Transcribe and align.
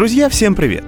Друзья, 0.00 0.30
всем 0.30 0.54
привет! 0.54 0.84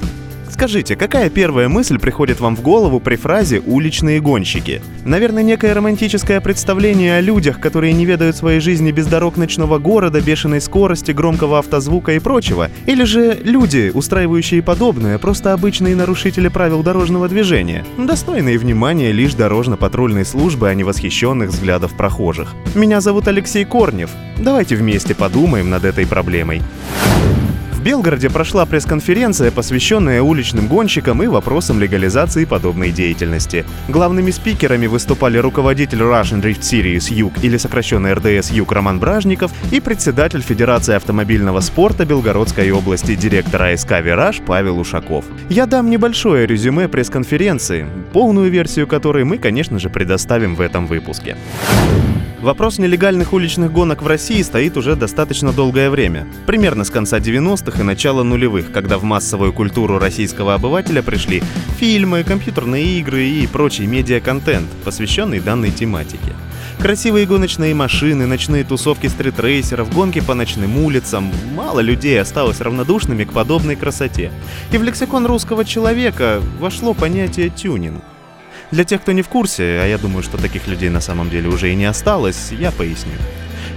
Скажите, 0.48 0.96
какая 0.96 1.28
первая 1.28 1.68
мысль 1.68 1.98
приходит 1.98 2.40
вам 2.40 2.56
в 2.56 2.62
голову 2.62 2.98
при 2.98 3.16
фразе 3.16 3.60
«уличные 3.60 4.22
гонщики»? 4.22 4.80
Наверное, 5.04 5.42
некое 5.42 5.74
романтическое 5.74 6.40
представление 6.40 7.18
о 7.18 7.20
людях, 7.20 7.60
которые 7.60 7.92
не 7.92 8.06
ведают 8.06 8.36
своей 8.36 8.58
жизни 8.60 8.90
без 8.90 9.06
дорог 9.06 9.36
ночного 9.36 9.78
города, 9.78 10.22
бешеной 10.22 10.62
скорости, 10.62 11.12
громкого 11.12 11.58
автозвука 11.58 12.14
и 12.14 12.20
прочего? 12.20 12.70
Или 12.86 13.04
же 13.04 13.38
люди, 13.44 13.90
устраивающие 13.92 14.62
подобное, 14.62 15.18
просто 15.18 15.52
обычные 15.52 15.94
нарушители 15.94 16.48
правил 16.48 16.82
дорожного 16.82 17.28
движения, 17.28 17.84
достойные 17.98 18.56
внимания 18.56 19.12
лишь 19.12 19.34
дорожно-патрульной 19.34 20.24
службы, 20.24 20.70
а 20.70 20.74
не 20.74 20.84
восхищенных 20.84 21.50
взглядов 21.50 21.94
прохожих? 21.98 22.54
Меня 22.74 23.02
зовут 23.02 23.28
Алексей 23.28 23.66
Корнев. 23.66 24.08
Давайте 24.38 24.74
вместе 24.74 25.14
подумаем 25.14 25.68
над 25.68 25.84
этой 25.84 26.06
проблемой. 26.06 26.62
В 27.82 27.84
Белгороде 27.84 28.30
прошла 28.30 28.64
пресс-конференция, 28.64 29.50
посвященная 29.50 30.22
уличным 30.22 30.68
гонщикам 30.68 31.20
и 31.20 31.26
вопросам 31.26 31.80
легализации 31.80 32.44
подобной 32.44 32.92
деятельности. 32.92 33.64
Главными 33.88 34.30
спикерами 34.30 34.86
выступали 34.86 35.38
руководитель 35.38 35.98
Russian 35.98 36.40
Drift 36.40 36.60
Series 36.60 37.12
Юг 37.12 37.32
или 37.42 37.56
сокращенно 37.56 38.14
РДС 38.14 38.52
Юг 38.52 38.70
Роман 38.70 39.00
Бражников 39.00 39.50
и 39.72 39.80
председатель 39.80 40.42
Федерации 40.42 40.94
автомобильного 40.94 41.58
спорта 41.58 42.04
Белгородской 42.04 42.70
области 42.70 43.16
директор 43.16 43.60
АСК 43.64 44.00
«Вираж» 44.00 44.40
Павел 44.46 44.78
Ушаков. 44.78 45.24
Я 45.48 45.66
дам 45.66 45.90
небольшое 45.90 46.46
резюме 46.46 46.86
пресс-конференции, 46.86 47.88
полную 48.12 48.48
версию 48.48 48.86
которой 48.86 49.24
мы, 49.24 49.38
конечно 49.38 49.80
же, 49.80 49.90
предоставим 49.90 50.54
в 50.54 50.60
этом 50.60 50.86
выпуске. 50.86 51.36
Вопрос 52.42 52.78
нелегальных 52.78 53.32
уличных 53.34 53.70
гонок 53.70 54.02
в 54.02 54.06
России 54.08 54.42
стоит 54.42 54.76
уже 54.76 54.96
достаточно 54.96 55.52
долгое 55.52 55.90
время. 55.90 56.26
Примерно 56.44 56.82
с 56.82 56.90
конца 56.90 57.20
90-х 57.20 57.80
и 57.80 57.84
начала 57.84 58.24
нулевых, 58.24 58.72
когда 58.72 58.98
в 58.98 59.04
массовую 59.04 59.52
культуру 59.52 60.00
российского 60.00 60.54
обывателя 60.54 61.04
пришли 61.04 61.40
фильмы, 61.78 62.24
компьютерные 62.24 62.98
игры 62.98 63.24
и 63.28 63.46
прочий 63.46 63.86
медиа-контент, 63.86 64.68
посвященный 64.84 65.38
данной 65.38 65.70
тематике. 65.70 66.32
Красивые 66.80 67.26
гоночные 67.26 67.76
машины, 67.76 68.26
ночные 68.26 68.64
тусовки 68.64 69.06
стритрейсеров, 69.06 69.94
гонки 69.94 70.20
по 70.20 70.34
ночным 70.34 70.78
улицам. 70.78 71.30
Мало 71.54 71.78
людей 71.78 72.20
осталось 72.20 72.60
равнодушными 72.60 73.22
к 73.22 73.32
подобной 73.32 73.76
красоте. 73.76 74.32
И 74.72 74.78
в 74.78 74.82
лексикон 74.82 75.26
русского 75.26 75.64
человека 75.64 76.42
вошло 76.58 76.92
понятие 76.92 77.50
тюнинг. 77.50 78.02
Для 78.72 78.84
тех, 78.84 79.02
кто 79.02 79.12
не 79.12 79.20
в 79.20 79.28
курсе, 79.28 79.80
а 79.82 79.86
я 79.86 79.98
думаю, 79.98 80.22
что 80.22 80.38
таких 80.38 80.66
людей 80.66 80.88
на 80.88 81.02
самом 81.02 81.28
деле 81.28 81.48
уже 81.48 81.70
и 81.70 81.74
не 81.74 81.84
осталось, 81.84 82.52
я 82.52 82.72
поясню. 82.72 83.12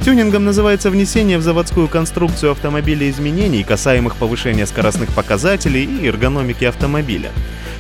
Тюнингом 0.06 0.46
называется 0.46 0.90
внесение 0.90 1.38
в 1.38 1.42
заводскую 1.42 1.90
конструкцию 1.90 2.54
автомобиля 2.54 3.10
изменений, 3.10 3.64
касаемых 3.64 4.16
повышения 4.16 4.66
скоростных 4.66 5.14
показателей 5.14 5.84
и 5.84 6.08
эргономики 6.08 6.64
автомобиля. 6.64 7.32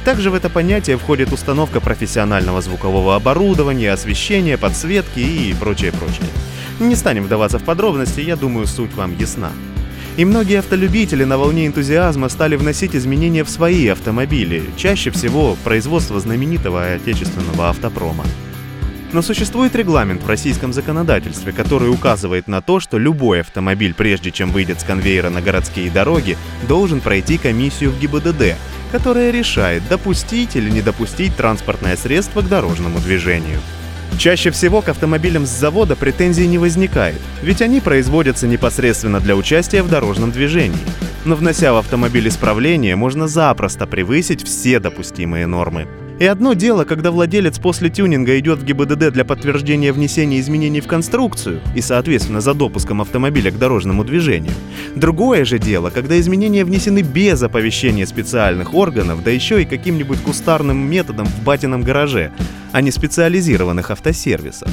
Также 0.03 0.29
в 0.29 0.35
это 0.35 0.49
понятие 0.49 0.97
входит 0.97 1.31
установка 1.31 1.79
профессионального 1.79 2.61
звукового 2.61 3.15
оборудования, 3.15 3.93
освещения, 3.93 4.57
подсветки 4.57 5.19
и 5.19 5.55
прочее-прочее. 5.57 6.27
Не 6.81 6.95
станем 6.95 7.23
вдаваться 7.23 7.59
в 7.59 7.63
подробности, 7.63 8.19
я 8.19 8.35
думаю, 8.35 8.67
суть 8.67 8.93
вам 8.93 9.17
ясна. 9.17 9.51
И 10.17 10.23
многие 10.23 10.59
автолюбители 10.59 11.25
на 11.25 11.37
волне 11.37 11.67
энтузиазма 11.67 12.29
стали 12.29 12.55
вносить 12.55 12.95
изменения 12.95 13.43
в 13.43 13.49
свои 13.49 13.87
автомобили, 13.87 14.63
чаще 14.77 15.11
всего 15.11 15.57
производство 15.65 16.17
знаменитого 16.21 16.93
отечественного 16.93 17.69
автопрома. 17.69 18.23
Но 19.11 19.21
существует 19.21 19.75
регламент 19.75 20.23
в 20.23 20.27
российском 20.27 20.71
законодательстве, 20.71 21.51
который 21.51 21.89
указывает 21.89 22.47
на 22.47 22.61
то, 22.61 22.79
что 22.79 22.97
любой 22.97 23.41
автомобиль, 23.41 23.93
прежде 23.93 24.31
чем 24.31 24.51
выйдет 24.51 24.79
с 24.79 24.85
конвейера 24.85 25.29
на 25.29 25.41
городские 25.41 25.91
дороги, 25.91 26.37
должен 26.67 27.01
пройти 27.01 27.37
комиссию 27.37 27.91
в 27.91 27.99
ГИБДД, 27.99 28.55
которая 28.93 29.31
решает, 29.31 29.83
допустить 29.89 30.55
или 30.55 30.69
не 30.69 30.81
допустить 30.81 31.35
транспортное 31.35 31.97
средство 31.97 32.41
к 32.41 32.47
дорожному 32.47 32.99
движению. 32.99 33.59
Чаще 34.17 34.49
всего 34.51 34.81
к 34.81 34.89
автомобилям 34.89 35.45
с 35.45 35.49
завода 35.49 35.95
претензий 35.95 36.47
не 36.47 36.57
возникает, 36.57 37.19
ведь 37.41 37.61
они 37.61 37.81
производятся 37.81 38.47
непосредственно 38.47 39.19
для 39.19 39.35
участия 39.35 39.83
в 39.83 39.89
дорожном 39.89 40.31
движении. 40.31 40.77
Но 41.25 41.35
внося 41.35 41.73
в 41.73 41.77
автомобиль 41.77 42.27
исправление, 42.27 42.95
можно 42.95 43.27
запросто 43.27 43.87
превысить 43.87 44.43
все 44.43 44.79
допустимые 44.79 45.47
нормы. 45.47 45.87
И 46.17 46.25
одно 46.25 46.53
дело, 46.53 46.85
когда 46.85 47.11
владелец 47.11 47.59
после 47.59 47.89
тюнинга 47.89 48.39
идет 48.39 48.59
в 48.59 48.63
ГИБДД 48.63 49.11
для 49.11 49.25
подтверждения 49.25 49.91
внесения 49.91 50.39
изменений 50.39 50.79
в 50.79 50.87
конструкцию 50.87 51.59
и, 51.75 51.81
соответственно, 51.81 52.39
за 52.39 52.53
допуском 52.53 53.01
автомобиля 53.01 53.51
к 53.51 53.59
дорожному 53.59 54.05
движению. 54.05 54.53
Другое 54.95 55.43
же 55.43 55.59
дело, 55.59 55.89
когда 55.89 56.17
изменения 56.17 56.63
внесены 56.63 57.01
без 57.01 57.43
оповещения 57.43 58.05
специальных 58.05 58.73
органов, 58.73 59.23
да 59.23 59.31
еще 59.31 59.61
и 59.61 59.65
каким-нибудь 59.65 60.21
кустарным 60.21 60.77
методом 60.89 61.25
в 61.25 61.43
батином 61.43 61.83
гараже, 61.83 62.31
а 62.71 62.81
не 62.81 62.91
специализированных 62.91 63.91
автосервисов. 63.91 64.69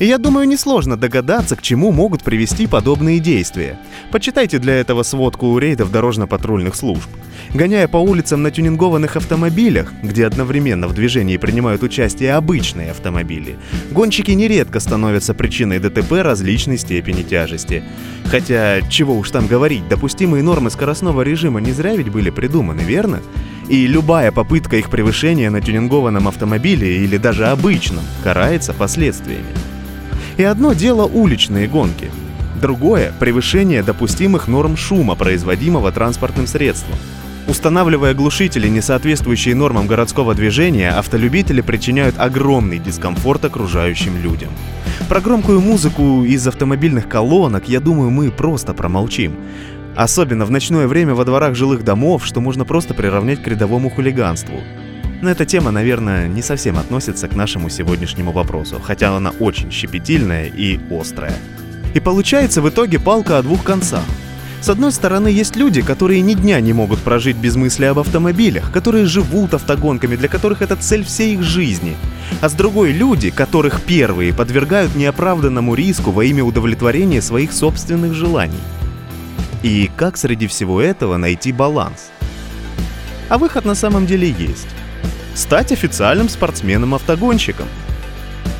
И 0.00 0.06
я 0.06 0.16
думаю, 0.16 0.48
несложно 0.48 0.96
догадаться, 0.96 1.56
к 1.56 1.62
чему 1.62 1.92
могут 1.92 2.24
привести 2.24 2.66
подобные 2.66 3.20
действия. 3.20 3.78
Почитайте 4.10 4.58
для 4.58 4.76
этого 4.76 5.02
сводку 5.02 5.48
у 5.48 5.58
рейдов 5.58 5.92
дорожно-патрульных 5.92 6.74
служб. 6.74 7.06
Гоняя 7.52 7.86
по 7.86 7.98
улицам 7.98 8.42
на 8.42 8.50
тюнингованных 8.50 9.16
автомобилях, 9.16 9.92
где 10.02 10.24
одновременно 10.24 10.88
в 10.88 10.94
движении 10.94 11.36
принимают 11.36 11.82
участие 11.82 12.32
обычные 12.32 12.92
автомобили, 12.92 13.58
гонщики 13.90 14.30
нередко 14.30 14.80
становятся 14.80 15.34
причиной 15.34 15.80
ДТП 15.80 16.12
различной 16.22 16.78
степени 16.78 17.22
тяжести. 17.22 17.84
Хотя, 18.24 18.80
чего 18.88 19.18
уж 19.18 19.30
там 19.30 19.48
говорить, 19.48 19.86
допустимые 19.86 20.42
нормы 20.42 20.70
скоростного 20.70 21.20
режима 21.20 21.60
не 21.60 21.72
зря 21.72 21.94
ведь 21.94 22.08
были 22.08 22.30
придуманы, 22.30 22.80
верно? 22.80 23.20
И 23.68 23.86
любая 23.86 24.32
попытка 24.32 24.76
их 24.76 24.88
превышения 24.88 25.50
на 25.50 25.60
тюнингованном 25.60 26.26
автомобиле 26.26 27.04
или 27.04 27.18
даже 27.18 27.48
обычном 27.48 28.04
карается 28.24 28.72
последствиями. 28.72 29.44
И 30.40 30.42
одно 30.42 30.72
дело 30.72 31.04
уличные 31.04 31.68
гонки, 31.68 32.10
другое— 32.62 33.12
превышение 33.20 33.82
допустимых 33.82 34.48
норм 34.48 34.74
шума, 34.74 35.14
производимого 35.14 35.92
транспортным 35.92 36.46
средством. 36.46 36.96
Устанавливая 37.46 38.14
глушители, 38.14 38.66
не 38.66 38.80
соответствующие 38.80 39.54
нормам 39.54 39.86
городского 39.86 40.34
движения, 40.34 40.92
автолюбители 40.92 41.60
причиняют 41.60 42.14
огромный 42.18 42.78
дискомфорт 42.78 43.44
окружающим 43.44 44.16
людям. 44.16 44.48
Про 45.10 45.20
громкую 45.20 45.60
музыку 45.60 46.24
из 46.24 46.48
автомобильных 46.48 47.06
колонок, 47.06 47.68
я 47.68 47.78
думаю, 47.78 48.08
мы 48.08 48.30
просто 48.30 48.72
промолчим. 48.72 49.34
Особенно 49.94 50.46
в 50.46 50.50
ночное 50.50 50.86
время 50.86 51.14
во 51.14 51.26
дворах 51.26 51.54
жилых 51.54 51.84
домов, 51.84 52.24
что 52.24 52.40
можно 52.40 52.64
просто 52.64 52.94
приравнять 52.94 53.42
к 53.42 53.46
рядовому 53.46 53.90
хулиганству. 53.90 54.58
Но 55.22 55.30
эта 55.30 55.44
тема, 55.44 55.70
наверное, 55.70 56.28
не 56.28 56.40
совсем 56.40 56.78
относится 56.78 57.28
к 57.28 57.36
нашему 57.36 57.68
сегодняшнему 57.68 58.32
вопросу, 58.32 58.80
хотя 58.82 59.14
она 59.14 59.30
очень 59.38 59.70
щепетильная 59.70 60.46
и 60.46 60.80
острая. 60.90 61.34
И 61.92 62.00
получается 62.00 62.62
в 62.62 62.68
итоге 62.68 62.98
палка 62.98 63.38
о 63.38 63.42
двух 63.42 63.62
концах. 63.62 64.04
С 64.62 64.68
одной 64.68 64.92
стороны, 64.92 65.28
есть 65.28 65.56
люди, 65.56 65.82
которые 65.82 66.20
ни 66.20 66.34
дня 66.34 66.60
не 66.60 66.72
могут 66.72 67.00
прожить 67.00 67.36
без 67.36 67.56
мысли 67.56 67.86
об 67.86 67.98
автомобилях, 67.98 68.72
которые 68.72 69.06
живут 69.06 69.54
автогонками, 69.54 70.16
для 70.16 70.28
которых 70.28 70.62
это 70.62 70.76
цель 70.76 71.04
всей 71.04 71.34
их 71.34 71.42
жизни. 71.42 71.96
А 72.40 72.48
с 72.48 72.52
другой 72.52 72.92
люди, 72.92 73.30
которых 73.30 73.82
первые 73.82 74.32
подвергают 74.34 74.94
неоправданному 74.94 75.74
риску 75.74 76.10
во 76.10 76.24
имя 76.24 76.44
удовлетворения 76.44 77.22
своих 77.22 77.52
собственных 77.52 78.14
желаний. 78.14 78.60
И 79.62 79.90
как 79.96 80.16
среди 80.16 80.46
всего 80.46 80.80
этого 80.80 81.16
найти 81.16 81.52
баланс? 81.52 82.10
А 83.28 83.38
выход 83.38 83.64
на 83.64 83.74
самом 83.74 84.06
деле 84.06 84.28
есть 84.28 84.68
стать 85.34 85.72
официальным 85.72 86.28
спортсменом-автогонщиком. 86.28 87.66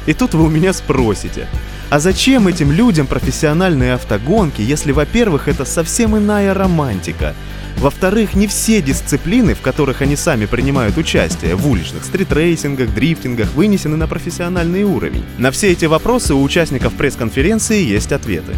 И 0.07 0.15
тут 0.15 0.35
вы 0.35 0.45
у 0.45 0.49
меня 0.49 0.73
спросите, 0.73 1.47
а 1.91 1.99
зачем 1.99 2.47
этим 2.47 2.71
людям 2.71 3.07
профессиональные 3.07 3.95
автогонки, 3.95 4.63
если, 4.63 4.93
во-первых, 4.93 5.49
это 5.49 5.65
совсем 5.65 6.17
иная 6.17 6.55
романтика, 6.55 7.35
во-вторых, 7.79 8.35
не 8.35 8.47
все 8.47 8.83
дисциплины, 8.83 9.55
в 9.55 9.61
которых 9.61 10.03
они 10.03 10.15
сами 10.15 10.47
принимают 10.47 10.97
участие, 10.99 11.55
в 11.55 11.67
уличных 11.69 12.05
стритрейсингах, 12.05 12.95
дрифтингах, 12.95 13.53
вынесены 13.55 13.97
на 13.97 14.07
профессиональный 14.07 14.85
уровень. 14.85 15.25
На 15.39 15.51
все 15.51 15.73
эти 15.73 15.87
вопросы 15.87 16.35
у 16.35 16.43
участников 16.43 16.93
пресс-конференции 16.95 17.83
есть 17.83 18.13
ответы. 18.13 18.55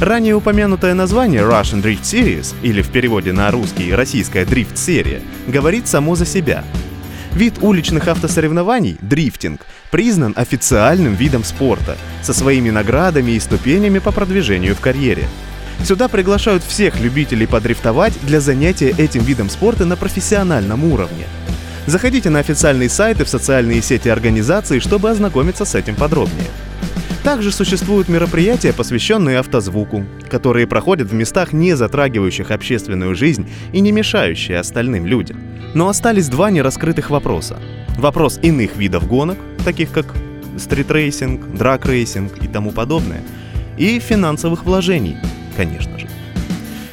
Ранее 0.00 0.34
упомянутое 0.34 0.94
название 0.94 1.42
Russian 1.42 1.82
Drift 1.82 2.02
Series, 2.02 2.54
или 2.62 2.82
в 2.82 2.88
переводе 2.88 3.32
на 3.32 3.50
русский 3.50 3.94
«Российская 3.94 4.44
дрифт-серия», 4.44 5.22
говорит 5.46 5.88
само 5.88 6.14
за 6.14 6.26
себя– 6.26 6.64
Вид 7.36 7.58
уличных 7.60 8.08
автосоревнований, 8.08 8.96
дрифтинг, 9.02 9.66
признан 9.90 10.32
официальным 10.36 11.14
видом 11.14 11.44
спорта, 11.44 11.98
со 12.22 12.32
своими 12.32 12.70
наградами 12.70 13.32
и 13.32 13.40
ступенями 13.40 13.98
по 13.98 14.10
продвижению 14.10 14.74
в 14.74 14.80
карьере. 14.80 15.28
Сюда 15.84 16.08
приглашают 16.08 16.62
всех 16.64 16.98
любителей 16.98 17.46
подрифтовать 17.46 18.14
для 18.22 18.40
занятия 18.40 18.94
этим 18.96 19.22
видом 19.22 19.50
спорта 19.50 19.84
на 19.84 19.96
профессиональном 19.96 20.84
уровне. 20.84 21.26
Заходите 21.84 22.30
на 22.30 22.38
официальные 22.38 22.88
сайты 22.88 23.26
в 23.26 23.28
социальные 23.28 23.82
сети 23.82 24.08
организации, 24.08 24.78
чтобы 24.78 25.10
ознакомиться 25.10 25.66
с 25.66 25.74
этим 25.74 25.94
подробнее. 25.94 26.48
Также 27.26 27.50
существуют 27.50 28.08
мероприятия, 28.08 28.72
посвященные 28.72 29.40
автозвуку, 29.40 30.06
которые 30.30 30.68
проходят 30.68 31.08
в 31.08 31.12
местах, 31.12 31.52
не 31.52 31.74
затрагивающих 31.74 32.52
общественную 32.52 33.16
жизнь 33.16 33.50
и 33.72 33.80
не 33.80 33.90
мешающие 33.90 34.60
остальным 34.60 35.06
людям. 35.06 35.40
Но 35.74 35.88
остались 35.88 36.28
два 36.28 36.52
нераскрытых 36.52 37.10
вопроса. 37.10 37.58
Вопрос 37.98 38.38
иных 38.44 38.76
видов 38.76 39.08
гонок, 39.08 39.38
таких 39.64 39.90
как 39.90 40.14
стритрейсинг, 40.56 41.48
драг-рейсинг 41.48 42.44
и 42.44 42.46
тому 42.46 42.70
подобное, 42.70 43.24
и 43.76 43.98
финансовых 43.98 44.64
вложений, 44.64 45.16
конечно 45.56 45.98
же. 45.98 46.06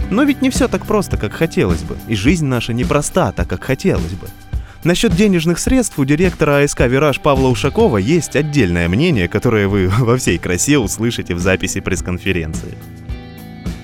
Но 0.09 0.23
ведь 0.23 0.41
не 0.41 0.49
все 0.49 0.67
так 0.67 0.87
просто, 0.87 1.15
как 1.15 1.33
хотелось 1.33 1.83
бы, 1.83 1.95
и 2.07 2.15
жизнь 2.15 2.47
наша 2.47 2.73
непроста 2.73 3.31
так, 3.33 3.47
как 3.47 3.63
хотелось 3.63 4.13
бы. 4.13 4.27
Насчет 4.83 5.15
денежных 5.15 5.59
средств 5.59 5.97
у 5.97 6.03
директора 6.03 6.61
АСК 6.61 6.81
«Вираж» 6.81 7.21
Павла 7.21 7.47
Ушакова 7.47 7.97
есть 7.97 8.35
отдельное 8.35 8.89
мнение, 8.89 9.29
которое 9.29 9.69
вы 9.69 9.87
во 9.99 10.17
всей 10.17 10.37
красе 10.37 10.77
услышите 10.77 11.35
в 11.35 11.39
записи 11.39 11.79
пресс-конференции. 11.79 12.77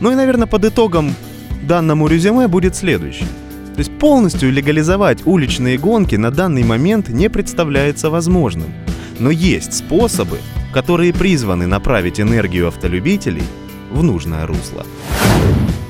Ну 0.02 0.12
и, 0.12 0.16
наверное, 0.16 0.48
под 0.48 0.66
итогом 0.66 1.16
данному 1.64 2.08
резюме 2.08 2.50
будет 2.50 2.76
следующее. 2.76 3.30
То 3.76 3.80
есть 3.80 3.98
полностью 3.98 4.52
легализовать 4.52 5.26
уличные 5.26 5.78
гонки 5.78 6.16
на 6.16 6.32
данный 6.32 6.64
момент 6.66 7.08
не 7.08 7.30
представляется 7.30 8.10
возможным. 8.10 8.74
Но 9.20 9.32
есть 9.32 9.74
способы, 9.74 10.40
которые 10.74 11.14
призваны 11.14 11.66
направить 11.66 12.20
энергию 12.20 12.68
автолюбителей 12.68 13.44
в 13.90 14.04
нужное 14.04 14.46
русло. 14.46 14.86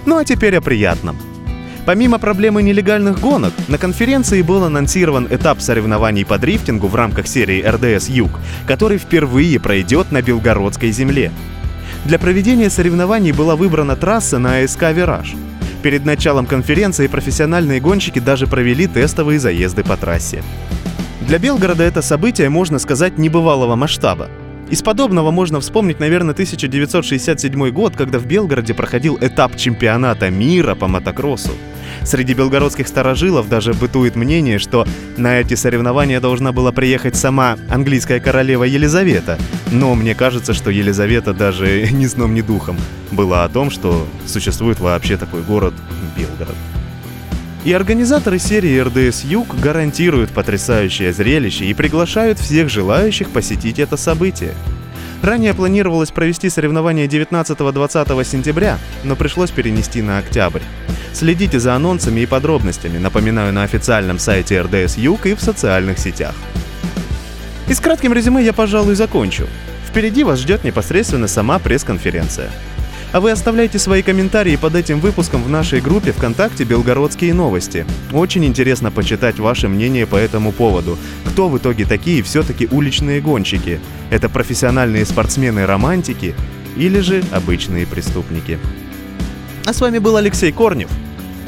Ну 0.06 0.17
а 0.17 0.25
теперь 0.25 0.56
о 0.56 0.61
приятном. 0.61 1.17
Помимо 1.86 2.20
проблемы 2.20 2.62
нелегальных 2.62 3.20
гонок, 3.20 3.54
на 3.68 3.78
конференции 3.78 4.42
был 4.42 4.64
анонсирован 4.64 5.28
этап 5.30 5.62
соревнований 5.62 6.26
по 6.26 6.38
дрифтингу 6.38 6.88
в 6.88 6.96
рамках 6.96 7.28
серии 7.28 7.64
РДС 7.64 8.10
Юг, 8.10 8.31
который 8.68 8.98
впервые 8.98 9.60
пройдет 9.60 10.12
на 10.12 10.22
Белгородской 10.22 10.92
земле. 10.92 11.31
Для 12.06 12.20
проведения 12.20 12.70
соревнований 12.70 13.31
была 13.31 13.56
выбрана 13.56 13.96
трасса 13.96 14.40
на 14.40 14.60
АСК 14.60 14.84
«Вираж», 14.94 15.36
Перед 15.81 16.04
началом 16.04 16.46
конференции 16.46 17.08
профессиональные 17.08 17.80
гонщики 17.80 18.20
даже 18.20 18.48
провели 18.48 18.86
тестовые 18.86 19.40
заезды 19.40 19.84
по 19.84 19.96
трассе. 19.96 20.44
Для 21.22 21.40
Белгорода 21.40 21.84
это 21.84 22.02
событие, 22.02 22.50
можно 22.50 22.80
сказать, 22.80 23.18
небывалого 23.18 23.76
масштаба. 23.76 24.30
Из 24.69 24.83
подобного 24.83 25.31
можно 25.31 25.60
вспомнить, 25.60 26.00
наверное, 26.00 26.33
1967 26.33 27.69
год, 27.71 27.95
когда 27.95 28.19
в 28.19 28.27
Белгороде 28.27 28.75
проходил 28.75 29.18
этап 29.19 29.56
чемпионата 29.56 30.30
мира 30.30 30.75
по 30.75 30.88
мотокроссу. 30.88 31.51
Среди 32.04 32.36
белгородских 32.36 32.88
старожилов 32.88 33.50
даже 33.50 33.74
бытует 33.74 34.16
мнение, 34.16 34.60
что 34.60 34.86
на 35.18 35.39
эти 35.39 35.56
соревнования 35.56 36.21
должна 36.21 36.51
была 36.51 36.71
приехать 36.71 37.16
сама 37.16 37.57
английская 37.68 38.19
королева 38.19 38.63
Елизавета. 38.63 39.39
Но 39.71 39.95
мне 39.95 40.13
кажется, 40.13 40.54
что 40.54 40.69
Елизавета 40.69 41.33
даже 41.33 41.88
ни 41.92 42.06
сном, 42.06 42.36
ни 42.36 42.42
духом 42.42 42.77
была 43.12 43.45
о 43.45 43.50
том, 43.50 43.71
что 43.71 44.07
существует 44.27 44.80
вообще 44.80 45.18
такой 45.18 45.42
город 45.42 45.74
Белгород. 46.16 46.56
И 47.65 47.73
организаторы 47.73 48.39
серии 48.39 48.79
РДС 48.79 49.25
Юг 49.25 49.53
гарантируют 49.59 50.31
потрясающее 50.31 51.11
зрелище 51.11 51.65
и 51.65 51.73
приглашают 51.73 52.39
всех 52.39 52.69
желающих 52.69 53.29
посетить 53.31 53.79
это 53.79 53.97
событие. 53.97 54.53
Ранее 55.21 55.53
планировалось 55.53 56.11
провести 56.11 56.50
соревнования 56.50 57.06
19-20 57.06 58.23
сентября, 58.23 58.79
но 59.03 59.17
пришлось 59.17 59.51
перенести 59.51 60.01
на 60.01 60.19
октябрь. 60.19 60.61
Следите 61.13 61.59
за 61.59 61.75
анонсами 61.75 62.21
и 62.21 62.25
подробностями, 62.25 62.97
напоминаю, 62.97 63.51
на 63.51 63.63
официальном 63.63 64.19
сайте 64.19 64.61
РДС 64.61 64.97
Юг 64.97 65.25
и 65.25 65.33
в 65.33 65.41
социальных 65.41 66.00
сетях. 66.00 66.35
И 67.67 67.73
с 67.73 67.81
кратким 67.81 68.13
резюме 68.13 68.41
я, 68.41 68.53
пожалуй, 68.53 68.95
закончу. 68.95 69.47
Впереди 69.89 70.23
вас 70.23 70.39
ждет 70.39 70.63
непосредственно 70.63 71.27
сама 71.27 71.59
пресс-конференция. 71.59 72.50
А 73.11 73.21
вы 73.21 73.31
оставляйте 73.31 73.79
свои 73.79 74.03
комментарии 74.03 74.56
под 74.56 74.75
этим 74.75 75.00
выпуском 75.00 75.41
в 75.41 75.50
нашей 75.50 75.81
группе 75.81 76.11
ВКонтакте 76.11 76.63
«Белгородские 76.63 77.33
новости». 77.33 77.88
Очень 78.13 78.45
интересно 78.45 78.91
почитать 78.91 79.39
ваше 79.39 79.67
мнение 79.67 80.06
по 80.06 80.15
этому 80.15 80.51
поводу. 80.51 80.95
Кто 81.25 81.50
в 81.50 81.57
итоге 81.57 81.85
такие 81.85 82.21
все-таки 82.21 82.67
уличные 82.69 83.19
гонщики? 83.19 83.79
Это 84.11 84.29
профессиональные 84.29 85.07
спортсмены-романтики 85.07 86.35
или 86.77 87.00
же 87.00 87.23
обычные 87.31 87.88
преступники? 87.88 88.59
А 89.65 89.73
с 89.73 89.81
вами 89.81 89.97
был 89.97 90.15
Алексей 90.15 90.51
Корнев. 90.51 90.91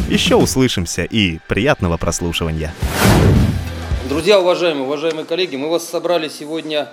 Еще 0.10 0.38
услышимся 0.38 1.04
и 1.04 1.38
приятного 1.48 1.98
прослушивания. 1.98 2.74
Друзья, 4.10 4.40
уважаемые, 4.40 4.86
уважаемые 4.86 5.26
коллеги, 5.26 5.58
мы 5.58 5.70
вас 5.70 5.88
собрали 5.88 6.28
сегодня. 6.28 6.90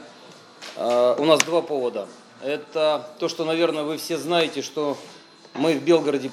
Э, 0.76 1.16
у 1.18 1.24
нас 1.24 1.40
два 1.40 1.62
повода. 1.62 2.06
Это 2.42 3.04
то, 3.18 3.28
что, 3.28 3.44
наверное, 3.44 3.82
вы 3.82 3.96
все 3.98 4.16
знаете, 4.16 4.62
что 4.62 4.96
мы 5.54 5.74
в 5.74 5.82
Белгороде 5.82 6.30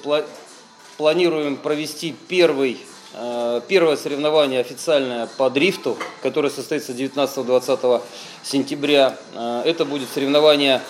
планируем 0.96 1.56
провести 1.56 2.14
первый, 2.28 2.78
э, 3.12 3.60
первое 3.66 3.96
соревнование 3.96 4.60
официальное 4.60 5.26
по 5.36 5.50
дрифту, 5.50 5.98
которое 6.22 6.50
состоится 6.50 6.92
19-20 6.92 8.02
сентября. 8.44 9.18
Э, 9.34 9.62
это 9.64 9.84
будет 9.84 10.08
соревнование 10.08 10.80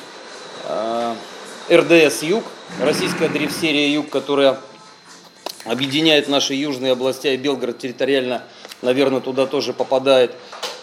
э, 0.69 1.15
РДС 1.71 2.23
Юг, 2.23 2.45
российская 2.83 3.31
дрифт-серия 3.31 3.91
Юг, 3.95 4.11
которая 4.11 4.61
объединяет 5.65 6.29
наши 6.29 6.53
южные 6.53 6.93
области, 6.93 7.29
и 7.29 7.39
Белгород 7.39 7.79
территориально, 7.79 8.43
наверное, 8.83 9.23
туда 9.23 9.47
тоже 9.47 9.73
попадает. 9.73 10.35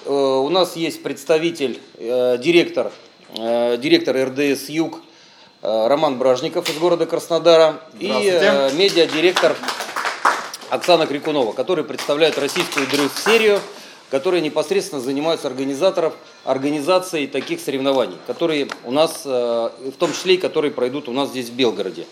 У 0.06 0.50
нас 0.50 0.76
есть 0.76 1.04
представитель, 1.04 1.80
директор 1.98 2.92
директор 3.34 4.16
РДС 4.16 4.70
Юг 4.70 5.02
э, 5.62 5.88
Роман 5.88 6.18
Бражников 6.18 6.70
из 6.70 6.78
города 6.78 7.06
Краснодара 7.06 7.80
и 8.00 8.10
э, 8.10 8.72
медиадиректор 8.74 9.56
Оксана 10.70 11.08
Крикунова, 11.08 11.54
которые 11.54 11.86
представляют 11.86 12.38
российскую 12.38 12.88
дрифт-серию, 12.88 13.60
которые 14.12 14.42
непосредственно 14.42 15.02
занимаются 15.02 15.48
организаторов, 15.48 16.14
организацией 16.46 17.28
таких 17.28 17.60
соревнований, 17.60 18.18
которые 18.28 18.68
у 18.84 18.92
нас, 18.92 19.26
в 19.26 19.94
том 19.98 20.14
числе 20.14 20.36
и 20.36 20.38
которые 20.38 20.72
пройдут 20.72 21.10
у 21.10 21.12
нас 21.12 21.30
здесь 21.30 21.50
в 21.50 21.54
Белгороде. 21.54 22.06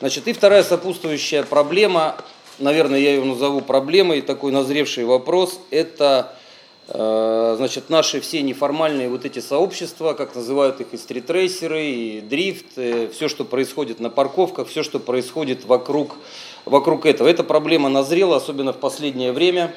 Значит, 0.00 0.26
и 0.26 0.32
вторая 0.32 0.64
сопутствующая 0.64 1.44
проблема, 1.44 2.16
наверное, 2.58 2.98
я 2.98 3.14
ее 3.14 3.24
назову 3.24 3.60
проблемой, 3.60 4.22
такой 4.22 4.50
назревший 4.50 5.04
вопрос, 5.04 5.60
это 5.70 6.34
Э, 6.34 6.43
значит, 6.86 7.88
наши 7.88 8.20
все 8.20 8.42
неформальные 8.42 9.08
вот 9.08 9.24
эти 9.24 9.38
сообщества, 9.38 10.12
как 10.12 10.34
называют 10.34 10.80
их 10.80 10.88
и 10.92 10.96
стритрейсеры, 10.96 11.86
и 11.86 12.20
дрифт, 12.20 12.76
и 12.76 13.08
все, 13.12 13.28
что 13.28 13.44
происходит 13.44 14.00
на 14.00 14.10
парковках, 14.10 14.68
все, 14.68 14.82
что 14.82 14.98
происходит 14.98 15.64
вокруг, 15.64 16.16
вокруг 16.64 17.06
этого. 17.06 17.28
Эта 17.28 17.42
проблема 17.42 17.88
назрела, 17.88 18.36
особенно 18.36 18.72
в 18.72 18.78
последнее 18.78 19.32
время, 19.32 19.74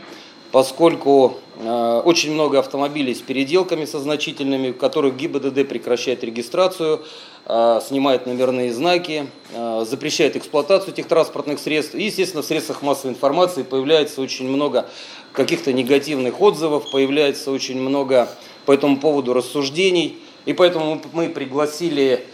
поскольку 0.51 1.37
э, 1.57 2.01
очень 2.05 2.33
много 2.33 2.59
автомобилей 2.59 3.13
с 3.13 3.21
переделками 3.21 3.85
со 3.85 3.99
значительными, 3.99 4.71
в 4.71 4.77
которых 4.77 5.17
ГИБДД 5.17 5.67
прекращает 5.67 6.23
регистрацию, 6.23 7.03
э, 7.45 7.79
снимает 7.85 8.25
номерные 8.25 8.73
знаки, 8.73 9.27
э, 9.53 9.85
запрещает 9.87 10.35
эксплуатацию 10.35 10.93
этих 10.93 11.07
транспортных 11.07 11.59
средств. 11.59 11.95
И, 11.95 12.03
естественно, 12.03 12.43
в 12.43 12.45
средствах 12.45 12.81
массовой 12.81 13.11
информации 13.11 13.63
появляется 13.63 14.21
очень 14.21 14.47
много 14.47 14.89
каких-то 15.33 15.73
негативных 15.73 16.41
отзывов, 16.41 16.89
появляется 16.91 17.51
очень 17.51 17.79
много 17.79 18.29
по 18.65 18.71
этому 18.71 18.97
поводу 18.97 19.33
рассуждений. 19.33 20.17
И 20.45 20.53
поэтому 20.53 21.01
мы 21.11 21.29
пригласили 21.29 22.25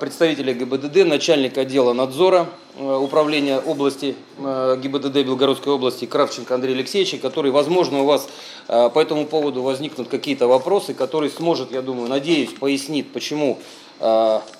представителя 0.00 0.52
ГИБДД, 0.52 1.06
начальника 1.06 1.62
отдела 1.62 1.94
надзора 1.94 2.46
э, 2.76 2.94
управления 2.94 3.58
области 3.58 4.14
э, 4.38 4.78
ГИБДД 4.82 5.24
Белгородской 5.24 5.72
области 5.72 6.04
Кравченко 6.04 6.54
Андрей 6.54 6.74
Алексеевич, 6.74 7.18
который, 7.20 7.50
возможно, 7.50 8.02
у 8.02 8.04
вас 8.04 8.28
по 8.66 8.98
этому 8.98 9.26
поводу 9.26 9.62
возникнут 9.62 10.08
какие-то 10.08 10.46
вопросы, 10.48 10.92
который 10.92 11.30
сможет, 11.30 11.72
я 11.72 11.82
думаю, 11.82 12.08
надеюсь, 12.08 12.50
пояснит, 12.50 13.12
почему, 13.12 13.60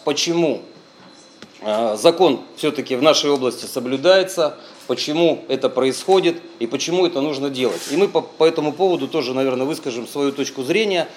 почему 0.05 0.63
закон 1.95 2.41
все-таки 2.57 2.95
в 2.95 3.03
нашей 3.03 3.31
области 3.31 3.67
соблюдается, 3.67 4.57
почему 4.87 5.45
это 5.49 5.69
происходит 5.69 6.37
и 6.61 6.69
почему 6.69 7.05
это 7.05 7.21
нужно 7.21 7.51
делать. 7.51 7.81
И 7.91 7.97
мы 7.97 8.07
по, 8.07 8.23
по 8.23 8.45
этому 8.45 8.73
поводу 8.73 9.09
тоже, 9.09 9.35
наверное, 9.35 9.67
выскажем 9.67 10.07
свою 10.07 10.31
точку 10.31 10.63
зрения. 10.63 11.09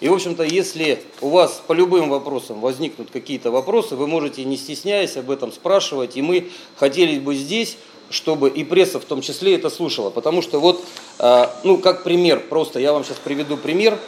И, 0.00 0.08
в 0.08 0.12
общем-то, 0.12 0.44
если 0.44 1.02
у 1.20 1.28
вас 1.28 1.60
по 1.66 1.72
любым 1.72 2.08
вопросам 2.08 2.60
возникнут 2.60 3.10
какие-то 3.10 3.50
вопросы, 3.50 3.96
вы 3.96 4.06
можете, 4.06 4.44
не 4.44 4.56
стесняясь, 4.56 5.16
об 5.16 5.30
этом 5.30 5.52
спрашивать. 5.52 6.16
И 6.16 6.22
мы 6.22 6.50
хотели 6.76 7.18
бы 7.18 7.34
здесь 7.34 7.76
чтобы 8.10 8.48
и 8.48 8.64
пресса 8.64 8.98
в 9.00 9.04
том 9.04 9.20
числе 9.20 9.54
это 9.54 9.70
слушала. 9.70 10.10
Потому 10.10 10.42
что 10.42 10.60
вот, 10.60 10.82
а, 11.18 11.54
ну, 11.64 11.78
как 11.78 12.04
пример, 12.04 12.40
просто 12.40 12.80
я 12.80 12.92
вам 12.92 13.04
сейчас 13.04 13.18
приведу 13.18 13.56
пример. 13.56 13.98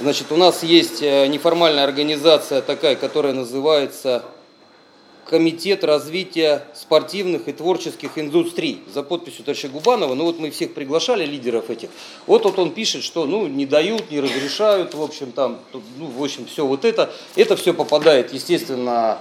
Значит, 0.00 0.30
у 0.30 0.36
нас 0.36 0.62
есть 0.62 1.02
э, 1.02 1.26
неформальная 1.26 1.82
организация 1.82 2.62
такая, 2.62 2.94
которая 2.94 3.32
называется 3.32 4.24
Комитет 5.28 5.84
развития 5.84 6.64
спортивных 6.74 7.48
и 7.48 7.52
творческих 7.52 8.16
индустрий 8.16 8.80
за 8.94 9.02
подписью 9.02 9.44
товарища 9.44 9.68
Губанова. 9.68 10.14
Ну 10.14 10.24
вот 10.24 10.38
мы 10.38 10.50
всех 10.50 10.72
приглашали, 10.72 11.26
лидеров 11.26 11.68
этих. 11.68 11.90
Вот, 12.26 12.44
вот 12.44 12.58
он 12.58 12.70
пишет, 12.70 13.02
что 13.02 13.26
ну 13.26 13.46
не 13.46 13.66
дают, 13.66 14.10
не 14.10 14.20
разрешают, 14.20 14.94
в 14.94 15.02
общем 15.02 15.32
там, 15.32 15.58
ну 15.98 16.06
в 16.06 16.24
общем 16.24 16.46
все 16.46 16.66
вот 16.66 16.86
это. 16.86 17.12
Это 17.36 17.56
все 17.56 17.74
попадает, 17.74 18.32
естественно, 18.32 19.18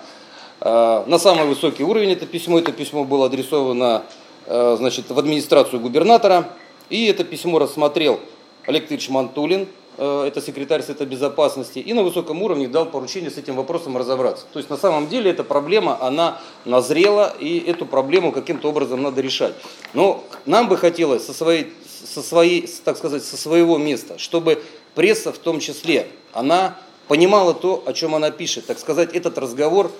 э, 0.61 1.03
на 1.05 1.19
самый 1.19 1.45
высокий 1.45 1.83
уровень 1.83 2.13
это 2.13 2.25
письмо. 2.25 2.59
Это 2.59 2.71
письмо 2.71 3.03
было 3.03 3.25
адресовано 3.25 4.03
э, 4.45 4.75
значит, 4.79 5.09
в 5.09 5.19
администрацию 5.19 5.81
губернатора. 5.81 6.53
И 6.89 7.07
это 7.07 7.25
письмо 7.25 7.59
рассмотрел 7.59 8.21
Олег 8.65 8.87
Тыч 8.87 9.09
Мантулин, 9.09 9.67
это 9.97 10.41
секретарь 10.41 10.83
Совета 10.83 11.05
Безопасности, 11.05 11.79
и 11.79 11.93
на 11.93 12.03
высоком 12.03 12.41
уровне 12.43 12.67
дал 12.67 12.85
поручение 12.85 13.31
с 13.31 13.37
этим 13.37 13.55
вопросом 13.55 13.97
разобраться. 13.97 14.45
То 14.53 14.59
есть 14.59 14.69
на 14.69 14.77
самом 14.77 15.07
деле 15.07 15.31
эта 15.31 15.43
проблема, 15.43 15.97
она 16.01 16.39
назрела, 16.65 17.35
и 17.39 17.59
эту 17.59 17.85
проблему 17.85 18.31
каким-то 18.31 18.69
образом 18.69 19.01
надо 19.01 19.21
решать. 19.21 19.53
Но 19.93 20.23
нам 20.45 20.69
бы 20.69 20.77
хотелось 20.77 21.25
со 21.25 21.33
своей, 21.33 21.73
со 22.05 22.21
своей, 22.21 22.69
так 22.83 22.97
сказать, 22.97 23.23
со 23.23 23.37
своего 23.37 23.77
места, 23.77 24.17
чтобы 24.17 24.63
пресса 24.95 25.31
в 25.31 25.37
том 25.39 25.59
числе, 25.59 26.07
она 26.33 26.77
понимала 27.07 27.53
то, 27.53 27.83
о 27.85 27.93
чем 27.93 28.15
она 28.15 28.31
пишет. 28.31 28.67
Так 28.67 28.79
сказать, 28.79 29.13
этот 29.13 29.37
разговор 29.37 29.91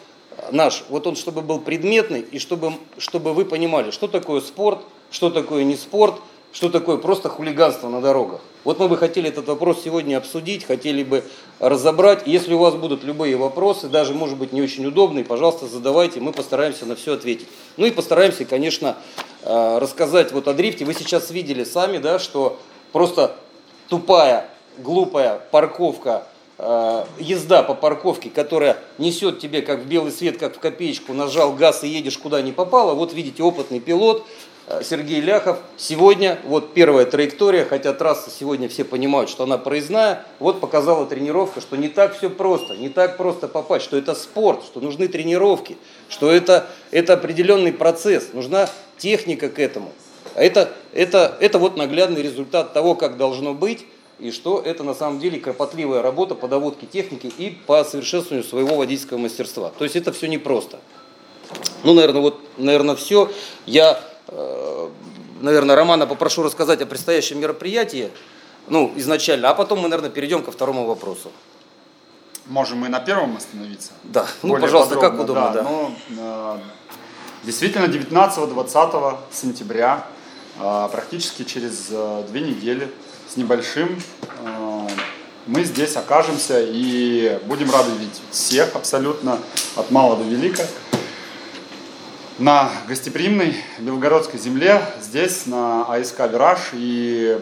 наш, 0.52 0.84
вот 0.90 1.08
он 1.08 1.16
чтобы 1.16 1.42
был 1.42 1.60
предметный, 1.60 2.22
и 2.22 2.40
чтобы, 2.40 2.74
чтобы 2.98 3.34
вы 3.34 3.46
понимали, 3.46 3.92
что 3.92 4.08
такое 4.08 4.42
спорт, 4.42 4.80
что 5.10 5.30
такое 5.30 5.64
не 5.64 5.76
спорт, 5.76 6.16
что 6.52 6.70
такое 6.70 6.98
просто 6.98 7.30
хулиганство 7.30 7.90
на 7.90 8.02
дорогах. 8.02 8.42
Вот 8.64 8.80
мы 8.80 8.88
бы 8.88 8.98
хотели 8.98 9.30
этот 9.30 9.48
вопрос 9.48 9.82
сегодня 9.84 10.18
обсудить, 10.18 10.66
хотели 10.66 11.04
бы 11.04 11.24
разобрать. 11.60 12.24
Если 12.26 12.54
у 12.54 12.58
вас 12.58 12.76
будут 12.76 13.04
любые 13.04 13.38
вопросы, 13.38 13.88
даже, 13.88 14.14
может 14.14 14.38
быть, 14.38 14.52
не 14.54 14.62
очень 14.62 14.86
удобные, 14.86 15.24
пожалуйста, 15.24 15.68
задавайте, 15.68 16.20
мы 16.20 16.34
постараемся 16.34 16.86
на 16.86 16.96
все 16.96 17.14
ответить. 17.14 17.48
Ну 17.78 17.86
и 17.86 17.92
постараемся, 17.92 18.44
конечно, 18.46 18.98
э, 19.44 19.78
рассказать 19.80 20.32
вот 20.32 20.48
о 20.48 20.54
дрифте. 20.54 20.84
Вы 20.84 20.94
сейчас 20.94 21.32
видели 21.32 21.64
сами, 21.64 21.98
да, 21.98 22.20
что 22.20 22.60
просто 22.92 23.36
тупая, 23.88 24.50
глупая 24.78 25.40
парковка, 25.52 26.28
э, 26.58 27.06
езда 27.20 27.64
по 27.64 27.74
парковке, 27.74 28.30
которая 28.30 28.78
несет 28.98 29.40
тебе 29.40 29.62
как 29.62 29.82
в 29.82 29.86
белый 29.86 30.12
свет, 30.12 30.38
как 30.38 30.56
в 30.56 30.60
копеечку, 30.60 31.14
нажал 31.14 31.54
газ 31.54 31.84
и 31.84 31.88
едешь 31.88 32.18
куда 32.18 32.42
не 32.42 32.52
попало. 32.52 32.94
Вот 32.96 33.14
видите, 33.14 33.44
опытный 33.44 33.80
пилот, 33.80 34.26
Сергей 34.84 35.22
Ляхов. 35.22 35.60
Сегодня, 35.78 36.40
вот 36.44 36.74
первая 36.74 37.06
траектория, 37.06 37.64
хотя 37.64 37.94
трасса 37.94 38.30
сегодня 38.30 38.68
все 38.68 38.84
понимают, 38.84 39.30
что 39.30 39.44
она 39.44 39.58
проездная, 39.58 40.26
вот 40.40 40.60
показала 40.60 41.06
тренировка, 41.06 41.62
что 41.62 41.78
не 41.78 41.88
так 41.88 42.18
все 42.18 42.30
просто, 42.30 42.76
не 42.76 42.90
так 42.90 43.16
просто 43.16 43.48
попасть, 43.48 43.86
что 43.86 43.98
это 43.98 44.14
спорт, 44.14 44.64
что 44.66 44.82
нужны 44.82 45.08
тренировки, 45.08 45.78
что 46.10 46.30
это, 46.30 46.68
это 46.92 47.14
определенный 47.14 47.72
процесс, 47.72 48.34
нужна 48.34 48.70
техника 48.98 49.48
к 49.48 49.58
этому. 49.58 49.94
А 50.36 50.44
это, 50.44 50.74
это, 50.92 51.38
это 51.40 51.60
вот 51.60 51.78
наглядный 51.78 52.22
результат 52.22 52.74
того, 52.74 52.96
как 52.96 53.16
должно 53.16 53.54
быть, 53.54 53.86
и 54.20 54.32
что 54.32 54.60
это 54.60 54.84
на 54.84 54.94
самом 54.94 55.22
деле 55.22 55.40
кропотливая 55.40 56.02
работа 56.02 56.36
по 56.36 56.50
доводке 56.50 56.88
техники 56.88 57.32
и 57.38 57.52
по 57.52 57.86
совершенствованию 57.86 58.44
своего 58.44 58.76
водительского 58.76 59.18
мастерства. 59.18 59.72
То 59.78 59.86
есть 59.86 59.96
это 59.96 60.12
все 60.12 60.28
непросто. 60.28 60.80
Ну, 61.84 61.94
наверное, 61.94 62.22
вот, 62.22 62.42
наверное, 62.58 62.96
все. 62.98 63.32
Я 63.66 63.98
Э, 63.98 64.17
наверное, 65.42 65.76
Романа 65.76 66.08
попрошу 66.08 66.44
рассказать 66.44 66.82
о 66.82 66.86
предстоящем 66.86 67.40
мероприятии, 67.40 68.12
ну, 68.68 68.92
изначально, 68.98 69.50
а 69.50 69.54
потом 69.54 69.80
мы, 69.80 69.88
наверное, 69.88 70.10
перейдем 70.10 70.44
ко 70.44 70.52
второму 70.52 70.86
вопросу. 70.86 71.32
Можем 72.48 72.80
мы 72.80 72.90
на 72.90 73.00
первом 73.00 73.36
остановиться? 73.36 73.92
Да, 74.04 74.26
ну, 74.42 74.58
пожалуйста, 74.58 74.96
подробно, 74.96 75.18
как 75.18 75.24
удобно, 75.24 75.52
да. 75.52 75.64
да. 75.64 75.70
Ну, 75.70 75.96
э, 76.18 76.58
действительно, 77.44 77.86
19-20 77.86 79.18
сентября, 79.32 80.06
э, 80.60 80.90
практически 80.92 81.44
через 81.44 81.88
э, 81.90 82.24
две 82.30 82.42
недели 82.42 82.90
с 83.28 83.36
небольшим, 83.36 84.02
э, 84.46 84.88
мы 85.46 85.64
здесь 85.64 85.96
окажемся 85.96 86.62
и 86.62 87.40
будем 87.46 87.72
рады 87.72 87.92
видеть 87.92 88.22
всех 88.32 88.76
абсолютно, 88.76 89.40
от 89.76 89.92
мала 89.92 90.16
до 90.16 90.24
велика 90.24 90.66
на 92.40 92.70
гостеприимной 92.88 93.56
Белгородской 93.80 94.40
земле, 94.40 94.82
здесь, 95.02 95.48
на 95.48 95.86
АСК 95.86 96.20
«Вираж». 96.32 96.60
И 96.74 97.40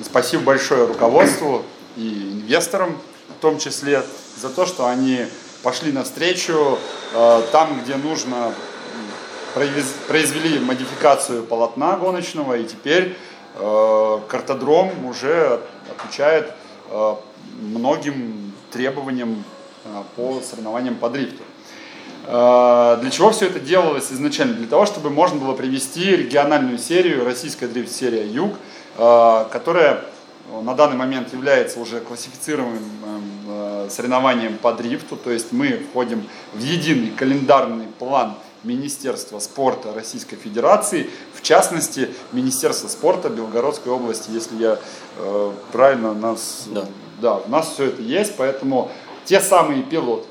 спасибо 0.00 0.42
большое 0.42 0.86
руководству 0.86 1.64
и 1.96 2.40
инвесторам 2.40 2.98
в 3.28 3.42
том 3.42 3.58
числе 3.58 4.02
за 4.40 4.48
то, 4.48 4.64
что 4.64 4.86
они 4.86 5.26
пошли 5.62 5.92
навстречу 5.92 6.78
э, 7.12 7.42
там, 7.52 7.80
где 7.82 7.96
нужно, 7.96 8.54
произвели 9.54 10.58
модификацию 10.58 11.44
полотна 11.44 11.96
гоночного, 11.98 12.56
и 12.56 12.64
теперь 12.64 13.16
э, 13.56 14.20
картодром 14.28 15.04
уже 15.04 15.60
отвечает 15.90 16.52
э, 16.90 17.14
многим 17.60 18.54
требованиям 18.70 19.44
по 20.16 20.40
соревнованиям 20.40 20.94
по 20.94 21.10
дрифту. 21.10 21.42
Э, 22.24 22.98
для 23.00 23.10
чего 23.10 23.30
все 23.30 23.46
это 23.46 23.60
делалось 23.60 24.12
изначально? 24.12 24.54
Для 24.54 24.66
того, 24.66 24.86
чтобы 24.86 25.10
можно 25.10 25.38
было 25.38 25.54
привести 25.54 26.16
региональную 26.16 26.78
серию, 26.78 27.24
российская 27.24 27.68
дрифт-серия 27.68 28.26
«Юг», 28.26 28.54
э, 28.98 29.44
которая 29.50 30.04
на 30.62 30.74
данный 30.74 30.96
момент 30.96 31.32
является 31.32 31.80
уже 31.80 32.00
классифицируемым 32.00 33.22
э, 33.48 33.88
соревнованием 33.90 34.58
по 34.58 34.72
дрифту, 34.72 35.16
то 35.16 35.30
есть 35.30 35.52
мы 35.52 35.80
входим 35.90 36.26
в 36.52 36.60
единый 36.60 37.10
календарный 37.10 37.86
план 37.98 38.34
Министерства 38.64 39.38
спорта 39.40 39.92
Российской 39.92 40.36
Федерации, 40.36 41.10
в 41.34 41.42
частности, 41.42 42.10
Министерство 42.32 42.88
спорта 42.88 43.28
Белгородской 43.28 43.92
области, 43.92 44.30
если 44.30 44.56
я 44.56 44.78
э, 45.16 45.52
правильно 45.72 46.14
нас... 46.14 46.66
Да. 46.66 46.84
да, 47.20 47.36
у 47.36 47.48
нас 47.48 47.72
все 47.72 47.86
это 47.86 48.02
есть, 48.02 48.36
поэтому 48.36 48.90
те 49.24 49.40
самые 49.40 49.82
пилоты, 49.82 50.26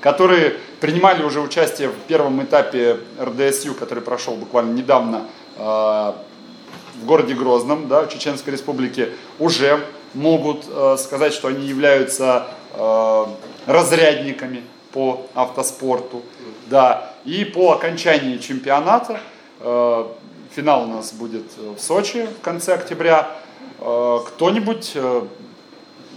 которые 0.00 0.58
принимали 0.82 1.22
уже 1.22 1.40
участие 1.40 1.90
в 1.90 1.94
первом 2.08 2.42
этапе 2.42 2.98
РДСЮ, 3.20 3.74
который 3.74 4.02
прошел 4.02 4.34
буквально 4.34 4.72
недавно 4.72 5.28
э, 5.56 5.62
в 5.62 7.04
городе 7.06 7.34
Грозном, 7.34 7.86
да, 7.86 8.02
в 8.02 8.08
Чеченской 8.08 8.52
Республике, 8.52 9.10
уже 9.38 9.78
могут 10.12 10.64
э, 10.68 10.96
сказать, 10.98 11.34
что 11.34 11.46
они 11.46 11.68
являются 11.68 12.48
э, 12.74 13.26
разрядниками 13.66 14.64
по 14.92 15.24
автоспорту. 15.34 16.22
Да. 16.66 17.12
И 17.24 17.44
по 17.44 17.72
окончании 17.72 18.38
чемпионата, 18.38 19.20
финал 19.60 20.82
у 20.82 20.86
нас 20.86 21.12
будет 21.12 21.44
в 21.56 21.78
Сочи 21.78 22.26
в 22.26 22.42
конце 22.42 22.74
октября, 22.74 23.30
кто-нибудь, 23.78 24.96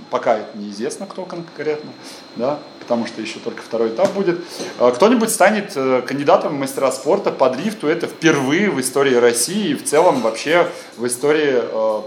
пока 0.09 0.39
неизвестно, 0.53 1.05
кто 1.05 1.25
конкретно, 1.25 1.91
да, 2.35 2.59
потому 2.79 3.07
что 3.07 3.21
еще 3.21 3.39
только 3.39 3.62
второй 3.62 3.89
этап 3.89 4.13
будет. 4.13 4.39
А, 4.79 4.91
кто-нибудь 4.91 5.29
станет 5.29 5.74
э, 5.75 6.01
кандидатом 6.05 6.55
в 6.55 6.59
мастера 6.59 6.91
спорта 6.91 7.31
по 7.31 7.50
дрифту. 7.50 7.88
Это 7.88 8.07
впервые 8.07 8.69
в 8.69 8.79
истории 8.79 9.15
России 9.15 9.69
и 9.69 9.75
в 9.75 9.83
целом 9.83 10.21
вообще 10.21 10.69
в 10.97 11.05
истории 11.07 11.55
э, 11.55 12.01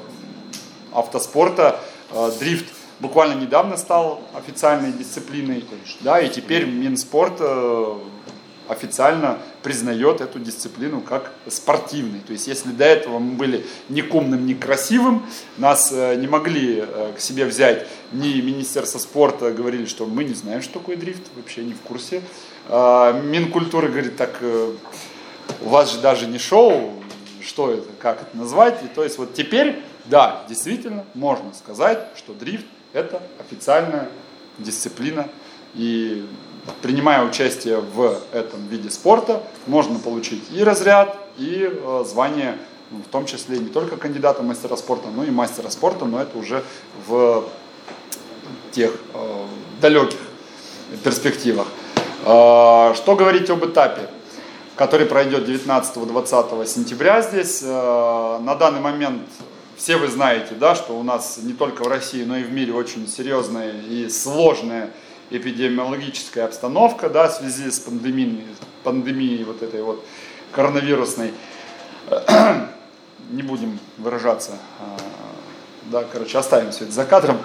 автоспорта. 0.93 1.81
Э, 2.13 2.31
дрифт 2.39 2.67
буквально 3.01 3.41
недавно 3.41 3.77
стал 3.77 4.21
официальной 4.35 4.93
дисциплиной. 4.93 5.65
Да, 6.01 6.21
и 6.21 6.29
теперь 6.29 6.67
Минспорт 6.67 7.41
официально 8.69 9.39
признает 9.63 10.21
эту 10.21 10.39
дисциплину 10.39 11.01
как 11.01 11.33
спортивной. 11.49 12.21
То 12.21 12.33
есть 12.33 12.47
если 12.47 12.71
до 12.71 12.85
этого 12.85 13.19
мы 13.19 13.33
были 13.35 13.67
ни 13.89 14.01
кумным, 14.01 14.47
ни 14.47 14.55
красивым, 14.55 15.27
нас 15.57 15.91
э, 15.93 16.17
не 16.17 16.27
могли 16.27 16.85
э, 16.87 17.13
к 17.17 17.21
себе 17.21 17.45
взять 17.45 17.87
ни 18.13 18.41
Министерство 18.41 18.99
спорта, 18.99 19.51
говорили, 19.53 19.87
что 19.87 20.07
мы 20.07 20.25
не 20.25 20.35
знаем, 20.35 20.63
что 20.63 20.79
такое 20.79 20.97
дрифт, 20.97 21.23
вообще 21.37 21.65
не 21.65 21.73
в 21.73 21.81
курсе. 21.81 22.23
А, 22.69 23.13
Минкультура 23.13 23.89
говорит, 23.89 24.17
так 24.17 24.39
э, 24.41 24.73
у 25.63 25.69
вас 25.69 25.93
же 25.93 26.01
даже 26.01 26.27
не 26.27 26.39
шоу, 26.39 26.93
что 27.43 27.73
это, 27.73 27.89
как 27.99 28.23
это 28.23 28.37
назвать. 28.37 28.83
И 28.85 28.89
то 28.89 29.03
есть 29.03 29.19
вот 29.19 29.35
теперь, 29.35 29.81
да, 30.05 30.45
действительно, 30.49 31.05
можно 31.15 31.53
сказать, 31.55 32.07
что 32.17 32.33
дрифт 32.35 32.67
это 32.93 33.23
официальная 33.39 34.09
дисциплина. 34.59 35.29
И 35.75 36.27
принимая 36.83 37.25
участие 37.27 37.79
в 37.79 38.21
этом 38.33 38.67
виде 38.69 38.91
спорта, 38.91 39.43
можно 39.67 39.99
получить 39.99 40.43
и 40.53 40.63
разряд, 40.63 41.17
и 41.37 41.71
э, 41.71 42.05
звание, 42.07 42.59
в 42.91 43.09
том 43.11 43.27
числе 43.27 43.59
не 43.59 43.69
только 43.69 43.97
кандидата 43.97 44.43
мастера 44.43 44.77
спорта, 44.77 45.09
но 45.15 45.25
и 45.25 45.31
мастера 45.31 45.71
спорта, 45.71 46.05
но 46.05 46.21
это 46.21 46.37
уже 46.39 46.65
в 47.07 47.45
тех 48.73 48.93
э, 49.15 49.45
далеких 49.81 50.19
перспективах. 51.05 51.67
Э, 52.25 52.95
что 52.95 53.17
говорить 53.17 53.51
об 53.51 53.65
этапе, 53.65 54.09
который 54.77 55.07
пройдет 55.07 55.49
19-20 55.49 56.67
сентября 56.67 57.21
здесь? 57.23 57.63
На 57.63 58.55
данный 58.55 58.81
момент 58.81 59.23
все 59.77 59.97
вы 59.97 60.09
знаете, 60.09 60.55
да, 60.55 60.75
что 60.75 60.99
у 60.99 61.03
нас 61.03 61.39
не 61.43 61.53
только 61.53 61.83
в 61.83 61.89
России, 61.89 62.25
но 62.25 62.37
и 62.37 62.43
в 62.43 62.53
мире 62.53 62.73
очень 62.75 63.09
серьезная 63.09 63.73
и 63.81 64.09
сложная 64.09 64.91
эпидемиологическая 65.31 66.45
обстановка, 66.45 67.09
да, 67.09 67.29
в 67.29 67.33
связи 67.33 67.71
с 67.71 67.79
пандемией, 67.79 68.47
пандемией 68.83 69.45
вот 69.45 69.63
этой 69.63 69.83
вот 69.83 70.05
коронавирусной. 70.53 71.33
Не 73.31 73.43
будем 73.43 73.79
выражаться, 73.99 74.53
а, 74.81 74.97
да, 75.91 76.05
короче, 76.11 76.39
оставим 76.39 76.71
все 76.71 76.85
это 76.85 76.93
за 76.93 77.05
кадром. 77.05 77.39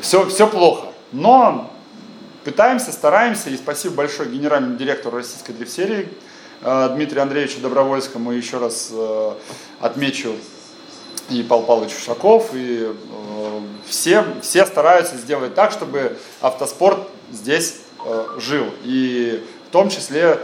Все, 0.00 0.28
все 0.28 0.46
плохо. 0.46 0.88
Но 1.10 1.72
пытаемся, 2.44 2.92
стараемся, 2.92 3.50
и 3.50 3.56
спасибо 3.56 3.94
большое 3.94 4.28
генеральному 4.28 4.76
директору 4.76 5.16
российской 5.16 5.52
дрифт-серии 5.52 6.08
э, 6.60 6.90
Дмитрию 6.94 7.22
Андреевичу 7.22 7.60
Добровольскому, 7.60 8.30
еще 8.30 8.58
раз 8.58 8.90
э, 8.92 9.32
отмечу 9.80 10.34
и 11.30 11.42
Павел 11.42 11.64
Павлович 11.64 11.96
Ушаков, 11.96 12.50
и 12.54 12.92
э, 12.92 13.60
все, 13.86 14.24
все 14.42 14.66
стараются 14.66 15.16
сделать 15.16 15.54
так, 15.54 15.72
чтобы 15.72 16.16
автоспорт 16.40 16.98
здесь 17.32 17.76
жил. 18.38 18.66
И 18.84 19.42
в 19.68 19.70
том 19.72 19.88
числе 19.88 20.38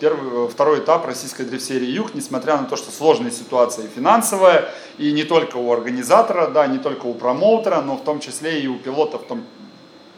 первый, 0.00 0.48
второй 0.48 0.78
этап 0.78 1.04
российской 1.06 1.44
дрифт-серии 1.44 1.86
«Юг», 1.86 2.14
несмотря 2.14 2.56
на 2.56 2.66
то, 2.66 2.76
что 2.76 2.90
сложная 2.90 3.30
ситуация 3.30 3.84
и 3.84 3.88
финансовая, 3.88 4.70
и 4.96 5.12
не 5.12 5.24
только 5.24 5.56
у 5.56 5.72
организатора, 5.72 6.48
да, 6.48 6.66
не 6.66 6.78
только 6.78 7.06
у 7.06 7.14
промоутера, 7.14 7.82
но 7.82 7.96
в 7.96 8.04
том 8.04 8.20
числе 8.20 8.60
и 8.60 8.68
у 8.68 8.78
пилотов, 8.78 9.22
в 9.22 9.26
том 9.26 9.44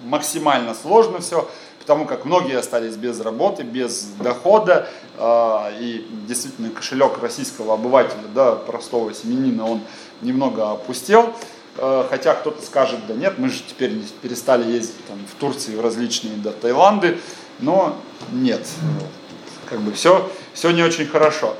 максимально 0.05 0.75
сложно 0.75 1.21
все, 1.21 1.49
потому 1.79 2.07
как 2.07 2.25
многие 2.25 2.59
остались 2.59 2.97
без 2.97 3.21
работы, 3.21 3.63
без 3.63 4.05
дохода, 4.21 4.89
э, 5.19 5.73
и 5.81 6.07
действительно 6.29 6.71
кошелек 6.71 7.19
российского 7.21 7.75
обывателя, 7.75 8.29
да, 8.35 8.53
простого 8.53 9.13
семенина, 9.13 9.69
он 9.69 9.81
немного 10.23 10.71
опустел. 10.71 11.35
Э, 11.81 12.05
хотя 12.09 12.35
кто-то 12.35 12.63
скажет, 12.65 13.01
да 13.09 13.15
нет, 13.15 13.35
мы 13.39 13.49
же 13.49 13.61
теперь 13.67 13.93
перестали 14.23 14.71
ездить 14.71 15.05
там, 15.07 15.19
в 15.31 15.41
Турции, 15.41 15.75
в 15.75 15.81
различные 15.81 16.37
да, 16.37 16.53
Таиланды, 16.53 17.19
но 17.59 17.97
нет, 18.31 18.67
как 19.69 19.81
бы 19.81 19.93
все, 19.93 20.31
все 20.53 20.71
не 20.71 20.83
очень 20.83 21.07
хорошо. 21.07 21.57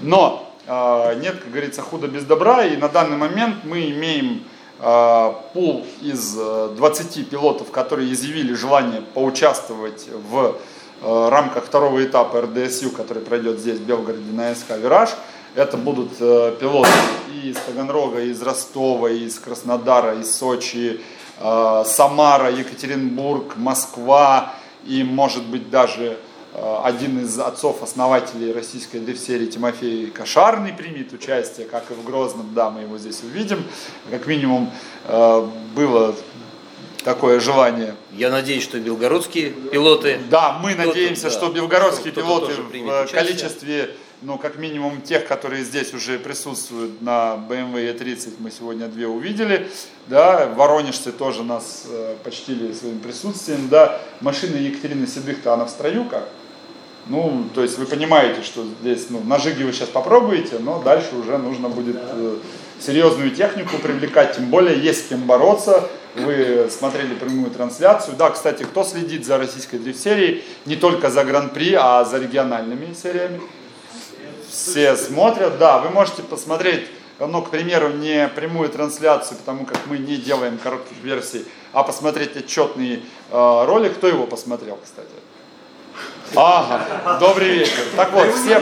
Но 0.00 0.50
э, 0.66 1.20
нет, 1.20 1.38
как 1.40 1.50
говорится, 1.50 1.82
худо 1.82 2.08
без 2.08 2.24
добра, 2.24 2.64
и 2.64 2.76
на 2.76 2.88
данный 2.88 3.16
момент 3.16 3.64
мы 3.64 3.90
имеем 3.90 4.44
Э, 4.80 5.32
пул 5.52 5.86
из 6.02 6.34
20 6.34 7.16
э, 7.16 7.22
пилотов, 7.22 7.70
которые 7.70 8.12
изъявили 8.12 8.54
желание 8.54 9.00
поучаствовать 9.00 10.08
в 10.30 10.56
рамках 11.00 11.64
второго 11.64 12.02
этапа 12.02 12.42
РДСЮ, 12.42 12.90
который 12.90 13.22
пройдет 13.22 13.58
здесь, 13.58 13.78
в 13.78 13.82
Белгороде, 13.82 14.32
на 14.32 14.54
СК 14.54 14.78
«Вираж». 14.78 15.10
Это 15.54 15.76
будут 15.76 16.16
пилоты 16.18 16.90
и 17.32 17.50
из 17.50 17.56
Таганрога, 17.56 18.20
и 18.20 18.30
из 18.30 18.42
Ростова, 18.42 19.08
и 19.10 19.24
из 19.24 19.38
Краснодара, 19.38 20.18
из 20.18 20.34
Сочи, 20.34 21.00
Самара, 21.38 22.50
Екатеринбург, 22.50 23.56
Москва 23.56 24.54
и, 24.84 25.02
может 25.02 25.44
быть, 25.44 25.70
даже 25.70 26.18
Э, 26.56 26.82
один 26.84 27.20
из 27.20 27.36
отцов-основателей 27.40 28.52
российской 28.52 28.98
дрифт-серии 28.98 29.46
Тимофей 29.46 30.06
Кошарный 30.10 30.72
примет 30.72 31.12
участие, 31.12 31.66
как 31.66 31.90
и 31.90 31.94
в 31.94 32.04
Грозном, 32.04 32.54
да, 32.54 32.70
мы 32.70 32.82
его 32.82 32.96
здесь 32.96 33.22
увидим. 33.24 33.64
Как 34.08 34.26
минимум 34.28 34.70
э, 35.06 35.48
было 35.74 36.14
такое 37.02 37.40
желание. 37.40 37.96
Я 38.12 38.30
надеюсь, 38.30 38.62
что 38.62 38.78
белгородские 38.78 39.50
пилоты... 39.50 40.20
Да, 40.30 40.60
мы 40.62 40.76
надеемся, 40.76 41.24
да, 41.24 41.30
что 41.30 41.48
белгородские 41.50 42.12
кто 42.12 42.20
пилоты 42.20 42.52
в 42.52 43.10
количестве, 43.10 43.90
ну, 44.24 44.38
как 44.38 44.56
минимум 44.56 45.02
тех, 45.02 45.26
которые 45.26 45.64
здесь 45.64 45.92
уже 45.92 46.18
присутствуют 46.18 47.02
на 47.02 47.36
BMW 47.48 47.94
E30, 47.94 48.34
мы 48.38 48.50
сегодня 48.50 48.88
две 48.88 49.06
увидели, 49.06 49.68
да, 50.06 50.46
воронежцы 50.46 51.12
тоже 51.12 51.42
нас 51.42 51.84
э, 51.88 52.16
почтили 52.24 52.72
своим 52.72 53.00
присутствием, 53.00 53.68
да, 53.68 54.00
машина 54.20 54.56
Екатерины 54.56 55.06
Седых-то 55.06 55.52
она 55.52 55.66
в 55.66 55.70
строю 55.70 56.06
как? 56.06 56.26
Ну, 57.06 57.44
то 57.54 57.62
есть 57.62 57.76
вы 57.76 57.84
понимаете, 57.84 58.42
что 58.42 58.64
здесь, 58.80 59.10
ну, 59.10 59.20
на 59.20 59.38
жиге 59.38 59.66
вы 59.66 59.72
сейчас 59.72 59.90
попробуете, 59.90 60.58
но 60.58 60.82
дальше 60.82 61.14
уже 61.16 61.36
нужно 61.36 61.68
будет 61.68 61.96
э, 61.98 62.36
серьезную 62.80 63.30
технику 63.30 63.76
привлекать, 63.76 64.36
тем 64.36 64.46
более 64.46 64.78
есть 64.78 65.04
с 65.04 65.08
кем 65.08 65.20
бороться. 65.24 65.86
Вы 66.14 66.68
смотрели 66.70 67.12
прямую 67.14 67.50
трансляцию. 67.50 68.16
Да, 68.16 68.30
кстати, 68.30 68.62
кто 68.62 68.84
следит 68.84 69.26
за 69.26 69.36
российской 69.36 69.78
дрифт-серией, 69.78 70.44
не 70.64 70.76
только 70.76 71.10
за 71.10 71.24
Гран-при, 71.24 71.74
а 71.74 72.04
за 72.04 72.18
региональными 72.18 72.94
сериями? 72.94 73.40
Все 74.54 74.96
смотрят, 74.96 75.58
да, 75.58 75.78
вы 75.78 75.90
можете 75.90 76.22
посмотреть 76.22 76.88
ну, 77.20 77.42
к 77.42 77.50
примеру, 77.50 77.90
не 77.90 78.28
прямую 78.28 78.68
трансляцию, 78.68 79.38
потому 79.38 79.64
как 79.66 79.78
мы 79.86 79.98
не 79.98 80.16
делаем 80.16 80.58
коротких 80.58 80.96
версий, 81.02 81.46
а 81.72 81.82
посмотреть 81.82 82.36
отчетный 82.36 83.04
э, 83.30 83.64
ролик. 83.66 83.94
Кто 83.94 84.08
его 84.08 84.26
посмотрел, 84.26 84.78
кстати? 84.82 85.08
Ага, 86.34 87.18
добрый 87.20 87.50
вечер. 87.50 87.84
Так 87.96 88.12
вот, 88.12 88.26
все... 88.34 88.58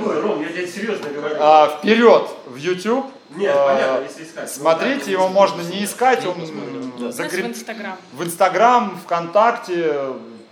Ром, 0.00 0.42
я 0.42 0.48
тебе 0.48 0.66
серьезно 0.66 1.10
говорю. 1.10 1.36
А, 1.38 1.78
вперед 1.78 2.28
в 2.46 2.56
YouTube. 2.56 3.06
Нет, 3.36 3.54
а, 3.54 3.66
понятно, 3.66 4.04
если 4.04 4.24
искать. 4.24 4.50
Смотрите, 4.50 5.12
его 5.12 5.28
можно 5.28 5.62
не 5.62 5.84
искать, 5.84 6.24
он 6.26 7.12
закреп... 7.12 7.46
в 7.46 7.48
Инстаграм. 7.50 7.96
В 8.12 8.24
Инстаграм, 8.24 9.00
ВКонтакте, 9.04 9.94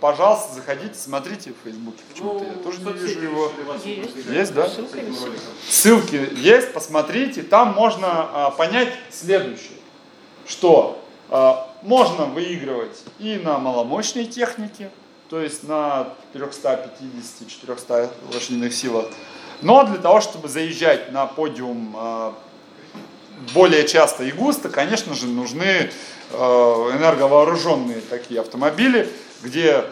пожалуйста, 0.01 0.55
заходите, 0.55 0.95
смотрите 0.95 1.53
в 1.53 1.63
Фейсбуке. 1.63 1.99
Почему-то 2.11 2.43
я 2.43 2.53
тоже 2.53 2.81
не 2.81 2.91
вижу 2.91 3.21
его. 3.21 3.51
Есть, 3.85 4.15
есть 4.29 4.53
да? 4.53 4.69
Ссылки 5.69 6.29
есть, 6.35 6.73
посмотрите. 6.73 7.43
Там 7.43 7.73
можно 7.73 8.07
а, 8.07 8.51
понять 8.51 8.89
следующее, 9.11 9.77
что 10.45 11.01
а, 11.29 11.71
можно 11.83 12.25
выигрывать 12.25 13.03
и 13.19 13.39
на 13.41 13.59
маломощной 13.59 14.25
технике, 14.25 14.89
то 15.29 15.39
есть 15.39 15.63
на 15.63 16.09
350-400 16.33 18.09
лошадиных 18.33 18.73
силах. 18.73 19.05
Но 19.61 19.85
для 19.85 19.97
того, 19.97 20.19
чтобы 20.21 20.49
заезжать 20.49 21.11
на 21.11 21.27
подиум 21.27 21.95
э, 21.95 22.31
более 23.53 23.87
часто 23.87 24.23
и 24.23 24.31
густо, 24.31 24.69
конечно 24.69 25.13
же, 25.13 25.27
нужны 25.27 25.91
э, 26.31 26.35
энерговооруженные 26.35 28.01
такие 28.01 28.41
автомобили, 28.41 29.07
где 29.41 29.85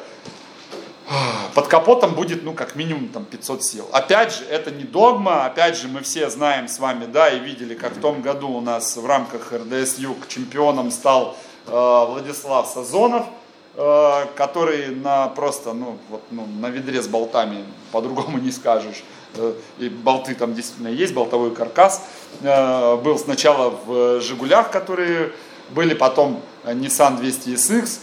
э, 1.10 1.14
под 1.56 1.68
капотом 1.68 2.14
будет, 2.14 2.44
ну, 2.44 2.54
как 2.54 2.76
минимум, 2.76 3.10
там, 3.10 3.26
500 3.26 3.64
сил. 3.64 3.90
Опять 3.92 4.34
же, 4.34 4.46
это 4.46 4.72
не 4.72 4.84
догма, 4.84 5.46
опять 5.46 5.78
же, 5.78 5.88
мы 5.88 6.02
все 6.02 6.30
знаем 6.30 6.68
с 6.68 6.80
вами, 6.80 7.06
да, 7.06 7.30
и 7.30 7.40
видели, 7.40 7.76
как 7.76 7.94
в 7.94 8.02
том 8.02 8.22
году 8.22 8.50
у 8.50 8.62
нас 8.62 8.98
в 8.98 9.06
рамках 9.06 9.54
РДС 9.54 9.98
Юг 9.98 10.28
чемпионом 10.28 10.92
стал 10.92 11.36
э, 11.68 11.72
Владислав 11.72 12.68
Сазонов– 12.68 13.26
Э, 13.82 14.26
который 14.36 14.88
на 14.88 15.30
просто, 15.30 15.72
ну, 15.72 15.98
вот, 16.10 16.22
ну, 16.32 16.46
на 16.60 16.68
ведре 16.70 17.02
с 17.02 17.08
болтами, 17.08 17.64
по-другому 17.94 18.38
не 18.38 18.52
скажешь. 18.52 19.04
Э, 19.36 19.54
и 19.78 19.88
болты 19.88 20.36
там 20.36 20.54
действительно 20.54 20.90
есть, 20.90 21.14
болтовой 21.14 21.56
каркас. 21.56 22.04
Э, 22.42 22.98
был 22.98 23.18
сначала 23.18 23.74
в 23.86 24.20
Жигулях, 24.20 24.70
которые 24.70 25.32
были, 25.70 25.94
потом 25.94 26.42
Nissan 26.66 27.22
200SX, 27.22 28.00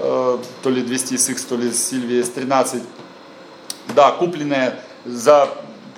то 0.00 0.70
ли 0.70 0.82
200SX, 0.82 1.48
то 1.48 1.56
ли 1.56 1.68
Silvia 1.68 2.22
S13. 2.22 2.82
Да, 3.94 4.12
купленная 4.12 4.80
за 5.04 5.48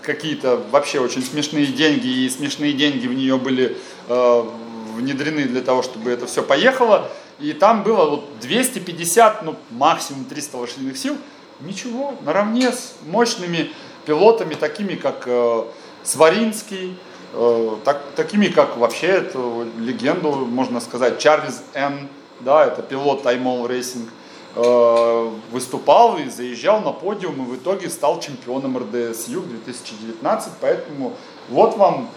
какие-то 0.02 0.60
вообще 0.70 0.98
очень 0.98 1.22
смешные 1.22 1.66
деньги, 1.66 2.06
и 2.06 2.30
смешные 2.30 2.72
деньги 2.72 3.06
в 3.06 3.14
нее 3.14 3.38
были 3.38 3.76
внедрены 4.08 5.44
для 5.44 5.60
того, 5.60 5.82
чтобы 5.82 6.10
это 6.10 6.26
все 6.26 6.42
поехало 6.42 7.10
и 7.42 7.52
там 7.52 7.82
было 7.82 8.08
вот 8.08 8.38
250, 8.40 9.42
ну 9.42 9.56
максимум 9.70 10.24
300 10.24 10.56
лошадиных 10.56 10.96
сил, 10.96 11.16
ничего, 11.60 12.14
наравне 12.24 12.70
с 12.70 12.94
мощными 13.06 13.72
пилотами, 14.06 14.54
такими 14.54 14.94
как 14.94 15.24
э, 15.26 15.64
Сваринский, 16.04 16.96
э, 17.32 17.76
так, 17.84 18.02
такими 18.14 18.46
как 18.46 18.76
вообще 18.76 19.08
эту 19.08 19.66
легенду, 19.78 20.30
можно 20.46 20.80
сказать, 20.80 21.18
Чарльз 21.18 21.62
Н., 21.74 22.08
да, 22.44 22.66
это 22.66 22.82
пилот 22.82 23.22
Таймол 23.22 23.66
Рейсинг, 23.66 24.08
э, 24.54 25.30
выступал 25.50 26.18
и 26.18 26.28
заезжал 26.28 26.80
на 26.80 26.92
подиум 26.92 27.42
и 27.42 27.50
в 27.52 27.56
итоге 27.56 27.88
стал 27.88 28.20
чемпионом 28.20 28.78
РДС 28.78 29.28
Юг 29.28 29.46
2019, 29.46 30.52
поэтому 30.60 31.14
вот 31.48 31.76
вам 31.76 32.08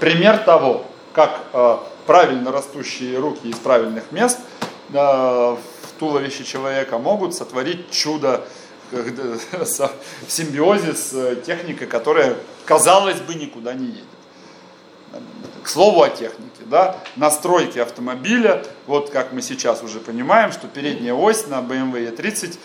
пример 0.00 0.38
того, 0.38 0.84
как 1.12 1.40
э, 1.52 1.76
правильно 2.06 2.52
растущие 2.52 3.18
руки 3.18 3.48
из 3.48 3.56
правильных 3.56 4.12
мест 4.12 4.38
э, 4.92 4.94
в 4.94 5.58
туловище 5.98 6.44
человека 6.44 6.98
могут 6.98 7.34
сотворить 7.34 7.90
чудо 7.90 8.44
в 8.92 9.68
симбиозе 10.28 10.94
с 10.94 11.36
техникой, 11.46 11.86
которая, 11.86 12.36
казалось 12.64 13.20
бы, 13.20 13.34
никуда 13.34 13.74
не 13.74 13.86
едет. 13.86 14.13
К 15.62 15.68
слову 15.68 16.02
о 16.02 16.08
технике, 16.08 16.62
да, 16.66 16.96
настройки 17.16 17.78
автомобиля, 17.78 18.62
вот 18.86 19.10
как 19.10 19.32
мы 19.32 19.40
сейчас 19.40 19.82
уже 19.82 19.98
понимаем, 19.98 20.52
что 20.52 20.66
передняя 20.66 21.14
ось 21.14 21.46
на 21.46 21.60
BMW 21.60 22.14
E30 22.14 22.56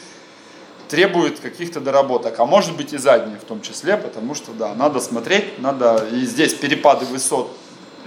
требует 0.90 1.40
каких-то 1.40 1.80
доработок, 1.80 2.40
а 2.40 2.46
может 2.46 2.76
быть 2.76 2.94
и 2.94 2.98
задняя 2.98 3.38
в 3.38 3.44
том 3.44 3.62
числе, 3.62 3.96
потому 3.96 4.36
что, 4.36 4.52
да, 4.52 4.74
надо 4.74 5.00
смотреть, 5.00 5.60
надо, 5.60 6.08
и 6.12 6.26
здесь 6.26 6.54
перепады 6.54 7.06
высот 7.06 7.56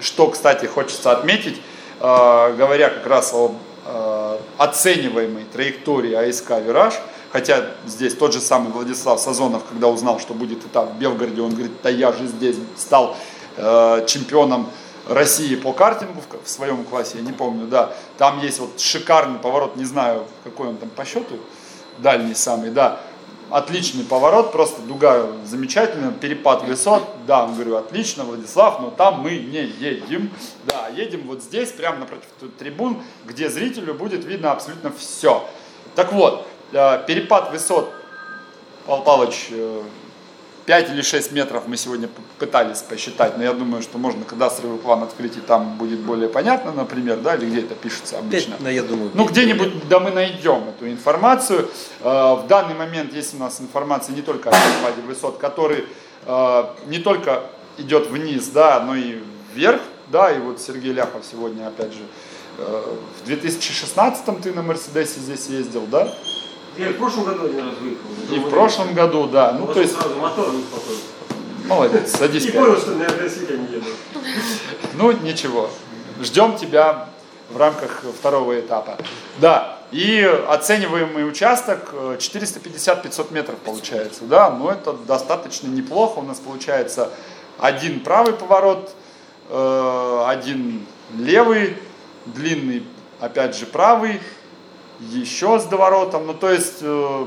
что, 0.01 0.29
кстати, 0.29 0.67
хочется 0.67 1.13
отметить, 1.13 1.61
э, 2.01 2.55
говоря 2.57 2.91
как 2.91 3.07
раз 3.07 3.33
о 3.33 3.55
э, 3.85 4.39
оцениваемой 4.59 5.45
траектории 5.53 6.15
АСК 6.15 6.51
«Вираж», 6.65 6.95
хотя 7.31 7.67
здесь 7.87 8.15
тот 8.15 8.33
же 8.33 8.41
самый 8.41 8.73
Владислав 8.73 9.21
Сазонов, 9.21 9.63
когда 9.69 9.89
узнал, 9.89 10.21
что 10.21 10.35
будет 10.35 10.65
этап 10.65 10.93
в 10.93 10.99
Белгороде, 10.99 11.41
он 11.41 11.53
говорит, 11.53 11.73
да 11.83 11.89
я 11.89 12.13
же 12.13 12.27
здесь 12.27 12.57
стал 12.77 13.17
чемпионом 13.57 14.69
России 15.09 15.57
по 15.57 15.73
картингу 15.73 16.23
в, 16.45 16.49
своем 16.49 16.85
классе, 16.85 17.19
я 17.19 17.23
не 17.23 17.33
помню, 17.33 17.67
да, 17.67 17.93
там 18.19 18.41
есть 18.41 18.61
вот 18.61 18.81
шикарный 18.81 19.39
поворот, 19.39 19.77
не 19.77 19.85
знаю, 19.85 20.27
какой 20.45 20.69
он 20.69 20.77
там 20.77 20.91
по 20.91 21.05
счету, 21.05 21.39
дальний 21.99 22.35
самый, 22.35 22.71
да, 22.71 23.01
отличный 23.51 24.05
поворот, 24.05 24.53
просто 24.53 24.81
дуга 24.83 25.27
замечательная, 25.45 26.13
перепад 26.13 26.63
высот, 26.63 27.03
да, 27.27 27.47
говорю, 27.47 27.77
отлично, 27.77 28.25
Владислав, 28.25 28.81
но 28.81 28.91
там 28.91 29.21
мы 29.21 29.33
не 29.33 29.63
едем, 29.63 30.31
да, 30.67 30.89
едем 30.89 31.27
вот 31.27 31.43
здесь, 31.43 31.71
прямо 31.73 31.99
напротив 31.99 32.27
трибун, 32.59 33.03
где 33.25 33.51
зрителю 33.51 33.95
будет 33.95 34.25
видно 34.25 34.53
абсолютно 34.53 34.93
все. 34.97 35.47
Так 35.95 36.13
вот, 36.13 36.47
э, 36.73 37.05
перепад 37.07 37.51
высот, 37.51 37.93
Павел 38.87 39.03
Павлович, 39.03 39.49
э, 39.51 39.83
5 40.67 40.91
или 40.91 41.03
6 41.03 41.33
метров 41.33 41.65
мы 41.67 41.77
сегодня 41.77 42.09
пытались 42.39 42.83
посчитать, 42.83 43.37
но 43.37 43.43
я 43.43 43.53
думаю, 43.53 43.83
что 43.83 43.99
можно 43.99 44.25
кадастровый 44.25 44.79
план 44.79 45.03
открыть, 45.03 45.37
и 45.37 45.41
там 45.41 45.77
будет 45.77 46.01
более 46.01 46.29
понятно, 46.29 46.73
например, 46.73 47.19
да, 47.19 47.35
или 47.35 47.47
где 47.47 47.61
это 47.61 47.75
пишется 47.75 48.19
обычно. 48.19 48.53
5, 48.53 48.61
ну, 48.61 48.69
я 48.69 48.83
думаю, 48.83 49.11
ну, 49.15 49.25
где-нибудь, 49.25 49.89
да, 49.89 49.99
мы 49.99 50.11
найдем 50.11 50.69
эту 50.69 50.89
информацию. 50.89 51.69
Э, 52.01 52.35
в 52.35 52.47
данный 52.49 52.75
момент 52.75 53.13
есть 53.13 53.35
у 53.35 53.39
нас 53.39 53.61
информация 53.61 54.15
не 54.15 54.23
только 54.23 54.51
о 54.51 54.53
перепаде 54.53 55.03
высот, 55.07 55.39
который 55.39 55.87
э, 56.27 56.65
не 56.87 56.99
только 56.99 57.43
идет 57.79 58.09
вниз, 58.09 58.49
да, 58.49 58.81
но 58.81 58.95
и 58.95 59.19
вверх, 59.55 59.81
да, 60.09 60.31
и 60.31 60.39
вот 60.39 60.61
Сергей 60.61 60.93
Ляхов 60.93 61.25
сегодня, 61.29 61.67
опять 61.67 61.93
же, 61.93 62.03
э, 62.59 62.97
в 63.23 63.27
2016 63.27 64.43
ты 64.43 64.53
на 64.53 64.63
Мерседесе 64.63 65.19
здесь 65.19 65.47
ездил, 65.47 65.87
да? 65.91 66.13
Я 66.79 66.91
в 66.91 66.95
прошлом 66.95 67.25
году 67.25 67.45
один 67.45 67.59
раз 67.61 67.75
выехал. 67.81 68.35
И 68.35 68.39
в 68.39 68.51
прошлом 68.51 68.95
году, 68.95 69.27
да. 69.27 69.53
Ну, 69.53 69.67
ну 69.67 69.75
то 69.75 69.81
есть... 69.81 69.95
сразу 69.95 70.17
мотор 70.17 70.53
не. 70.53 70.65
Молодец, 71.67 72.17
садись. 72.17 72.45
И 72.47 72.51
понял, 72.51 72.77
что 72.77 72.93
на 72.93 73.03
я 73.05 73.09
не 73.09 73.75
еду. 73.75 73.87
Ну, 74.95 75.13
ничего. 75.13 75.71
Ждем 76.21 76.57
тебя 76.57 77.09
в 77.51 77.57
рамках 77.57 78.05
второго 78.19 78.59
этапа. 78.59 78.97
Да, 79.39 79.79
и 79.91 80.23
оцениваемый 80.49 81.29
участок 81.29 81.93
450-500 81.93 83.33
метров 83.33 83.59
получается, 83.59 84.25
да, 84.25 84.51
но 84.51 84.71
это 84.71 84.95
достаточно 84.95 85.69
неплохо. 85.69 86.21
У 86.21 86.23
нас 86.23 86.39
получается 86.39 87.11
один 87.59 88.01
правый 88.01 88.33
поворот, 88.33 88.95
э, 89.51 90.25
один 90.27 90.87
левый, 91.15 91.77
длинный, 92.25 92.87
опять 93.21 93.57
же, 93.57 93.67
правый, 93.67 94.21
еще 95.11 95.59
с 95.59 95.65
доворотом. 95.65 96.27
Ну, 96.27 96.35
то 96.35 96.51
есть 96.51 96.79
э, 96.81 97.27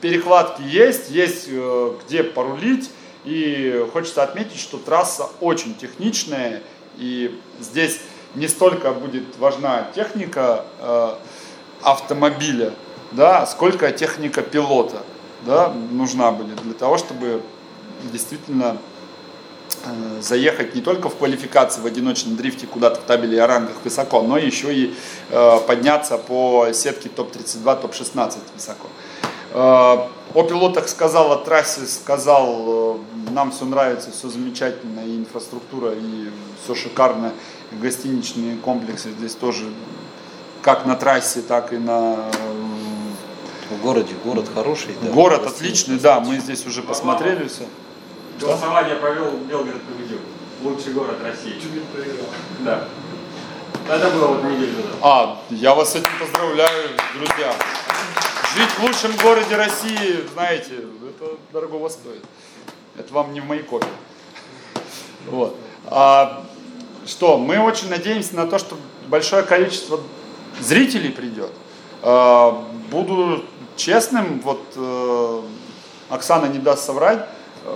перекладки 0.00 0.62
есть, 0.62 1.10
есть 1.10 1.46
э, 1.48 1.94
где 2.04 2.22
порулить. 2.22 2.90
И 3.24 3.86
хочется 3.92 4.22
отметить, 4.22 4.60
что 4.60 4.78
трасса 4.78 5.28
очень 5.40 5.74
техничная. 5.74 6.62
И 6.98 7.40
здесь 7.60 8.00
не 8.34 8.48
столько 8.48 8.92
будет 8.92 9.36
важна 9.38 9.88
техника 9.94 10.64
э, 10.80 11.14
автомобиля, 11.82 12.72
да, 13.12 13.46
сколько 13.46 13.90
техника 13.92 14.42
пилота 14.42 15.02
да, 15.46 15.72
нужна 15.90 16.32
будет 16.32 16.56
для 16.62 16.74
того, 16.74 16.98
чтобы 16.98 17.42
действительно 18.12 18.78
заехать 20.20 20.74
не 20.74 20.80
только 20.80 21.08
в 21.08 21.16
квалификации 21.16 21.80
в 21.80 21.86
одиночном 21.86 22.36
дрифте 22.36 22.66
куда-то 22.66 23.00
в 23.00 23.04
табеле 23.04 23.42
о 23.42 23.46
рангах 23.46 23.76
высоко, 23.84 24.22
но 24.22 24.38
еще 24.38 24.74
и 24.74 24.94
э, 25.30 25.58
подняться 25.66 26.16
по 26.16 26.68
сетке 26.72 27.08
топ-32, 27.08 27.82
топ-16 27.82 28.38
высоко. 28.54 28.88
Э, 29.52 30.08
о 30.34 30.42
пилотах 30.42 30.88
сказал, 30.88 31.32
о 31.32 31.36
трассе 31.36 31.86
сказал, 31.86 32.98
нам 33.30 33.50
все 33.52 33.64
нравится, 33.66 34.10
все 34.10 34.28
замечательно, 34.28 35.00
и 35.00 35.16
инфраструктура, 35.16 35.92
и 35.92 36.30
все 36.62 36.74
шикарно, 36.74 37.32
и 37.70 37.76
гостиничные 37.76 38.56
комплексы 38.56 39.10
здесь 39.10 39.34
тоже, 39.34 39.66
как 40.62 40.86
на 40.86 40.96
трассе, 40.96 41.42
так 41.42 41.72
и 41.72 41.76
на 41.76 42.24
в 43.70 43.82
городе, 43.82 44.14
город 44.24 44.46
хороший. 44.54 44.94
Да, 45.00 45.10
город 45.10 45.46
отличный, 45.46 45.98
да, 45.98 46.20
мы 46.20 46.38
здесь 46.38 46.66
уже 46.66 46.82
посмотрели 46.82 47.48
все. 47.48 47.64
Голосование 48.40 48.96
провел, 48.96 49.32
Белгород 49.48 49.82
победил. 49.82 50.18
Лучший 50.62 50.92
город 50.92 51.16
России. 51.22 51.52
Чуть 51.60 51.72
не 51.74 51.80
проиграл. 51.80 52.26
Да. 52.60 52.88
Это 53.88 54.10
было 54.10 54.28
вот 54.28 54.44
неделю 54.44 54.76
назад. 54.76 54.92
А, 55.02 55.42
я 55.50 55.74
вас 55.74 55.92
с 55.92 55.96
этим 55.96 56.10
поздравляю, 56.18 56.90
друзья. 57.14 57.54
Жить 58.56 58.70
в 58.70 58.82
лучшем 58.82 59.16
городе 59.22 59.56
России, 59.56 60.26
знаете, 60.32 60.74
это 61.08 61.36
дорого 61.52 61.88
стоит. 61.88 62.24
Это 62.96 63.12
вам 63.12 63.32
не 63.32 63.40
в 63.40 63.46
Майкопе. 63.46 63.86
Вот. 65.26 65.56
А, 65.86 66.44
что, 67.06 67.36
мы 67.36 67.58
очень 67.58 67.90
надеемся 67.90 68.36
на 68.36 68.46
то, 68.46 68.58
что 68.58 68.76
большое 69.08 69.42
количество 69.42 70.00
зрителей 70.60 71.10
придет. 71.10 71.50
А, 72.02 72.64
буду 72.90 73.44
честным, 73.76 74.40
вот 74.40 74.62
э, 74.76 75.42
Оксана 76.08 76.46
не 76.46 76.58
даст 76.58 76.86
соврать, 76.86 77.26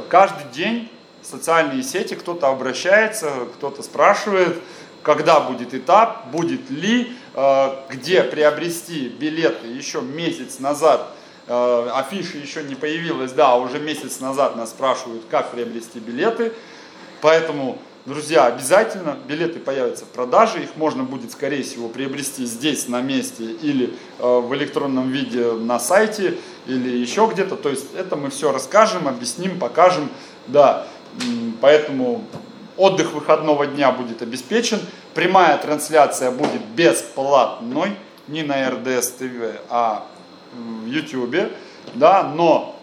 каждый 0.08 0.50
день 0.52 0.90
в 1.22 1.26
социальные 1.26 1.82
сети 1.82 2.14
кто-то 2.14 2.48
обращается, 2.48 3.30
кто-то 3.54 3.82
спрашивает, 3.82 4.56
когда 5.02 5.40
будет 5.40 5.74
этап, 5.74 6.26
будет 6.30 6.70
ли, 6.70 7.12
э, 7.34 7.74
где 7.90 8.22
приобрести 8.22 9.08
билеты 9.08 9.66
еще 9.68 10.00
месяц 10.00 10.58
назад, 10.58 11.08
э, 11.46 11.90
афиши 11.94 12.38
еще 12.38 12.62
не 12.62 12.74
появилась, 12.74 13.32
да, 13.32 13.56
уже 13.56 13.78
месяц 13.78 14.20
назад 14.20 14.56
нас 14.56 14.70
спрашивают, 14.70 15.24
как 15.30 15.50
приобрести 15.50 15.98
билеты, 15.98 16.52
поэтому, 17.20 17.78
друзья, 18.08 18.46
обязательно 18.46 19.16
билеты 19.28 19.58
появятся 19.58 20.04
в 20.04 20.08
продаже, 20.08 20.62
их 20.62 20.76
можно 20.76 21.04
будет, 21.04 21.30
скорее 21.30 21.62
всего, 21.62 21.88
приобрести 21.88 22.46
здесь, 22.46 22.88
на 22.88 23.00
месте, 23.02 23.44
или 23.44 23.94
э, 24.18 24.22
в 24.22 24.52
электронном 24.54 25.10
виде 25.10 25.52
на 25.52 25.78
сайте, 25.78 26.38
или 26.66 26.96
еще 26.96 27.28
где-то. 27.32 27.56
То 27.56 27.68
есть 27.68 27.94
это 27.94 28.16
мы 28.16 28.30
все 28.30 28.50
расскажем, 28.50 29.06
объясним, 29.06 29.58
покажем. 29.58 30.08
Да, 30.46 30.86
поэтому 31.60 32.24
отдых 32.76 33.12
выходного 33.12 33.66
дня 33.66 33.92
будет 33.92 34.22
обеспечен. 34.22 34.80
Прямая 35.14 35.58
трансляция 35.58 36.30
будет 36.30 36.64
бесплатной, 36.74 37.96
не 38.26 38.42
на 38.42 38.70
РДС 38.70 39.10
ТВ, 39.10 39.60
а 39.68 40.06
в 40.52 40.86
YouTube. 40.86 41.52
Да, 41.94 42.22
но 42.22 42.77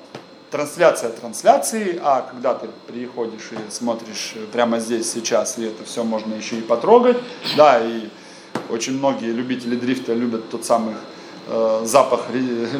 трансляция 0.51 1.09
трансляции, 1.11 1.99
а 2.01 2.21
когда 2.21 2.53
ты 2.53 2.67
приходишь 2.87 3.51
и 3.51 3.71
смотришь 3.71 4.35
прямо 4.51 4.79
здесь 4.79 5.11
сейчас, 5.11 5.57
и 5.57 5.65
это 5.65 5.83
все 5.83 6.03
можно 6.03 6.33
еще 6.33 6.57
и 6.57 6.61
потрогать, 6.61 7.17
да, 7.57 7.79
и 7.79 8.09
очень 8.69 8.97
многие 8.97 9.31
любители 9.31 9.75
дрифта 9.75 10.13
любят 10.13 10.49
тот 10.49 10.65
самый 10.65 10.95
Э, 11.47 11.83
запах 11.85 12.21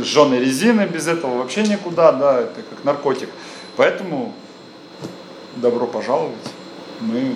жженой 0.02 0.40
резины, 0.40 0.88
без 0.88 1.08
этого 1.08 1.38
вообще 1.38 1.62
никуда, 1.64 2.12
да, 2.12 2.40
это 2.40 2.64
как 2.68 2.84
наркотик. 2.84 3.30
Поэтому 3.76 4.34
добро 5.58 5.86
пожаловать. 5.86 6.34
Мы, 7.00 7.36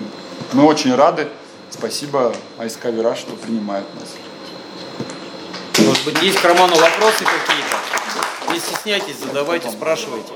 мы 0.52 0.64
очень 0.64 0.92
рады. 0.94 1.28
Спасибо 1.70 2.34
АСК 2.58 2.86
Вираж, 2.86 3.18
что 3.18 3.36
принимает 3.36 3.84
нас. 3.94 4.16
Может 5.86 6.04
быть, 6.04 6.20
есть 6.20 6.40
к 6.40 6.44
Роману 6.44 6.74
вопросы 6.74 7.24
какие-то? 7.24 7.99
Не 8.52 8.58
стесняйтесь, 8.58 9.16
задавайте, 9.18 9.70
спрашивайте. 9.70 10.32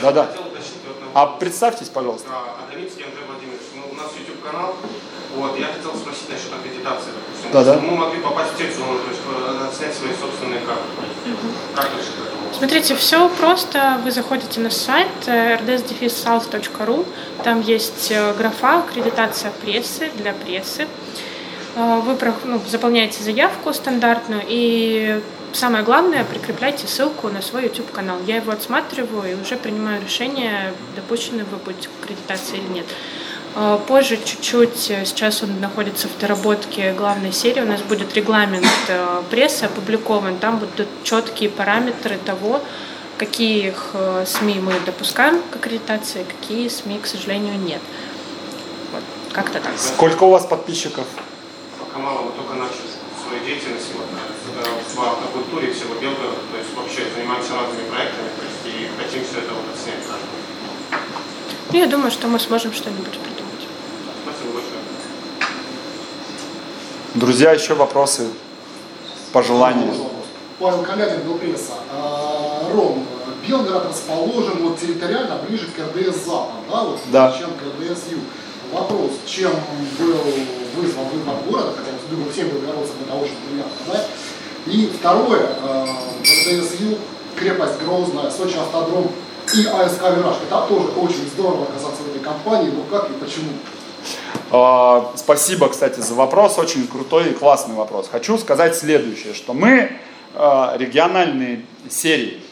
Да-да. 0.00 0.30
А 1.12 1.26
представьтесь, 1.26 1.88
пожалуйста. 1.88 2.28
Адамицкий 2.66 3.04
Андрей 3.04 3.24
Владимирович. 3.26 3.62
Ну, 3.74 3.82
у 3.92 3.94
нас 3.94 4.10
YouTube 4.18 4.42
канал. 4.42 4.74
Вот, 5.34 5.58
я 5.58 5.66
хотел 5.66 5.94
спросить 5.94 6.28
насчет 6.28 6.52
аккредитации, 6.52 7.10
допустим. 7.14 7.52
Да, 7.52 7.64
да. 7.64 7.78
Мы 7.78 7.96
могли 7.96 8.20
попасть 8.20 8.54
в 8.54 8.58
секцию, 8.58 8.84
то 8.84 9.08
есть 9.08 9.20
э, 9.26 9.76
снять 9.76 9.94
свои 9.94 10.10
собственные 10.12 10.60
карты. 10.60 10.82
Как 11.74 11.86
решить 11.96 12.14
это? 12.18 12.56
Смотрите, 12.56 12.94
все 12.96 13.28
просто. 13.28 14.00
Вы 14.04 14.10
заходите 14.10 14.60
на 14.60 14.70
сайт 14.70 15.08
э, 15.26 15.56
rds-south.ru. 15.56 17.06
Там 17.44 17.60
есть 17.60 18.10
э, 18.10 18.34
графа 18.34 18.80
аккредитация 18.80 19.52
прессы 19.62 20.10
для 20.16 20.32
прессы. 20.32 20.86
Вы 21.76 22.16
ну, 22.44 22.60
заполняете 22.66 23.22
заявку 23.22 23.72
стандартную 23.72 24.42
и 24.44 25.22
самое 25.52 25.84
главное, 25.84 26.24
прикрепляйте 26.24 26.86
ссылку 26.86 27.28
на 27.28 27.42
свой 27.42 27.64
YouTube 27.64 27.90
канал. 27.92 28.18
Я 28.26 28.36
его 28.36 28.52
отсматриваю 28.52 29.32
и 29.32 29.34
уже 29.34 29.56
принимаю 29.56 30.02
решение, 30.02 30.74
допущены 30.96 31.44
вы 31.44 31.56
будете 31.58 31.88
к 31.88 32.02
аккредитации 32.02 32.58
или 32.58 32.68
нет. 32.68 32.86
А, 33.54 33.78
позже 33.78 34.16
чуть-чуть, 34.16 34.90
э, 34.90 35.04
сейчас 35.04 35.42
он 35.42 35.60
находится 35.60 36.06
в 36.08 36.16
доработке 36.18 36.92
главной 36.92 37.32
серии, 37.32 37.60
у 37.60 37.66
нас 37.66 37.82
будет 37.82 38.14
регламент 38.14 38.66
э, 38.88 39.22
прессы 39.28 39.64
опубликован, 39.64 40.38
там 40.38 40.58
будут 40.58 40.86
четкие 41.02 41.50
параметры 41.50 42.16
того, 42.24 42.60
какие 43.18 43.74
э, 43.92 44.24
СМИ 44.24 44.60
мы 44.60 44.72
допускаем 44.86 45.42
к 45.50 45.56
аккредитации, 45.56 46.24
какие 46.24 46.68
СМИ, 46.68 47.00
к 47.00 47.06
сожалению, 47.06 47.58
нет. 47.58 47.80
Вот, 48.92 49.02
как-то 49.32 49.58
так. 49.58 49.72
Сколько 49.76 50.24
у 50.24 50.30
вас 50.30 50.46
подписчиков? 50.46 51.04
Пока 51.80 51.98
мало, 51.98 52.22
мы 52.22 52.30
только 52.30 52.54
начали 52.54 52.86
свои 53.20 53.40
свою 53.40 53.44
деятельность 53.44 53.88
вот, 53.94 54.06
э, 54.64 54.94
в 54.94 55.00
автокультуре 55.00 55.72
всего 55.72 55.94
Белгорода. 55.94 56.36
То 56.52 56.58
есть 56.58 56.70
вообще 56.76 57.02
занимаемся 57.14 57.54
разными 57.54 57.88
проектами 57.88 58.28
то 58.36 58.44
есть, 58.44 58.62
и 58.66 58.88
хотим 59.02 59.24
все 59.24 59.38
это 59.38 59.52
вот 59.54 59.64
отснять. 59.74 60.04
Да. 60.08 60.98
Ну, 61.72 61.78
я 61.78 61.86
думаю, 61.86 62.10
что 62.10 62.26
мы 62.28 62.38
сможем 62.38 62.72
что-нибудь 62.72 63.18
придумать. 63.18 63.64
Спасибо 64.24 64.52
большое. 64.54 64.80
Друзья, 67.14 67.52
еще 67.52 67.74
вопросы, 67.74 68.28
пожелания? 69.32 69.92
Павел 70.58 70.82
Калядин, 70.82 71.22
Белпресса. 71.22 71.74
Ром, 72.72 73.06
Белгород 73.46 73.86
расположен 73.86 74.58
вот 74.62 74.78
территориально 74.78 75.36
ближе 75.48 75.66
к 75.68 75.78
РДС 75.78 76.24
Запад, 76.26 76.52
да, 76.70 76.82
вот, 76.84 77.00
Да. 77.10 77.34
чем 77.38 77.50
к 77.50 77.62
РДС 77.80 78.02
Юг. 78.10 78.20
Вопрос, 78.72 79.10
чем 79.26 79.50
был 79.98 80.14
вызван 80.76 81.04
выбор 81.08 81.34
города, 81.48 81.72
хотя 81.76 81.90
бы 81.90 81.98
думаю, 82.10 82.30
всем 82.32 82.48
белгородцам 82.48 82.96
это 83.04 83.14
очень 83.16 83.34
приятно, 83.48 83.72
да? 83.92 84.04
И 84.66 84.92
второе, 84.98 85.48
э, 85.62 85.86
РДС 86.22 86.80
Юг, 86.80 86.98
крепость 87.36 87.80
Грозная, 87.82 88.30
Сочи 88.30 88.56
автодром 88.56 89.10
и 89.54 89.66
АСК 89.66 90.02
Вираж. 90.16 90.36
Это 90.46 90.66
тоже 90.68 90.88
очень 90.98 91.28
здорово 91.32 91.64
оказаться 91.64 92.02
в 92.02 92.10
этой 92.10 92.22
компании, 92.22 92.70
но 92.70 92.82
как 92.84 93.10
и 93.10 93.14
почему? 93.14 93.50
А, 94.50 95.12
Спасибо, 95.16 95.68
кстати, 95.68 96.00
за 96.00 96.14
вопрос. 96.14 96.58
Очень 96.58 96.86
крутой 96.86 97.30
и 97.30 97.32
классный 97.32 97.74
вопрос. 97.74 98.08
Хочу 98.10 98.36
сказать 98.36 98.76
следующее, 98.76 99.32
что 99.32 99.54
мы 99.54 99.92
а, 100.34 100.76
региональные 100.76 101.64
серии 101.88 102.42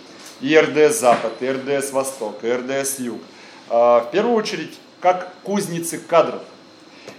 и 0.40 0.57
РДС 0.59 1.01
Запад, 1.01 1.33
и 1.40 1.51
РДС 1.51 1.92
Восток, 1.92 2.42
и 2.42 2.51
РДС 2.51 3.01
Юг, 3.01 3.21
а, 3.68 4.01
в 4.01 4.11
первую 4.11 4.35
очередь 4.35 4.79
как 5.01 5.33
кузницы 5.44 5.99
кадров. 5.99 6.42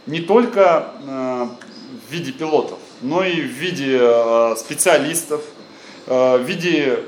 Не 0.05 0.21
только 0.21 0.91
в 1.05 2.11
виде 2.11 2.31
пилотов, 2.31 2.79
но 3.01 3.23
и 3.23 3.41
в 3.41 3.51
виде 3.51 3.97
а, 4.01 4.55
специалистов, 4.57 5.41
а, 6.07 6.37
в 6.37 6.41
виде 6.41 7.05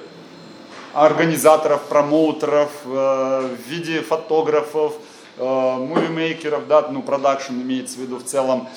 организаторов, 0.94 1.84
промоутеров, 1.84 2.70
э, 2.86 2.90
в 2.90 3.70
виде 3.70 4.02
фотографов, 4.02 4.94
э, 5.38 5.44
мувимейкеров, 5.44 6.68
да, 6.68 6.88
ну, 6.90 7.02
продакшн 7.02 7.54
имеется 7.54 7.98
в 7.98 8.02
виду 8.02 8.18
в 8.18 8.24
целом, 8.24 8.68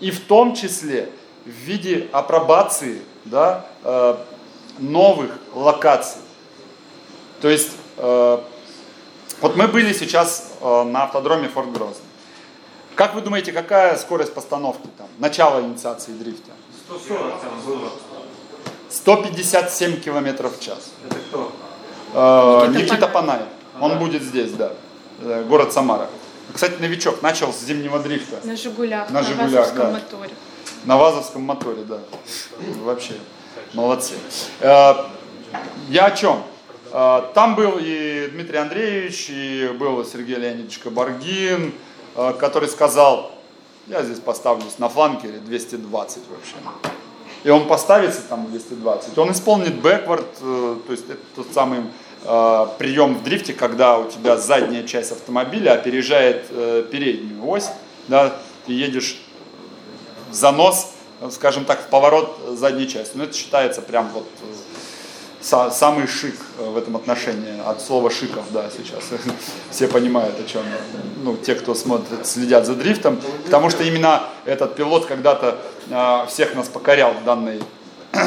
и 0.00 0.10
в 0.10 0.20
том 0.20 0.54
числе 0.54 1.08
в 1.44 1.48
виде 1.48 2.08
апробации, 2.12 3.00
да, 3.24 3.66
э, 3.84 4.16
новых 4.78 5.30
локаций. 5.54 6.20
То 7.40 7.48
есть, 7.48 7.72
э, 7.96 8.38
вот 9.40 9.56
мы 9.56 9.66
были 9.68 9.92
сейчас 9.92 10.52
э, 10.60 10.82
на 10.84 11.04
автодроме 11.04 11.48
Форт 11.48 11.72
Грозный. 11.72 12.04
Как 12.94 13.14
вы 13.14 13.22
думаете, 13.22 13.52
какая 13.52 13.96
скорость 13.96 14.34
постановки 14.34 14.88
там, 14.98 15.08
начало 15.18 15.60
инициации 15.62 16.12
дрифта? 16.12 16.52
140 16.98 17.40
там 17.40 17.60
было. 17.66 17.90
157 18.90 20.00
километров 20.00 20.58
в 20.58 20.62
час. 20.62 20.90
Это 21.06 21.16
кто? 21.28 21.52
Э, 22.14 22.66
Никита 22.68 22.82
Никита 22.94 23.08
Панаев. 23.08 23.46
Панаев. 23.74 23.92
Он 23.92 23.98
будет 23.98 24.22
здесь, 24.22 24.52
да. 24.52 24.72
Э, 25.20 25.44
Город 25.48 25.72
Самара. 25.72 26.08
Кстати, 26.52 26.80
новичок, 26.80 27.22
начал 27.22 27.52
с 27.52 27.60
зимнего 27.60 27.98
дрифта. 27.98 28.46
На 28.46 28.56
«Жигулях», 28.56 29.08
На 29.10 29.20
на, 29.20 29.26
«Жигулях», 29.26 29.50
газовском 29.50 29.78
да. 29.78 29.90
моторе. 29.92 30.30
На 30.84 30.96
ВАЗовском 30.98 31.42
моторе, 31.42 31.82
да. 31.84 31.98
Вообще, 32.82 33.14
молодцы. 33.72 34.14
Э, 34.60 34.94
Я 35.88 36.06
о 36.06 36.10
чем? 36.10 36.42
Э, 36.92 37.22
Там 37.34 37.54
был 37.54 37.78
и 37.80 38.28
Дмитрий 38.32 38.58
Андреевич, 38.58 39.28
и 39.30 39.74
был 39.78 40.04
Сергей 40.04 40.36
Леонидович 40.36 40.78
Кабаргин, 40.80 41.72
э, 42.16 42.32
который 42.38 42.68
сказал, 42.68 43.31
я 43.86 44.02
здесь 44.02 44.20
поставлюсь 44.20 44.78
на 44.78 44.88
фланкере 44.88 45.38
220 45.38 46.22
вообще. 46.30 46.54
И 47.44 47.50
он 47.50 47.66
поставится 47.66 48.20
там 48.28 48.46
220, 48.50 49.18
он 49.18 49.32
исполнит 49.32 49.80
бэквард, 49.80 50.28
э, 50.40 50.76
то 50.86 50.92
есть 50.92 51.10
это 51.10 51.18
тот 51.34 51.46
самый 51.52 51.80
э, 52.24 52.66
прием 52.78 53.16
в 53.16 53.24
дрифте, 53.24 53.52
когда 53.52 53.98
у 53.98 54.08
тебя 54.08 54.36
задняя 54.36 54.86
часть 54.86 55.10
автомобиля 55.10 55.72
опережает 55.72 56.46
э, 56.50 56.84
переднюю 56.90 57.44
ось, 57.48 57.68
да, 58.06 58.36
ты 58.66 58.72
едешь 58.74 59.20
в 60.30 60.34
занос, 60.34 60.92
э, 61.20 61.30
скажем 61.32 61.64
так, 61.64 61.80
в 61.80 61.88
поворот 61.88 62.38
задней 62.52 62.86
части. 62.86 63.16
Ну, 63.16 63.24
это 63.24 63.34
считается 63.36 63.82
прям 63.82 64.08
вот 64.14 64.28
э, 64.42 64.71
самый 65.42 66.06
шик 66.06 66.36
э, 66.58 66.64
в 66.64 66.76
этом 66.76 66.96
отношении. 66.96 67.60
От 67.66 67.80
слова 67.82 68.10
шиков, 68.10 68.44
да, 68.50 68.70
сейчас 68.70 69.02
все 69.70 69.88
понимают, 69.88 70.38
о 70.40 70.44
чем. 70.44 70.62
Ну, 71.22 71.36
те, 71.36 71.54
кто 71.54 71.74
смотрит, 71.74 72.26
следят 72.26 72.66
за 72.66 72.74
дрифтом. 72.74 73.20
Потому 73.44 73.70
что 73.70 73.82
именно 73.84 74.22
этот 74.44 74.74
пилот 74.76 75.06
когда-то 75.06 75.58
э, 75.90 76.26
всех 76.28 76.54
нас 76.54 76.68
покорял 76.68 77.14
данной 77.24 77.62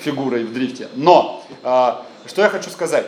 фигурой 0.00 0.44
в 0.44 0.52
дрифте. 0.52 0.88
Но, 0.94 1.44
э, 1.62 1.92
что 2.26 2.42
я 2.42 2.48
хочу 2.48 2.70
сказать. 2.70 3.06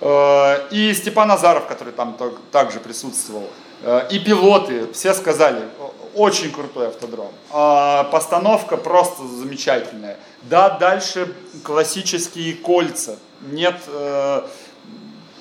Э, 0.00 0.68
И 0.70 0.92
Степан 0.94 1.30
Азаров, 1.30 1.66
который 1.66 1.92
там 1.92 2.14
так- 2.14 2.40
также 2.52 2.80
присутствовал, 2.80 3.48
э, 3.82 4.08
и 4.10 4.18
пилоты, 4.18 4.92
все 4.92 5.14
сказали, 5.14 5.62
«О- 5.78 5.92
очень 6.14 6.50
крутой 6.50 6.88
автодром. 6.88 7.30
А 7.50 8.04
Постановка 8.04 8.76
просто 8.76 9.26
замечательная. 9.26 10.16
Да, 10.42 10.70
дальше 10.70 11.34
классические 11.62 12.54
кольца. 12.54 13.18
Нет 13.40 13.76
э, 13.88 14.42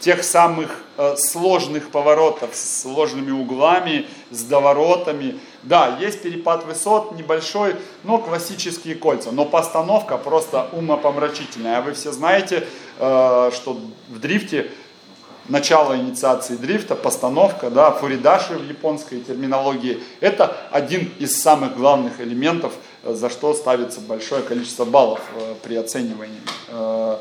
тех 0.03 0.23
самых 0.23 0.83
э, 0.97 1.15
сложных 1.15 1.89
поворотов 1.89 2.55
с 2.55 2.81
сложными 2.81 3.31
углами, 3.31 4.05
с 4.31 4.43
доворотами. 4.43 5.39
Да, 5.63 5.97
есть 5.99 6.21
перепад 6.21 6.65
высот 6.65 7.13
небольшой, 7.13 7.75
но 8.03 8.17
классические 8.17 8.95
кольца. 8.95 9.31
Но 9.31 9.45
постановка 9.45 10.17
просто 10.17 10.67
умопомрачительная. 10.73 11.77
А 11.77 11.81
вы 11.81 11.93
все 11.93 12.11
знаете, 12.11 12.67
э, 12.99 13.51
что 13.53 13.79
в 14.09 14.19
дрифте 14.19 14.71
начало 15.49 15.97
инициации 15.97 16.55
дрифта, 16.55 16.95
постановка, 16.95 17.69
да, 17.69 17.91
фуридаши 17.91 18.53
в 18.55 18.67
японской 18.67 19.19
терминологии, 19.19 20.01
это 20.19 20.55
один 20.71 21.11
из 21.19 21.41
самых 21.41 21.75
главных 21.75 22.21
элементов, 22.21 22.73
э, 23.03 23.13
за 23.13 23.29
что 23.29 23.53
ставится 23.53 23.99
большое 23.99 24.41
количество 24.41 24.85
баллов 24.85 25.19
э, 25.35 25.55
при 25.63 25.75
оценивании 25.75 26.39
э, 26.69 27.17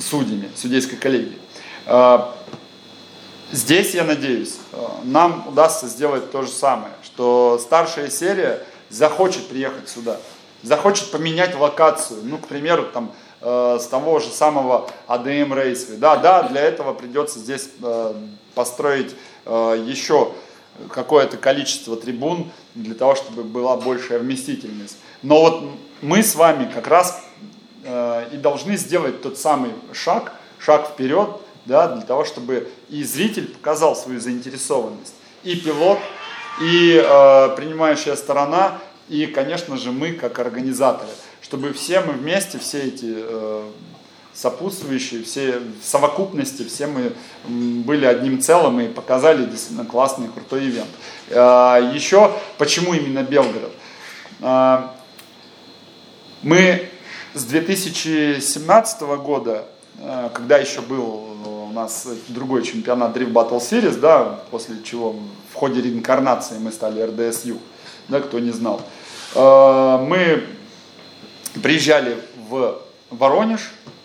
судьями, 0.00 0.48
судейской 0.54 0.96
коллегии. 0.96 1.36
Здесь, 3.50 3.94
я 3.94 4.04
надеюсь, 4.04 4.58
нам 5.02 5.48
удастся 5.48 5.88
сделать 5.88 6.30
то 6.30 6.42
же 6.42 6.50
самое, 6.52 6.92
что 7.02 7.58
старшая 7.60 8.08
серия 8.08 8.64
захочет 8.90 9.48
приехать 9.48 9.88
сюда, 9.88 10.18
захочет 10.62 11.10
поменять 11.10 11.56
локацию, 11.58 12.20
ну, 12.22 12.38
к 12.38 12.46
примеру, 12.46 12.84
там, 12.84 13.10
э, 13.40 13.78
с 13.80 13.86
того 13.86 14.18
же 14.18 14.30
самого 14.30 14.88
ADM 15.08 15.50
Raceway. 15.50 15.96
Да, 15.96 16.16
да, 16.16 16.44
для 16.44 16.60
этого 16.60 16.94
придется 16.94 17.38
здесь 17.38 17.70
э, 17.82 18.14
построить 18.54 19.14
э, 19.46 19.84
еще 19.86 20.32
какое-то 20.90 21.36
количество 21.36 21.96
трибун 21.96 22.50
для 22.74 22.94
того, 22.94 23.14
чтобы 23.14 23.42
была 23.42 23.76
большая 23.76 24.18
вместительность. 24.18 24.96
Но 25.22 25.40
вот 25.40 25.62
мы 26.00 26.22
с 26.22 26.34
вами 26.34 26.70
как 26.72 26.86
раз 26.86 27.22
и 27.82 28.36
должны 28.36 28.76
сделать 28.76 29.22
тот 29.22 29.38
самый 29.38 29.72
шаг, 29.92 30.32
шаг 30.58 30.88
вперед, 30.88 31.30
да, 31.64 31.88
для 31.88 32.02
того, 32.02 32.24
чтобы 32.24 32.70
и 32.88 33.02
зритель 33.04 33.48
показал 33.48 33.96
свою 33.96 34.20
заинтересованность, 34.20 35.14
и 35.42 35.56
пилот, 35.56 35.98
и 36.60 37.02
э, 37.02 37.56
принимающая 37.56 38.16
сторона, 38.16 38.78
и, 39.08 39.26
конечно 39.26 39.76
же, 39.76 39.92
мы 39.92 40.12
как 40.12 40.38
организаторы, 40.38 41.10
чтобы 41.50 41.72
все 41.72 42.00
мы 42.00 42.12
вместе, 42.12 42.60
все 42.60 42.80
эти 42.82 43.12
э, 43.12 43.64
сопутствующие, 44.32 45.24
все 45.24 45.58
в 45.58 45.84
совокупности, 45.84 46.62
все 46.62 46.86
мы 46.86 47.12
были 47.48 48.04
одним 48.04 48.40
целым 48.40 48.78
и 48.78 48.86
показали 48.86 49.46
действительно 49.46 49.84
классный, 49.84 50.28
крутой 50.28 50.68
ивент. 50.68 50.86
Э, 51.28 51.90
еще, 51.92 52.30
почему 52.56 52.94
именно 52.94 53.24
Белгород? 53.24 53.72
Э, 54.38 54.90
мы 56.42 56.88
с 57.34 57.42
2017 57.42 59.00
года, 59.00 59.64
э, 59.98 60.30
когда 60.32 60.56
еще 60.56 60.82
был 60.82 61.66
у 61.68 61.72
нас 61.72 62.06
другой 62.28 62.62
чемпионат 62.62 63.16
Drift 63.16 63.32
Battle 63.32 63.58
Series, 63.58 63.98
да, 63.98 64.38
после 64.52 64.76
чего 64.84 65.16
в 65.52 65.54
ходе 65.54 65.82
реинкарнации 65.82 66.58
мы 66.60 66.70
стали 66.70 67.00
Юг, 67.44 67.58
да, 68.06 68.20
кто 68.20 68.38
не 68.38 68.52
знал, 68.52 68.82
э, 69.34 69.98
мы 70.06 70.44
приезжали 71.62 72.16
в 72.48 72.80
Воронеж, 73.10 73.60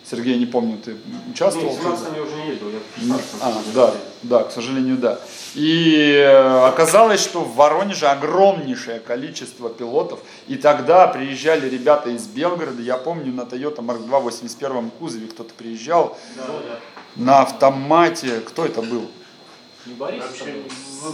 Сергей, 0.08 0.38
не 0.38 0.46
помню, 0.46 0.78
ты 0.78 0.96
участвовал? 1.32 1.74
Ну, 1.74 1.82
17 1.82 2.08
я 2.14 2.22
уже 2.22 2.36
не 2.36 2.48
ездил, 2.50 2.70
я 2.70 2.78
в 2.78 3.00
16 3.00 3.26
А, 3.40 3.62
да, 3.74 3.94
да, 4.22 4.44
к 4.44 4.52
сожалению, 4.52 4.98
да. 4.98 5.18
И 5.54 6.12
э, 6.14 6.66
оказалось, 6.66 7.20
что 7.20 7.40
в 7.40 7.56
Воронеже 7.56 8.06
огромнейшее 8.06 9.00
количество 9.00 9.68
пилотов. 9.68 10.20
И 10.46 10.56
тогда 10.56 11.08
приезжали 11.08 11.68
ребята 11.68 12.10
из 12.10 12.26
Белгорода. 12.26 12.80
Я 12.82 12.98
помню, 12.98 13.32
на 13.32 13.40
Toyota 13.40 13.78
Mark 13.78 14.06
II 14.06 14.20
в 14.20 14.22
81 14.22 14.90
кузове 14.90 15.26
кто-то 15.26 15.52
приезжал 15.54 16.16
на 17.16 17.42
автомате. 17.42 18.40
Кто 18.46 18.64
это 18.64 18.82
был? 18.82 19.10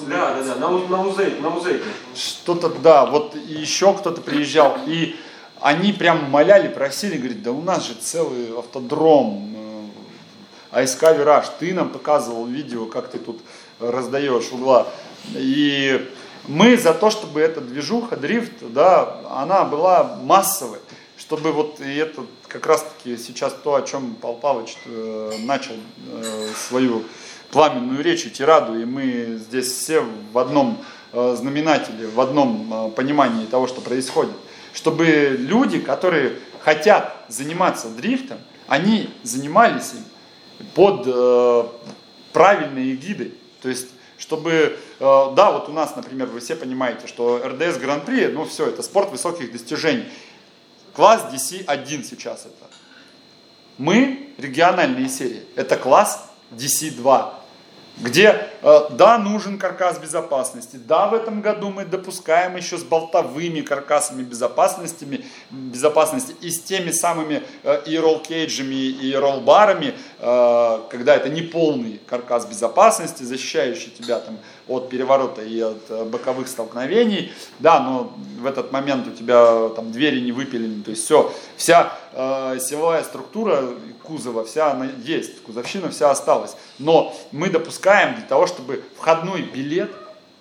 Да, 0.06 0.34
да, 0.34 0.42
да, 0.42 0.54
на, 0.56 0.68
на 0.68 1.50
музейке. 1.50 1.84
Что-то, 2.14 2.68
да, 2.68 3.06
вот 3.06 3.34
еще 3.36 3.94
кто-то 3.94 4.20
приезжал. 4.20 4.78
И 4.86 5.16
они 5.62 5.92
прям 5.92 6.28
моляли, 6.30 6.68
просили, 6.68 7.16
говорит, 7.16 7.42
да 7.42 7.52
у 7.52 7.62
нас 7.62 7.86
же 7.86 7.94
целый 7.94 8.56
автодром, 8.58 9.54
э, 10.72 10.82
АСК 10.82 11.02
Вираж, 11.16 11.46
ты 11.60 11.72
нам 11.72 11.90
показывал 11.90 12.46
видео, 12.46 12.86
как 12.86 13.08
ты 13.08 13.18
тут 13.18 13.40
раздаешь 13.78 14.50
угла. 14.50 14.88
И 15.34 16.10
мы 16.48 16.76
за 16.76 16.92
то, 16.92 17.10
чтобы 17.10 17.40
эта 17.40 17.60
движуха, 17.60 18.16
дрифт, 18.16 18.52
да, 18.60 19.20
она 19.30 19.64
была 19.64 20.18
массовой, 20.22 20.78
чтобы 21.16 21.52
вот 21.52 21.80
и 21.80 21.94
это 21.94 22.22
как 22.48 22.66
раз 22.66 22.84
таки 22.84 23.16
сейчас 23.16 23.54
то, 23.62 23.76
о 23.76 23.82
чем 23.82 24.16
Павел 24.20 24.36
Павлович 24.38 24.76
э, 24.86 25.32
начал 25.44 25.74
э, 26.12 26.48
свою 26.68 27.04
пламенную 27.52 28.02
речь 28.02 28.26
и 28.26 28.30
тираду, 28.30 28.80
и 28.80 28.84
мы 28.84 29.38
здесь 29.46 29.66
все 29.66 30.04
в 30.32 30.38
одном 30.38 30.82
знаменателе, 31.12 32.06
в 32.06 32.18
одном 32.18 32.90
понимании 32.92 33.44
того, 33.44 33.66
что 33.66 33.82
происходит. 33.82 34.32
Чтобы 34.72 35.36
люди, 35.38 35.78
которые 35.78 36.38
хотят 36.60 37.24
заниматься 37.28 37.88
дрифтом, 37.88 38.38
они 38.68 39.10
занимались 39.22 39.92
им 39.92 40.66
под 40.74 41.04
э, 41.06 41.64
правильной 42.32 42.92
эгидой. 42.94 43.34
То 43.60 43.68
есть 43.68 43.88
чтобы, 44.22 44.78
э, 45.00 45.32
да, 45.34 45.50
вот 45.50 45.68
у 45.68 45.72
нас, 45.72 45.96
например, 45.96 46.28
вы 46.28 46.38
все 46.38 46.54
понимаете, 46.54 47.08
что 47.08 47.42
РДС 47.44 47.78
Гран-при, 47.78 48.28
ну 48.28 48.44
все, 48.44 48.68
это 48.68 48.82
спорт 48.84 49.10
высоких 49.10 49.50
достижений. 49.50 50.04
Класс 50.94 51.26
DC-1 51.32 52.04
сейчас 52.04 52.46
это. 52.46 52.70
Мы, 53.78 54.32
региональные 54.38 55.08
серии, 55.08 55.42
это 55.56 55.76
класс 55.76 56.30
DC-2 56.52 57.34
где, 57.98 58.48
э, 58.62 58.80
да, 58.90 59.18
нужен 59.18 59.58
каркас 59.58 59.98
безопасности, 59.98 60.76
да, 60.76 61.08
в 61.08 61.14
этом 61.14 61.42
году 61.42 61.70
мы 61.70 61.84
допускаем 61.84 62.56
еще 62.56 62.78
с 62.78 62.82
болтовыми 62.82 63.60
каркасами 63.60 64.22
безопасности, 64.22 65.24
безопасности 65.50 66.34
и 66.40 66.50
с 66.50 66.60
теми 66.62 66.90
самыми 66.90 67.42
э, 67.62 67.82
и 67.86 67.98
ролл-кейджами, 67.98 68.74
и 68.74 69.14
ролл-барами, 69.14 69.94
э, 70.18 70.78
когда 70.90 71.16
это 71.16 71.28
не 71.28 71.42
полный 71.42 72.00
каркас 72.06 72.46
безопасности, 72.46 73.24
защищающий 73.24 73.90
тебя 73.90 74.20
там 74.20 74.38
от 74.68 74.88
переворота 74.88 75.42
и 75.42 75.60
от 75.60 76.08
боковых 76.08 76.48
столкновений, 76.48 77.32
да, 77.58 77.80
но 77.80 78.12
в 78.40 78.46
этот 78.46 78.72
момент 78.72 79.06
у 79.06 79.10
тебя 79.10 79.68
там 79.76 79.92
двери 79.92 80.20
не 80.20 80.32
выпилены, 80.32 80.82
то 80.82 80.90
есть 80.90 81.04
все, 81.04 81.32
вся 81.56 81.92
силовая 82.14 83.02
структура 83.02 83.64
кузова, 84.02 84.44
вся 84.44 84.72
она 84.72 84.88
есть, 85.04 85.42
кузовщина 85.42 85.90
вся 85.90 86.10
осталась. 86.10 86.56
Но 86.78 87.14
мы 87.32 87.48
допускаем 87.48 88.14
для 88.16 88.24
того, 88.24 88.46
чтобы 88.46 88.82
входной 88.96 89.42
билет 89.42 89.90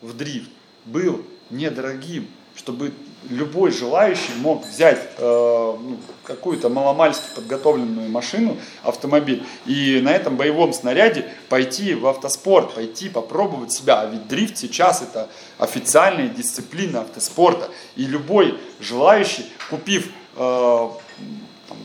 в 0.01 0.15
дрифт 0.15 0.49
был 0.85 1.21
недорогим, 1.49 2.27
чтобы 2.55 2.91
любой 3.29 3.71
желающий 3.71 4.33
мог 4.37 4.65
взять 4.65 4.99
э, 5.17 5.21
ну, 5.21 5.97
какую-то 6.23 6.69
маломальски 6.69 7.23
подготовленную 7.35 8.09
машину, 8.09 8.57
автомобиль, 8.83 9.43
и 9.65 9.99
на 10.01 10.09
этом 10.09 10.37
боевом 10.37 10.73
снаряде 10.73 11.25
пойти 11.49 11.93
в 11.93 12.07
автоспорт, 12.07 12.73
пойти 12.73 13.09
попробовать 13.09 13.71
себя. 13.71 14.01
А 14.01 14.05
ведь 14.07 14.27
дрифт 14.27 14.57
сейчас 14.57 15.01
это 15.01 15.29
официальная 15.59 16.29
дисциплина 16.29 17.01
автоспорта. 17.01 17.69
И 17.95 18.05
любой 18.05 18.57
желающий, 18.79 19.45
купив 19.69 20.09
э, 20.35 20.89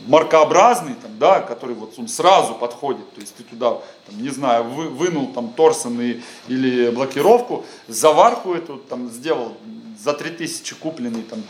маркообразный, 0.07 0.95
там, 0.95 1.11
да, 1.19 1.41
который 1.41 1.75
вот 1.75 1.93
он 1.97 2.07
сразу 2.07 2.55
подходит, 2.55 3.13
то 3.13 3.21
есть 3.21 3.35
ты 3.35 3.43
туда, 3.43 3.77
там, 4.05 4.21
не 4.21 4.29
знаю, 4.29 4.63
вы, 4.63 4.89
вынул 4.89 5.33
там 5.33 5.49
торсон 5.49 5.99
и, 6.01 6.21
или 6.47 6.89
блокировку, 6.89 7.65
заварку 7.87 8.53
эту 8.53 8.77
там 8.77 9.09
сделал 9.09 9.53
за 10.01 10.13
3000 10.13 10.75
купленный 10.75 11.23
там 11.23 11.43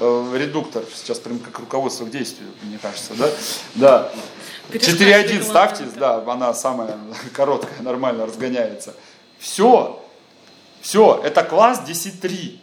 э, 0.00 0.36
редуктор, 0.36 0.84
сейчас 0.94 1.18
прям 1.18 1.38
как 1.38 1.58
руководство 1.58 2.04
к 2.04 2.10
действию, 2.10 2.48
мне 2.62 2.78
кажется, 2.80 3.14
да, 3.14 3.30
да. 3.74 4.10
4.1 4.70 5.42
ставьте, 5.42 5.84
да, 5.96 6.24
она 6.26 6.54
самая 6.54 6.96
короткая, 7.32 7.82
нормально 7.82 8.26
разгоняется. 8.26 8.94
Все, 9.38 10.00
все, 10.80 11.20
это 11.24 11.42
класс 11.42 11.82
10.3. 11.86 12.58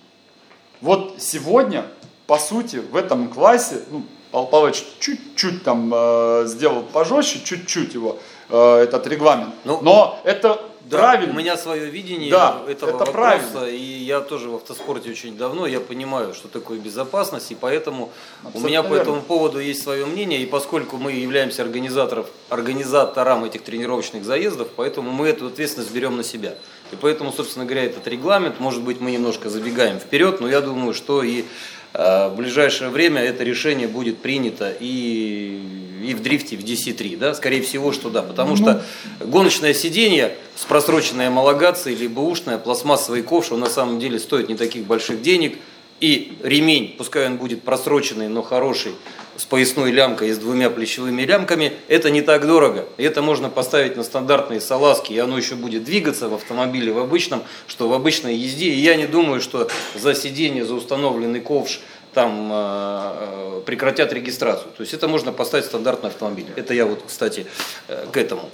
Вот 0.80 1.18
сегодня, 1.20 1.86
по 2.26 2.40
сути, 2.40 2.78
в 2.78 2.96
этом 2.96 3.30
классе, 3.30 3.82
ну, 3.92 4.04
Павел 4.32 4.48
Павлович 4.48 4.84
чуть-чуть 5.00 5.63
там 5.63 5.91
э, 5.94 6.44
сделал 6.48 6.84
пожестче, 6.84 7.41
чуть-чуть 7.44 7.94
его, 7.94 8.17
э, 8.50 8.76
этот 8.78 9.06
регламент. 9.08 9.54
Ну, 9.65 9.80
Но 9.82 10.20
это 10.24 10.62
да, 10.91 10.98
правильно. 10.98 11.34
У 11.34 11.38
меня 11.38 11.58
свое 11.58 11.86
видение 11.89 12.32
да, 12.32 12.62
этого 12.67 12.89
это 12.89 13.06
вопроса, 13.06 13.12
правильно. 13.12 13.65
и 13.65 13.78
я 13.78 14.22
тоже 14.22 14.50
в 14.50 14.56
автоспорте 14.56 15.12
очень 15.12 15.38
давно, 15.38 15.67
я 15.67 15.80
понимаю, 15.80 16.34
что 16.34 16.48
такое 16.48 16.80
безопасность, 16.80 17.52
и 17.52 17.56
поэтому 17.56 18.12
Абсолютно 18.44 18.60
у 18.60 18.70
меня 18.70 18.84
по 18.84 18.88
верно. 18.88 19.02
этому 19.02 19.22
поводу 19.22 19.60
есть 19.60 19.84
свое 19.84 20.06
мнение, 20.06 20.41
и 20.41 20.46
поскольку 20.46 20.98
мы 20.98 21.12
являемся 21.12 21.62
организатором, 21.62 22.26
организатором 22.50 23.44
этих 23.44 23.63
тренировочных 23.63 24.26
заездов, 24.26 24.70
поэтому 24.76 25.12
мы 25.12 25.28
эту 25.28 25.48
ответственность 25.48 25.91
берем 25.94 26.17
на 26.17 26.24
себя. 26.24 26.56
И 26.91 26.96
поэтому, 26.96 27.32
собственно 27.32 27.65
говоря, 27.65 27.86
этот 27.86 28.08
регламент, 28.08 28.60
может 28.60 28.82
быть, 28.82 29.00
мы 29.00 29.12
немножко 29.12 29.50
забегаем 29.50 30.00
вперед, 30.00 30.41
но 30.41 30.50
я 30.50 30.62
думаю, 30.62 30.94
что 30.94 31.24
и 31.24 31.46
в 31.93 32.34
ближайшее 32.38 32.89
время 32.89 33.21
это 33.21 33.43
решение 33.43 33.88
будет 33.88 34.19
принято 34.19 34.73
и, 34.80 35.60
и 36.06 36.13
в 36.13 36.21
дрифте, 36.21 36.56
в 36.56 36.63
DC3, 36.63 37.17
да, 37.17 37.34
скорее 37.34 37.62
всего, 37.62 37.91
что 37.91 38.10
да, 38.10 38.21
потому 38.21 38.56
что 38.56 38.84
гоночное 39.19 39.73
сиденье 39.73 40.36
с 40.56 40.63
просроченной 40.63 41.27
амалогацией, 41.27 41.97
либо 41.97 42.21
ушная, 42.21 42.58
пластмассовый 42.58 43.23
ковш, 43.23 43.51
он 43.51 43.60
на 43.60 43.69
самом 43.69 43.99
деле 43.99 44.19
стоит 44.19 44.47
не 44.47 44.56
таких 44.56 44.86
больших 44.86 45.21
денег, 45.21 45.58
и 46.02 46.34
ремень, 46.44 46.96
пускай 46.98 47.28
он 47.28 47.38
будет 47.38 47.62
просроченный, 47.62 48.28
но 48.28 48.42
хороший, 48.42 48.94
с 49.38 49.46
поясной 49.46 49.92
лямкой 49.92 50.30
и 50.30 50.34
с 50.34 50.38
двумя 50.38 50.70
плечевыми 50.70 51.22
лямками, 51.22 51.74
это 51.88 52.10
не 52.10 52.22
так 52.22 52.46
дорого. 52.46 52.86
Это 52.98 53.22
можно 53.22 53.50
поставить 53.50 53.96
на 53.96 54.04
стандартные 54.04 54.60
салазки, 54.60 55.14
и 55.14 55.18
оно 55.20 55.38
еще 55.38 55.56
будет 55.56 55.84
двигаться 55.84 56.28
в 56.28 56.34
автомобиле 56.34 56.92
в 56.92 57.00
обычном, 57.00 57.44
что 57.68 57.88
в 57.88 57.94
обычной 57.94 58.36
езде. 58.36 58.72
И 58.72 58.80
я 58.80 58.96
не 58.96 59.08
думаю, 59.08 59.42
что 59.42 59.70
за 59.96 60.14
сиденье, 60.14 60.66
за 60.66 60.74
установленный 60.74 61.40
ковш 61.40 61.80
там 62.14 62.50
э, 62.52 62.56
э, 62.56 63.62
прекратят 63.66 64.12
регистрацию. 64.12 64.72
То 64.76 64.82
есть 64.82 64.94
это 64.94 65.08
можно 65.08 65.32
поставить 65.32 65.66
стандартный 65.66 66.10
автомобиль. 66.10 66.48
Это 66.56 66.74
я 66.74 66.86
вот, 66.86 67.04
кстати, 67.08 67.46
э, 67.88 68.06
к 68.12 68.18
этому. 68.18 68.50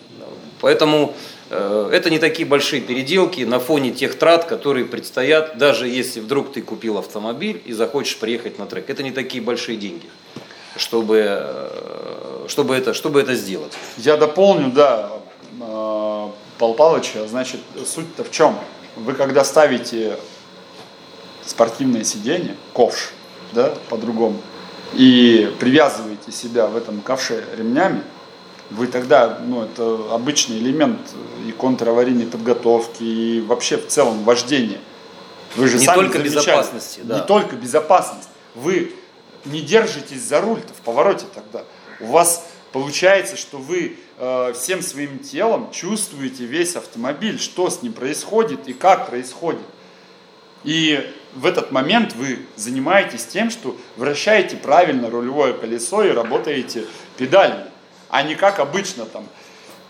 Поэтому 0.62 1.14
э, 1.50 1.90
это 1.92 2.10
не 2.10 2.20
такие 2.20 2.48
большие 2.48 2.82
переделки 2.82 3.42
на 3.42 3.60
фоне 3.60 3.92
тех 3.92 4.18
трат, 4.18 4.46
которые 4.46 4.86
предстоят, 4.86 5.58
даже 5.58 5.88
если 5.88 6.20
вдруг 6.20 6.52
ты 6.52 6.62
купил 6.62 6.98
автомобиль 6.98 7.62
и 7.66 7.74
захочешь 7.74 8.18
приехать 8.18 8.58
на 8.58 8.66
трек. 8.66 8.90
Это 8.90 9.04
не 9.04 9.12
такие 9.12 9.44
большие 9.44 9.78
деньги, 9.78 10.10
чтобы, 10.76 11.26
э, 11.28 12.46
чтобы, 12.48 12.76
это, 12.76 12.94
чтобы 12.94 13.22
это 13.22 13.36
сделать. 13.36 13.74
Я 13.98 14.18
дополню, 14.18 14.72
да, 14.72 15.12
э, 15.60 16.28
Павел 16.58 16.74
Павловича, 16.74 17.28
значит, 17.28 17.60
суть-то 17.86 18.24
в 18.24 18.32
чем? 18.32 18.58
Вы 18.96 19.14
когда 19.14 19.44
ставите 19.44 20.18
спортивное 21.46 22.04
сиденье, 22.04 22.56
ковш, 22.74 23.12
да, 23.54 23.74
по-другому, 23.90 24.42
и 24.94 25.54
привязываете 25.60 26.32
себя 26.32 26.68
в 26.68 26.76
этом 26.76 27.02
ковше 27.02 27.44
ремнями, 27.56 28.02
вы 28.70 28.88
тогда, 28.88 29.40
ну, 29.46 29.64
это 29.64 30.14
обычный 30.14 30.58
элемент 30.58 31.00
и 31.48 31.52
контраварийной 31.52 32.26
подготовки, 32.26 33.04
и 33.04 33.42
вообще 33.42 33.78
в 33.78 33.88
целом 33.88 34.24
вождения. 34.24 34.80
Вы 35.56 35.68
же 35.68 35.78
Не 35.78 35.86
сами 35.86 35.96
только 35.96 36.18
замечали, 36.20 36.36
безопасности, 36.36 37.00
да. 37.04 37.20
Не 37.20 37.26
только 37.26 37.56
безопасность. 37.56 38.30
Вы 38.56 38.94
не 39.46 39.62
держитесь 39.62 40.22
за 40.22 40.42
руль 40.42 40.60
в 40.60 40.82
повороте 40.82 41.26
тогда. 41.34 41.64
У 42.00 42.08
вас 42.08 42.46
получается, 42.72 43.38
что 43.38 43.58
вы 43.58 43.98
э, 44.18 44.54
всем 44.54 44.82
своим 44.82 45.20
телом 45.20 45.72
чувствуете 45.72 46.46
весь 46.46 46.76
автомобиль, 46.76 47.40
что 47.40 47.70
с 47.70 47.82
ним 47.82 47.94
происходит 47.94 48.68
и 48.68 48.74
как 48.74 49.10
происходит. 49.10 49.62
И 50.64 51.10
в 51.34 51.46
этот 51.46 51.72
момент 51.72 52.14
вы 52.16 52.40
занимаетесь 52.56 53.26
тем, 53.26 53.50
что 53.50 53.78
вращаете 53.96 54.58
правильно 54.58 55.10
рулевое 55.10 55.54
колесо 55.54 56.04
и 56.04 56.10
работаете 56.10 56.86
педалями, 57.16 57.66
а 58.10 58.24
не 58.24 58.36
как 58.36 58.60
обычно 58.60 59.06
там 59.06 59.26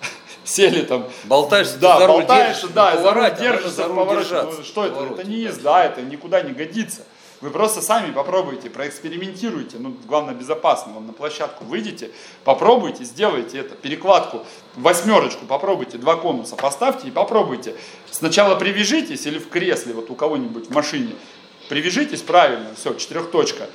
сели 0.43 0.84
там. 0.84 1.06
Болтаешься, 1.25 1.77
да, 1.77 1.99
за 1.99 2.08
руль 2.08 2.17
болтаешься, 2.17 2.62
держишь, 2.62 2.75
да, 2.75 2.97
за 2.97 3.03
руль 3.13 3.25
повороте, 3.25 3.41
держишь, 3.41 3.63
надо 3.63 3.75
за 3.75 3.87
руль 3.87 4.54
Ну, 4.58 4.63
Что 4.63 4.85
это? 4.85 4.96
повороте, 4.96 5.21
Это 5.21 5.29
не 5.29 5.44
да. 5.44 5.50
езда, 5.50 5.83
это 5.85 6.02
никуда 6.02 6.42
не 6.42 6.54
годится. 6.54 7.02
Вы 7.39 7.52
просто 7.52 7.81
сами 7.83 8.12
попробуйте, 8.12 8.67
проэкспериментируйте, 8.67 9.77
ну, 9.79 9.96
главное, 10.08 10.33
безопасно, 10.33 10.94
вам 10.94 11.06
на 11.06 11.13
площадку 11.13 11.65
выйдите, 11.65 12.10
попробуйте, 12.44 13.04
сделайте 13.04 13.60
это, 13.60 13.75
перекладку, 13.75 14.44
восьмерочку 14.75 15.46
попробуйте, 15.46 16.00
два 16.00 16.15
конуса 16.15 16.56
поставьте 16.56 17.10
и 17.10 17.12
попробуйте. 17.12 17.75
Сначала 18.10 18.56
привяжитесь 18.56 19.27
или 19.27 19.37
в 19.37 19.50
кресле, 19.50 19.94
вот 19.94 20.10
у 20.10 20.15
кого-нибудь 20.15 20.67
в 20.69 20.73
машине, 20.73 21.13
привяжитесь 21.69 22.23
правильно, 22.23 22.69
все, 22.75 22.96
четырехточка, 22.96 23.67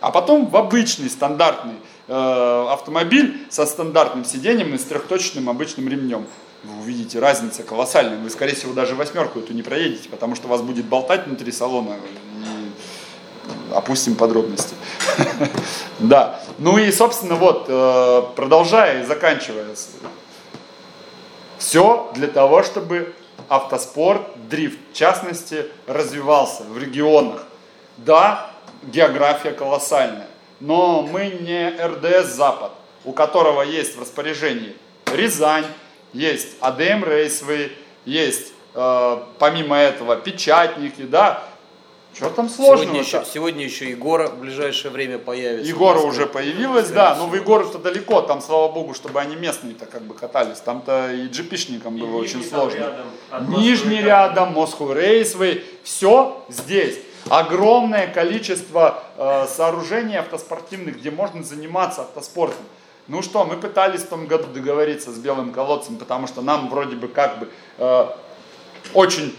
а 0.00 0.10
потом 0.10 0.46
в 0.46 0.56
обычный 0.56 1.10
стандартный 1.10 1.74
автомобиль 2.10 3.46
со 3.50 3.66
стандартным 3.66 4.24
сиденьем 4.24 4.74
и 4.74 4.78
с 4.78 4.84
трехточным 4.84 5.48
обычным 5.48 5.88
ремнем. 5.88 6.26
Вы 6.64 6.82
увидите, 6.82 7.18
разница 7.20 7.62
колоссальная. 7.62 8.18
Вы, 8.18 8.28
скорее 8.30 8.54
всего, 8.54 8.72
даже 8.72 8.94
восьмерку 8.94 9.38
эту 9.38 9.52
не 9.54 9.62
проедете, 9.62 10.08
потому 10.08 10.34
что 10.34 10.48
вас 10.48 10.60
будет 10.60 10.84
болтать 10.86 11.26
внутри 11.26 11.52
салона. 11.52 11.94
И 11.94 12.30
опустим 13.74 14.14
подробности. 14.14 14.74
Да. 15.98 16.40
Ну 16.58 16.78
и, 16.78 16.90
собственно, 16.92 17.34
вот, 17.34 17.66
э, 17.68 18.22
продолжая 18.34 19.02
и 19.02 19.06
заканчивая. 19.06 19.66
Все 21.58 22.10
для 22.14 22.26
того, 22.26 22.62
чтобы 22.62 23.14
автоспорт, 23.48 24.22
дрифт 24.48 24.78
в 24.92 24.96
частности, 24.96 25.66
развивался 25.86 26.62
в 26.62 26.78
регионах. 26.78 27.44
Да, 27.98 28.50
география 28.82 29.52
колоссальная, 29.52 30.28
но 30.60 31.02
мы 31.02 31.26
не 31.40 31.70
РДС 31.70 32.34
Запад, 32.34 32.72
у 33.04 33.12
которого 33.12 33.62
есть 33.62 33.96
в 33.96 34.00
распоряжении 34.00 34.76
Рязань, 35.12 35.66
есть 36.12 36.56
АДМ 36.60 37.04
Рейсвей, 37.04 37.76
есть 38.04 38.52
э, 38.74 39.18
помимо 39.38 39.76
этого 39.76 40.16
печатники, 40.16 41.02
да, 41.02 41.42
что 42.12 42.28
там 42.30 42.48
сложного 42.48 42.82
Сегодня 42.82 43.00
еще, 43.00 43.24
сегодня 43.32 43.64
еще 43.64 43.88
Егора 43.88 44.26
в 44.26 44.38
ближайшее 44.38 44.90
время 44.90 45.18
появится. 45.18 45.68
Егора 45.68 46.00
уже 46.00 46.26
появилась, 46.26 46.88
да, 46.90 47.14
но 47.14 47.26
в 47.26 47.34
Егору-то 47.34 47.78
далеко, 47.78 48.20
там, 48.22 48.40
слава 48.40 48.70
богу, 48.72 48.94
чтобы 48.94 49.20
они 49.20 49.36
местные-то 49.36 49.86
как 49.86 50.02
бы 50.02 50.14
катались, 50.14 50.58
там-то 50.58 51.12
и 51.12 51.28
джипишникам 51.28 51.96
было 51.96 52.18
И 52.18 52.20
очень 52.20 52.44
сложно. 52.44 52.78
рядом, 52.78 53.60
Нижний 53.60 53.96
Москвы 53.96 54.08
рядом, 54.08 54.52
Москву 54.54 54.92
Рейсвей, 54.92 55.64
все 55.84 56.44
здесь. 56.48 56.98
Огромное 57.28 58.06
количество 58.06 59.02
э, 59.16 59.46
сооружений 59.46 60.18
автоспортивных, 60.18 60.98
где 60.98 61.10
можно 61.10 61.42
заниматься 61.42 62.02
автоспортом. 62.02 62.64
Ну 63.08 63.22
что, 63.22 63.44
мы 63.44 63.56
пытались 63.56 64.02
в 64.02 64.08
том 64.08 64.26
году 64.26 64.46
договориться 64.52 65.10
с 65.10 65.18
Белым 65.18 65.52
колодцем, 65.52 65.96
потому 65.96 66.26
что 66.26 66.42
нам 66.42 66.68
вроде 66.70 66.96
бы 66.96 67.08
как 67.08 67.38
бы 67.38 67.48
э, 67.78 68.06
очень 68.94 69.36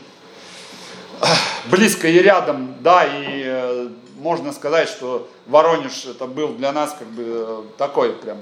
близко 1.65 2.07
и 2.07 2.19
рядом, 2.19 2.75
да, 2.81 3.05
и 3.05 3.43
э, 3.45 3.89
можно 4.17 4.53
сказать, 4.53 4.87
что 4.87 5.27
Воронеж 5.47 6.05
это 6.05 6.25
был 6.25 6.49
для 6.49 6.71
нас 6.71 6.95
как 6.97 7.07
бы 7.07 7.23
э, 7.25 7.61
такой 7.77 8.13
прям 8.13 8.37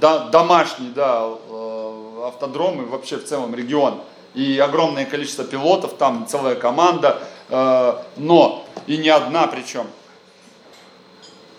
да- 0.00 0.28
домашний, 0.30 0.90
да, 0.90 1.24
э, 1.24 2.22
автодром 2.26 2.82
и 2.82 2.86
вообще 2.86 3.16
в 3.16 3.24
целом 3.24 3.54
регион. 3.54 4.00
И 4.34 4.58
огромное 4.58 5.04
количество 5.04 5.44
пилотов, 5.44 5.94
там 5.94 6.26
целая 6.26 6.54
команда, 6.54 7.18
э, 7.20 7.24
но 7.52 8.66
и 8.86 8.96
не 8.96 9.10
одна 9.10 9.46
причем. 9.46 9.86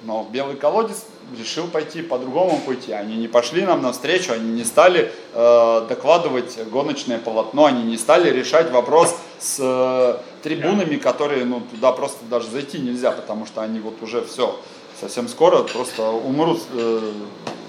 Но 0.06 0.28
Белый 0.30 0.58
колодец 0.58 1.06
решил 1.38 1.68
пойти 1.68 2.02
по 2.02 2.18
другому 2.18 2.60
пути. 2.60 2.92
Они 2.92 3.16
не 3.16 3.30
пошли 3.30 3.62
нам 3.62 3.82
навстречу, 3.82 4.34
они 4.34 4.52
не 4.52 4.66
стали 4.66 5.12
э, 5.34 5.86
докладывать 5.88 6.58
гоночное 6.70 7.20
полотно, 7.20 7.66
они 7.66 7.84
не 7.84 7.98
стали 7.98 8.30
решать 8.30 8.70
вопрос 8.72 9.16
с 9.40 9.58
э, 9.60 10.18
трибунами, 10.44 10.98
которые 10.98 11.46
ну, 11.46 11.62
туда 11.62 11.94
просто 11.94 12.26
даже 12.26 12.50
зайти 12.50 12.80
нельзя, 12.80 13.12
потому 13.12 13.46
что 13.46 13.62
они 13.62 13.80
вот 13.80 14.02
уже 14.02 14.24
все, 14.26 14.60
совсем 15.00 15.30
скоро 15.30 15.64
просто 15.64 16.10
умрут 16.10 16.62
э, 16.74 17.12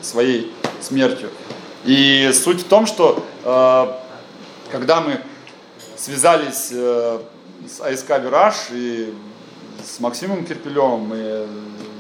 своей 0.03 0.53
смертью. 0.81 1.31
И 1.85 2.33
суть 2.35 2.62
в 2.62 2.68
том, 2.68 2.87
что 2.87 3.25
э, 3.45 3.87
когда 4.72 5.01
мы 5.01 5.20
связались 5.97 6.70
э, 6.72 7.20
с 7.69 7.81
АСК 7.81 8.11
«Вираж» 8.21 8.55
и 8.73 9.12
с 9.85 10.01
Максимом 10.01 10.45
Кирпилевым 10.47 11.12
и 11.15 11.47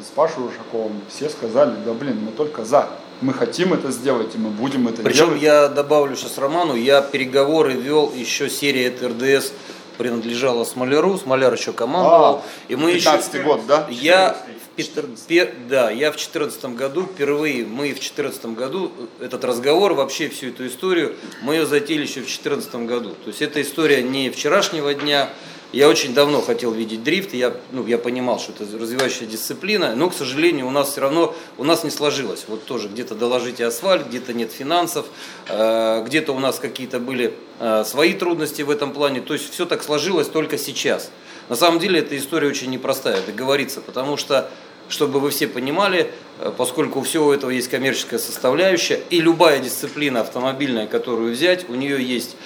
с 0.02 0.08
Пашей 0.14 0.44
Ушаковым, 0.46 1.00
все 1.08 1.28
сказали, 1.28 1.74
да 1.84 1.92
блин, 1.92 2.20
мы 2.24 2.32
только 2.32 2.64
за. 2.64 2.88
Мы 3.20 3.32
хотим 3.32 3.72
это 3.72 3.90
сделать, 3.90 4.34
и 4.34 4.38
мы 4.38 4.50
будем 4.50 4.88
это 4.88 5.02
Причем 5.02 5.26
делать. 5.28 5.42
я 5.42 5.68
добавлю 5.68 6.16
сейчас 6.16 6.36
Роману, 6.38 6.74
я 6.74 7.00
переговоры 7.00 7.72
вел, 7.72 8.12
еще 8.14 8.50
серия 8.50 8.88
от 8.88 9.02
РДС 9.02 9.52
принадлежала 9.96 10.64
Смоляру, 10.64 11.16
Смоляр 11.16 11.54
еще 11.54 11.72
командовал. 11.72 12.36
А, 12.36 12.42
и 12.68 12.76
мы 12.76 12.90
еще... 12.90 13.04
15 13.04 13.42
год, 13.44 13.60
да? 13.66 13.86
Я 13.90 14.36
в 14.72 14.76
Петр- 14.76 15.06
пе- 15.28 15.54
да, 15.70 15.90
я 15.90 16.10
в 16.10 16.16
2014 16.16 16.64
году 16.76 17.02
впервые, 17.04 17.64
мы 17.64 17.84
в 17.90 17.94
2014 18.00 18.46
году 18.46 18.90
этот 19.20 19.44
разговор, 19.44 19.94
вообще 19.94 20.28
всю 20.28 20.48
эту 20.48 20.66
историю, 20.66 21.14
мы 21.42 21.54
ее 21.54 21.66
затеяли 21.66 22.02
еще 22.02 22.20
в 22.20 22.24
2014 22.26 22.74
году. 22.86 23.10
То 23.10 23.28
есть 23.28 23.40
эта 23.40 23.62
история 23.62 24.02
не 24.02 24.30
вчерашнего 24.30 24.92
дня. 24.94 25.30
Я 25.74 25.88
очень 25.88 26.14
давно 26.14 26.40
хотел 26.40 26.70
видеть 26.70 27.02
дрифт, 27.02 27.34
я, 27.34 27.52
ну, 27.72 27.84
я 27.84 27.98
понимал, 27.98 28.38
что 28.38 28.52
это 28.52 28.78
развивающая 28.78 29.26
дисциплина, 29.26 29.96
но, 29.96 30.08
к 30.08 30.14
сожалению, 30.14 30.68
у 30.68 30.70
нас 30.70 30.92
все 30.92 31.00
равно, 31.00 31.34
у 31.58 31.64
нас 31.64 31.82
не 31.82 31.90
сложилось. 31.90 32.44
Вот 32.46 32.64
тоже 32.64 32.86
где-то 32.86 33.16
доложите 33.16 33.66
асфальт, 33.66 34.06
где-то 34.06 34.34
нет 34.34 34.52
финансов, 34.52 35.06
э, 35.48 36.04
где-то 36.06 36.30
у 36.30 36.38
нас 36.38 36.60
какие-то 36.60 37.00
были 37.00 37.34
э, 37.58 37.82
свои 37.84 38.12
трудности 38.12 38.62
в 38.62 38.70
этом 38.70 38.92
плане. 38.92 39.20
То 39.20 39.34
есть 39.34 39.52
все 39.52 39.66
так 39.66 39.82
сложилось 39.82 40.28
только 40.28 40.58
сейчас. 40.58 41.10
На 41.48 41.56
самом 41.56 41.80
деле 41.80 41.98
эта 41.98 42.16
история 42.16 42.46
очень 42.46 42.70
непростая, 42.70 43.20
договориться, 43.26 43.80
потому 43.80 44.16
что, 44.16 44.48
чтобы 44.88 45.18
вы 45.18 45.30
все 45.30 45.48
понимали, 45.48 46.12
э, 46.38 46.52
поскольку 46.56 47.00
у 47.00 47.02
всего 47.02 47.34
этого 47.34 47.50
есть 47.50 47.68
коммерческая 47.68 48.20
составляющая, 48.20 49.00
и 49.10 49.20
любая 49.20 49.58
дисциплина 49.58 50.20
автомобильная, 50.20 50.86
которую 50.86 51.32
взять, 51.32 51.68
у 51.68 51.74
нее 51.74 52.00
есть 52.00 52.36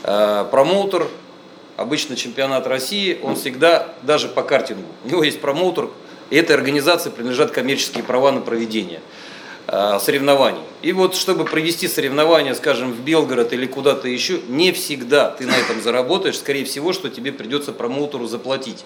промоутер, 0.00 1.08
обычно 1.78 2.16
чемпионат 2.16 2.66
России, 2.66 3.18
он 3.22 3.36
всегда, 3.36 3.94
даже 4.02 4.28
по 4.28 4.42
картингу, 4.42 4.88
у 5.04 5.08
него 5.08 5.22
есть 5.22 5.40
промоутер, 5.40 5.88
и 6.28 6.36
этой 6.36 6.54
организации 6.54 7.08
принадлежат 7.08 7.52
коммерческие 7.52 8.02
права 8.02 8.32
на 8.32 8.40
проведение 8.40 9.00
э, 9.68 9.98
соревнований. 10.02 10.60
И 10.82 10.92
вот, 10.92 11.14
чтобы 11.14 11.44
провести 11.44 11.86
соревнования, 11.86 12.54
скажем, 12.54 12.92
в 12.92 13.00
Белгород 13.00 13.52
или 13.52 13.66
куда-то 13.66 14.08
еще, 14.08 14.40
не 14.48 14.72
всегда 14.72 15.30
ты 15.30 15.46
на 15.46 15.56
этом 15.56 15.80
заработаешь, 15.80 16.38
скорее 16.38 16.64
всего, 16.64 16.92
что 16.92 17.08
тебе 17.08 17.30
придется 17.32 17.72
промоутеру 17.72 18.26
заплатить. 18.26 18.84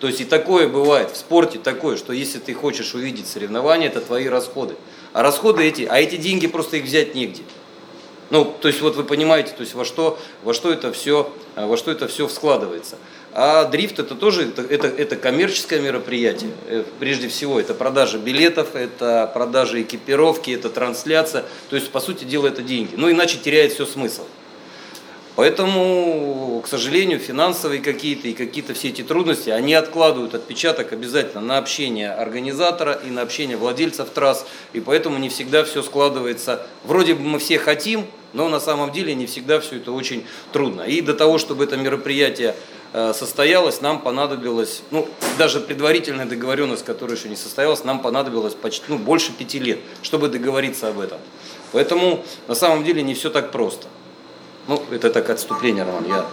То 0.00 0.08
есть 0.08 0.20
и 0.20 0.24
такое 0.24 0.68
бывает 0.68 1.12
в 1.12 1.16
спорте, 1.16 1.58
такое, 1.58 1.96
что 1.96 2.12
если 2.12 2.40
ты 2.40 2.52
хочешь 2.52 2.94
увидеть 2.94 3.28
соревнования, 3.28 3.86
это 3.86 4.00
твои 4.00 4.26
расходы. 4.26 4.74
А 5.12 5.22
расходы 5.22 5.62
эти, 5.62 5.82
а 5.88 6.00
эти 6.00 6.16
деньги 6.16 6.48
просто 6.48 6.78
их 6.78 6.84
взять 6.84 7.14
негде. 7.14 7.42
Ну, 8.34 8.52
то 8.60 8.66
есть 8.66 8.80
вот 8.80 8.96
вы 8.96 9.04
понимаете, 9.04 9.52
то 9.52 9.60
есть 9.60 9.74
во 9.74 9.84
что, 9.84 10.18
во 10.42 10.54
что 10.54 10.72
это 10.72 10.92
все, 10.92 11.32
во 11.54 11.76
что 11.76 11.92
это 11.92 12.08
все 12.08 12.28
складывается. 12.28 12.96
А 13.32 13.64
дрифт 13.66 14.00
это 14.00 14.16
тоже 14.16 14.48
это, 14.48 14.62
это, 14.62 14.88
это 14.88 15.14
коммерческое 15.14 15.80
мероприятие. 15.80 16.50
Э, 16.66 16.82
Прежде 16.98 17.28
всего, 17.28 17.60
это 17.60 17.74
продажа 17.74 18.18
билетов, 18.18 18.74
это 18.74 19.30
продажа 19.32 19.80
экипировки, 19.80 20.50
это 20.50 20.68
трансляция. 20.68 21.44
То 21.70 21.76
есть, 21.76 21.92
по 21.92 22.00
сути 22.00 22.24
дела, 22.24 22.48
это 22.48 22.62
деньги. 22.62 22.94
Ну, 22.96 23.08
иначе 23.08 23.38
теряет 23.38 23.72
все 23.72 23.86
смысл. 23.86 24.24
Поэтому, 25.36 26.60
к 26.64 26.66
сожалению, 26.66 27.20
финансовые 27.20 27.80
какие-то 27.80 28.26
и 28.26 28.32
какие-то 28.32 28.74
все 28.74 28.88
эти 28.88 29.02
трудности, 29.02 29.50
они 29.50 29.74
откладывают 29.74 30.34
отпечаток 30.34 30.92
обязательно 30.92 31.40
на 31.40 31.58
общение 31.58 32.10
организатора 32.10 33.00
и 33.06 33.10
на 33.10 33.22
общение 33.22 33.56
владельцев 33.56 34.10
трасс. 34.10 34.44
И 34.72 34.80
поэтому 34.80 35.18
не 35.18 35.28
всегда 35.28 35.62
все 35.62 35.84
складывается. 35.84 36.66
Вроде 36.82 37.14
бы 37.14 37.22
мы 37.22 37.38
все 37.38 37.60
хотим, 37.60 38.06
но 38.34 38.48
на 38.48 38.60
самом 38.60 38.92
деле 38.92 39.14
не 39.14 39.26
всегда 39.26 39.60
все 39.60 39.76
это 39.76 39.92
очень 39.92 40.26
трудно. 40.52 40.82
И 40.82 41.00
до 41.00 41.14
того, 41.14 41.38
чтобы 41.38 41.64
это 41.64 41.76
мероприятие 41.76 42.54
э, 42.92 43.12
состоялось, 43.14 43.80
нам 43.80 44.00
понадобилось, 44.00 44.82
ну, 44.90 45.08
даже 45.38 45.60
предварительная 45.60 46.26
договоренность, 46.26 46.84
которая 46.84 47.16
еще 47.16 47.28
не 47.28 47.36
состоялась, 47.36 47.84
нам 47.84 48.00
понадобилось 48.00 48.54
почти, 48.54 48.84
ну, 48.88 48.98
больше 48.98 49.32
пяти 49.32 49.58
лет, 49.58 49.78
чтобы 50.02 50.28
договориться 50.28 50.88
об 50.88 51.00
этом. 51.00 51.18
Поэтому 51.72 52.24
на 52.48 52.54
самом 52.54 52.84
деле 52.84 53.02
не 53.02 53.14
все 53.14 53.30
так 53.30 53.50
просто. 53.52 53.86
Ну, 54.66 54.82
это 54.90 55.10
так 55.10 55.30
отступление, 55.30 55.84
Роман. 55.84 56.04
Я... 56.06 56.26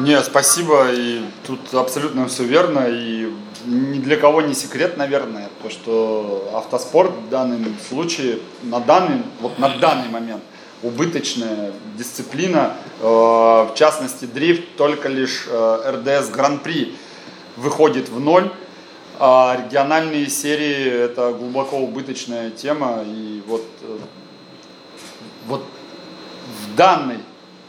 Не, 0.00 0.22
спасибо, 0.22 0.90
и 0.90 1.20
тут 1.46 1.74
абсолютно 1.74 2.26
все 2.28 2.44
верно, 2.44 2.86
и 2.88 3.30
ни 3.66 3.98
для 3.98 4.16
кого 4.16 4.40
не 4.40 4.54
секрет, 4.54 4.96
наверное, 4.96 5.50
то, 5.62 5.68
что 5.68 6.50
автоспорт 6.54 7.12
в 7.12 7.28
данном 7.28 7.76
случае, 7.88 8.38
на 8.62 8.80
данный, 8.80 9.22
вот 9.40 9.58
на 9.58 9.76
данный 9.76 10.08
момент, 10.08 10.42
убыточная 10.82 11.72
дисциплина, 11.96 12.76
э, 13.00 13.04
в 13.04 13.72
частности 13.74 14.24
дрифт, 14.24 14.76
только 14.76 15.08
лишь 15.08 15.46
э, 15.48 15.92
РДС 15.94 16.30
Гран-при 16.30 16.96
выходит 17.56 18.08
в 18.08 18.18
ноль, 18.18 18.50
а 19.18 19.56
региональные 19.64 20.28
серии 20.28 21.04
это 21.04 21.32
глубоко 21.32 21.78
убыточная 21.78 22.50
тема, 22.50 23.04
и 23.06 23.42
вот, 23.46 23.64
э, 23.82 23.98
вот 25.46 25.64
в 26.64 26.74
данной 26.74 27.18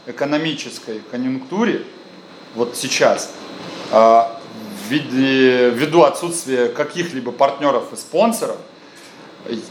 экономической 0.06 1.00
конъюнктуре, 1.10 1.84
вот 2.54 2.76
сейчас, 2.76 3.32
ввиду 4.90 6.02
отсутствия 6.02 6.68
каких-либо 6.68 7.32
партнеров 7.32 7.92
и 7.92 7.96
спонсоров, 7.96 8.58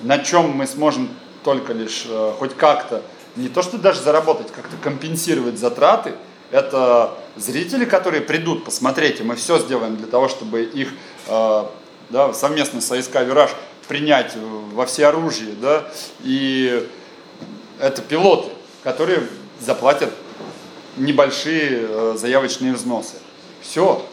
на 0.02 0.20
чем 0.20 0.52
мы 0.52 0.66
сможем 0.66 1.10
только 1.44 1.74
лишь 1.74 2.08
хоть 2.40 2.56
как-то, 2.56 3.04
не 3.36 3.50
то 3.50 3.62
что 3.62 3.78
даже 3.78 4.02
заработать, 4.02 4.52
как-то 4.52 4.76
компенсировать 4.82 5.58
затраты, 5.58 6.14
это 6.52 7.18
зрители, 7.36 7.86
которые 7.86 8.22
придут 8.22 8.64
посмотреть, 8.64 9.20
и 9.20 9.24
мы 9.24 9.36
все 9.36 9.58
сделаем 9.60 9.98
для 9.98 10.08
того, 10.08 10.30
чтобы 10.30 10.64
их 10.64 10.90
э, 11.28 11.66
да, 12.10 12.34
совместно 12.34 12.80
с 12.80 12.92
АСК 12.92 13.16
«Вираж» 13.22 13.52
принять 13.88 14.34
во 14.72 14.86
всеоружие, 14.86 15.54
да, 15.60 15.86
и 16.22 16.88
это 17.80 18.02
пилоты, 18.02 18.50
которые 18.84 19.24
заплатят 19.60 20.14
небольшие 20.98 21.88
э, 21.90 22.16
заявочные 22.18 22.74
взносы. 22.74 23.16
Все. 23.62 24.06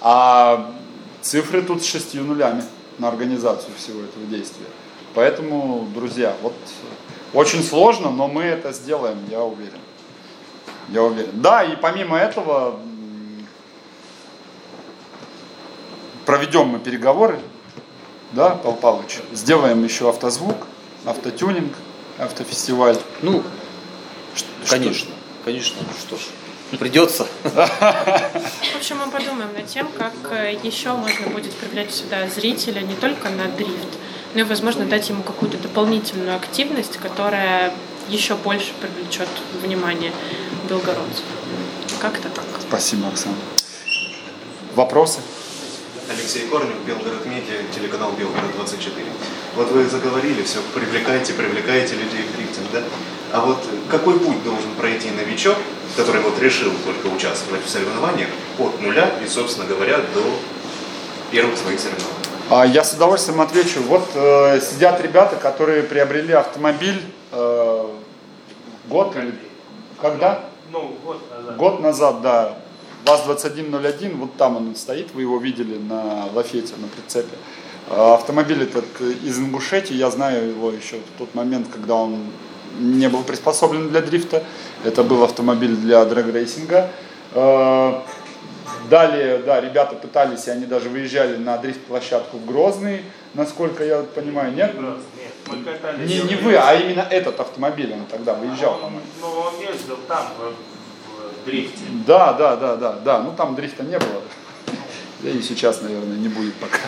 А 0.00 0.72
цифры 1.20 1.62
тут 1.62 1.82
с 1.82 1.86
шестью 1.86 2.24
нулями 2.24 2.64
на 2.98 3.08
организацию 3.08 3.72
всего 3.76 4.00
этого 4.00 4.24
действия. 4.26 4.66
Поэтому, 5.14 5.86
друзья, 5.94 6.34
вот 6.42 6.54
очень 7.34 7.62
сложно, 7.62 8.10
но 8.10 8.28
мы 8.28 8.42
это 8.44 8.72
сделаем, 8.72 9.18
я 9.30 9.40
уверен. 9.42 9.78
Я 10.88 11.02
уверен. 11.02 11.30
Да, 11.40 11.62
и 11.64 11.76
помимо 11.76 12.16
этого 12.18 12.78
проведем 16.24 16.68
мы 16.68 16.78
переговоры, 16.78 17.38
да, 18.32 18.50
Павел 18.50 18.76
Павлович, 18.76 19.18
сделаем 19.32 19.84
еще 19.84 20.08
автозвук, 20.08 20.66
автотюнинг, 21.04 21.72
автофестиваль. 22.18 22.98
Ну, 23.20 23.42
Ш- 24.34 24.44
конечно, 24.68 25.10
конечно, 25.44 25.76
ну 25.80 25.88
что 25.98 26.16
ж, 26.16 26.78
придется. 26.78 27.26
В 27.42 28.76
общем, 28.76 28.98
мы 29.04 29.10
подумаем 29.10 29.52
над 29.54 29.66
тем, 29.66 29.88
как 29.98 30.12
э, 30.30 30.54
еще 30.62 30.92
можно 30.92 31.26
будет 31.28 31.52
привлечь 31.54 31.90
сюда 31.90 32.26
зрителя 32.28 32.80
не 32.80 32.94
только 32.94 33.28
на 33.28 33.48
дрифт, 33.48 33.98
но 34.34 34.40
и, 34.40 34.44
возможно, 34.44 34.84
дать 34.84 35.08
ему 35.08 35.22
какую-то 35.22 35.58
дополнительную 35.58 36.36
активность, 36.36 36.96
которая 36.96 37.72
еще 38.08 38.34
больше 38.34 38.72
привлечет 38.80 39.28
внимание 39.62 40.12
белгородцев. 40.68 41.24
Как-то 42.00 42.28
так. 42.28 42.44
Спасибо, 42.60 43.08
Оксана. 43.08 43.34
Вопросы? 44.74 45.20
Алексей 46.10 46.48
Корнев, 46.48 46.74
Белгород 46.86 47.24
Медиа, 47.26 47.62
телеканал 47.74 48.12
Белгород 48.12 48.54
24. 48.56 49.06
Вот 49.54 49.70
вы 49.70 49.86
заговорили, 49.86 50.42
все, 50.42 50.58
привлекаете, 50.74 51.32
привлекаете 51.34 51.94
людей 51.94 52.24
в 52.24 52.36
дрифтинг, 52.36 52.66
да? 52.72 52.82
А 53.32 53.40
вот 53.40 53.58
какой 53.90 54.18
путь 54.18 54.42
должен 54.44 54.74
пройти 54.78 55.10
новичок, 55.10 55.56
который 55.96 56.22
вот 56.22 56.38
решил 56.40 56.72
только 56.84 57.06
участвовать 57.14 57.64
в 57.64 57.68
соревнованиях 57.68 58.28
от 58.58 58.80
нуля 58.80 59.10
и, 59.24 59.28
собственно 59.28 59.66
говоря, 59.66 59.98
до 60.14 60.24
первых 61.30 61.56
своих 61.56 61.78
соревнований? 61.78 62.31
А, 62.50 62.66
Я 62.66 62.84
с 62.84 62.92
удовольствием 62.94 63.40
отвечу. 63.40 63.80
Вот 63.82 64.08
э, 64.14 64.60
сидят 64.60 65.00
ребята, 65.00 65.36
которые 65.36 65.82
приобрели 65.82 66.32
автомобиль 66.32 67.00
э, 67.30 67.86
год 68.88 69.16
или 69.16 69.34
когда? 70.00 70.44
Ну, 70.70 70.96
год 71.04 71.20
назад. 71.30 71.56
Год 71.56 71.80
назад, 71.80 72.22
да. 72.22 72.58
ВАЗ-2101, 73.04 74.16
вот 74.16 74.36
там 74.36 74.56
он 74.56 74.76
стоит, 74.76 75.12
вы 75.12 75.22
его 75.22 75.38
видели 75.38 75.76
на 75.76 76.26
лафете, 76.34 76.74
на 76.76 76.88
прицепе. 76.88 77.36
А, 77.88 78.14
Автомобиль 78.14 78.62
этот 78.62 78.84
из 79.00 79.38
Ингушетии, 79.38 79.94
я 79.94 80.10
знаю 80.10 80.50
его 80.50 80.70
еще 80.70 80.96
в 80.96 81.18
тот 81.18 81.34
момент, 81.34 81.68
когда 81.72 81.94
он 81.94 82.18
не 82.78 83.08
был 83.08 83.22
приспособлен 83.22 83.88
для 83.90 84.00
дрифта. 84.00 84.42
Это 84.84 85.02
был 85.02 85.22
автомобиль 85.22 85.76
для 85.76 86.04
драг-рейсинга. 86.04 86.90
А, 88.92 89.06
Далее, 89.06 89.38
да, 89.38 89.60
ребята 89.60 89.94
пытались, 89.94 90.46
и 90.46 90.50
они 90.50 90.66
даже 90.66 90.90
выезжали 90.90 91.36
на 91.36 91.56
дрифт-площадку 91.56 92.36
в 92.36 92.44
Грозный, 92.44 93.02
насколько 93.32 93.82
я 93.84 94.02
понимаю, 94.02 94.54
нет? 94.54 94.74
Катались. 95.64 96.08
Не, 96.08 96.20
не 96.20 96.34
вы, 96.36 96.56
а 96.56 96.74
именно 96.74 97.00
этот 97.00 97.40
автомобиль, 97.40 97.92
он 97.92 98.04
тогда 98.06 98.34
выезжал, 98.34 98.74
по-моему. 98.74 99.00
Ну, 99.20 99.28
он 99.28 99.54
ездил 99.60 99.96
там, 100.06 100.26
в, 100.38 101.42
в 101.42 101.44
дрифте. 101.46 101.78
Да, 102.06 102.34
да, 102.34 102.56
да, 102.56 102.76
да, 102.76 102.92
да. 102.92 103.20
Ну 103.20 103.32
там 103.36 103.54
дрифта 103.54 103.82
не 103.82 103.98
было. 103.98 104.22
Да 105.20 105.30
и 105.30 105.40
сейчас, 105.40 105.80
наверное, 105.80 106.16
не 106.16 106.28
будет 106.28 106.54
пока. 106.56 106.78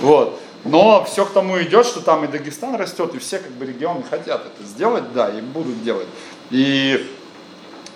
Вот. 0.00 0.40
Но 0.64 1.04
все 1.04 1.24
к 1.24 1.32
тому 1.32 1.60
идет, 1.62 1.84
что 1.86 2.00
там 2.00 2.24
и 2.24 2.28
Дагестан 2.28 2.76
растет, 2.76 3.14
и 3.14 3.18
все 3.18 3.38
как 3.38 3.50
бы 3.52 3.66
регионы 3.66 4.02
хотят 4.08 4.42
это 4.46 4.66
сделать, 4.66 5.12
да, 5.14 5.30
и 5.30 5.40
будут 5.40 5.82
делать. 5.82 6.06
И, 6.50 7.10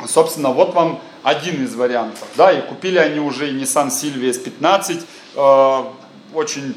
собственно, 0.07 0.51
вот 0.51 0.75
вам 0.75 1.01
один 1.25 1.65
из 1.65 1.75
вариантов, 1.75 2.29
да, 2.37 2.53
и 2.53 2.61
купили 2.61 2.99
они 2.99 3.19
уже 3.19 3.51
Nissan 3.51 3.89
Silvia 3.89 4.31
S15, 4.31 5.03
э, 5.35 5.85
очень 6.35 6.75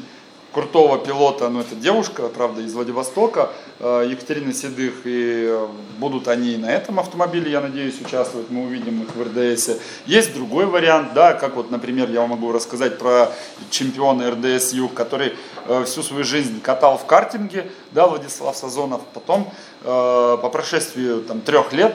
крутого 0.52 0.98
пилота, 0.98 1.50
ну 1.50 1.60
это 1.60 1.74
девушка, 1.74 2.28
правда, 2.28 2.62
из 2.62 2.72
Владивостока, 2.72 3.50
э, 3.78 4.08
Екатерина 4.10 4.54
Седых, 4.54 5.02
и 5.04 5.54
будут 5.98 6.28
они 6.28 6.52
и 6.52 6.56
на 6.56 6.72
этом 6.72 6.98
автомобиле, 6.98 7.50
я 7.50 7.60
надеюсь, 7.60 8.00
участвовать, 8.00 8.50
мы 8.50 8.64
увидим 8.64 9.02
их 9.02 9.14
в 9.14 9.22
РДС. 9.22 9.78
Есть 10.06 10.34
другой 10.34 10.64
вариант, 10.64 11.12
да, 11.12 11.34
как 11.34 11.54
вот, 11.54 11.70
например, 11.70 12.10
я 12.10 12.22
вам 12.22 12.30
могу 12.30 12.50
рассказать 12.50 12.98
про 12.98 13.30
чемпиона 13.70 14.30
РДС 14.30 14.72
Юг, 14.72 14.94
который 14.94 15.34
э, 15.66 15.84
всю 15.84 16.02
свою 16.02 16.24
жизнь 16.24 16.60
катал 16.62 16.96
в 16.96 17.04
картинге, 17.04 17.70
да, 17.92 18.06
Владислав 18.06 18.56
Сазонов, 18.56 19.02
потом 19.12 19.52
э, 19.82 20.38
по 20.40 20.48
прошествии 20.48 21.20
там 21.20 21.42
трех 21.42 21.74
лет 21.74 21.94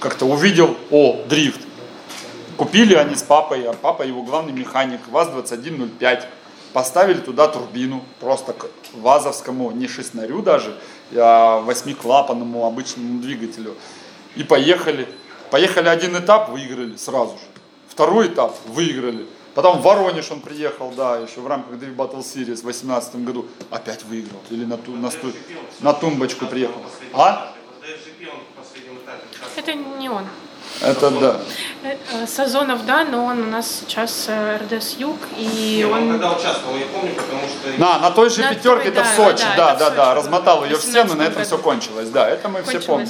как-то 0.00 0.26
увидел, 0.26 0.76
о, 0.90 1.22
дрифт, 1.28 1.60
Купили 2.56 2.94
они 2.94 3.14
с 3.14 3.22
папой, 3.22 3.64
а 3.68 3.74
папа 3.74 4.02
его 4.02 4.22
главный 4.22 4.52
механик, 4.52 5.00
ВАЗ-2105. 5.08 6.24
Поставили 6.72 7.20
туда 7.20 7.48
турбину, 7.48 8.02
просто 8.18 8.52
к 8.54 8.66
ВАЗовскому, 8.94 9.70
не 9.72 9.88
шестнарю 9.88 10.42
даже, 10.42 10.78
а 11.14 11.60
восьмиклапанному 11.60 12.66
обычному 12.66 13.20
двигателю. 13.20 13.74
И 14.36 14.42
поехали. 14.42 15.06
Поехали 15.50 15.88
один 15.88 16.16
этап, 16.16 16.48
выиграли 16.50 16.96
сразу 16.96 17.32
же. 17.32 17.44
Второй 17.88 18.28
этап 18.28 18.56
выиграли. 18.66 19.26
Потом 19.54 19.78
в 19.78 19.82
Воронеж 19.82 20.30
он 20.30 20.40
приехал, 20.40 20.92
да, 20.94 21.16
еще 21.16 21.40
в 21.40 21.46
рамках 21.46 21.74
Drift 21.76 21.96
Battle 21.96 22.18
Series 22.20 22.56
в 22.56 22.62
2018 22.62 23.16
году. 23.24 23.46
Опять 23.70 24.04
выиграл. 24.04 24.40
Или 24.50 24.64
на, 24.64 24.76
ту, 24.76 24.92
на, 24.92 25.10
сту- 25.10 25.32
на 25.80 25.92
тумбочку 25.92 26.46
приехал. 26.46 26.80
А? 27.14 27.52
Это 29.66 29.74
не 29.74 30.08
он. 30.08 30.24
Это 30.80 31.10
да. 31.10 31.40
Э, 31.82 31.96
э, 32.12 32.26
Сазонов, 32.26 32.84
да, 32.86 33.04
но 33.04 33.24
он 33.24 33.42
у 33.42 33.46
нас 33.46 33.80
сейчас 33.80 34.26
э, 34.28 34.58
РДС 34.58 34.96
Юг, 34.98 35.16
и 35.36 35.88
он 35.90 36.02
он... 36.02 36.12
когда 36.12 36.32
участвовал, 36.32 36.76
я 36.76 36.86
помню, 36.86 37.14
потому 37.14 37.42
что... 37.48 37.80
На, 37.80 37.98
на 37.98 38.10
той 38.10 38.30
же 38.30 38.42
На 38.42 38.50
пятерке, 38.50 38.90
той, 38.90 38.92
это 38.92 39.02
да, 39.02 39.04
в 39.04 39.16
Сочи, 39.16 39.44
да, 39.56 39.74
да, 39.74 39.74
да, 39.74 39.90
да, 39.90 40.14
размотал 40.14 40.60
да, 40.60 40.66
ее 40.66 40.76
в 40.76 40.82
стену, 40.82 41.14
на 41.14 41.24
18 41.24 41.32
этом 41.32 41.44
все 41.44 41.58
кончилось, 41.58 42.10
да, 42.10 42.28
это 42.28 42.48
мы 42.48 42.62
все 42.62 42.80
помним. 42.80 43.08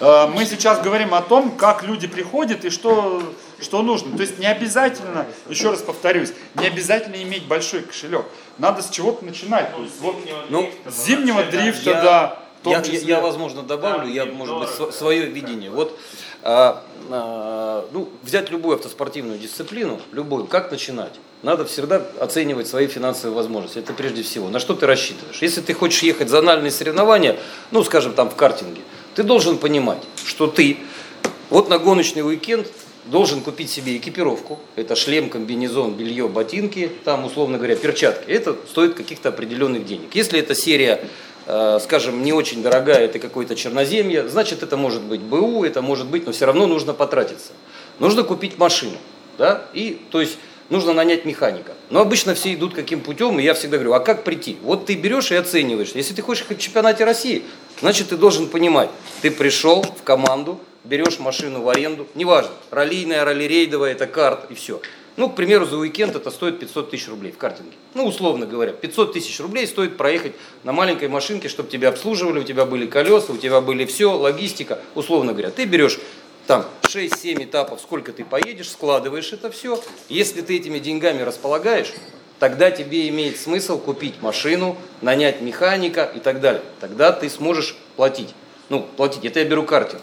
Да. 0.00 0.26
Мы 0.26 0.44
сейчас 0.44 0.80
говорим 0.80 1.14
о 1.14 1.22
том, 1.22 1.52
как 1.52 1.84
люди 1.84 2.08
приходят 2.08 2.64
и 2.64 2.70
что, 2.70 3.22
что 3.60 3.82
нужно. 3.82 4.16
То 4.16 4.22
есть 4.22 4.38
не 4.40 4.46
обязательно, 4.46 5.26
еще 5.48 5.70
раз 5.70 5.80
повторюсь, 5.80 6.32
не 6.56 6.66
обязательно 6.66 7.22
иметь 7.22 7.46
большой 7.46 7.82
кошелек. 7.82 8.26
Надо 8.58 8.82
с 8.82 8.90
чего-то 8.90 9.24
начинать. 9.24 9.72
То 9.72 9.82
есть 9.82 10.00
вот 10.00 10.16
Ну, 10.48 10.68
с 10.86 11.06
зимнего 11.06 11.44
дрифта, 11.44 11.90
Я- 11.90 12.02
да, 12.02 12.41
я, 12.64 12.78
я- 12.78 12.82
числе. 12.82 13.00
я, 13.08 13.20
возможно, 13.20 13.62
добавлю, 13.62 14.08
я, 14.08 14.24
может 14.26 14.58
быть, 14.58 14.68
св- 14.68 14.94
свое 14.94 15.26
видение. 15.26 15.70
Вот, 15.70 15.98
а, 16.42 16.82
а, 17.10 17.88
ну, 17.92 18.08
взять 18.22 18.50
любую 18.50 18.76
автоспортивную 18.76 19.38
дисциплину, 19.38 20.00
любую, 20.12 20.46
как 20.46 20.70
начинать? 20.70 21.12
Надо 21.42 21.64
всегда 21.64 22.00
оценивать 22.20 22.68
свои 22.68 22.86
финансовые 22.86 23.34
возможности. 23.34 23.78
Это 23.78 23.92
прежде 23.92 24.22
всего. 24.22 24.48
На 24.48 24.60
что 24.60 24.74
ты 24.74 24.86
рассчитываешь? 24.86 25.42
Если 25.42 25.60
ты 25.60 25.74
хочешь 25.74 26.02
ехать 26.04 26.28
за 26.28 26.38
анальные 26.38 26.70
соревнования, 26.70 27.36
ну, 27.72 27.82
скажем, 27.82 28.12
там 28.12 28.30
в 28.30 28.36
картинге, 28.36 28.80
ты 29.16 29.24
должен 29.24 29.58
понимать, 29.58 29.98
что 30.24 30.46
ты 30.46 30.76
вот 31.50 31.68
на 31.68 31.78
гоночный 31.78 32.22
уикенд 32.24 32.68
должен 33.06 33.40
купить 33.40 33.68
себе 33.68 33.96
экипировку. 33.96 34.60
Это 34.76 34.94
шлем, 34.94 35.28
комбинезон, 35.28 35.94
белье, 35.94 36.28
ботинки, 36.28 36.88
там, 37.04 37.24
условно 37.24 37.58
говоря, 37.58 37.74
перчатки. 37.74 38.30
Это 38.30 38.56
стоит 38.70 38.94
каких-то 38.94 39.30
определенных 39.30 39.84
денег. 39.84 40.14
Если 40.14 40.38
эта 40.38 40.54
серия, 40.54 41.04
скажем, 41.44 42.22
не 42.22 42.32
очень 42.32 42.62
дорогая, 42.62 43.04
это 43.04 43.18
какое-то 43.18 43.56
черноземье, 43.56 44.28
значит, 44.28 44.62
это 44.62 44.76
может 44.76 45.02
быть 45.02 45.20
БУ, 45.20 45.64
это 45.64 45.82
может 45.82 46.06
быть, 46.06 46.26
но 46.26 46.32
все 46.32 46.46
равно 46.46 46.66
нужно 46.66 46.94
потратиться. 46.94 47.52
Нужно 47.98 48.22
купить 48.22 48.58
машину, 48.58 48.96
да, 49.38 49.64
и, 49.74 50.00
то 50.10 50.20
есть, 50.20 50.38
нужно 50.70 50.92
нанять 50.92 51.24
механика. 51.24 51.72
Но 51.90 52.00
обычно 52.00 52.34
все 52.34 52.54
идут 52.54 52.74
каким 52.74 53.00
путем, 53.00 53.38
и 53.38 53.42
я 53.42 53.54
всегда 53.54 53.76
говорю, 53.76 53.92
а 53.92 54.00
как 54.00 54.24
прийти? 54.24 54.56
Вот 54.62 54.86
ты 54.86 54.94
берешь 54.94 55.30
и 55.30 55.34
оцениваешь. 55.34 55.92
Если 55.94 56.14
ты 56.14 56.22
хочешь 56.22 56.46
в 56.48 56.58
чемпионате 56.58 57.04
России, 57.04 57.44
значит, 57.80 58.08
ты 58.08 58.16
должен 58.16 58.48
понимать, 58.48 58.88
ты 59.20 59.30
пришел 59.30 59.82
в 59.82 60.02
команду, 60.02 60.58
берешь 60.84 61.18
машину 61.18 61.62
в 61.62 61.68
аренду, 61.68 62.06
неважно, 62.14 62.52
раллийная, 62.70 63.24
ралли-рейдовая, 63.24 63.92
это 63.92 64.06
карт 64.06 64.50
и 64.50 64.54
все. 64.54 64.80
Ну, 65.16 65.28
к 65.28 65.34
примеру, 65.34 65.66
за 65.66 65.76
уикенд 65.76 66.16
это 66.16 66.30
стоит 66.30 66.58
500 66.58 66.90
тысяч 66.90 67.08
рублей 67.08 67.32
в 67.32 67.38
картинге. 67.38 67.72
Ну, 67.94 68.06
условно 68.06 68.46
говоря, 68.46 68.72
500 68.72 69.12
тысяч 69.12 69.38
рублей 69.40 69.66
стоит 69.66 69.96
проехать 69.98 70.32
на 70.64 70.72
маленькой 70.72 71.08
машинке, 71.08 71.48
чтобы 71.48 71.68
тебя 71.68 71.90
обслуживали, 71.90 72.40
у 72.40 72.44
тебя 72.44 72.64
были 72.64 72.86
колеса, 72.86 73.32
у 73.32 73.36
тебя 73.36 73.60
были 73.60 73.84
все, 73.84 74.16
логистика, 74.16 74.78
условно 74.94 75.32
говоря. 75.32 75.50
Ты 75.50 75.66
берешь 75.66 75.98
там 76.46 76.64
6-7 76.82 77.44
этапов, 77.44 77.80
сколько 77.80 78.12
ты 78.12 78.24
поедешь, 78.24 78.70
складываешь 78.70 79.32
это 79.32 79.50
все. 79.50 79.78
Если 80.08 80.40
ты 80.40 80.56
этими 80.56 80.78
деньгами 80.78 81.20
располагаешь, 81.22 81.92
тогда 82.38 82.70
тебе 82.70 83.08
имеет 83.08 83.38
смысл 83.38 83.78
купить 83.78 84.22
машину, 84.22 84.76
нанять 85.02 85.42
механика 85.42 86.10
и 86.14 86.20
так 86.20 86.40
далее. 86.40 86.62
Тогда 86.80 87.12
ты 87.12 87.28
сможешь 87.28 87.76
платить. 87.96 88.34
Ну, 88.70 88.80
платить, 88.96 89.26
это 89.26 89.40
я 89.40 89.44
беру 89.44 89.64
картинг. 89.64 90.00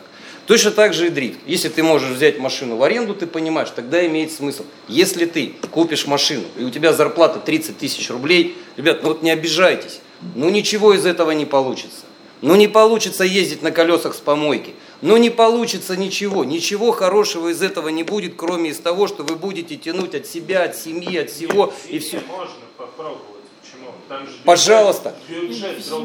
Точно 0.49 0.71
так 0.71 0.95
же 0.95 1.05
и 1.05 1.09
дрифт. 1.11 1.37
Если 1.45 1.69
ты 1.69 1.83
можешь 1.83 2.09
взять 2.09 2.39
машину 2.39 2.75
в 2.75 2.81
аренду, 2.81 3.13
ты 3.13 3.27
понимаешь, 3.27 3.69
тогда 3.69 4.03
имеет 4.07 4.31
смысл. 4.31 4.63
Если 4.87 5.25
ты 5.25 5.53
купишь 5.69 6.07
машину, 6.07 6.41
и 6.57 6.63
у 6.63 6.71
тебя 6.71 6.91
зарплата 6.91 7.37
30 7.39 7.77
тысяч 7.77 8.09
рублей, 8.09 8.57
ребят, 8.75 9.03
ну 9.03 9.09
вот 9.09 9.21
не 9.21 9.29
обижайтесь, 9.29 9.99
ну 10.33 10.49
ничего 10.49 10.95
из 10.95 11.05
этого 11.05 11.29
не 11.29 11.45
получится. 11.45 11.99
Ну 12.41 12.55
не 12.55 12.67
получится 12.67 13.23
ездить 13.23 13.61
на 13.61 13.69
колесах 13.69 14.15
с 14.15 14.17
помойки. 14.17 14.73
Но 15.03 15.19
не 15.19 15.29
получится 15.29 15.95
ничего, 15.95 16.43
ничего 16.43 16.93
хорошего 16.93 17.49
из 17.49 17.61
этого 17.61 17.89
не 17.89 18.01
будет, 18.01 18.33
кроме 18.35 18.71
из 18.71 18.79
того, 18.79 19.07
что 19.07 19.21
вы 19.21 19.35
будете 19.35 19.75
тянуть 19.75 20.15
от 20.15 20.25
себя, 20.25 20.63
от 20.63 20.75
семьи, 20.75 21.15
от 21.15 21.29
всего 21.29 21.71
и 21.87 21.99
все. 21.99 22.23
Можно 22.27 22.55
попробовать. 22.75 23.21
Почему? 23.61 23.91
Там 23.91 23.91
же 23.91 23.91
бюджет- 23.91 23.98
Пожалуйста. 24.43 25.15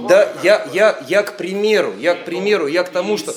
Да, 0.09 0.33
я, 0.43 0.69
я, 0.73 1.03
я 1.09 1.23
к 1.23 1.37
примеру, 1.37 1.95
я 1.99 2.15
к 2.15 2.25
примеру, 2.25 2.67
я 2.67 2.83
к 2.85 2.91
тому, 2.91 3.17
что 3.17 3.35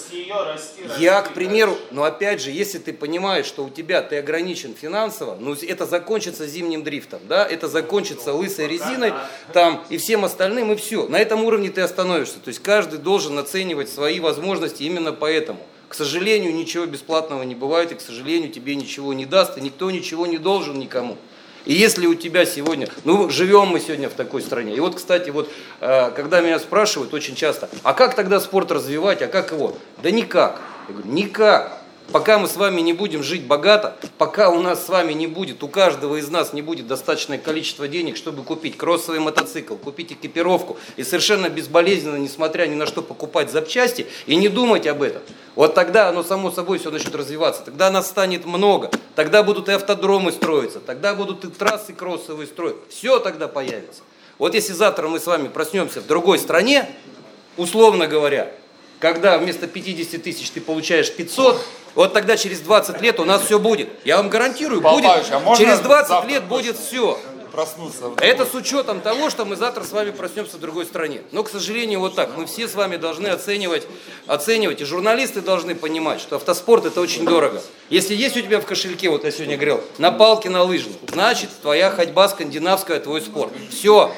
я, 1.00 1.22
к 1.22 1.34
примеру, 1.34 1.78
но 1.92 2.04
опять 2.04 2.42
же, 2.42 2.52
если 2.52 2.78
ты 2.78 2.94
понимаешь, 2.94 3.46
что 3.46 3.64
у 3.64 3.70
тебя 3.70 4.02
ты 4.02 4.18
ограничен 4.18 4.76
финансово, 4.76 5.38
ну 5.40 5.54
это 5.54 5.86
закончится 5.86 6.48
зимним 6.48 6.84
дрифтом, 6.84 7.22
да, 7.28 7.46
это 7.46 7.68
закончится 7.68 8.34
лысой 8.34 8.68
резиной, 8.68 9.14
там 9.54 9.84
и 9.90 9.98
всем 9.98 10.26
остальным, 10.26 10.72
и 10.72 10.76
все. 10.76 11.08
На 11.08 11.18
этом 11.18 11.44
уровне 11.44 11.70
ты 11.70 11.82
остановишься. 11.82 12.40
То 12.40 12.50
есть 12.50 12.62
каждый 12.62 13.00
должен 13.00 13.38
оценивать 13.40 13.90
свои 13.90 14.20
возможности 14.20 14.84
именно 14.84 15.14
поэтому. 15.14 15.60
К 15.88 15.94
сожалению, 15.94 16.54
ничего 16.54 16.86
бесплатного 16.86 17.44
не 17.44 17.56
бывает, 17.56 17.94
и, 17.94 17.96
к 17.96 18.02
сожалению, 18.02 18.52
тебе 18.52 18.76
ничего 18.76 19.14
не 19.14 19.26
даст, 19.26 19.58
и 19.58 19.62
никто 19.62 19.90
ничего 19.90 20.28
не 20.28 20.38
должен 20.38 20.78
никому. 20.78 21.18
И 21.68 21.74
если 21.74 22.08
у 22.08 22.16
тебя 22.16 22.46
сегодня, 22.46 22.88
ну 23.04 23.30
живем 23.30 23.68
мы 23.68 23.82
сегодня 23.82 24.10
в 24.10 24.14
такой 24.14 24.42
стране. 24.42 24.74
И 24.74 24.80
вот, 24.80 24.96
кстати, 24.96 25.32
вот 25.32 25.52
э, 25.82 26.12
когда 26.12 26.40
меня 26.40 26.60
спрашивают 26.60 27.14
очень 27.14 27.36
часто, 27.36 27.68
а 27.84 27.94
как 27.94 28.16
тогда 28.16 28.40
спорт 28.40 28.72
развивать, 28.72 29.22
а 29.22 29.28
как 29.28 29.52
его? 29.52 29.78
Да 30.02 30.10
никак. 30.10 30.62
Я 30.88 30.94
говорю, 30.94 31.12
никак. 31.12 31.82
Пока 32.12 32.40
мы 32.40 32.48
с 32.48 32.56
вами 32.56 32.80
не 32.80 32.94
будем 32.94 33.22
жить 33.22 33.44
богато, 33.44 33.98
пока 34.18 34.50
у 34.50 34.62
нас 34.62 34.86
с 34.86 34.90
вами 34.90 35.12
не 35.12 35.28
будет, 35.28 35.62
у 35.62 35.68
каждого 35.68 36.16
из 36.16 36.30
нас 36.30 36.54
не 36.54 36.62
будет 36.62 36.88
достаточное 36.88 37.38
количество 37.38 37.88
денег, 37.88 38.16
чтобы 38.16 38.44
купить 38.44 38.78
кроссовый 38.78 39.20
мотоцикл, 39.20 39.76
купить 39.76 40.14
экипировку 40.14 40.78
и 40.96 41.04
совершенно 41.04 41.50
безболезненно, 41.50 42.16
несмотря 42.16 42.66
ни 42.66 42.76
на 42.76 42.86
что, 42.86 43.02
покупать 43.02 43.52
запчасти 43.52 44.08
и 44.26 44.38
не 44.38 44.48
думать 44.48 44.88
об 44.88 45.02
этом. 45.02 45.22
Вот 45.56 45.74
тогда 45.74 46.08
оно 46.08 46.24
само 46.24 46.50
собой 46.50 46.80
все 46.80 46.92
начнет 46.92 47.14
развиваться, 47.14 47.62
тогда 47.64 47.92
нас 47.92 48.08
станет 48.08 48.46
много, 48.46 48.90
тогда 49.16 49.44
будут 49.44 49.68
и 49.68 49.74
автодромы 49.74 50.32
строиться, 50.32 50.80
тогда 50.80 51.14
будут 51.14 51.44
и 51.44 51.50
трассы 51.50 51.92
кроссовые 51.92 52.48
строить, 52.48 52.78
все 52.90 53.20
тогда 53.20 53.50
появится. 53.50 54.02
Вот 54.38 54.54
если 54.54 54.72
завтра 54.72 55.08
мы 55.10 55.20
с 55.20 55.26
вами 55.26 55.50
проснемся 55.50 56.00
в 56.00 56.08
другой 56.08 56.40
стране, 56.40 56.88
условно 57.58 58.08
говоря, 58.08 58.54
когда 59.00 59.38
вместо 59.38 59.68
50 59.68 60.22
тысяч 60.22 60.50
ты 60.50 60.62
получаешь 60.62 61.12
500, 61.12 61.62
вот 61.96 62.14
тогда 62.14 62.38
через 62.38 62.60
20 62.60 63.02
лет 63.02 63.20
у 63.20 63.26
нас 63.26 63.44
все 63.44 63.60
будет. 63.60 63.90
Я 64.06 64.18
вам 64.18 64.30
гарантирую, 64.30 64.82
Павел 64.82 64.98
будет, 64.98 65.08
Павлович, 65.08 65.32
а 65.32 65.40
можно 65.40 65.66
через 65.66 65.80
20 65.80 66.08
завтра 66.08 66.30
лет 66.30 66.44
будет 66.46 66.78
все. 66.78 67.20
Проснуться. 67.52 68.12
Это 68.18 68.46
с 68.46 68.54
учетом 68.54 69.02
того, 69.02 69.32
что 69.32 69.44
мы 69.44 69.56
завтра 69.56 69.84
с 69.84 69.92
вами 69.92 70.12
проснемся 70.12 70.58
в 70.58 70.60
другой 70.60 70.86
стране. 70.86 71.22
Но, 71.32 71.42
к 71.42 71.50
сожалению, 71.50 72.02
вот 72.02 72.14
так. 72.14 72.38
Мы 72.38 72.46
все 72.46 72.68
с 72.68 72.76
вами 72.76 72.98
должны 72.98 73.28
оценивать, 73.30 73.88
оценивать. 74.28 74.82
И 74.82 74.86
журналисты 74.86 75.42
должны 75.42 75.74
понимать, 75.74 76.22
что 76.22 76.36
автоспорт 76.36 76.86
это 76.86 77.02
очень 77.02 77.26
дорого. 77.26 77.64
Если 77.90 78.14
есть 78.14 78.38
у 78.38 78.42
тебя 78.42 78.60
в 78.60 78.66
кошельке, 78.66 79.10
вот 79.10 79.24
я 79.24 79.32
сегодня 79.32 79.56
говорил, 79.56 79.82
на 79.98 80.12
палке 80.12 80.52
на 80.52 80.62
лыжах, 80.62 80.92
значит, 81.08 81.50
твоя 81.62 81.90
ходьба 81.90 82.30
скандинавская, 82.30 83.00
твой 83.00 83.22
спорт. 83.22 83.52
Все. 83.72 84.12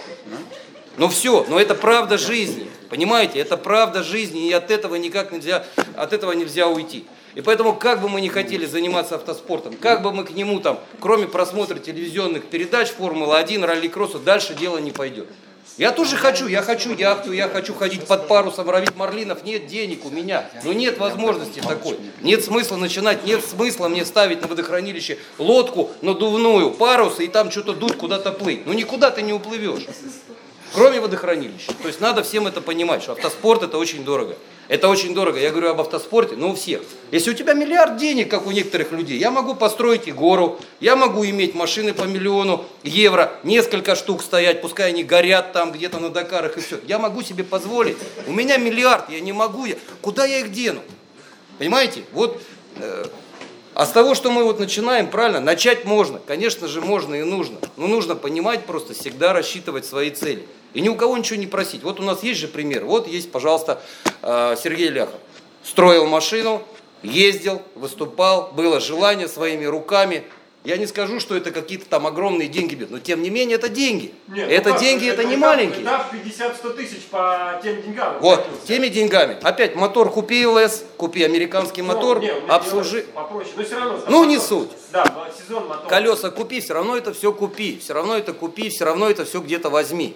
Ну 0.98 1.08
все, 1.08 1.46
но 1.48 1.60
это 1.60 1.76
правда 1.76 2.18
жизни. 2.18 2.70
Понимаете, 2.90 3.40
это 3.40 3.56
правда 3.56 4.04
жизни, 4.04 4.48
и 4.48 4.52
от 4.52 4.72
этого 4.72 4.96
никак 4.96 5.32
нельзя, 5.32 5.64
от 5.96 6.14
этого 6.14 6.32
нельзя 6.34 6.68
уйти. 6.68 7.06
И 7.36 7.42
поэтому, 7.42 7.76
как 7.76 8.02
бы 8.02 8.10
мы 8.10 8.22
ни 8.22 8.28
хотели 8.28 8.66
заниматься 8.66 9.16
автоспортом, 9.16 9.76
как 9.76 10.02
бы 10.02 10.12
мы 10.12 10.24
к 10.24 10.32
нему 10.32 10.60
там, 10.60 10.80
кроме 11.00 11.28
просмотра 11.28 11.78
телевизионных 11.78 12.46
передач, 12.46 12.90
Формула-1, 12.90 13.64
ралли-кросса, 13.64 14.20
дальше 14.20 14.56
дело 14.56 14.78
не 14.80 14.92
пойдет. 14.92 15.28
Я 15.78 15.94
тоже 15.94 16.18
хочу, 16.18 16.48
я 16.48 16.62
хочу 16.62 16.94
яхту, 16.94 17.32
я 17.32 17.48
хочу 17.48 17.74
ходить 17.74 18.06
под 18.06 18.28
парусом, 18.28 18.68
ловить 18.68 18.98
марлинов, 18.98 19.46
нет 19.46 19.68
денег 19.68 20.04
у 20.04 20.10
меня, 20.10 20.50
но 20.66 20.74
нет 20.74 20.98
возможности 20.98 21.62
такой. 21.62 21.98
Нет 22.22 22.44
смысла 22.44 22.76
начинать, 22.76 23.26
нет 23.26 23.46
смысла 23.46 23.88
мне 23.88 24.04
ставить 24.04 24.42
на 24.42 24.48
водохранилище 24.48 25.20
лодку 25.38 25.92
надувную, 26.02 26.72
парус 26.72 27.22
и 27.22 27.28
там 27.28 27.50
что-то 27.50 27.74
дуть, 27.74 27.96
куда-то 27.96 28.34
плыть. 28.34 28.66
Ну 28.66 28.74
никуда 28.74 29.10
ты 29.10 29.22
не 29.22 29.32
уплывешь. 29.32 29.86
Кроме 30.74 31.00
водохранилища. 31.00 31.74
То 31.82 31.88
есть 31.88 32.00
надо 32.00 32.24
всем 32.24 32.48
это 32.48 32.62
понимать, 32.62 33.02
что 33.02 33.14
автоспорт 33.14 33.64
это 33.64 33.78
очень 33.78 34.04
дорого. 34.04 34.36
Это 34.68 34.88
очень 34.88 35.16
дорого. 35.16 35.40
Я 35.40 35.50
говорю 35.50 35.70
об 35.70 35.82
автоспорте, 35.82 36.36
но 36.36 36.52
у 36.52 36.56
всех. 36.56 36.82
Если 37.12 37.32
у 37.32 37.34
тебя 37.34 37.54
миллиард 37.54 37.98
денег, 37.98 38.30
как 38.30 38.46
у 38.46 38.52
некоторых 38.52 38.92
людей, 38.92 39.18
я 39.18 39.32
могу 39.32 39.56
построить 39.56 40.08
и 40.08 40.12
гору, 40.12 40.60
я 40.80 40.96
могу 40.96 41.26
иметь 41.26 41.56
машины 41.56 41.92
по 41.94 42.04
миллиону 42.04 42.66
евро, 42.84 43.32
несколько 43.44 43.96
штук 43.96 44.22
стоять, 44.22 44.62
пускай 44.62 44.90
они 44.90 45.04
горят 45.04 45.54
там 45.54 45.72
где-то 45.72 46.00
на 46.00 46.10
Дакарах 46.10 46.58
и 46.58 46.62
все. 46.62 46.80
Я 46.88 47.00
могу 47.00 47.24
себе 47.24 47.44
позволить. 47.44 47.98
У 48.28 48.32
меня 48.32 48.58
миллиард, 48.58 49.10
я 49.10 49.20
не 49.22 49.34
могу. 49.34 49.66
Я... 49.66 49.76
Куда 50.02 50.26
я 50.26 50.40
их 50.40 50.52
дену? 50.52 50.82
Понимаете? 51.58 52.04
Вот 52.14 52.40
э, 52.78 53.06
а 53.74 53.86
с 53.86 53.92
того, 53.92 54.14
что 54.14 54.30
мы 54.30 54.44
вот 54.44 54.60
начинаем, 54.60 55.08
правильно, 55.08 55.40
начать 55.40 55.86
можно. 55.86 56.20
Конечно 56.20 56.68
же, 56.68 56.82
можно 56.82 57.16
и 57.16 57.24
нужно. 57.24 57.58
Но 57.78 57.88
нужно 57.88 58.16
понимать 58.16 58.66
просто, 58.66 58.94
всегда 58.94 59.32
рассчитывать 59.32 59.86
свои 59.86 60.12
цели. 60.12 60.46
И 60.74 60.82
ни 60.82 60.90
у 60.90 60.96
кого 60.96 61.18
ничего 61.18 61.40
не 61.40 61.48
просить. 61.48 61.84
Вот 61.84 62.00
у 62.00 62.04
нас 62.04 62.24
есть 62.24 62.40
же 62.40 62.48
пример. 62.48 62.86
Вот 62.86 63.08
есть, 63.08 63.32
пожалуйста, 63.32 63.82
э, 64.22 64.56
Сергей 64.62 64.90
Ляхов. 64.90 65.20
Строил 65.64 66.06
машину, 66.08 66.62
ездил, 67.04 67.62
выступал, 67.76 68.52
было 68.54 68.80
желание 68.80 69.28
своими 69.28 69.66
руками. 69.66 70.24
Я 70.66 70.76
не 70.76 70.88
скажу, 70.88 71.22
что 71.22 71.36
это 71.38 71.52
какие-то 71.52 71.86
там 71.86 72.06
огромные 72.06 72.50
деньги, 72.50 72.76
бьют, 72.76 72.92
но 72.92 73.00
тем 73.00 73.22
не 73.24 73.30
менее 73.30 73.56
это 73.56 73.70
деньги. 73.70 74.14
Нет, 74.28 74.48
ну 74.50 74.54
это 74.54 74.72
как, 74.72 74.80
деньги, 74.82 75.08
это 75.10 75.24
не 75.24 75.32
дав- 75.38 75.40
маленькие. 75.40 75.86
Дав 75.86 76.14
50-100 76.14 76.74
тысяч 76.76 77.04
по 77.10 77.60
тем 77.64 77.82
деньгам. 77.82 78.18
Вот, 78.20 78.40
обратился. 78.42 78.68
теми 78.68 78.88
деньгами. 78.90 79.38
Опять 79.42 79.76
мотор 79.76 80.12
купи 80.12 80.46
ЛС, 80.46 80.84
купи 80.98 81.24
американский 81.24 81.82
Ну, 81.82 81.88
мотор, 81.88 82.20
не, 82.20 82.30
обслужи. 82.50 83.06
Попроще, 83.14 83.54
но 83.56 83.64
все 83.64 83.76
равно. 83.80 84.00
Ну, 84.10 84.26
не 84.26 84.36
мотор- 84.36 84.48
суть. 84.48 84.70
Да, 84.92 85.30
сезон 85.42 85.66
мотор. 85.68 85.88
Колеса 85.88 86.30
купи, 86.30 86.60
все 86.60 86.74
равно 86.74 86.98
это 86.98 87.14
все 87.14 87.32
купи, 87.32 87.80
все 87.82 87.94
равно 87.94 88.18
это 88.18 88.34
купи, 88.34 88.70
все 88.70 88.84
равно 88.84 89.10
это 89.10 89.24
все 89.24 89.40
где-то 89.40 89.70
возьми. 89.70 90.14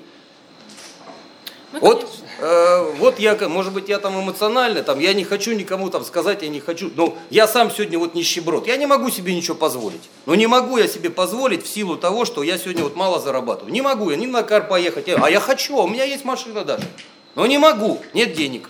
Мы, 1.73 1.79
Вот, 1.79 2.07
э, 2.39 2.93
вот 2.99 3.17
я, 3.17 3.35
может 3.49 3.73
быть, 3.73 3.89
я 3.89 3.97
там 3.97 4.19
эмоционально, 4.21 4.83
там, 4.83 4.99
я 4.99 5.15
не 5.15 5.23
хочу 5.23 5.53
никому 5.53 5.89
там 5.89 6.05
сказать, 6.05 6.43
я 6.43 6.49
не 6.49 6.59
хочу, 6.59 6.91
но 6.95 7.17
я 7.31 7.47
сам 7.47 7.71
сегодня 7.71 7.97
вот 7.97 8.13
нищеброд, 8.13 8.67
я 8.67 8.77
не 8.77 8.85
могу 8.85 9.09
себе 9.09 9.35
ничего 9.35 9.55
позволить. 9.55 10.01
Но 10.27 10.35
не 10.35 10.45
могу 10.45 10.77
я 10.77 10.87
себе 10.87 11.09
позволить 11.09 11.65
в 11.65 11.67
силу 11.67 11.97
того, 11.97 12.25
что 12.25 12.43
я 12.43 12.59
сегодня 12.59 12.83
вот 12.83 12.95
мало 12.95 13.19
зарабатываю. 13.19 13.73
Не 13.73 13.81
могу 13.81 14.11
я 14.11 14.17
ни 14.17 14.27
на 14.27 14.43
кар 14.43 14.67
поехать, 14.67 15.09
а 15.09 15.29
я 15.31 15.39
хочу, 15.39 15.79
а 15.79 15.83
у 15.83 15.87
меня 15.87 16.03
есть 16.03 16.25
машина 16.25 16.63
даже. 16.63 16.83
Но 17.33 17.47
не 17.47 17.57
могу, 17.57 17.99
нет 18.13 18.33
денег. 18.33 18.69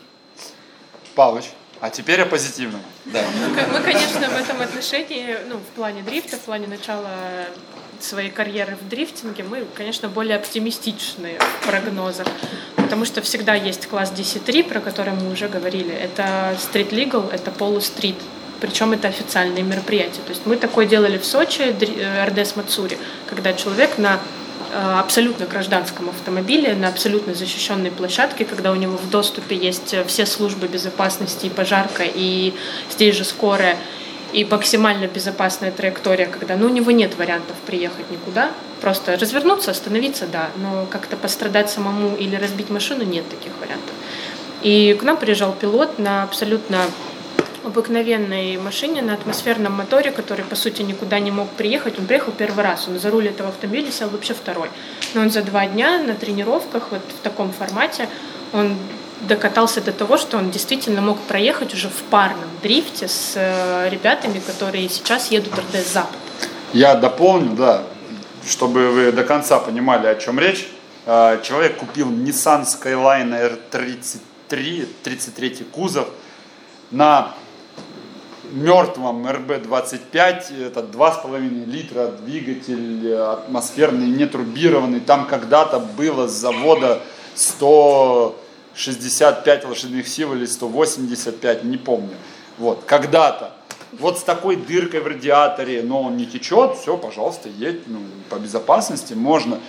Павлович, 1.14 1.47
а 1.82 1.89
теперь 1.89 2.22
о 2.22 2.26
позитивном. 2.26 2.80
Да. 3.04 3.22
мы, 3.74 3.82
конечно, 3.82 4.30
в 4.30 4.36
этом 4.38 4.62
отношении, 4.62 5.38
ну, 5.49 5.58
в 5.58 5.76
плане 5.76 6.04
дрифта, 6.04 6.38
в 6.38 6.39
плане 6.39 6.68
начала 6.68 7.10
своей 7.99 8.30
карьеры 8.30 8.78
в 8.80 8.88
дрифтинге, 8.88 9.43
мы, 9.43 9.66
конечно, 9.74 10.10
более 10.10 10.38
оптимистичные 10.38 11.39
в 11.39 11.68
прогнозах, 11.68 12.28
потому 12.84 13.05
что 13.05 13.21
всегда 13.21 13.55
есть 13.55 13.88
класс 13.88 14.11
DC3, 14.15 14.63
про 14.65 14.79
который 14.81 15.13
мы 15.13 15.31
уже 15.31 15.47
говорили. 15.47 15.93
Это 15.93 16.55
Street 16.57 16.89
Legal, 16.89 17.34
это 17.34 17.49
полустрит, 17.49 18.15
причем 18.59 18.91
это 18.91 19.07
официальные 19.07 19.63
мероприятия. 19.63 20.21
То 20.21 20.29
есть 20.29 20.41
мы 20.45 20.57
такое 20.57 20.86
делали 20.86 21.17
в 21.17 21.25
Сочи, 21.25 21.61
э, 21.61 22.25
РДС 22.25 22.55
Мацури, 22.55 22.97
когда 23.29 23.53
человек 23.53 23.97
на 23.97 24.19
э, 24.73 24.99
абсолютно 24.99 25.45
гражданском 25.45 26.09
автомобиле, 26.09 26.75
на 26.75 26.89
абсолютно 26.89 27.34
защищенной 27.34 27.89
площадке, 27.91 28.45
когда 28.45 28.71
у 28.71 28.75
него 28.75 28.97
в 28.97 29.09
доступе 29.09 29.55
есть 29.55 29.93
э, 29.93 30.03
все 30.03 30.25
службы 30.25 30.67
безопасности, 30.67 31.45
и 31.45 31.49
пожарка, 31.49 32.03
и 32.03 32.53
здесь 32.91 33.15
же 33.15 33.23
скорая, 33.23 33.77
и 34.34 34.43
максимально 34.45 35.07
безопасная 35.07 35.71
траектория, 35.71 36.25
когда 36.25 36.57
ну, 36.57 36.65
у 36.65 36.69
него 36.69 36.91
нет 36.91 37.15
вариантов 37.17 37.55
приехать 37.65 38.11
никуда, 38.11 38.51
просто 38.84 39.17
развернуться, 39.17 39.71
остановиться, 39.71 40.27
да, 40.27 40.49
но 40.57 40.86
как-то 40.89 41.15
пострадать 41.15 41.69
самому 41.69 42.17
или 42.17 42.36
разбить 42.36 42.69
машину 42.69 43.05
нет 43.05 43.23
таких 43.29 43.53
вариантов. 43.61 43.95
И 44.61 44.93
к 44.99 45.03
нам 45.03 45.15
приезжал 45.15 45.53
пилот 45.53 45.99
на 45.99 46.23
абсолютно 46.23 46.79
обыкновенной 47.63 48.57
машине 48.57 49.01
на 49.01 49.13
атмосферном 49.13 49.71
моторе, 49.71 50.11
который, 50.11 50.43
по 50.43 50.55
сути, 50.55 50.81
никуда 50.81 51.19
не 51.19 51.31
мог 51.31 51.47
приехать. 51.51 51.97
Он 51.97 52.05
приехал 52.05 52.34
первый 52.34 52.65
раз, 52.65 52.89
он 52.89 52.99
за 52.99 53.09
руль 53.09 53.29
этого 53.29 53.49
автомобиля 53.49 53.89
сел 53.89 54.09
вообще 54.09 54.34
второй. 54.34 54.69
Но 55.13 55.21
он 55.21 55.31
за 55.31 55.43
два 55.43 55.65
дня 55.65 55.99
на 55.99 56.13
тренировках 56.15 56.91
вот 56.91 57.01
в 57.07 57.23
таком 57.23 57.53
формате, 57.53 58.09
он 58.51 58.75
докатался 59.21 59.79
до 59.79 59.93
того, 59.93 60.17
что 60.17 60.38
он 60.38 60.51
действительно 60.51 60.99
мог 60.99 61.17
проехать 61.21 61.73
уже 61.73 61.88
в 61.88 62.03
парном 62.09 62.49
дрифте 62.61 63.07
с 63.07 63.31
э, 63.36 63.88
ребятами, 63.89 64.41
которые 64.45 64.89
сейчас 64.89 65.31
едут 65.31 65.53
РДС 65.53 65.93
Запад. 65.93 66.17
Я 66.73 66.95
дополню, 66.95 67.55
да, 67.55 67.84
чтобы 68.47 68.89
вы 68.89 69.11
до 69.11 69.23
конца 69.23 69.59
понимали, 69.59 70.07
о 70.07 70.15
чем 70.15 70.39
речь. 70.39 70.67
А, 71.05 71.39
Человек 71.41 71.77
купил 71.77 72.11
Nissan 72.11 72.65
Skyline 72.65 73.59
R33, 73.71 74.87
33 75.03 75.49
кузов 75.71 76.07
на 76.91 77.33
мертвом 78.53 79.25
RB25, 79.25 80.67
это 80.67 80.81
2,5 80.81 81.65
литра 81.65 82.07
двигатель 82.07 83.07
э, 83.07 83.33
атмосферный, 83.33 84.07
нетурбированный. 84.07 84.99
Там 84.99 85.25
когда-то 85.25 85.79
было 85.79 86.27
с 86.27 86.33
завода 86.33 87.01
165 87.35 89.65
лошадиных 89.65 90.07
сил 90.07 90.35
или 90.35 90.45
185, 90.45 91.63
не 91.63 91.77
помню. 91.77 92.13
Вот, 92.59 92.83
когда-то. 92.85 93.53
Вот 93.99 94.19
с 94.19 94.23
такой 94.23 94.55
дыркой 94.55 95.01
в 95.01 95.07
радиаторе, 95.07 95.83
но 95.83 96.03
он 96.03 96.17
не 96.17 96.25
течет, 96.25 96.77
все, 96.77 96.97
пожалуйста, 96.97 97.49
едь, 97.49 97.87
ну, 97.87 97.99
по 98.29 98.35
безопасности 98.35 99.13
можно. 99.13 99.59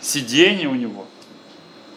Сиденье 0.00 0.68
у 0.68 0.74
него, 0.74 1.06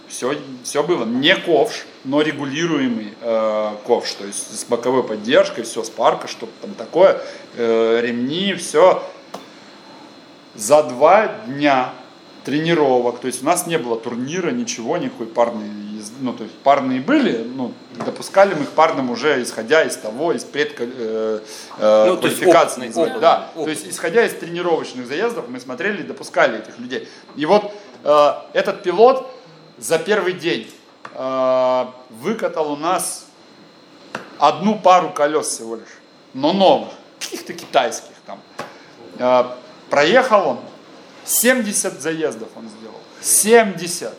все, 0.08 0.36
все 0.64 0.84
было. 0.84 1.06
Не 1.06 1.36
ковш, 1.36 1.86
но 2.04 2.22
регулируемый 2.22 3.14
э, 3.22 3.72
ковш, 3.86 4.14
то 4.14 4.26
есть 4.26 4.60
с 4.60 4.64
боковой 4.66 5.04
поддержкой, 5.04 5.64
все 5.64 5.84
с 5.84 5.90
парка, 5.90 6.28
что-то 6.28 6.52
там 6.62 6.74
такое, 6.74 7.22
э, 7.56 8.02
ремни, 8.02 8.54
все. 8.56 9.04
За 10.56 10.84
два 10.84 11.28
дня 11.46 11.94
тренировок, 12.44 13.20
то 13.20 13.28
есть 13.28 13.44
у 13.44 13.46
нас 13.46 13.68
не 13.68 13.78
было 13.78 13.98
турнира, 13.98 14.50
ничего, 14.50 14.98
никакой 14.98 15.28
парной, 15.28 15.70
ну 16.20 16.34
то 16.34 16.44
есть 16.44 16.56
парные 16.60 17.02
были, 17.02 17.44
ну 17.44 17.74
допускали 18.06 18.54
мы 18.54 18.64
их 18.64 18.70
парным 18.70 19.10
уже 19.10 19.42
исходя 19.42 19.84
из 19.84 19.96
того, 19.98 20.34
из 20.34 20.44
предка 20.44 20.84
э, 20.84 21.40
э, 21.78 22.06
Ну, 22.08 22.18
есть 22.28 22.40
квалификации, 22.40 22.82
опытный, 22.82 22.88
называют. 22.88 23.14
опытный, 23.14 23.22
да, 23.22 23.50
то 23.56 23.70
есть 23.70 23.88
исходя 23.88 24.26
из 24.26 24.34
тренировочных 24.34 25.08
заездов 25.08 25.48
мы 25.48 25.60
смотрели 25.60 26.02
и 26.02 26.04
допускали 26.04 26.60
этих 26.60 26.78
людей. 26.80 27.08
И 27.36 27.46
вот 27.46 27.72
э, 28.04 28.32
этот 28.54 28.84
пилот 28.84 29.30
за 29.78 30.00
первый 30.00 30.34
день 30.34 30.72
э, 31.14 31.86
выкатал 32.10 32.74
у 32.74 32.76
нас 32.76 33.26
одну 34.38 34.80
пару 34.80 35.10
колес 35.10 35.48
всего 35.48 35.76
лишь, 35.76 36.00
но 36.34 36.54
новых, 36.54 36.90
каких-то 37.20 37.54
китайских 37.54 38.14
там. 38.26 38.40
Э, 39.18 39.46
проехал 39.90 40.48
он 40.48 40.60
70 41.26 42.02
заездов 42.02 42.50
он 42.56 42.70
сделал. 42.70 42.96
70. 43.22 44.14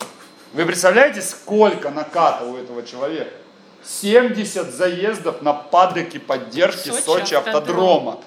Вы 0.53 0.65
представляете, 0.65 1.21
сколько 1.21 1.89
наката 1.91 2.43
у 2.43 2.57
этого 2.57 2.85
человека? 2.85 3.31
70 3.83 4.73
заездов 4.73 5.41
на 5.41 5.53
падоке 5.53 6.19
поддержки 6.19 6.89
Сочи 6.89 7.03
Сочи, 7.03 7.33
автодрома. 7.35 8.19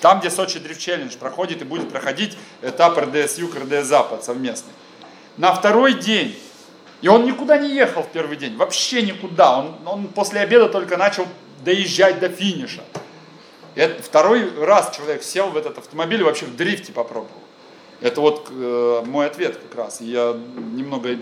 Там, 0.00 0.20
где 0.20 0.30
Сочи 0.30 0.60
Дрифт 0.60 0.80
Челлендж 0.80 1.16
проходит 1.16 1.62
и 1.62 1.64
будет 1.64 1.90
проходить 1.90 2.38
этап 2.62 2.96
РДС 2.96 3.38
Юг, 3.38 3.56
РДС 3.56 3.86
Запад 3.86 4.22
совместный. 4.22 4.72
На 5.36 5.52
второй 5.52 5.94
день, 5.94 6.38
и 7.00 7.08
он 7.08 7.26
никуда 7.26 7.58
не 7.58 7.74
ехал 7.74 8.02
в 8.02 8.08
первый 8.08 8.36
день, 8.36 8.56
вообще 8.56 9.02
никуда. 9.02 9.58
Он, 9.58 9.74
он 9.84 10.06
после 10.08 10.40
обеда 10.40 10.68
только 10.68 10.96
начал 10.96 11.26
доезжать 11.64 12.20
до 12.20 12.28
финиша. 12.28 12.84
И 13.74 13.80
это 13.80 14.00
второй 14.00 14.48
раз 14.64 14.94
человек 14.94 15.24
сел 15.24 15.50
в 15.50 15.56
этот 15.56 15.78
автомобиль 15.78 16.20
и 16.20 16.24
вообще 16.24 16.46
в 16.46 16.54
дрифте 16.54 16.92
попробовал. 16.92 17.42
Это 18.00 18.20
вот 18.20 18.48
э, 18.50 19.02
мой 19.06 19.26
ответ 19.26 19.56
как 19.56 19.74
раз. 19.76 20.00
Я 20.00 20.36
немного 20.72 21.16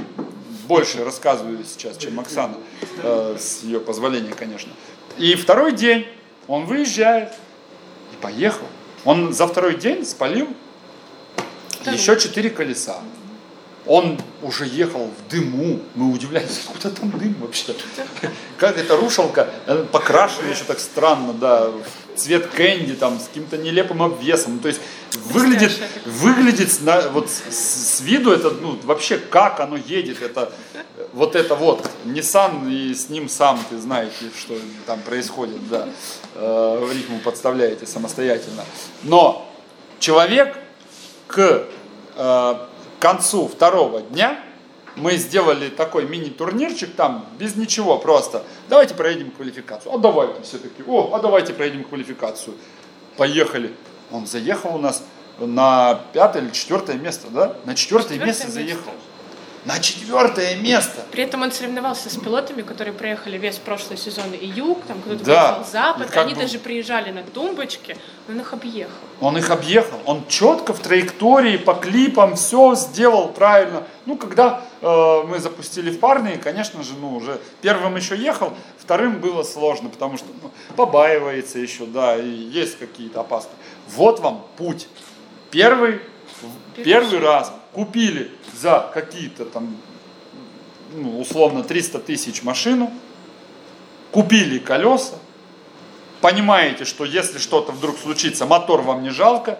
больше 0.62 1.04
рассказываю 1.04 1.64
сейчас, 1.64 1.96
чем 1.96 2.18
Оксана, 2.20 2.56
э, 3.02 3.36
с 3.38 3.62
ее 3.62 3.80
позволения, 3.80 4.32
конечно. 4.32 4.72
И 5.18 5.34
второй 5.34 5.72
день 5.72 6.06
он 6.46 6.64
выезжает 6.66 7.32
и 8.12 8.22
поехал. 8.22 8.66
Он 9.04 9.32
за 9.32 9.46
второй 9.46 9.76
день 9.76 10.04
спалил 10.04 10.48
еще 11.86 12.18
четыре 12.18 12.50
колеса. 12.50 13.00
Он 13.84 14.20
уже 14.42 14.66
ехал 14.66 15.08
в 15.10 15.30
дыму. 15.30 15.80
Мы 15.96 16.12
удивлялись, 16.12 16.60
откуда 16.66 16.94
там 16.94 17.10
дым 17.10 17.34
вообще. 17.40 17.74
Как 18.56 18.78
эта 18.78 18.96
рушилка 18.96 19.50
э, 19.66 19.84
покрашена 19.90 20.48
еще 20.48 20.64
так 20.64 20.78
странно, 20.78 21.32
да, 21.32 21.68
в 21.68 21.84
цвет 22.16 22.46
кэнди, 22.46 22.94
там, 22.94 23.18
с 23.18 23.28
каким-то 23.28 23.56
нелепым 23.56 24.02
обвесом. 24.02 24.58
То 24.58 24.68
есть 24.68 24.80
выглядит, 25.26 25.72
выглядит 26.06 26.80
на- 26.82 27.08
вот 27.10 27.30
с, 27.30 27.96
с 27.96 28.00
виду 28.00 28.32
это, 28.32 28.50
ну, 28.50 28.78
вообще 28.84 29.18
как 29.18 29.60
оно 29.60 29.76
едет, 29.76 30.22
это 30.22 30.52
вот 31.12 31.36
это 31.36 31.54
вот, 31.54 31.88
Nissan 32.04 32.70
и 32.70 32.94
с 32.94 33.08
ним 33.08 33.28
сам, 33.28 33.60
ты 33.68 33.78
знаете, 33.78 34.30
что 34.38 34.54
там 34.86 35.00
происходит, 35.00 35.68
да, 35.68 35.88
Э, 36.34 36.88
ритму 36.94 37.18
подставляете 37.18 37.86
самостоятельно. 37.86 38.64
Но 39.02 39.46
человек 39.98 40.56
к 41.26 41.64
э, 42.16 42.54
концу 42.98 43.48
второго 43.48 44.00
дня 44.00 44.40
мы 44.96 45.16
сделали 45.16 45.68
такой 45.68 46.06
мини-турнирчик 46.06 46.94
там 46.94 47.26
без 47.38 47.56
ничего 47.56 47.98
просто. 47.98 48.44
Давайте 48.68 48.94
проедем 48.94 49.30
квалификацию. 49.30 49.94
А 49.94 49.98
давайте 49.98 50.42
все-таки. 50.42 50.82
О, 50.86 51.12
а 51.14 51.20
давайте 51.20 51.52
проедем 51.52 51.84
квалификацию. 51.84 52.54
Поехали. 53.16 53.72
Он 54.10 54.26
заехал 54.26 54.74
у 54.74 54.78
нас 54.78 55.02
на 55.38 56.00
пятое 56.12 56.42
или 56.42 56.50
четвертое 56.50 56.96
место, 56.96 57.28
да? 57.30 57.56
На 57.64 57.74
четвертое, 57.74 58.14
Четвертое 58.14 58.26
место 58.26 58.44
место. 58.44 58.52
заехал. 58.60 58.92
На 59.64 59.78
четвертое 59.78 60.56
место. 60.56 61.02
При 61.12 61.22
этом 61.22 61.42
он 61.42 61.52
соревновался 61.52 62.10
с 62.10 62.16
пилотами, 62.16 62.62
которые 62.62 62.92
проехали 62.92 63.38
весь 63.38 63.58
прошлый 63.58 63.96
сезон 63.96 64.32
и 64.32 64.44
юг, 64.44 64.82
там 64.88 65.00
кто-то 65.00 65.24
Да. 65.24 65.52
проехал 65.52 65.70
запад, 65.70 66.06
как 66.10 66.24
они 66.24 66.34
бы- 66.34 66.40
даже 66.40 66.58
приезжали 66.58 67.12
на 67.12 67.22
тумбочке, 67.22 67.96
он 68.28 68.40
их 68.40 68.52
объехал. 68.52 68.92
Он 69.20 69.38
их 69.38 69.50
объехал, 69.50 70.00
он 70.04 70.26
четко 70.26 70.72
в 70.72 70.80
траектории, 70.80 71.58
по 71.58 71.74
клипам, 71.74 72.34
все 72.34 72.74
сделал 72.74 73.28
правильно. 73.28 73.84
Ну, 74.04 74.16
когда 74.16 74.62
э, 74.80 75.22
мы 75.28 75.38
запустили 75.38 75.90
в 75.92 76.00
парные, 76.00 76.38
конечно 76.38 76.82
же, 76.82 76.94
ну, 77.00 77.14
уже 77.14 77.38
первым 77.60 77.94
еще 77.94 78.16
ехал, 78.16 78.52
вторым 78.78 79.20
было 79.20 79.44
сложно, 79.44 79.90
потому 79.90 80.16
что 80.18 80.26
ну, 80.42 80.50
побаивается 80.74 81.60
еще, 81.60 81.86
да, 81.86 82.16
и 82.16 82.26
есть 82.28 82.78
какие-то 82.80 83.20
опасности. 83.20 83.56
Вот 83.94 84.18
вам 84.18 84.44
путь. 84.56 84.88
Первый, 85.52 86.00
первый 86.74 87.20
раз 87.20 87.52
купили 87.72 88.30
за 88.54 88.90
какие-то 88.92 89.44
там, 89.44 89.76
ну, 90.94 91.20
условно, 91.20 91.62
300 91.62 91.98
тысяч 92.00 92.42
машину, 92.42 92.92
купили 94.10 94.58
колеса, 94.58 95.14
понимаете, 96.20 96.84
что 96.84 97.04
если 97.04 97.38
что-то 97.38 97.72
вдруг 97.72 97.98
случится, 97.98 98.46
мотор 98.46 98.82
вам 98.82 99.02
не 99.02 99.10
жалко, 99.10 99.58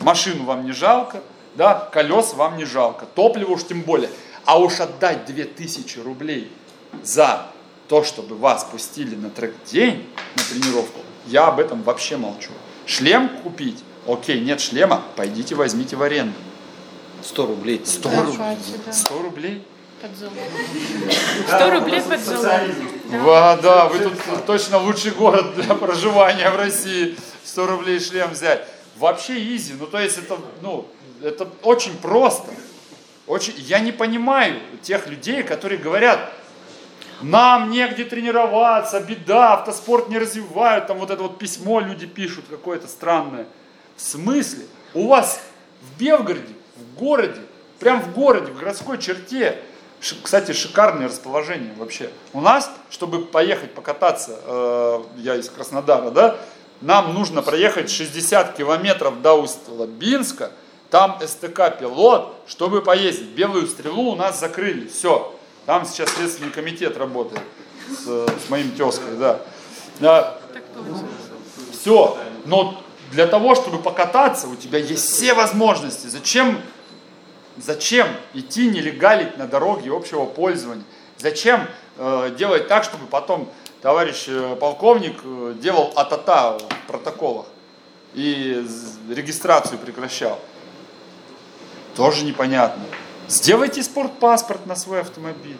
машину 0.00 0.44
вам 0.44 0.64
не 0.64 0.72
жалко, 0.72 1.22
да, 1.54 1.88
колес 1.92 2.34
вам 2.34 2.56
не 2.56 2.64
жалко, 2.64 3.06
топливо 3.14 3.52
уж 3.52 3.64
тем 3.64 3.82
более. 3.82 4.10
А 4.44 4.58
уж 4.58 4.80
отдать 4.80 5.26
2000 5.26 5.98
рублей 5.98 6.50
за 7.02 7.46
то, 7.88 8.02
чтобы 8.02 8.36
вас 8.36 8.64
пустили 8.64 9.14
на 9.14 9.30
трек-день, 9.30 10.08
на 10.36 10.42
тренировку, 10.42 11.00
я 11.26 11.48
об 11.48 11.60
этом 11.60 11.82
вообще 11.82 12.16
молчу. 12.16 12.50
Шлем 12.86 13.28
купить, 13.42 13.78
окей, 14.06 14.40
нет 14.40 14.60
шлема, 14.60 15.02
пойдите 15.16 15.54
возьмите 15.54 15.96
в 15.96 16.02
аренду. 16.02 16.34
100 17.22 17.46
рублей. 17.46 17.82
100 17.84 18.08
Да, 18.08 18.56
да. 18.86 18.92
100 18.92 19.22
рублей? 19.22 19.66
Под 20.00 20.16
залог. 20.16 20.34
100 21.46 21.70
рублей 21.70 22.02
под 22.02 22.20
залог. 22.20 22.70
Да, 23.24 23.56
да, 23.56 23.88
вы 23.88 23.98
тут 23.98 24.14
точно 24.46 24.78
лучший 24.78 25.12
город 25.12 25.54
для 25.54 25.74
проживания 25.74 26.50
в 26.50 26.56
России. 26.56 27.16
100 27.44 27.66
рублей 27.66 28.00
шлем 28.00 28.30
взять. 28.30 28.66
Вообще 28.96 29.38
изи. 29.54 29.74
Ну, 29.78 29.86
то 29.86 29.98
есть 29.98 30.18
это, 30.18 30.38
ну, 30.62 30.86
это 31.22 31.48
очень 31.62 31.96
просто. 31.98 32.50
Очень, 33.26 33.54
я 33.58 33.78
не 33.78 33.92
понимаю 33.92 34.60
тех 34.82 35.06
людей, 35.06 35.42
которые 35.42 35.78
говорят, 35.78 36.32
нам 37.22 37.70
негде 37.70 38.04
тренироваться, 38.04 39.00
беда, 39.00 39.54
автоспорт 39.54 40.08
не 40.08 40.18
развивают, 40.18 40.86
там 40.86 40.98
вот 40.98 41.10
это 41.10 41.22
вот 41.22 41.38
письмо 41.38 41.80
люди 41.80 42.06
пишут 42.06 42.46
какое-то 42.48 42.88
странное. 42.88 43.46
В 43.96 44.00
смысле? 44.00 44.64
У 44.94 45.06
вас 45.06 45.40
в 45.82 46.00
Белгороде, 46.00 46.54
в 46.90 46.98
городе, 46.98 47.40
прям 47.78 48.02
в 48.02 48.12
городе, 48.12 48.52
в 48.52 48.58
городской 48.58 48.98
черте, 48.98 49.58
кстати, 50.22 50.52
шикарное 50.52 51.08
расположение 51.08 51.72
вообще. 51.76 52.10
У 52.32 52.40
нас, 52.40 52.70
чтобы 52.88 53.24
поехать 53.24 53.74
покататься, 53.74 54.38
э, 54.44 55.02
я 55.18 55.36
из 55.36 55.50
Краснодара, 55.50 56.10
да, 56.10 56.36
нам 56.80 57.12
нужно 57.12 57.42
проехать 57.42 57.90
60 57.90 58.56
километров 58.56 59.20
до 59.20 59.34
Усть-Лабинска, 59.34 60.50
там 60.88 61.18
СТК 61.24 61.78
«Пилот», 61.78 62.34
чтобы 62.48 62.82
поездить. 62.82 63.28
Белую 63.28 63.66
стрелу 63.66 64.12
у 64.12 64.16
нас 64.16 64.40
закрыли, 64.40 64.88
все. 64.88 65.34
Там 65.66 65.84
сейчас 65.84 66.10
Следственный 66.10 66.50
комитет 66.50 66.96
работает 66.96 67.42
с, 67.88 68.06
с 68.06 68.48
моим 68.48 68.72
тезкой, 68.72 69.16
да. 69.18 69.40
Да, 70.00 70.38
все. 71.72 72.18
Но 72.46 72.82
для 73.12 73.26
того, 73.26 73.54
чтобы 73.54 73.78
покататься, 73.78 74.48
у 74.48 74.56
тебя 74.56 74.78
есть 74.78 75.04
все 75.04 75.34
возможности. 75.34 76.06
Зачем, 76.06 76.60
зачем 77.60 78.08
идти 78.34 78.68
нелегалить 78.68 79.36
на 79.38 79.46
дороге 79.46 79.92
общего 79.92 80.24
пользования? 80.24 80.84
Зачем 81.18 81.66
э, 81.98 82.34
делать 82.38 82.68
так, 82.68 82.84
чтобы 82.84 83.06
потом 83.06 83.48
товарищ 83.82 84.24
э, 84.28 84.56
полковник 84.56 85.20
э, 85.22 85.54
делал 85.60 85.92
атата 85.96 86.58
в 86.58 86.86
протоколах 86.86 87.46
и 88.14 88.64
регистрацию 89.08 89.78
прекращал? 89.78 90.38
Тоже 91.94 92.24
непонятно. 92.24 92.82
Сделайте 93.28 93.82
спортпаспорт 93.82 94.66
на 94.66 94.76
свой 94.76 95.00
автомобиль. 95.00 95.58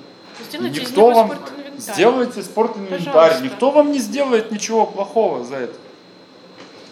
Сделайте 0.49 0.81
из 0.81 0.89
Никто 0.89 1.11
вам 1.11 1.39
сделайте 1.77 2.43
спортинвентарь. 2.43 3.13
Пожалуйста. 3.13 3.45
Никто 3.45 3.71
вам 3.71 3.93
не 3.93 3.99
сделает 3.99 4.51
ничего 4.51 4.87
плохого 4.87 5.45
за 5.45 5.57
это. 5.57 5.77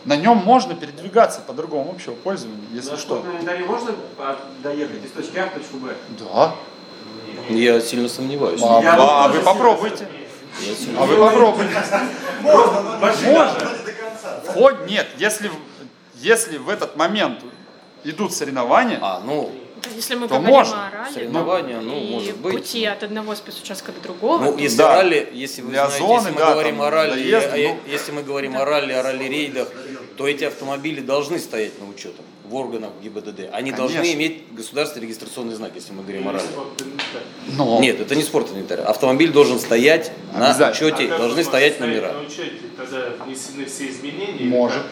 На 0.09 0.17
нем 0.17 0.39
можно 0.39 0.75
передвигаться 0.75 1.43
по 1.43 1.53
другому 1.53 1.91
общего 1.91 2.15
пользования, 2.15 2.65
если 2.73 2.93
На 2.93 2.97
что. 2.97 3.07
спортном 3.17 3.35
инвентаре 3.37 3.65
можно 3.67 3.95
доехать 4.63 5.05
из 5.05 5.11
точки 5.11 5.37
А 5.37 5.47
в 5.49 5.51
точку 5.51 5.77
Б? 5.77 5.93
Да. 6.19 6.55
Я 7.51 7.79
сильно 7.83 8.09
сомневаюсь. 8.09 8.59
А, 8.65 8.81
Я 8.83 8.95
а 8.95 9.27
тоже 9.29 9.39
вы 9.41 9.45
попробуйте. 9.45 10.09
А 10.99 11.05
вы 11.05 11.17
попробуйте. 11.19 11.77
Вход 14.45 14.87
нет. 14.89 15.07
Если, 15.19 15.51
если 16.15 16.57
в 16.57 16.71
этот 16.71 16.97
момент 16.97 17.41
идут 18.05 18.33
соревнования, 18.33 18.99
А, 19.03 19.21
ну, 19.23 19.53
Да, 19.83 19.91
Если 19.95 20.15
мы 20.17 20.27
То 20.27 20.35
говорим 20.35 20.57
можно. 20.57 20.89
о 20.89 20.91
ралли, 20.91 21.13
Соревнования, 21.15 21.81
ну, 21.81 21.97
и 21.97 22.11
может 22.11 22.37
быть. 22.39 22.53
пути 22.53 22.85
от 22.85 23.05
одного 23.05 23.37
спецучастка 23.37 23.93
до 23.93 24.01
другого, 24.01 24.47
ну 24.47 24.57
если 24.59 24.77
Да. 24.79 24.97
ралли, 24.97 25.29
если 25.33 25.63
вы 25.63 25.69
Для 25.71 25.87
знаете, 25.87 26.05
зоны, 26.05 26.17
если 26.19 26.31
мы 26.33 26.39
да, 26.41 26.51
говорим 26.53 26.77
там, 26.79 26.87
о 26.87 26.91
ралли, 26.91 27.11
доезда, 27.13 27.57
э, 27.57 27.69
ну. 27.69 27.79
если 27.87 28.11
мы 28.13 28.23
говорим 28.25 28.57
о 28.57 28.65
ралли, 28.65 28.93
о 28.93 29.03
ралли-рейдах, 29.05 29.69
то 30.19 30.27
эти 30.27 30.43
автомобили 30.43 31.01
должны 31.01 31.39
стоять 31.39 31.81
на 31.81 31.89
учете 31.89 32.17
в 32.45 32.55
органах 32.57 32.91
ГИБДД. 33.01 33.51
Они 33.53 33.71
должны 33.71 33.99
Конечно. 33.99 34.17
иметь 34.17 34.43
государственный 34.53 35.05
регистрационный 35.07 35.55
знак, 35.55 35.73
если 35.77 35.93
мы 35.93 36.03
говорим 36.03 36.27
о 36.29 36.33
ралли. 36.33 36.47
но 37.57 37.81
Нет, 37.81 38.01
это 38.01 38.17
не 38.17 38.25
спорт 38.25 38.51
инвентарь. 38.51 38.81
Автомобиль 38.81 39.31
должен 39.31 39.61
стоять 39.61 40.11
на 40.35 40.51
учете, 40.71 41.07
должны 41.07 41.45
стоять 41.45 41.79
номера. 41.79 42.15
На 42.15 42.23
учете 42.23 42.53
тогда 42.77 43.13
внесены 43.25 43.65
все 43.67 43.89
изменения? 43.91 44.45
может. 44.45 44.83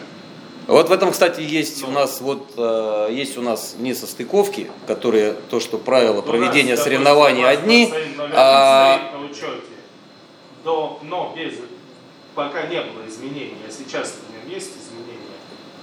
Вот 0.65 0.89
в 0.89 0.91
этом, 0.91 1.11
кстати, 1.11 1.41
есть 1.41 1.83
у 1.83 1.91
нас 1.91 2.19
вот 2.21 2.53
э, 2.57 3.07
есть 3.11 3.37
у 3.37 3.41
нас 3.41 3.75
несостыковки, 3.79 4.69
которые 4.85 5.33
то, 5.49 5.59
что 5.59 5.77
правила 5.77 6.21
проведения 6.21 6.77
соревнований 6.77 7.45
одни, 7.45 7.93
а 8.33 9.11
на 9.13 9.25
учете. 9.25 9.61
До, 10.63 10.99
но 11.03 11.33
без, 11.37 11.53
пока 12.35 12.67
не 12.67 12.81
было 12.81 13.07
изменений, 13.07 13.55
а 13.65 13.71
сейчас 13.71 14.15
у 14.27 14.31
меня 14.31 14.55
есть. 14.55 14.86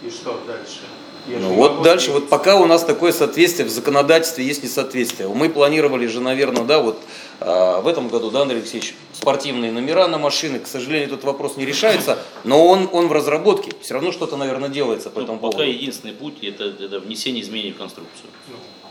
И 0.05 0.11
что 0.11 0.41
дальше? 0.47 0.81
Я 1.27 1.39
Ну 1.39 1.55
вот 1.55 1.83
дальше, 1.83 2.11
вот 2.11 2.29
пока 2.29 2.57
у 2.57 2.67
нас 2.67 2.85
такое 2.85 3.11
соответствие 3.11 3.67
в 3.67 3.71
законодательстве 3.71 4.45
есть 4.45 4.63
несоответствие. 4.63 5.27
Мы 5.29 5.49
планировали 5.49 6.07
же, 6.07 6.21
наверное, 6.21 6.65
да, 6.65 6.81
вот 6.81 6.99
а, 7.41 7.81
в 7.81 7.89
этом 7.89 8.09
году, 8.09 8.31
да, 8.31 8.43
Андрей 8.43 8.59
Алексеевич, 8.59 8.95
спортивные 9.15 9.73
номера 9.73 10.07
на 10.07 10.19
машины. 10.19 10.59
К 10.59 10.67
сожалению, 10.67 11.09
этот 11.09 11.25
вопрос 11.25 11.57
не 11.57 11.65
решается, 11.65 12.19
но 12.45 12.67
он, 12.67 12.91
он 12.93 13.09
в 13.09 13.13
разработке. 13.13 13.73
Все 13.81 13.95
равно 13.95 14.13
что-то, 14.13 14.37
наверное, 14.37 14.69
делается 14.69 15.09
по 15.09 15.21
Ну, 15.21 15.25
этому 15.25 15.39
пока 15.39 15.53
поводу. 15.53 15.71
единственный 15.71 16.13
путь 16.13 16.35
это, 16.43 16.65
это 16.65 17.01
внесение 17.01 17.43
изменений 17.43 17.73
в 17.73 17.79
конструкцию. 17.79 18.29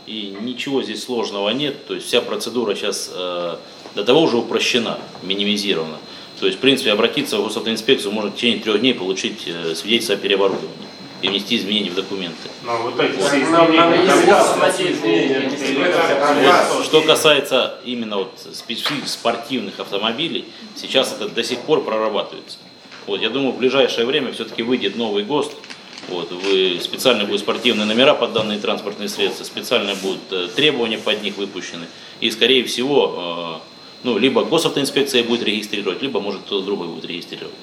И 0.06 0.36
ничего 0.40 0.82
здесь 0.82 1.04
сложного 1.04 1.50
нет. 1.50 1.86
То 1.86 1.94
есть 1.94 2.08
вся 2.08 2.20
процедура 2.20 2.74
сейчас 2.74 3.10
э, 3.14 3.56
до 3.94 4.04
того 4.04 4.22
уже 4.22 4.38
упрощена, 4.38 4.98
минимизирована. 5.22 5.98
То 6.40 6.46
есть, 6.46 6.58
в 6.58 6.60
принципе, 6.60 6.90
обратиться 6.90 7.38
в 7.38 7.44
госавтоинспекцию 7.44 8.10
можно 8.10 8.32
в 8.32 8.34
течение 8.34 8.58
трех 8.58 8.80
дней 8.80 8.92
получить 8.92 9.44
э, 9.46 9.74
свидетельство 9.76 10.16
о 10.16 10.18
переоборудовании 10.18 10.88
и 11.24 11.28
внести 11.28 11.56
изменения 11.56 11.90
в 11.90 11.94
документы. 11.94 12.50
Но 12.64 12.76
вот 12.82 13.00
эти 13.00 13.16
изменения, 13.16 13.80
раз. 16.46 16.84
что? 16.84 17.00
Касается 17.00 17.80
именно 17.82 18.18
вот 18.18 18.32
специфик 18.52 19.08
спортивных 19.08 19.80
автомобилей, 19.80 20.44
сейчас 20.76 21.14
это 21.14 21.30
до 21.30 21.42
сих 21.42 21.60
пор 21.60 21.82
прорабатывается. 21.82 22.58
Вот, 23.06 23.22
я 23.22 23.30
думаю, 23.30 23.52
в 23.52 23.58
ближайшее 23.58 24.04
время 24.04 24.32
все-таки 24.32 24.62
выйдет 24.62 24.96
новый 24.96 25.24
ГОСТ. 25.24 25.52
Вот, 26.08 26.30
вы, 26.30 26.78
специально 26.82 27.24
будут 27.24 27.40
спортивные 27.40 27.86
номера 27.86 28.12
под 28.12 28.34
данные 28.34 28.58
транспортные 28.58 29.08
средства, 29.08 29.44
специально 29.44 29.94
будут 29.94 30.20
э, 30.30 30.48
требования 30.54 30.98
под 30.98 31.22
них 31.22 31.38
выпущены. 31.38 31.86
И, 32.20 32.30
скорее 32.30 32.64
всего, 32.64 33.62
э, 33.62 33.68
ну, 34.02 34.18
либо 34.18 34.44
госавтоинспекция 34.44 35.24
будет 35.24 35.42
регистрировать, 35.42 36.02
либо, 36.02 36.20
может, 36.20 36.42
кто-то 36.42 36.66
другой 36.66 36.88
будет 36.88 37.06
регистрировать. 37.06 37.54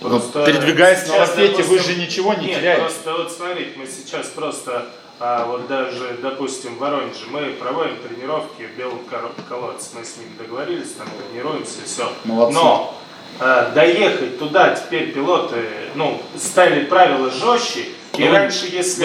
Просто 0.00 0.44
передвигаясь 0.44 1.06
на 1.08 1.16
лафете, 1.18 1.62
вы 1.62 1.78
же 1.78 1.94
ничего 1.96 2.34
не 2.34 2.46
нет, 2.48 2.60
теряете. 2.60 2.82
просто 2.82 3.12
вот 3.14 3.32
смотрите, 3.32 3.70
мы 3.76 3.86
сейчас 3.86 4.26
просто, 4.28 4.86
а, 5.18 5.46
вот 5.46 5.66
даже, 5.68 6.18
допустим, 6.20 6.74
в 6.76 6.78
Воронеже, 6.78 7.26
мы 7.30 7.46
проводим 7.58 7.96
тренировки 7.96 8.62
в 8.74 8.78
Белом 8.78 9.00
колодце, 9.48 9.90
мы 9.94 10.04
с 10.04 10.16
ними 10.18 10.30
договорились, 10.38 10.92
там 10.92 11.08
тренируемся, 11.30 11.78
все. 11.84 12.12
Молодцы. 12.24 12.54
Но 12.54 12.94
а, 13.40 13.70
доехать 13.70 14.38
туда 14.38 14.74
теперь 14.74 15.12
пилоты, 15.12 15.64
ну, 15.94 16.20
ставили 16.36 16.84
правила 16.84 17.30
жестче, 17.30 17.80
и 18.16 18.20
Ну, 18.24 18.26
вы- 18.26 18.32
раньше, 18.32 18.66
если 18.70 19.04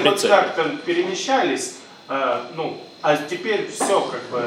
хоть 0.00 0.12
прицепе. 0.12 0.28
как-то 0.28 0.64
перемещались, 0.84 1.76
а, 2.08 2.46
ну, 2.54 2.78
а 3.02 3.16
теперь 3.16 3.70
все 3.70 4.00
как 4.00 4.22
бы, 4.30 4.42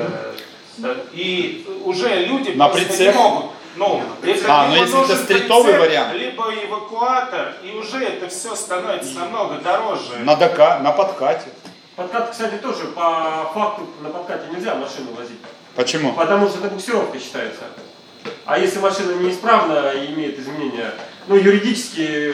э, 0.84 0.96
и 1.14 1.66
уже 1.86 2.26
люди 2.26 2.52
На 2.52 2.68
просто 2.70 2.88
прицеп? 2.88 3.16
не 3.16 3.22
могут, 3.22 3.52
ну, 3.76 4.04
это 4.24 4.46
А, 4.48 4.68
ну 4.68 4.76
если 4.76 5.04
это 5.04 5.16
стритовый 5.16 5.74
прицеп, 5.74 5.80
вариант. 5.80 6.14
либо 6.16 6.54
эвакуатор, 6.66 7.54
и 7.64 7.72
уже 7.72 8.04
это 8.04 8.28
все 8.28 8.56
становится 8.56 9.20
намного 9.20 9.56
дороже. 9.56 10.18
На, 10.20 10.36
дока, 10.36 10.80
на 10.80 10.92
подкате. 10.92 11.50
Подкат, 11.96 12.32
кстати, 12.32 12.56
тоже 12.56 12.86
по 12.88 13.50
факту 13.54 13.88
на 14.02 14.10
подкате 14.10 14.48
нельзя 14.54 14.76
машину 14.76 15.12
возить. 15.18 15.40
Почему? 15.76 16.14
Потому 16.14 16.50
что 16.50 16.60
это 16.60 16.70
буксировка 16.70 17.20
считается. 17.20 17.64
А 18.46 18.58
если 18.58 18.80
машина 18.80 19.14
неисправна 19.14 19.92
и 19.94 20.14
имеет 20.14 20.38
изменения, 20.38 20.92
ну, 21.28 21.36
юридически, 21.36 22.34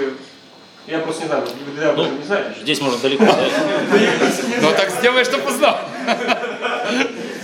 я 0.87 0.99
просто 0.99 1.23
не 1.23 1.27
знаю, 1.27 1.43
этом 1.43 1.95
Ну, 1.97 2.17
не 2.17 2.23
знает. 2.23 2.57
Здесь 2.57 2.81
можно 2.81 2.97
далеко 2.99 3.25
зайти. 3.25 4.55
Ну 4.61 4.71
так 4.71 4.89
сделай, 4.89 5.23
чтобы 5.23 5.49
узнал. 5.49 5.77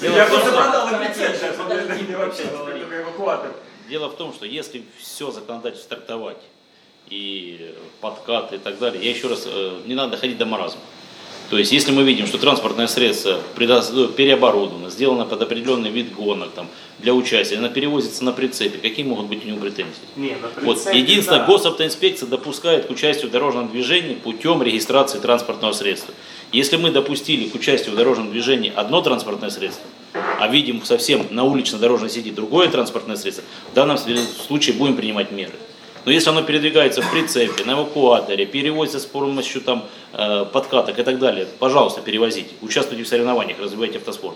Я 0.01 0.25
просто 0.25 0.51
продал 0.51 0.89
сейчас, 1.13 1.59
он 1.59 1.67
вообще 2.15 2.43
только 2.43 3.01
эвакуатор. 3.01 3.51
Дело 3.89 4.09
в 4.09 4.15
том, 4.15 4.33
что 4.33 4.45
если 4.45 4.83
все 4.97 5.31
законодательство 5.31 5.95
трактовать 5.95 6.37
и 7.09 7.73
подкат 8.01 8.53
и 8.53 8.57
так 8.57 8.79
далее, 8.79 9.03
я 9.03 9.11
еще 9.11 9.27
раз, 9.27 9.43
э, 9.45 9.81
не 9.85 9.95
надо 9.95 10.11
доходить 10.11 10.37
до 10.37 10.45
маразма. 10.45 10.81
То 11.49 11.57
есть, 11.57 11.71
если 11.71 11.91
мы 11.91 12.03
видим, 12.03 12.25
что 12.25 12.37
транспортное 12.37 12.87
средство 12.87 13.39
ну, 13.57 14.07
переоборудовано, 14.07 14.89
сделано 14.89 15.25
под 15.25 15.41
определенный 15.41 15.91
вид 15.91 16.13
гонок, 16.13 16.49
там, 16.51 16.67
для 16.99 17.13
участия, 17.13 17.57
она 17.57 17.69
перевозится 17.69 18.23
на 18.23 18.31
прицепе, 18.31 18.79
какие 18.79 19.05
могут 19.05 19.27
быть 19.27 19.45
у 19.45 19.47
него 19.47 19.59
претензии? 19.59 19.91
Не, 20.15 20.35
на 20.35 20.49
Вот, 20.63 20.77
прицепе, 20.77 20.99
единственное, 20.99 21.39
да. 21.39 21.45
госавтоинспекция 21.45 22.27
допускает 22.27 22.87
к 22.87 22.89
участию 22.89 23.29
в 23.29 23.31
дорожном 23.31 23.69
движении 23.69 24.15
путем 24.15 24.63
регистрации 24.63 25.19
транспортного 25.19 25.73
средства. 25.73 26.13
Если 26.51 26.77
мы 26.77 26.91
допустили 26.91 27.49
к 27.49 27.55
участию 27.55 27.93
в 27.93 27.97
дорожном 27.97 28.31
движении 28.31 28.71
одно 28.75 29.01
транспортное 29.01 29.49
средство, 29.49 29.85
а 30.13 30.47
видим 30.47 30.83
совсем 30.85 31.27
на 31.31 31.43
улично-дорожной 31.43 32.09
сети 32.09 32.31
другое 32.31 32.69
транспортное 32.69 33.15
средство, 33.15 33.43
в 33.71 33.73
данном 33.73 33.97
случае 33.97 34.75
будем 34.75 34.95
принимать 34.95 35.31
меры. 35.31 35.53
Но 36.05 36.11
если 36.11 36.29
оно 36.29 36.41
передвигается 36.43 37.01
в 37.01 37.09
прицепе, 37.11 37.63
на 37.63 37.73
эвакуаторе, 37.73 38.45
перевозится 38.45 38.99
с 38.99 39.05
помощью 39.05 39.61
там, 39.61 39.85
э, 40.11 40.45
подкаток 40.51 40.99
и 40.99 41.03
так 41.03 41.17
далее, 41.17 41.47
пожалуйста, 41.59 42.01
перевозите. 42.01 42.49
Участвуйте 42.61 43.03
в 43.03 43.07
соревнованиях, 43.07 43.57
развивайте 43.59 43.99
автоспорт. 43.99 44.35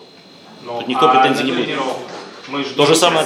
Ну, 0.64 0.80
Тут 0.80 0.88
никто 0.88 1.10
а 1.10 1.16
претензий 1.16 1.44
на 1.44 1.48
не 1.48 1.52
будет. 1.52 1.80
Мы 2.48 2.64
же 2.64 2.70
То 2.76 2.86
же 2.86 2.96
самое 2.96 3.26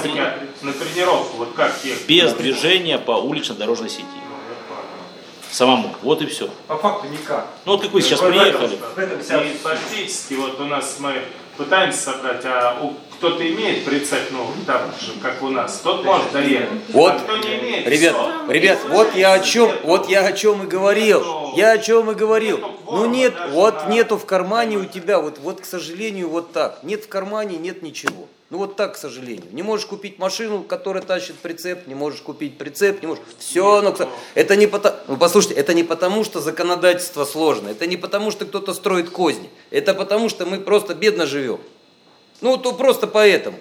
на 0.62 0.72
тренировку, 0.72 1.36
вот 1.38 1.52
как 1.54 1.72
ехать? 1.84 2.06
Без 2.06 2.32
движения 2.32 2.98
по 2.98 3.12
улично-дорожной 3.12 3.88
сети. 3.88 4.04
Ну. 4.14 4.76
Самому. 5.52 5.94
Вот 6.02 6.22
и 6.22 6.26
все. 6.26 6.48
По 6.66 6.76
факту 6.76 7.06
никак. 7.08 7.46
Ну 7.64 7.72
вот 7.72 7.82
как 7.82 7.92
вы 7.92 8.00
сейчас 8.00 8.20
В 8.20 8.24
этом- 8.24 8.40
приехали. 8.40 8.78
В 8.96 8.98
этом 8.98 9.22
вся 9.22 9.40
И 9.42 9.54
фактически 9.54 10.34
вот 10.34 10.58
у 10.60 10.64
нас 10.64 10.96
мы 10.98 11.22
пытаемся 11.56 11.98
собрать, 12.12 12.44
а 12.44 12.78
у- 12.82 12.94
кто-то 13.16 13.48
имеет 13.48 13.84
прицеп, 13.84 14.18
ну, 14.32 14.46
там 14.66 14.80
же, 15.00 15.12
как 15.22 15.40
у 15.42 15.48
нас, 15.48 15.80
тот 15.84 16.04
может 16.04 16.32
доехать. 16.32 16.68
Вот, 16.88 17.12
а 17.12 17.18
кто 17.20 17.36
не 17.36 17.54
имеет, 17.60 17.86
Ребят, 17.86 18.14
всё. 18.16 18.52
ребят, 18.52 18.78
вот 18.88 19.14
я 19.14 19.32
о 19.34 19.38
чем, 19.40 19.70
вот 19.84 20.08
я 20.08 20.26
о 20.26 20.32
чем 20.32 20.64
и 20.64 20.66
говорил. 20.66 21.24
Я 21.56 21.72
о 21.72 21.78
чем 21.78 22.10
и 22.10 22.14
говорил. 22.14 22.56
Нету 22.58 22.72
Ну 22.90 23.06
нет, 23.06 23.34
даже 23.34 23.52
вот 23.52 23.88
нету 23.88 24.16
в 24.18 24.26
кармане 24.26 24.78
у 24.78 24.86
тебя, 24.86 25.20
вот, 25.20 25.38
вот 25.38 25.60
к 25.60 25.64
сожалению, 25.64 26.30
вот 26.30 26.52
так. 26.52 26.80
Нет 26.82 27.04
в 27.04 27.08
кармане, 27.08 27.58
нет 27.58 27.82
ничего. 27.82 28.26
Ну 28.52 28.58
вот 28.58 28.76
так, 28.76 28.92
к 28.92 28.96
сожалению. 28.98 29.46
Не 29.52 29.62
можешь 29.62 29.86
купить 29.86 30.18
машину, 30.18 30.62
которая 30.62 31.02
тащит 31.02 31.36
прицеп, 31.36 31.86
не 31.86 31.94
можешь 31.94 32.20
купить 32.20 32.58
прицеп, 32.58 33.00
не 33.00 33.08
можешь. 33.08 33.24
Все, 33.38 33.80
ну, 33.80 33.92
кстати, 33.92 34.10
это 34.34 34.56
не 34.56 34.66
потому, 34.66 34.94
ну 35.08 35.16
послушайте, 35.16 35.58
это 35.58 35.72
не 35.72 35.84
потому, 35.84 36.22
что 36.22 36.42
законодательство 36.42 37.24
сложно, 37.24 37.70
это 37.70 37.86
не 37.86 37.96
потому, 37.96 38.30
что 38.30 38.44
кто-то 38.44 38.74
строит 38.74 39.08
козни, 39.08 39.48
это 39.70 39.94
потому, 39.94 40.28
что 40.28 40.44
мы 40.44 40.60
просто 40.60 40.94
бедно 40.94 41.24
живем. 41.24 41.60
Ну, 42.42 42.58
то 42.58 42.74
просто 42.74 43.06
поэтому. 43.06 43.56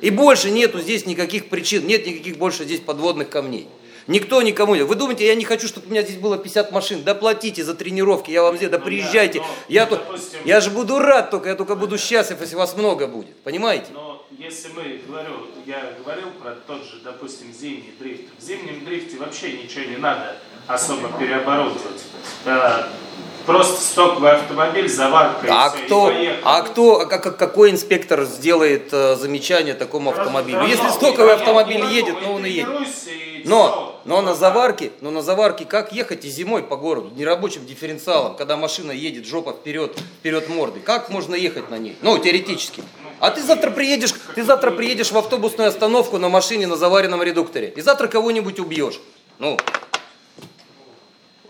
И 0.00 0.10
больше 0.10 0.50
нету 0.50 0.80
здесь 0.80 1.06
никаких 1.06 1.48
причин, 1.48 1.86
нет 1.86 2.04
никаких 2.04 2.36
больше 2.36 2.64
здесь 2.64 2.80
подводных 2.80 3.30
камней. 3.30 3.68
Никто 4.06 4.42
никому 4.42 4.74
не... 4.74 4.82
Вы 4.82 4.94
думаете, 4.96 5.26
я 5.26 5.34
не 5.34 5.44
хочу, 5.44 5.66
чтобы 5.66 5.86
у 5.86 5.90
меня 5.90 6.02
здесь 6.02 6.18
было 6.18 6.36
50 6.36 6.72
машин? 6.72 7.02
Да 7.04 7.14
платите 7.14 7.64
за 7.64 7.74
тренировки, 7.74 8.30
я 8.30 8.42
вам 8.42 8.56
здесь, 8.56 8.68
да 8.70 8.78
Ну 8.78 8.84
приезжайте. 8.84 9.38
да, 9.38 9.44
но, 9.46 9.54
я, 9.68 9.86
тут, 9.86 9.98
допустим- 10.00 10.38
я 10.44 10.60
же 10.60 10.70
буду 10.70 10.98
рад 10.98 11.30
только, 11.30 11.48
я 11.48 11.54
только 11.54 11.74
буду 11.74 11.96
счастлив, 11.96 12.40
если 12.40 12.56
вас 12.56 12.76
много 12.76 13.06
будет. 13.06 13.34
Понимаете? 13.42 13.86
Но 13.92 14.26
если 14.38 14.68
мы, 14.68 15.00
говорю, 15.06 15.46
я 15.64 15.94
говорил 16.04 16.30
про 16.42 16.52
тот 16.66 16.84
же, 16.84 17.00
допустим, 17.02 17.52
зимний 17.52 17.94
дрифт. 17.98 18.24
В 18.38 18.42
зимнем 18.42 18.84
дрифте 18.84 19.16
вообще 19.16 19.52
ничего 19.52 19.84
не 19.84 19.96
надо 19.96 20.36
особо 20.66 21.08
переоборудовать. 21.18 22.02
Э, 22.44 22.84
Просто 23.46 23.78
стоковый 23.82 24.32
автомобиль, 24.32 24.88
заварка 24.88 25.46
А 25.50 25.68
и 25.76 25.82
и 25.82 25.84
кто, 25.84 26.06
поехали. 26.06 26.40
а 26.44 26.62
кто, 26.62 27.00
а 27.00 27.04
как- 27.04 27.36
какой 27.36 27.72
инспектор 27.72 28.24
сделает 28.24 28.88
э, 28.90 29.16
замечание 29.16 29.74
такому 29.74 30.10
автомобилю? 30.12 30.62
Если 30.66 30.88
стоковый 30.88 31.34
автомобиль 31.34 31.76
говорю, 31.80 31.94
едет, 31.94 32.14
и 32.22 32.24
ну 32.24 32.32
он 32.36 32.46
и 32.46 32.50
едет. 32.50 32.68
и 33.06 33.42
Но, 33.44 34.00
но 34.06 34.22
на 34.22 34.34
заварке, 34.34 34.92
но 35.02 35.10
на 35.10 35.20
заварке 35.20 35.66
как 35.66 35.92
ехать 35.92 36.24
и 36.24 36.30
зимой 36.30 36.62
по 36.62 36.76
городу, 36.76 37.12
нерабочим 37.14 37.66
дифференциалом, 37.66 38.34
когда 38.34 38.56
машина 38.56 38.92
едет 38.92 39.26
жопа 39.26 39.52
вперед, 39.52 39.94
вперед 40.20 40.48
морды? 40.48 40.80
Как 40.80 41.10
можно 41.10 41.34
ехать 41.34 41.68
на 41.68 41.76
ней? 41.76 41.98
Ну, 42.00 42.16
теоретически. 42.16 42.82
А 43.20 43.30
ты 43.30 43.42
завтра 43.42 43.70
приедешь, 43.70 44.14
ты 44.34 44.42
завтра 44.42 44.70
приедешь 44.70 45.12
в 45.12 45.18
автобусную 45.18 45.68
остановку 45.68 46.16
на 46.16 46.30
машине 46.30 46.66
на 46.66 46.76
заваренном 46.76 47.22
редукторе. 47.22 47.74
И 47.76 47.82
завтра 47.82 48.08
кого-нибудь 48.08 48.58
убьешь. 48.58 48.98
Ну, 49.38 49.58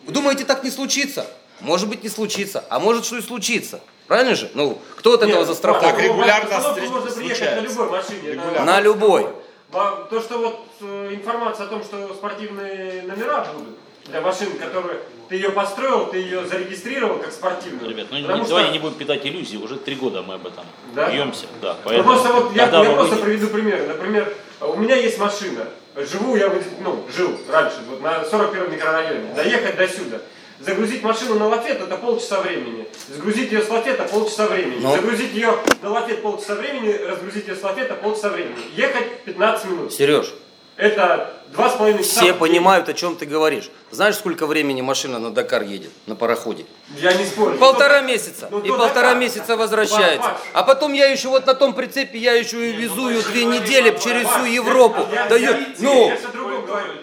вы 0.07 0.13
думаете, 0.13 0.45
так 0.45 0.65
не 0.65 0.71
случится? 0.71 1.27
Может 1.61 1.89
быть, 1.89 2.03
не 2.03 2.09
случится. 2.09 2.65
А 2.69 2.79
может, 2.79 3.05
что 3.05 3.17
и 3.17 3.23
случится. 3.23 3.81
Правильно 4.07 4.35
же? 4.35 4.51
Ну, 4.55 4.79
кто 4.97 5.15
от 5.15 5.23
этого 5.23 5.39
Нет, 5.39 5.47
застрахован? 5.47 5.91
Так 5.95 6.03
регулярно 6.03 6.61
встреч- 6.61 6.91
можно 6.91 7.11
приехать 7.11 7.57
на 7.57 7.61
любой 7.61 7.91
машине. 7.91 8.21
Регулярно. 8.33 8.65
На 8.65 8.81
любой. 8.81 9.27
Вам- 9.71 10.09
То, 10.09 10.21
что 10.21 10.39
вот 10.39 10.67
э, 10.83 11.11
информация 11.15 11.67
о 11.67 11.69
том, 11.69 11.83
что 11.83 12.13
спортивные 12.15 13.03
номера 13.03 13.47
будут 13.57 13.77
для 14.05 14.21
машин, 14.21 14.59
которые 14.59 15.01
ты 15.31 15.37
ее 15.37 15.51
построил, 15.51 16.07
ты 16.07 16.19
ее 16.19 16.45
зарегистрировал 16.47 17.19
как 17.19 17.33
спортивную. 17.33 17.89
Ребят, 17.91 18.09
ну 18.11 18.19
не, 18.19 18.23
Потому 18.25 18.45
давайте 18.45 18.69
что- 18.69 18.73
не 18.75 18.79
будем 18.81 18.95
питать 18.97 19.25
иллюзии, 19.25 19.57
уже 19.57 19.77
три 19.77 19.95
года 19.95 20.23
мы 20.23 20.35
об 20.35 20.47
этом 20.47 20.65
Да? 20.95 21.11
бьемся. 21.11 21.47
Да, 21.63 21.73
Ну, 21.73 21.79
поэтому, 21.85 22.09
просто 22.11 22.33
вот 22.33 22.55
я, 22.55 22.67
я 22.69 22.93
просто 22.93 23.17
приведу 23.17 23.47
пример. 23.47 23.87
Например, 23.89 24.33
у 24.61 24.77
меня 24.77 24.97
есть 24.97 25.19
машина. 25.19 25.67
Живу 25.97 26.37
я, 26.37 26.53
ну, 26.81 27.05
жил 27.17 27.39
раньше, 27.51 27.77
вот 27.89 28.01
на 28.03 28.25
41 28.25 28.71
микрорайоне. 28.73 29.33
Доехать 29.35 29.77
до 29.77 29.87
сюда. 29.89 30.19
Загрузить 30.61 31.03
машину 31.03 31.35
на 31.39 31.49
лафет 31.49 31.81
это 31.81 31.97
полчаса 31.97 32.41
времени. 32.41 32.87
Сгрузить 33.09 33.53
ее 33.53 33.63
с 33.63 33.69
лафета 33.69 34.05
полчаса 34.05 34.47
времени. 34.47 34.79
Но- 34.81 34.95
Загрузить 34.97 35.33
ее 35.35 35.55
на 35.83 35.91
лафет 35.91 36.23
полчаса 36.23 36.55
времени, 36.55 36.93
разгрузить 36.93 37.47
ее 37.49 37.55
с 37.57 37.63
лафета 37.63 37.95
полчаса 37.95 38.31
времени. 38.31 38.57
Ехать 38.77 39.21
15 39.25 39.65
минут. 39.67 39.93
Сереж, 39.93 40.33
Это 40.77 41.31
два 41.53 41.71
с 41.71 41.75
половиной 41.75 42.03
часа. 42.03 42.21
все 42.21 42.35
понимают, 42.35 42.89
о 42.89 42.95
чем 42.95 43.15
ты 43.17 43.27
говоришь. 43.27 43.71
Знаешь, 43.93 44.17
сколько 44.17 44.47
времени 44.47 44.81
машина 44.81 45.19
на 45.21 45.33
Дакар 45.33 45.63
едет 45.63 45.93
на 46.07 46.17
пароходе? 46.17 46.67
Я 46.97 47.13
не 47.13 47.25
спорю. 47.25 47.57
Полтора 47.59 48.01
месяца. 48.01 48.49
Ну, 48.51 48.59
И 48.61 48.69
то 48.69 48.77
полтора 48.79 49.09
Дакар. 49.09 49.19
месяца 49.19 49.57
возвращается. 49.57 50.31
Паш, 50.31 50.39
А 50.53 50.63
потом 50.65 50.93
я 50.93 51.07
еще 51.07 51.29
вот 51.29 51.47
на 51.47 51.55
том 51.55 51.75
прицепе, 51.75 52.19
я 52.19 52.33
еще 52.33 52.71
и 52.71 52.73
везу 52.73 53.09
ее 53.09 53.23
две 53.23 53.45
недели 53.45 53.97
через 54.03 54.27
всю 54.27 54.45
Европу. 54.45 55.07
Я, 55.13 55.29
Да 55.29 55.37
я, 55.37 55.61
ну, 55.79 56.09
я 56.09 56.19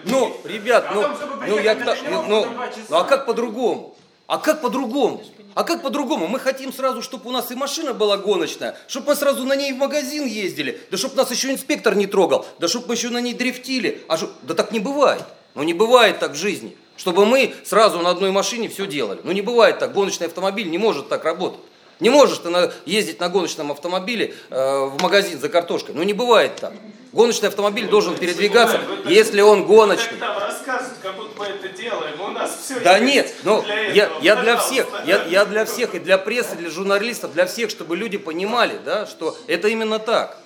ну, 0.04 0.40
ребят, 0.44 0.86
О 0.90 0.94
ну, 0.94 1.08
ну 1.48 1.58
я, 1.58 1.74
ну, 2.10 2.24
ну, 2.28 2.46
а 2.90 3.04
как 3.04 3.24
по-другому? 3.24 3.96
А 4.26 4.38
как 4.38 4.60
по-другому? 4.60 5.22
А 5.54 5.64
как 5.64 5.82
по-другому? 5.82 6.26
Мы 6.28 6.38
хотим 6.38 6.72
сразу, 6.72 7.02
чтобы 7.02 7.28
у 7.28 7.32
нас 7.32 7.50
и 7.50 7.54
машина 7.54 7.92
была 7.92 8.16
гоночная, 8.16 8.76
чтобы 8.88 9.08
мы 9.08 9.16
сразу 9.16 9.44
на 9.44 9.54
ней 9.54 9.72
в 9.72 9.76
магазин 9.76 10.26
ездили, 10.26 10.80
да 10.90 10.96
чтобы 10.96 11.16
нас 11.16 11.30
еще 11.30 11.50
инспектор 11.50 11.94
не 11.94 12.06
трогал, 12.06 12.46
да 12.58 12.68
чтобы 12.68 12.88
мы 12.88 12.94
еще 12.94 13.10
на 13.10 13.20
ней 13.20 13.34
дрифтили. 13.34 14.02
А 14.08 14.16
шо- 14.16 14.30
Да 14.42 14.54
так 14.54 14.72
не 14.72 14.80
бывает. 14.80 15.22
Ну 15.54 15.62
не 15.62 15.74
бывает 15.74 16.18
так 16.18 16.32
в 16.32 16.36
жизни. 16.36 16.76
Чтобы 16.96 17.26
мы 17.26 17.54
сразу 17.64 17.98
на 17.98 18.10
одной 18.10 18.30
машине 18.30 18.68
все 18.68 18.86
делали. 18.86 19.20
Ну 19.24 19.32
не 19.32 19.42
бывает 19.42 19.78
так. 19.78 19.92
Гоночный 19.92 20.26
автомобиль 20.28 20.70
не 20.70 20.78
может 20.78 21.08
так 21.08 21.24
работать. 21.24 21.60
Не 22.00 22.10
можешь 22.10 22.38
ты 22.38 22.72
ездить 22.84 23.20
на 23.20 23.28
гоночном 23.28 23.70
автомобиле 23.70 24.34
э, 24.50 24.86
в 24.86 25.00
магазин 25.00 25.40
за 25.40 25.48
картошкой. 25.48 25.94
Ну 25.94 26.02
не 26.02 26.12
бывает 26.12 26.56
так. 26.56 26.72
Гоночный 27.12 27.48
автомобиль 27.48 27.86
должен 27.88 28.16
передвигаться, 28.16 28.80
если 29.06 29.40
он 29.42 29.66
гоночный. 29.66 30.18
Там 30.18 30.38
рассказывают, 30.38 30.98
как 31.02 31.14
будто 31.14 31.38
мы 31.38 31.44
это 31.46 31.68
делаем. 31.68 32.20
У 32.20 32.28
нас 32.28 32.61
все 32.72 32.84
Да 32.84 32.98
нет, 32.98 33.32
ну 33.44 33.64
я, 33.66 34.04
этого. 34.04 34.20
я 34.22 34.36
для 34.36 34.56
всех, 34.56 34.86
я, 35.04 35.24
я 35.24 35.44
для 35.44 35.64
всех, 35.64 35.94
и 35.94 35.98
для 35.98 36.18
прессы, 36.18 36.56
для 36.56 36.70
журналистов, 36.70 37.32
для 37.32 37.46
всех, 37.46 37.70
чтобы 37.70 37.96
люди 37.96 38.18
понимали, 38.18 38.78
да, 38.84 39.06
что 39.06 39.36
это 39.46 39.68
именно 39.68 39.98
так. 39.98 40.38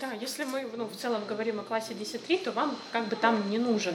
Да, 0.00 0.12
если 0.20 0.44
мы 0.44 0.66
ну, 0.76 0.86
в 0.86 0.96
целом 1.00 1.24
говорим 1.28 1.60
о 1.60 1.62
классе 1.62 1.94
10.3, 1.94 2.44
то 2.44 2.52
вам 2.52 2.76
как 2.92 3.06
бы 3.06 3.16
там 3.16 3.48
не 3.50 3.58
нужен 3.58 3.94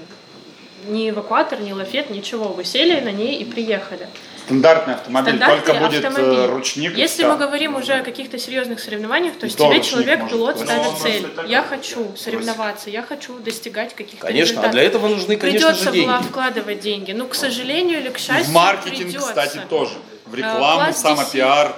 ни 0.87 1.09
эвакуатор, 1.09 1.59
ни 1.61 1.71
лафет, 1.71 2.09
ничего. 2.09 2.49
Вы 2.49 2.63
сели 2.65 2.99
на 2.99 3.11
ней 3.11 3.35
и 3.37 3.45
приехали. 3.45 4.07
Стандартный 4.45 4.93
автомобиль, 4.93 5.35
Стандартный 5.35 5.73
только 5.73 5.85
будет 5.85 6.03
э, 6.03 6.07
автомобиль. 6.07 6.45
ручник. 6.45 6.95
Если 6.97 7.25
мы 7.25 7.35
говорим 7.35 7.75
уже 7.75 7.95
о 7.95 8.03
каких-то 8.03 8.37
серьезных 8.39 8.79
соревнованиях, 8.79 9.33
то 9.37 9.45
И 9.45 9.49
есть 9.49 9.57
то 9.57 9.69
тебе 9.69 9.81
человек, 9.83 10.29
пилот, 10.29 10.57
ставит 10.57 10.85
Ну, 10.85 10.97
цель. 10.97 11.27
Я 11.47 11.63
хочу 11.63 12.15
соревноваться, 12.15 12.89
я 12.89 13.01
хочу 13.03 13.37
достигать 13.39 13.93
каких-то 13.93 14.25
Конечно, 14.25 14.41
а 14.41 14.47
результатов. 14.53 14.71
для 14.71 14.83
этого 14.83 15.07
нужны, 15.09 15.35
конечно 15.35 15.59
Придется 15.67 15.83
же, 15.85 15.91
деньги. 15.91 16.05
было 16.07 16.21
вкладывать 16.21 16.79
деньги. 16.79 17.11
Ну, 17.11 17.27
к 17.27 17.35
сожалению 17.35 17.99
или 17.99 18.07
к 18.09 18.17
И 18.17 18.21
счастью, 18.21 18.45
в 18.45 18.53
маркетинг, 18.53 18.97
придется. 19.07 19.27
кстати, 19.27 19.59
тоже. 19.69 19.93
В 20.25 20.33
Э, 20.33 20.37
рекламу, 20.37 20.93
самопиар. 20.93 21.75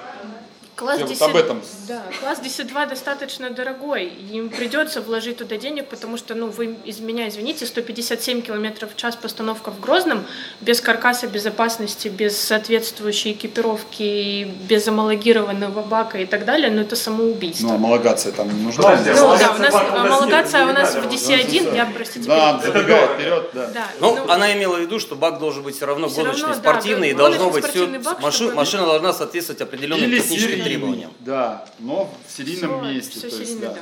Класс 0.79 0.97
Я 0.99 1.05
вот 1.05 1.09
10, 1.13 1.21
об 1.23 1.35
этом. 1.35 1.61
Да, 1.89 2.01
класс 2.21 2.39
10-2 2.41 2.87
достаточно 2.87 3.49
дорогой. 3.49 4.05
Им 4.31 4.49
придется 4.49 5.01
вложить 5.01 5.35
туда 5.39 5.57
денег, 5.57 5.87
потому 5.89 6.15
что, 6.15 6.35
ну, 6.35 6.47
вы 6.47 6.77
из 6.85 6.99
меня 7.01 7.27
извините, 7.27 7.65
157 7.65 8.41
километров 8.41 8.93
в 8.93 8.95
час 8.95 9.17
постановка 9.17 9.71
в 9.71 9.81
Грозном, 9.81 10.23
без 10.61 10.79
каркаса 10.79 11.27
безопасности, 11.27 12.07
без 12.07 12.37
соответствующей 12.37 13.33
экипировки, 13.33 14.45
без 14.69 14.87
амалогированного 14.87 15.81
бака 15.81 16.19
и 16.19 16.25
так 16.25 16.45
далее, 16.45 16.71
ну, 16.71 16.79
это 16.79 16.95
самоубийство. 16.95 17.67
Ну, 17.67 17.73
homologaция 17.73 18.31
там 18.31 18.47
не 18.47 18.63
нужна. 18.63 18.83
Подожди, 18.83 19.09
Ну, 19.09 19.37
да, 19.37 19.51
у 19.51 19.55
Амалогация 19.55 19.59
нас 19.59 19.73
бака 19.73 19.91
у 19.91 19.97
нас 19.97 20.05
амалогация 20.05 20.63
у 20.65 20.71
нас 20.71 20.91
в 20.93 20.95
надо. 20.95 21.09
DC1, 21.09 21.75
я, 21.75 21.85
простите, 21.93 22.25
Да, 22.25 22.61
забегает 22.65 23.09
вперед, 23.11 23.49
да. 23.53 23.67
Да, 23.67 23.87
Ну, 23.99 24.15
ну, 24.15 24.31
она 24.31 24.53
имела 24.53 24.77
в 24.77 24.79
виду, 24.79 24.97
что 24.99 25.15
бак 25.15 25.39
должен 25.39 25.61
быть 25.63 25.75
все 25.75 25.85
равно 25.85 26.07
Всё 26.07 26.21
гоночный, 26.21 26.47
равно, 26.47 26.55
да, 26.63 26.69
спортивный, 26.71 27.09
и 27.09 27.13
гоночный 27.13 27.37
должно 27.37 27.51
быть 27.51 27.65
все, 27.69 27.85
бак, 27.85 28.21
машина, 28.21 28.31
чтобы- 28.31 28.53
машина 28.55 28.85
должна 28.85 29.11
соответствовать 29.13 29.59
техническим 29.59 30.39
серийный, 30.39 30.68
требованиям. 30.69 31.11
Да, 31.19 31.65
но 31.79 32.09
в 32.27 32.31
серийном 32.37 32.79
Всё- 32.81 32.91
месте. 32.93 33.11
всё 33.11 33.29
то 33.29 33.35
есть, 33.35 33.37
серийно, 33.51 33.61
да. 33.67 33.73
да. 33.73 33.79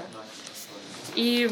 И 1.15 1.49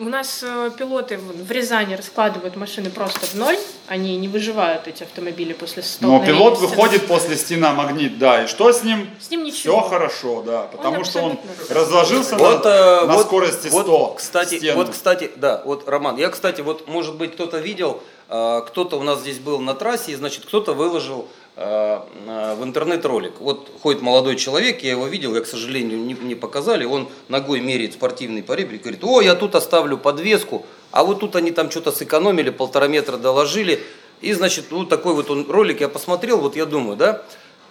у 0.00 0.04
нас 0.08 0.40
э, 0.42 0.70
пилоты 0.76 1.18
в 1.18 1.48
Рязани 1.52 1.94
раскладывают 1.94 2.56
машины 2.56 2.90
просто 2.90 3.20
в 3.26 3.34
ноль, 3.34 3.56
они 3.86 4.16
не 4.16 4.26
выживают, 4.26 4.88
эти 4.88 5.04
автомобили 5.04 5.52
после 5.52 5.82
Но 5.84 5.88
столкновения. 6.18 6.26
пилот 6.34 6.58
с- 6.58 6.60
выходит 6.62 7.06
после 7.06 7.36
стена 7.36 7.72
магнит, 7.74 8.18
да, 8.18 8.42
и 8.42 8.46
что 8.48 8.72
с 8.72 8.82
ним? 8.82 9.08
С 9.20 9.30
ним 9.30 9.44
ничего. 9.44 9.80
Все 9.80 9.88
хорошо, 9.88 10.42
да, 10.42 10.62
потому 10.64 11.04
что 11.04 11.20
он 11.20 11.38
разложился 11.70 12.34
Вот, 12.36 12.64
на, 12.64 12.68
э, 12.68 13.06
на 13.06 13.12
вот- 13.14 13.26
скорости 13.26 13.68
100 13.68 13.82
вот, 13.98 14.16
кстати, 14.18 14.58
стену. 14.58 14.78
вот, 14.78 14.90
кстати, 14.90 15.30
да, 15.36 15.62
вот, 15.64 15.88
Роман, 15.88 16.16
я, 16.16 16.28
кстати, 16.30 16.60
вот, 16.60 16.88
может 16.88 17.14
быть, 17.14 17.34
кто-то 17.34 17.58
видел, 17.58 18.02
э, 18.28 18.62
кто-то 18.66 18.96
у 18.98 19.04
нас 19.04 19.20
здесь 19.20 19.38
был 19.38 19.60
на 19.60 19.74
трассе, 19.74 20.10
и, 20.10 20.14
значит, 20.16 20.44
кто-то 20.44 20.72
выложил 20.72 21.28
в 21.56 22.64
интернет 22.64 23.04
ролик. 23.04 23.34
Вот 23.38 23.70
ходит 23.80 24.02
молодой 24.02 24.34
человек, 24.34 24.82
я 24.82 24.90
его 24.90 25.06
видел, 25.06 25.36
я, 25.36 25.40
к 25.40 25.46
сожалению, 25.46 25.98
не, 25.98 26.14
не 26.14 26.34
показали, 26.34 26.84
он 26.84 27.08
ногой 27.28 27.60
меряет 27.60 27.92
спортивный 27.92 28.42
поребрик, 28.42 28.82
говорит, 28.82 29.04
о, 29.04 29.20
я 29.20 29.36
тут 29.36 29.54
оставлю 29.54 29.96
подвеску, 29.96 30.66
а 30.90 31.04
вот 31.04 31.20
тут 31.20 31.36
они 31.36 31.52
там 31.52 31.70
что-то 31.70 31.92
сэкономили, 31.92 32.50
полтора 32.50 32.88
метра 32.88 33.18
доложили, 33.18 33.80
и, 34.20 34.32
значит, 34.32 34.72
вот 34.72 34.88
такой 34.88 35.14
вот 35.14 35.30
он 35.30 35.48
ролик 35.48 35.80
я 35.80 35.88
посмотрел, 35.88 36.40
вот 36.40 36.56
я 36.56 36.66
думаю, 36.66 36.96
да, 36.96 37.22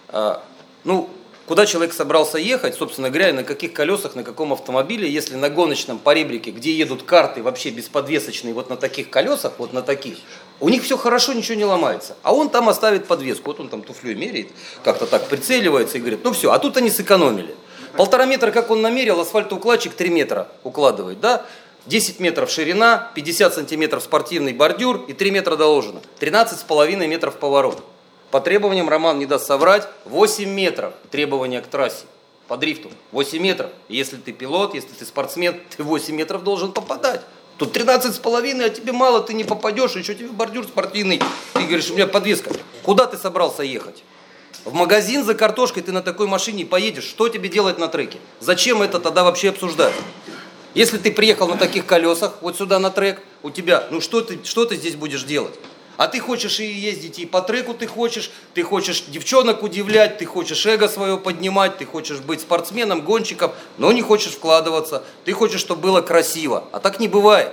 а, 0.08 0.42
ну, 0.84 1.10
куда 1.46 1.66
человек 1.66 1.92
собрался 1.92 2.38
ехать, 2.38 2.74
собственно 2.74 3.10
говоря, 3.10 3.30
и 3.30 3.32
на 3.32 3.44
каких 3.44 3.72
колесах, 3.72 4.14
на 4.14 4.22
каком 4.22 4.52
автомобиле, 4.52 5.10
если 5.10 5.36
на 5.36 5.50
гоночном 5.50 5.98
поребрике, 5.98 6.50
где 6.50 6.72
едут 6.72 7.02
карты 7.02 7.42
вообще 7.42 7.70
бесподвесочные, 7.70 8.54
вот 8.54 8.70
на 8.70 8.76
таких 8.76 9.10
колесах, 9.10 9.54
вот 9.58 9.72
на 9.72 9.82
таких, 9.82 10.18
у 10.60 10.68
них 10.68 10.82
все 10.82 10.96
хорошо, 10.96 11.32
ничего 11.32 11.56
не 11.56 11.64
ломается. 11.64 12.16
А 12.22 12.34
он 12.34 12.48
там 12.48 12.68
оставит 12.68 13.06
подвеску, 13.06 13.50
вот 13.50 13.60
он 13.60 13.68
там 13.68 13.82
туфлей 13.82 14.14
меряет, 14.14 14.48
как-то 14.82 15.06
так 15.06 15.28
прицеливается 15.28 15.98
и 15.98 16.00
говорит, 16.00 16.20
ну 16.24 16.32
все, 16.32 16.52
а 16.52 16.58
тут 16.58 16.76
они 16.76 16.90
сэкономили. 16.90 17.54
Полтора 17.96 18.26
метра, 18.26 18.50
как 18.50 18.70
он 18.70 18.82
намерил, 18.82 19.20
асфальтоукладчик 19.20 19.94
3 19.94 20.10
метра 20.10 20.48
укладывает, 20.64 21.20
да? 21.20 21.46
10 21.86 22.18
метров 22.18 22.50
ширина, 22.50 23.10
50 23.14 23.54
сантиметров 23.54 24.02
спортивный 24.02 24.52
бордюр 24.52 25.04
и 25.06 25.12
3 25.12 25.30
метра 25.30 25.56
доложено. 25.56 26.00
13,5 26.18 27.06
метров 27.06 27.36
поворот. 27.36 27.84
По 28.34 28.40
требованиям, 28.40 28.88
Роман 28.88 29.20
не 29.20 29.26
даст 29.26 29.46
соврать, 29.46 29.86
8 30.06 30.50
метров 30.50 30.92
требования 31.12 31.60
к 31.60 31.68
трассе. 31.68 32.04
По 32.48 32.56
дрифту 32.56 32.90
8 33.12 33.40
метров. 33.40 33.70
Если 33.88 34.16
ты 34.16 34.32
пилот, 34.32 34.74
если 34.74 34.88
ты 34.88 35.04
спортсмен, 35.04 35.54
ты 35.76 35.84
8 35.84 36.12
метров 36.12 36.42
должен 36.42 36.72
попадать. 36.72 37.20
Тут 37.58 37.72
13 37.72 38.12
с 38.12 38.18
половиной, 38.18 38.64
а 38.64 38.70
тебе 38.70 38.90
мало, 38.90 39.20
ты 39.20 39.34
не 39.34 39.44
попадешь, 39.44 39.94
еще 39.94 40.16
тебе 40.16 40.30
бордюр 40.30 40.64
спортивный. 40.64 41.22
Ты 41.52 41.62
говоришь, 41.62 41.88
у 41.92 41.94
меня 41.94 42.08
подвеска. 42.08 42.50
Куда 42.82 43.06
ты 43.06 43.16
собрался 43.18 43.62
ехать? 43.62 44.02
В 44.64 44.74
магазин 44.74 45.22
за 45.22 45.36
картошкой 45.36 45.84
ты 45.84 45.92
на 45.92 46.02
такой 46.02 46.26
машине 46.26 46.66
поедешь. 46.66 47.04
Что 47.04 47.28
тебе 47.28 47.48
делать 47.48 47.78
на 47.78 47.86
треке? 47.86 48.18
Зачем 48.40 48.82
это 48.82 48.98
тогда 48.98 49.22
вообще 49.22 49.50
обсуждать? 49.50 49.94
Если 50.74 50.98
ты 50.98 51.12
приехал 51.12 51.46
на 51.46 51.56
таких 51.56 51.86
колесах 51.86 52.38
вот 52.40 52.56
сюда 52.56 52.80
на 52.80 52.90
трек, 52.90 53.22
у 53.44 53.52
тебя, 53.52 53.86
ну 53.92 54.00
что 54.00 54.22
ты, 54.22 54.40
что 54.42 54.64
ты 54.64 54.74
здесь 54.74 54.96
будешь 54.96 55.22
делать? 55.22 55.54
А 55.96 56.08
ты 56.08 56.18
хочешь 56.18 56.58
и 56.60 56.66
ездить 56.66 57.18
и 57.18 57.26
по 57.26 57.40
треку 57.40 57.74
ты 57.74 57.86
хочешь, 57.86 58.30
ты 58.54 58.62
хочешь 58.62 59.04
девчонок 59.06 59.62
удивлять, 59.62 60.18
ты 60.18 60.26
хочешь 60.26 60.66
эго 60.66 60.88
свое 60.88 61.16
поднимать, 61.18 61.78
ты 61.78 61.86
хочешь 61.86 62.18
быть 62.18 62.40
спортсменом, 62.40 63.02
гонщиком, 63.02 63.52
но 63.78 63.92
не 63.92 64.02
хочешь 64.02 64.32
вкладываться, 64.32 65.04
ты 65.24 65.32
хочешь, 65.32 65.60
чтобы 65.60 65.82
было 65.82 66.00
красиво. 66.00 66.64
А 66.72 66.80
так 66.80 66.98
не 66.98 67.08
бывает. 67.08 67.52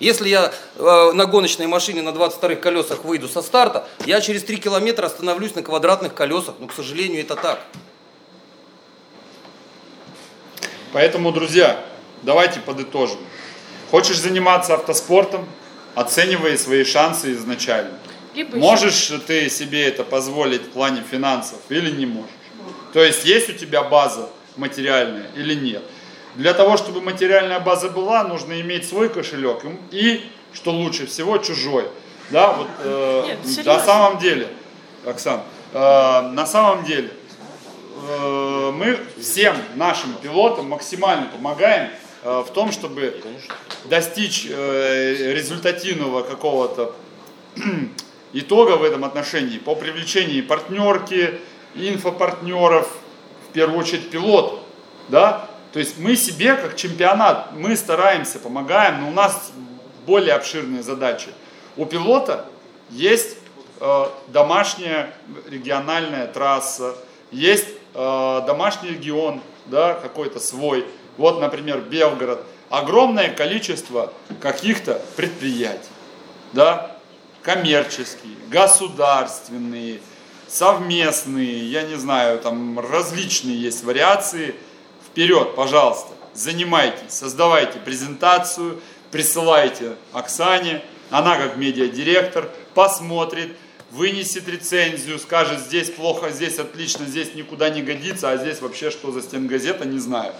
Если 0.00 0.30
я 0.30 0.50
э, 0.76 1.12
на 1.12 1.26
гоночной 1.26 1.66
машине 1.66 2.00
на 2.00 2.08
22-х 2.08 2.56
колесах 2.56 3.04
выйду 3.04 3.28
со 3.28 3.42
старта, 3.42 3.86
я 4.06 4.20
через 4.22 4.42
3 4.44 4.56
километра 4.56 5.06
остановлюсь 5.06 5.54
на 5.54 5.62
квадратных 5.62 6.14
колесах. 6.14 6.54
Но, 6.58 6.66
к 6.66 6.72
сожалению, 6.72 7.20
это 7.20 7.36
так. 7.36 7.60
Поэтому, 10.94 11.32
друзья, 11.32 11.84
давайте 12.22 12.60
подытожим. 12.60 13.18
Хочешь 13.90 14.18
заниматься 14.18 14.74
автоспортом, 14.74 15.46
оценивай 15.94 16.56
свои 16.58 16.84
шансы 16.84 17.32
изначально. 17.32 17.98
Либо 18.34 18.56
Можешь 18.56 19.12
ты 19.26 19.50
себе 19.50 19.86
это 19.86 20.04
позволить 20.04 20.62
в 20.62 20.70
плане 20.70 21.02
финансов 21.08 21.58
или 21.68 21.90
не 21.90 22.06
можешь? 22.06 22.30
То 22.92 23.02
есть 23.02 23.24
есть 23.24 23.50
у 23.50 23.52
тебя 23.52 23.82
база 23.82 24.28
материальная 24.56 25.30
или 25.36 25.54
нет. 25.54 25.82
Для 26.36 26.54
того, 26.54 26.76
чтобы 26.76 27.00
материальная 27.00 27.60
база 27.60 27.88
была, 27.88 28.22
нужно 28.24 28.60
иметь 28.60 28.88
свой 28.88 29.08
кошелек 29.08 29.62
и, 29.90 30.24
что 30.52 30.70
лучше 30.70 31.06
всего, 31.06 31.38
чужой. 31.38 31.86
Да, 32.30 32.52
вот 32.52 32.68
э, 32.78 33.24
Нет, 33.26 33.44
на 33.44 33.50
серьезно. 33.50 33.84
самом 33.84 34.18
деле, 34.18 34.46
Оксан, 35.04 35.42
э, 35.72 36.20
на 36.32 36.46
самом 36.46 36.84
деле 36.84 37.10
э, 38.08 38.70
мы 38.72 38.98
всем 39.20 39.56
нашим 39.74 40.14
пилотам 40.14 40.68
максимально 40.68 41.26
помогаем 41.26 41.90
в 42.22 42.48
том, 42.52 42.70
чтобы 42.70 43.22
достичь 43.84 44.46
э, 44.48 45.32
результативного 45.32 46.22
какого-то 46.22 46.94
итога 48.32 48.76
в 48.76 48.84
этом 48.84 49.04
отношении 49.04 49.58
по 49.58 49.74
привлечению 49.74 50.46
партнерки, 50.46 51.40
инфопартнеров, 51.74 52.88
в 53.48 53.52
первую 53.52 53.78
очередь 53.78 54.10
пилотов, 54.10 54.60
да, 55.08 55.48
то 55.72 55.78
есть 55.78 55.98
мы 55.98 56.16
себе 56.16 56.54
как 56.56 56.76
чемпионат, 56.76 57.52
мы 57.52 57.76
стараемся, 57.76 58.38
помогаем, 58.38 59.00
но 59.00 59.08
у 59.08 59.12
нас 59.12 59.52
более 60.06 60.34
обширные 60.34 60.82
задачи. 60.82 61.28
У 61.76 61.86
пилота 61.86 62.46
есть 62.90 63.36
э, 63.80 64.06
домашняя 64.28 65.14
региональная 65.48 66.26
трасса, 66.26 66.96
есть 67.30 67.68
э, 67.94 68.40
домашний 68.46 68.90
регион, 68.90 69.40
да, 69.66 69.94
какой-то 69.94 70.40
свой. 70.40 70.86
Вот, 71.20 71.38
например, 71.38 71.82
Белгород. 71.82 72.42
Огромное 72.70 73.28
количество 73.28 74.10
каких-то 74.40 75.02
предприятий, 75.16 75.90
да, 76.54 76.96
коммерческие, 77.42 78.36
государственные, 78.48 80.00
совместные, 80.48 81.70
я 81.70 81.82
не 81.82 81.96
знаю, 81.96 82.38
там 82.38 82.80
различные 82.80 83.60
есть 83.60 83.84
вариации. 83.84 84.54
Вперед, 85.06 85.54
пожалуйста, 85.56 86.08
занимайтесь, 86.32 87.12
создавайте 87.12 87.78
презентацию, 87.80 88.80
присылайте 89.10 89.96
Оксане, 90.14 90.80
она 91.10 91.36
как 91.36 91.58
медиадиректор 91.58 92.48
посмотрит, 92.72 93.54
вынесет 93.90 94.48
рецензию, 94.48 95.18
скажет, 95.18 95.60
здесь 95.60 95.90
плохо, 95.90 96.30
здесь 96.30 96.58
отлично, 96.58 97.04
здесь 97.04 97.34
никуда 97.34 97.68
не 97.68 97.82
годится, 97.82 98.30
а 98.30 98.38
здесь 98.38 98.62
вообще 98.62 98.90
что 98.90 99.12
за 99.12 99.20
стенгазета, 99.20 99.84
не 99.84 99.98
знаю. 99.98 100.32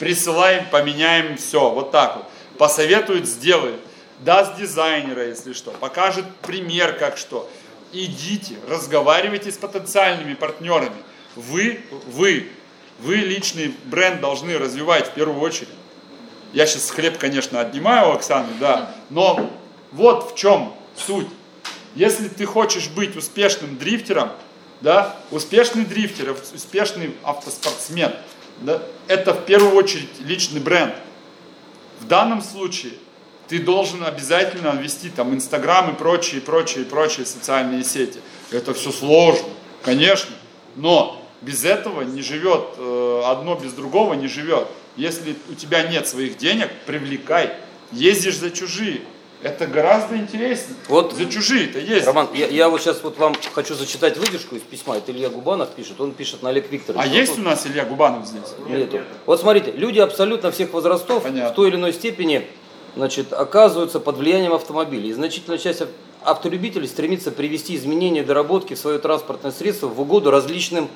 Присылаем, 0.00 0.64
поменяем, 0.70 1.36
все, 1.36 1.70
вот 1.70 1.92
так 1.92 2.16
вот. 2.16 2.24
Посоветует, 2.56 3.28
сделает. 3.28 3.78
Даст 4.20 4.56
дизайнера, 4.56 5.28
если 5.28 5.52
что, 5.52 5.70
покажет 5.72 6.24
пример, 6.42 6.94
как 6.94 7.18
что. 7.18 7.48
Идите, 7.92 8.56
разговаривайте 8.66 9.52
с 9.52 9.58
потенциальными 9.58 10.34
партнерами. 10.34 10.96
Вы, 11.36 11.80
вы, 12.06 12.48
вы 12.98 13.16
личный 13.16 13.74
бренд 13.84 14.22
должны 14.22 14.56
развивать 14.58 15.08
в 15.08 15.10
первую 15.12 15.40
очередь. 15.40 15.68
Я 16.54 16.66
сейчас 16.66 16.90
хлеб, 16.90 17.18
конечно, 17.18 17.60
отнимаю 17.60 18.08
у 18.08 18.12
Оксаны, 18.12 18.48
да, 18.58 18.94
но 19.10 19.50
вот 19.92 20.32
в 20.32 20.34
чем 20.34 20.74
суть. 20.96 21.28
Если 21.94 22.28
ты 22.28 22.46
хочешь 22.46 22.88
быть 22.88 23.16
успешным 23.16 23.76
дрифтером, 23.76 24.30
да, 24.80 25.16
успешный 25.30 25.84
дрифтер, 25.84 26.34
успешный 26.54 27.14
автоспортсмен, 27.22 28.12
да, 28.60 28.82
это 29.08 29.34
в 29.34 29.44
первую 29.44 29.74
очередь 29.74 30.08
личный 30.20 30.60
бренд. 30.60 30.94
В 32.00 32.06
данном 32.06 32.42
случае 32.42 32.92
ты 33.48 33.58
должен 33.58 34.04
обязательно 34.04 34.70
вести 34.80 35.10
там 35.10 35.34
Инстаграм 35.34 35.90
и 35.90 35.96
прочие, 35.96 36.40
прочие, 36.40 36.84
прочие 36.84 37.26
социальные 37.26 37.84
сети. 37.84 38.20
Это 38.50 38.74
все 38.74 38.92
сложно, 38.92 39.48
конечно, 39.82 40.34
но 40.76 41.20
без 41.40 41.64
этого 41.64 42.02
не 42.02 42.22
живет, 42.22 42.64
э, 42.76 43.22
одно 43.26 43.54
без 43.56 43.72
другого 43.72 44.14
не 44.14 44.28
живет. 44.28 44.68
Если 44.96 45.34
у 45.48 45.54
тебя 45.54 45.82
нет 45.84 46.06
своих 46.06 46.36
денег, 46.36 46.70
привлекай, 46.86 47.54
ездишь 47.92 48.36
за 48.36 48.50
чужие. 48.50 49.00
Это 49.42 49.66
гораздо 49.66 50.16
интереснее. 50.16 50.76
Вот. 50.88 51.14
За 51.14 51.24
чужие-то 51.26 51.78
ездить. 51.78 52.06
Роман, 52.06 52.28
я, 52.34 52.46
я 52.48 52.68
вот 52.68 52.80
сейчас 52.82 53.02
вот 53.02 53.16
вам 53.18 53.34
хочу 53.54 53.74
зачитать 53.74 54.18
выдержку 54.18 54.54
из 54.56 54.60
письма. 54.62 54.96
Это 54.98 55.12
Илья 55.12 55.30
Губанов 55.30 55.70
пишет. 55.70 55.98
Он 56.00 56.12
пишет 56.12 56.42
на 56.42 56.50
Олег 56.50 56.70
Викторович. 56.70 57.02
А 57.02 57.08
Вот 57.08 57.16
есть 57.16 57.32
тут- 57.36 57.40
у 57.40 57.48
нас 57.48 57.66
Илья 57.66 57.84
Губанов 57.86 58.26
здесь? 58.26 58.42
Нету. 58.68 59.00
Вот 59.24 59.40
смотрите, 59.40 59.72
люди 59.72 59.98
абсолютно 59.98 60.50
всех 60.50 60.72
возрастов 60.74 61.22
Понятно. 61.22 61.50
в 61.52 61.54
той 61.54 61.68
или 61.70 61.76
иной 61.76 61.92
степени 61.94 62.46
значит, 62.96 63.32
оказываются 63.32 63.98
под 63.98 64.16
влиянием 64.18 64.52
автомобилей. 64.52 65.08
И 65.08 65.12
значительная 65.14 65.58
часть 65.58 65.80
ав- 65.82 65.88
автолюбителей 66.22 66.86
стремится 66.86 67.30
привести 67.30 67.76
изменения 67.76 68.20
и 68.20 68.24
доработки 68.24 68.74
в 68.74 68.78
свое 68.78 68.98
транспортное 68.98 69.52
средство 69.52 69.86
в 69.86 69.98
угоду 70.00 70.30
различным 70.30 70.88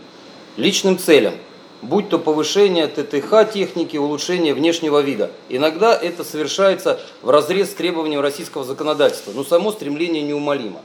личным 0.59 0.99
целям. 0.99 1.35
Будь 1.83 2.09
то 2.09 2.19
повышение 2.19 2.87
ТТХ 2.87 3.53
техники, 3.53 3.97
улучшение 3.97 4.55
внешнего 4.55 5.01
вида. 5.01 5.31
Иногда 5.49 5.95
это 5.95 6.25
совершается 6.25 7.01
в 7.23 7.31
разрез 7.31 7.71
с 7.71 7.75
требованием 7.75 8.21
российского 8.21 8.65
законодательства, 8.65 9.33
но 9.33 9.45
само 9.45 9.73
стремление 9.73 10.23
неумолимо. 10.23 10.81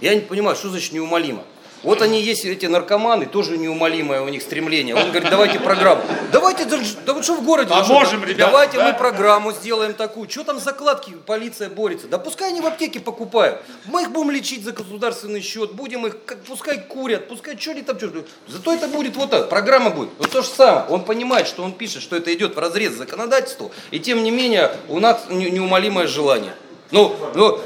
Я 0.00 0.14
не 0.14 0.20
понимаю, 0.20 0.56
что 0.56 0.68
значит 0.70 0.92
неумолимо? 0.92 1.42
Вот 1.82 2.02
они 2.02 2.20
есть, 2.20 2.44
эти 2.44 2.66
наркоманы, 2.66 3.26
тоже 3.26 3.56
неумолимое 3.56 4.20
у 4.20 4.28
них 4.28 4.42
стремление. 4.42 4.94
Он 4.94 5.10
говорит, 5.10 5.30
давайте 5.30 5.58
программу. 5.58 6.02
Давайте, 6.32 6.66
да, 6.66 6.76
вы 7.14 7.22
что 7.22 7.34
в 7.36 7.42
городе? 7.44 7.72
что, 7.72 7.82
Поможем, 7.82 8.22
ребята, 8.24 8.50
Давайте 8.50 8.76
да? 8.76 8.88
мы 8.88 8.98
программу 8.98 9.52
сделаем 9.52 9.94
такую. 9.94 10.28
Что 10.28 10.44
там 10.44 10.58
закладки, 10.58 11.12
полиция 11.26 11.70
борется? 11.70 12.06
Да 12.06 12.18
пускай 12.18 12.50
они 12.50 12.60
в 12.60 12.66
аптеке 12.66 13.00
покупают. 13.00 13.62
Мы 13.86 14.02
их 14.02 14.10
будем 14.10 14.30
лечить 14.30 14.64
за 14.64 14.72
государственный 14.72 15.40
счет, 15.40 15.72
будем 15.72 16.06
их, 16.06 16.16
пускай 16.46 16.78
курят, 16.80 17.28
пускай 17.28 17.58
что 17.58 17.70
они 17.70 17.82
там, 17.82 17.98
что 17.98 18.24
Зато 18.46 18.74
это 18.74 18.88
будет 18.88 19.16
вот 19.16 19.30
так, 19.30 19.48
программа 19.48 19.90
будет. 19.90 20.10
Вот 20.18 20.30
то 20.30 20.42
же 20.42 20.48
самое. 20.48 20.86
Он 20.88 21.04
понимает, 21.04 21.46
что 21.46 21.62
он 21.62 21.72
пишет, 21.72 22.02
что 22.02 22.16
это 22.16 22.32
идет 22.34 22.56
в 22.56 22.58
разрез 22.58 22.92
законодательству, 22.92 23.70
и 23.90 23.98
тем 23.98 24.22
не 24.22 24.30
менее 24.30 24.70
у 24.88 25.00
нас 25.00 25.24
не- 25.28 25.50
неумолимое 25.50 26.06
желание. 26.06 26.52
Ну, 26.92 27.14
ну, 27.34 27.60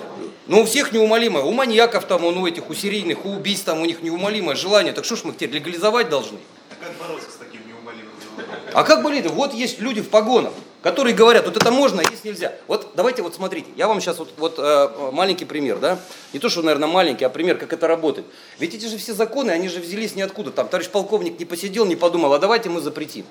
ну, 0.46 0.60
у 0.60 0.64
всех 0.64 0.92
неумолимое. 0.92 1.42
У 1.42 1.52
маньяков 1.52 2.04
там, 2.06 2.24
у 2.24 2.46
этих, 2.46 2.68
у 2.68 2.74
серийных, 2.74 3.24
у 3.24 3.30
убийств 3.30 3.64
там 3.64 3.80
у 3.80 3.84
них 3.86 4.02
неумолимое 4.02 4.56
желание. 4.56 4.92
Так 4.92 5.04
что 5.04 5.16
ж 5.16 5.24
мы 5.24 5.30
их 5.30 5.36
теперь 5.36 5.56
легализовать 5.56 6.10
должны? 6.10 6.38
А 6.70 6.84
как 6.84 6.96
бороться 6.98 7.30
с 7.30 7.36
таким 7.36 7.66
неумолимым 7.66 8.12
желанием? 8.20 8.70
А 8.74 8.84
как 8.84 9.02
болит? 9.02 9.26
Вот 9.30 9.54
есть 9.54 9.80
люди 9.80 10.02
в 10.02 10.10
погонах, 10.10 10.52
которые 10.82 11.14
говорят, 11.14 11.46
вот 11.46 11.56
это 11.56 11.70
можно, 11.70 12.02
а 12.02 12.10
есть 12.10 12.24
нельзя. 12.24 12.52
Вот 12.66 12.90
давайте 12.94 13.22
вот 13.22 13.34
смотрите, 13.34 13.68
я 13.76 13.88
вам 13.88 14.02
сейчас 14.02 14.18
вот, 14.18 14.34
вот 14.36 14.56
э, 14.58 15.10
маленький 15.12 15.46
пример, 15.46 15.78
да? 15.78 15.98
Не 16.34 16.40
то, 16.40 16.50
что, 16.50 16.60
наверное, 16.60 16.88
маленький, 16.88 17.24
а 17.24 17.30
пример, 17.30 17.56
как 17.56 17.72
это 17.72 17.88
работает. 17.88 18.26
Ведь 18.58 18.74
эти 18.74 18.84
же 18.84 18.98
все 18.98 19.14
законы, 19.14 19.50
они 19.50 19.68
же 19.68 19.80
взялись 19.80 20.14
ниоткуда. 20.14 20.50
Там 20.50 20.68
товарищ 20.68 20.90
полковник 20.90 21.38
не 21.38 21.46
посидел, 21.46 21.86
не 21.86 21.96
подумал, 21.96 22.34
а 22.34 22.38
давайте 22.38 22.68
мы 22.68 22.82
запретим. 22.82 23.24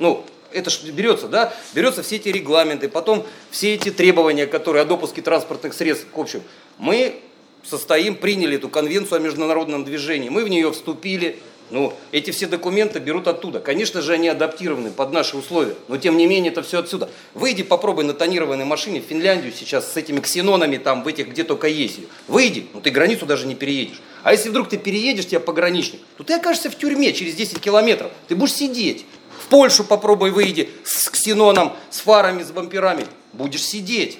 Ну, 0.00 0.24
это 0.52 0.70
ж 0.70 0.82
берется, 0.84 1.28
да, 1.28 1.52
берется 1.74 2.02
все 2.02 2.16
эти 2.16 2.28
регламенты, 2.28 2.88
потом 2.88 3.26
все 3.50 3.74
эти 3.74 3.90
требования, 3.90 4.46
которые 4.46 4.82
о 4.82 4.84
допуске 4.84 5.22
транспортных 5.22 5.74
средств 5.74 6.06
к 6.12 6.18
общему. 6.18 6.42
Мы 6.78 7.20
состоим, 7.62 8.14
приняли 8.16 8.56
эту 8.56 8.68
конвенцию 8.68 9.16
о 9.16 9.20
международном 9.20 9.84
движении, 9.84 10.28
мы 10.28 10.44
в 10.44 10.48
нее 10.48 10.72
вступили, 10.72 11.38
ну, 11.70 11.92
эти 12.10 12.32
все 12.32 12.48
документы 12.48 12.98
берут 12.98 13.28
оттуда. 13.28 13.60
Конечно 13.60 14.02
же, 14.02 14.12
они 14.12 14.28
адаптированы 14.28 14.90
под 14.90 15.12
наши 15.12 15.36
условия, 15.36 15.76
но 15.86 15.96
тем 15.98 16.16
не 16.16 16.26
менее 16.26 16.50
это 16.50 16.62
все 16.62 16.80
отсюда. 16.80 17.08
Выйди, 17.34 17.62
попробуй 17.62 18.04
на 18.04 18.12
тонированной 18.12 18.64
машине 18.64 19.00
в 19.00 19.04
Финляндию 19.04 19.52
сейчас 19.56 19.92
с 19.92 19.96
этими 19.96 20.18
ксенонами 20.20 20.78
там 20.78 21.04
в 21.04 21.06
этих, 21.06 21.28
где 21.28 21.44
только 21.44 21.68
есть. 21.68 22.00
Выйди, 22.26 22.66
ну 22.74 22.80
ты 22.80 22.90
границу 22.90 23.24
даже 23.24 23.46
не 23.46 23.54
переедешь. 23.54 24.00
А 24.22 24.32
если 24.32 24.48
вдруг 24.48 24.68
ты 24.68 24.78
переедешь, 24.78 25.26
тебя 25.26 25.40
пограничник, 25.40 26.00
то 26.16 26.24
ты 26.24 26.34
окажешься 26.34 26.70
в 26.70 26.76
тюрьме 26.76 27.12
через 27.12 27.34
10 27.34 27.60
километров. 27.60 28.10
Ты 28.26 28.34
будешь 28.34 28.54
сидеть. 28.54 29.06
Польшу 29.50 29.84
попробуй 29.84 30.30
выйди 30.30 30.70
с 30.84 31.10
ксеноном, 31.10 31.76
с 31.90 32.00
фарами, 32.00 32.42
с 32.42 32.50
бамперами. 32.50 33.06
Будешь 33.32 33.64
сидеть. 33.64 34.18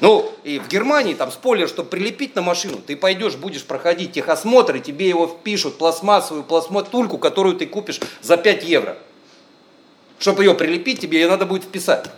Ну, 0.00 0.30
и 0.44 0.58
в 0.58 0.68
Германии 0.68 1.14
там 1.14 1.32
спойлер, 1.32 1.68
чтобы 1.68 1.88
прилепить 1.88 2.36
на 2.36 2.42
машину, 2.42 2.78
ты 2.86 2.96
пойдешь, 2.96 3.34
будешь 3.36 3.64
проходить 3.64 4.12
техосмотр, 4.12 4.76
и 4.76 4.80
тебе 4.80 5.08
его 5.08 5.26
впишут, 5.26 5.78
пластмассовую 5.78 6.44
пластматульку, 6.44 7.16
которую 7.16 7.56
ты 7.56 7.66
купишь 7.66 8.00
за 8.20 8.36
5 8.36 8.64
евро. 8.64 8.98
Чтобы 10.18 10.44
ее 10.44 10.54
прилепить, 10.54 11.00
тебе 11.00 11.20
ее 11.20 11.28
надо 11.28 11.46
будет 11.46 11.64
вписать. 11.64 12.10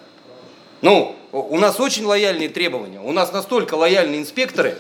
Ну, 0.81 1.15
у 1.31 1.57
нас 1.59 1.79
очень 1.79 2.05
лояльные 2.05 2.49
требования, 2.49 3.01
у 3.01 3.13
нас 3.13 3.33
настолько 3.33 3.75
лояльные 3.75 4.21
инспекторы, 4.21 4.77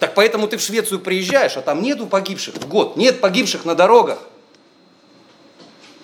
так 0.00 0.14
поэтому 0.14 0.48
ты 0.48 0.56
в 0.56 0.62
Швецию 0.62 1.00
приезжаешь, 1.00 1.56
а 1.56 1.62
там 1.62 1.82
нету 1.82 2.06
погибших 2.06 2.54
в 2.54 2.68
год, 2.68 2.96
нет 2.96 3.20
погибших 3.20 3.66
на 3.66 3.74
дорогах. 3.74 4.18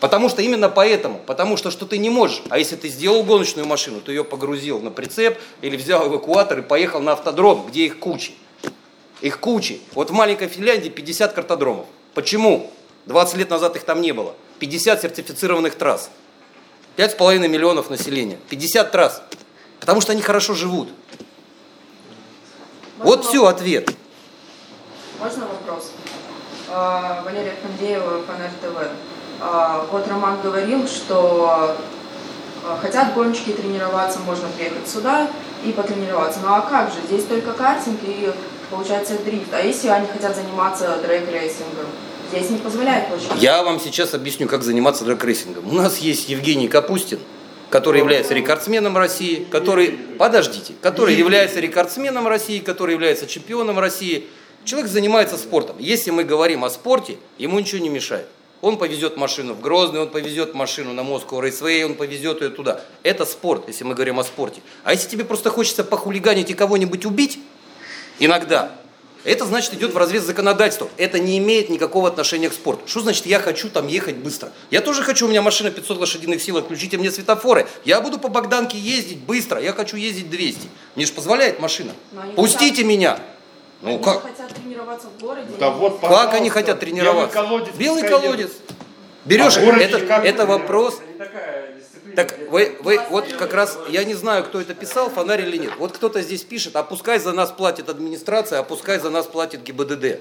Потому 0.00 0.28
что 0.28 0.42
именно 0.42 0.68
поэтому, 0.68 1.18
потому 1.26 1.56
что 1.56 1.70
что 1.70 1.84
ты 1.84 1.98
не 1.98 2.08
можешь. 2.08 2.42
А 2.50 2.58
если 2.58 2.76
ты 2.76 2.88
сделал 2.88 3.24
гоночную 3.24 3.66
машину, 3.66 4.00
ты 4.00 4.12
ее 4.12 4.22
погрузил 4.22 4.80
на 4.80 4.90
прицеп 4.90 5.38
или 5.60 5.76
взял 5.76 6.06
эвакуатор 6.06 6.60
и 6.60 6.62
поехал 6.62 7.00
на 7.00 7.12
автодром, 7.12 7.66
где 7.66 7.86
их 7.86 7.98
кучи. 7.98 8.32
Их 9.20 9.40
кучи. 9.40 9.80
Вот 9.94 10.10
в 10.10 10.12
маленькой 10.12 10.46
Финляндии 10.46 10.88
50 10.88 11.32
картодромов. 11.32 11.86
Почему? 12.14 12.70
20 13.06 13.36
лет 13.36 13.50
назад 13.50 13.74
их 13.74 13.82
там 13.82 14.00
не 14.00 14.12
было. 14.12 14.34
50 14.60 15.02
сертифицированных 15.02 15.74
трасс. 15.74 16.10
5,5 16.96 17.48
миллионов 17.48 17.90
населения. 17.90 18.38
50 18.50 18.92
трасс. 18.92 19.22
Потому 19.80 20.00
что 20.00 20.12
они 20.12 20.22
хорошо 20.22 20.54
живут. 20.54 20.88
Вот 22.98 23.18
Можно 23.18 23.28
все, 23.30 23.46
ответ. 23.46 23.90
Можно 25.18 25.46
вопрос? 25.46 25.92
А, 26.68 27.22
Валерия 27.24 27.54
Фандеева, 27.62 28.22
Фонарь 28.22 28.50
ТВ. 28.60 29.17
А, 29.40 29.86
Вот 29.90 30.06
Роман 30.09 30.40
говорил, 30.43 30.86
что 30.86 31.77
а, 32.65 32.77
хотят 32.81 33.15
гонщики 33.15 33.51
тренироваться, 33.51 34.19
можно 34.20 34.48
приехать 34.48 34.89
сюда 34.89 35.28
и 35.65 35.73
потренироваться. 35.73 36.40
Ну 36.43 36.52
а 36.52 36.60
как 36.60 36.90
же? 36.90 36.97
Здесь 37.06 37.24
только 37.24 37.52
картинг 37.52 38.01
и 38.05 38.31
получается 38.70 39.16
дрифт. 39.24 39.52
А 39.52 39.60
если 39.60 39.89
они 39.89 40.06
хотят 40.06 40.35
заниматься 40.36 40.98
дрэг-рейсингом? 41.02 41.86
Здесь 42.31 42.51
не 42.51 42.59
позволяет 42.59 43.09
площадь. 43.09 43.31
Я 43.36 43.62
вам 43.62 43.81
сейчас 43.81 44.12
объясню, 44.12 44.48
как 44.48 44.62
заниматься 44.62 45.05
драг-рейсингом. 45.05 45.66
У 45.69 45.73
нас 45.73 45.98
есть 45.98 46.28
Евгений 46.28 46.69
Капустин, 46.69 47.20
который 47.70 48.01
является 48.01 48.35
рекордсменом 48.35 48.98
России, 48.98 49.47
который, 49.51 49.93
подождите, 50.19 50.74
который 50.82 51.15
является 51.15 51.59
рекордсменом 51.60 52.28
России, 52.28 52.59
который 52.59 52.93
является 52.93 53.27
чемпионом 53.27 53.78
России. 53.78 54.27
Человек 54.65 54.90
занимается 54.90 55.39
спортом. 55.39 55.77
Если 55.78 56.10
мы 56.10 56.24
говорим 56.24 56.65
о 56.65 56.70
спорте, 56.70 57.16
ему 57.39 57.59
ничего 57.59 57.81
не 57.81 57.89
мешает. 57.89 58.27
Он 58.60 58.76
повезет 58.76 59.16
машину 59.16 59.55
в 59.55 59.60
Грозный, 59.60 60.01
он 60.01 60.09
повезет 60.09 60.55
машину 60.55 60.93
на 60.93 61.05
Москву 61.05 61.40
Рейсвей, 61.40 61.85
он 61.85 61.94
повезет 61.94 62.40
ее 62.43 62.48
туда. 62.48 62.80
Это 63.02 63.24
спорт, 63.24 63.68
если 63.68 63.85
мы 63.85 63.94
говорим 63.94 64.18
о 64.18 64.24
спорте. 64.24 64.60
А 64.82 64.93
если 64.93 65.09
тебе 65.09 65.24
просто 65.24 65.51
хочется 65.51 65.85
похулиганить 65.85 66.51
и 66.51 66.55
кого-нибудь 66.55 67.06
убить, 67.06 67.39
иногда, 68.18 68.72
это 69.24 69.44
значит 69.44 69.74
идет 69.74 69.93
в 69.93 69.97
разрез 69.97 70.22
законодательства. 70.24 70.89
Это 70.97 71.18
не 71.18 71.39
имеет 71.39 71.70
никакого 71.70 72.09
отношения 72.09 72.48
к 72.48 72.52
спорту. 72.52 72.82
Что 72.86 73.01
значит 73.01 73.26
я 73.26 73.39
хочу 73.39 73.68
там 73.68 73.86
ехать 73.86 74.16
быстро? 74.16 74.52
Я 74.70 74.80
тоже 74.80 75.02
хочу, 75.02 75.26
у 75.26 75.28
меня 75.28 75.43
машина 75.43 75.70
500 75.70 75.98
лошадиных 75.98 76.43
сил, 76.43 76.56
отключите 76.56 76.98
мне 76.98 77.10
светофоры. 77.10 77.68
Я 77.85 78.01
буду 78.01 78.18
по 78.18 78.28
Богданке 78.28 78.78
ездить 78.78 79.18
быстро, 79.18 79.60
я 79.60 79.72
хочу 79.72 79.97
ездить 79.97 80.30
200. 80.30 80.68
Мне 80.97 81.06
же 81.06 81.12
позволяет 81.12 81.60
машина. 81.60 81.93
Пустите 82.36 82.85
меня. 82.85 83.20
Ну 83.80 83.90
Они 83.90 84.02
как? 84.02 84.22
хотят 84.22 84.52
тренироваться 84.55 85.09
в 85.09 85.22
городе. 85.22 85.48
Да 85.59 85.70
вот, 85.70 86.00
Как 86.00 86.34
они 86.34 86.50
хотят 86.50 86.80
тренироваться? 86.80 87.36
Белый 87.36 87.48
колодец. 87.48 87.74
Белый 87.76 88.02
колодец. 88.09 88.50
Берешь, 89.24 89.56
А 89.56 89.60
это, 89.60 89.98
это 89.98 90.46
вопрос. 90.46 91.00
Это 91.00 91.12
не 91.12 91.18
такая 91.18 91.74
дисциплина. 91.76 92.16
Так 92.16 92.38
вы, 92.50 92.76
вы, 92.80 93.00
вот 93.10 93.32
как 93.34 93.52
раз, 93.52 93.78
я 93.88 94.05
не 94.05 94.14
знаю, 94.14 94.44
кто 94.44 94.60
это 94.60 94.74
писал, 94.74 95.10
фонарь 95.10 95.42
или 95.42 95.59
нет. 95.59 95.72
Вот 95.78 95.92
кто-то 95.92 96.22
здесь 96.22 96.42
пишет, 96.42 96.74
а 96.76 96.82
пускай 96.82 97.18
за 97.18 97.32
нас 97.32 97.52
платит 97.52 97.88
администрация, 97.88 98.59
а 98.60 98.62
пускай 98.62 98.98
за 98.98 99.10
нас 99.10 99.26
платит 99.26 99.62
ГИБДД. 99.62 100.20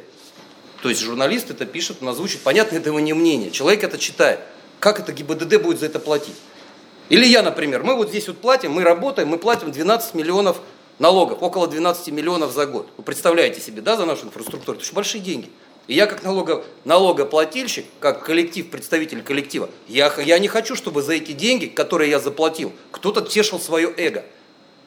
То 0.83 0.89
есть 0.89 1.01
журналист 1.01 1.49
это 1.49 1.65
пишет, 1.65 1.97
он 2.01 2.09
озвучит. 2.09 2.41
Понятно, 2.41 2.75
это 2.77 2.89
его 2.89 2.99
не 2.99 3.13
мнение. 3.13 3.49
Человек 3.49 3.83
это 3.83 3.97
читает. 3.97 4.39
Как 4.79 4.99
это 4.99 5.11
ГИБДД 5.11 5.61
будет 5.61 5.79
за 5.79 5.87
это 5.87 5.99
платить? 5.99 6.35
Или 7.09 7.25
я, 7.25 7.41
например, 7.41 7.83
мы 7.83 7.95
вот 7.95 8.09
здесь 8.09 8.27
вот 8.27 8.37
платим, 8.37 8.73
мы 8.73 8.83
работаем, 8.83 9.29
мы 9.29 9.37
платим 9.37 9.71
12 9.71 10.13
миллионов 10.13 10.57
налогов, 10.99 11.39
около 11.41 11.67
12 11.67 12.09
миллионов 12.09 12.51
за 12.51 12.65
год. 12.65 12.87
Вы 12.97 13.03
представляете 13.03 13.61
себе, 13.61 13.81
да, 13.81 13.95
за 13.97 14.05
нашу 14.05 14.25
инфраструктуру? 14.25 14.77
Это 14.77 14.85
же 14.85 14.93
большие 14.93 15.21
деньги. 15.21 15.49
И 15.87 15.93
я 15.93 16.05
как 16.05 16.23
налого, 16.23 16.65
налогоплательщик, 16.83 17.85
как 17.99 18.25
коллектив, 18.25 18.69
представитель 18.69 19.23
коллектива, 19.23 19.69
я, 19.87 20.13
я 20.19 20.37
не 20.37 20.49
хочу, 20.49 20.75
чтобы 20.75 21.01
за 21.01 21.13
эти 21.13 21.31
деньги, 21.31 21.67
которые 21.67 22.09
я 22.09 22.19
заплатил, 22.19 22.73
кто-то 22.91 23.21
тешил 23.21 23.59
свое 23.59 23.93
эго. 23.95 24.25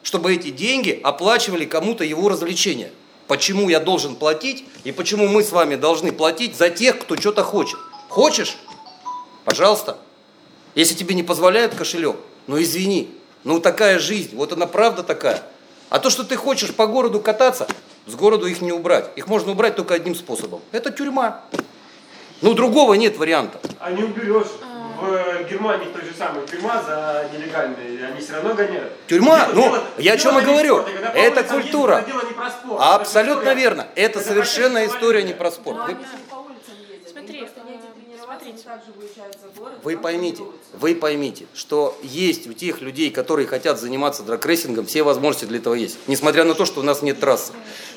Чтобы 0.03 0.33
эти 0.33 0.49
деньги 0.49 0.99
оплачивали 1.03 1.65
кому-то 1.65 2.03
его 2.03 2.29
развлечения. 2.29 2.91
Почему 3.27 3.69
я 3.69 3.79
должен 3.79 4.15
платить 4.15 4.65
и 4.83 4.91
почему 4.91 5.27
мы 5.27 5.43
с 5.43 5.51
вами 5.51 5.75
должны 5.75 6.11
платить 6.11 6.55
за 6.55 6.69
тех, 6.69 6.99
кто 6.99 7.15
что-то 7.15 7.43
хочет. 7.43 7.79
Хочешь? 8.09 8.57
Пожалуйста. 9.45 9.97
Если 10.75 10.95
тебе 10.95 11.15
не 11.15 11.23
позволяет 11.23 11.75
кошелек, 11.75 12.15
ну 12.47 12.61
извини, 12.61 13.09
ну 13.43 13.59
такая 13.59 13.99
жизнь, 13.99 14.35
вот 14.35 14.53
она 14.53 14.67
правда 14.67 15.03
такая. 15.03 15.43
А 15.91 15.99
то, 15.99 16.09
что 16.09 16.23
ты 16.23 16.37
хочешь 16.37 16.73
по 16.73 16.87
городу 16.87 17.19
кататься, 17.19 17.67
с 18.07 18.15
городу 18.15 18.45
их 18.47 18.61
не 18.61 18.71
убрать. 18.71 19.09
Их 19.17 19.27
можно 19.27 19.51
убрать 19.51 19.75
только 19.75 19.93
одним 19.93 20.15
способом. 20.15 20.61
Это 20.71 20.89
тюрьма. 20.89 21.41
Ну 22.41 22.53
другого 22.53 22.93
нет 22.93 23.17
варианта. 23.17 23.59
А 23.79 23.91
не 23.91 24.01
уберешь. 24.03 24.47
В 25.01 25.49
Германии 25.49 25.87
той 25.87 26.03
же 26.05 26.13
самой 26.15 26.45
тюрьма 26.47 26.81
за 26.83 27.27
нелегальные, 27.33 28.05
они 28.05 28.21
все 28.21 28.33
равно 28.33 28.53
гоняют. 28.53 28.93
Тюрьма? 29.07 29.47
Дело- 29.47 29.53
Ну, 29.55 29.61
дело- 29.63 29.83
я 29.97 30.13
о 30.13 30.17
чем 30.17 30.37
и 30.39 30.43
говорю. 30.43 30.83
Когда 30.83 31.09
по 31.09 31.17
Это 31.17 31.43
культура. 31.43 31.93
это 31.95 32.07
дело 32.07 32.21
не 32.23 32.33
про 32.33 32.49
спорт. 32.51 32.81
Абсолютно 32.81 33.49
Это 33.49 33.53
верно. 33.59 33.87
Это 33.95 34.19
Это 34.19 34.27
совершенно 34.29 34.85
история 34.85 35.23
не 35.23 35.33
про 35.33 35.51
спорт. 35.51 35.77
Но 35.79 35.85
Вы- 35.87 35.97
также 38.63 38.91
выезжают 38.97 39.35
за 39.41 39.59
город. 39.59 39.73
Вы 39.83 39.97
поймите, 39.97 40.43
вы 40.73 40.95
поймите, 40.95 41.45
что 41.53 41.97
есть 42.01 42.47
у 42.47 42.53
тех 42.53 42.81
людей, 42.81 43.11
которые 43.11 43.47
хотят 43.47 43.79
заниматься 43.79 44.23
драгрейсингом, 44.23 44.85
все 44.85 45.03
возможности 45.03 45.45
для 45.45 45.57
этого 45.59 45.73
есть. 45.73 45.97
Несмотря 46.07 46.43
на 46.43 46.53
то, 46.53 46.65
что 46.65 46.79
у 46.79 46.83
нас 46.83 47.01
нет 47.01 47.19
трассы. 47.19 47.53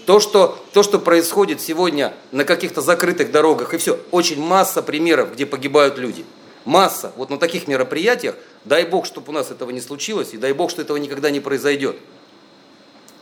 То, 0.07 0.21
что, 0.21 0.59
то, 0.73 0.83
что 0.83 0.99
происходит 0.99 1.61
сегодня 1.61 2.15
на 2.33 2.45
каких-то 2.45 2.81
закрытых 2.81 3.31
дорогах, 3.31 3.75
и 3.75 3.79
все, 3.79 3.99
очень 4.11 4.41
масса 4.41 4.83
примеров, 4.83 5.33
где 5.35 5.47
погибают 5.47 5.99
люди. 5.99 6.25
Масса. 6.65 7.13
Вот 7.17 7.31
на 7.31 7.39
таких 7.39 7.69
мероприятиях, 7.69 8.37
дай 8.65 8.87
бог, 8.87 9.07
чтобы 9.07 9.31
у 9.31 9.33
нас 9.33 9.51
этого 9.51 9.71
не 9.71 9.81
случилось, 9.81 10.33
и 10.33 10.39
дай 10.39 10.53
бог, 10.53 10.71
что 10.71 10.83
этого 10.83 10.97
никогда 10.97 11.31
не 11.31 11.41
произойдет. 11.41 11.97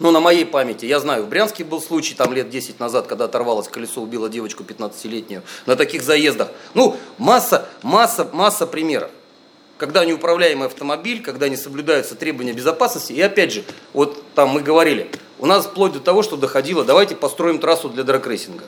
Ну, 0.03 0.11
на 0.11 0.19
моей 0.19 0.45
памяти, 0.45 0.85
я 0.85 0.99
знаю, 0.99 1.23
в 1.23 1.29
Брянске 1.29 1.63
был 1.63 1.81
случай 1.81 2.17
там 2.17 2.33
лет 2.33 2.51
10 2.51 2.81
назад, 2.81 3.07
когда 3.07 3.27
оторвалось 3.27 3.69
колесо, 3.69 4.03
убило 4.03 4.29
девочку 4.29 4.65
15-летнюю 4.65 5.43
на 5.65 5.77
таких 5.77 6.03
заездах. 6.03 6.49
Ну, 6.75 6.97
масса, 7.19 7.69
масса, 7.83 8.29
масса 8.33 8.67
примеров. 8.67 9.13
Когда 9.79 10.05
неуправляемый 10.05 10.67
автомобиль, 10.67 11.23
когда 11.23 11.49
не 11.49 11.57
соблюдаются 11.57 12.17
требования 12.17 12.53
безопасности. 12.53 13.13
И 13.13 13.21
опять 13.21 13.53
же, 13.53 13.63
вот 13.93 14.21
там 14.35 14.49
мы 14.49 14.61
говорили, 14.61 15.09
у 15.39 15.47
нас 15.47 15.67
вплоть 15.67 15.93
до 15.93 16.01
того, 16.01 16.25
что 16.25 16.37
доходило, 16.37 16.85
давайте 16.85 17.15
построим 17.15 17.61
трассу 17.61 17.89
для 17.89 18.03
драгрейсинга. 18.03 18.65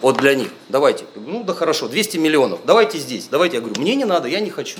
Вот 0.00 0.18
для 0.18 0.36
них. 0.36 0.50
Давайте. 0.68 1.04
Ну 1.16 1.42
да 1.42 1.52
хорошо, 1.52 1.88
200 1.88 2.18
миллионов. 2.18 2.60
Давайте 2.64 2.98
здесь. 2.98 3.26
Давайте. 3.28 3.56
Я 3.56 3.60
говорю, 3.60 3.80
мне 3.80 3.96
не 3.96 4.04
надо, 4.04 4.28
я 4.28 4.38
не 4.38 4.50
хочу. 4.50 4.78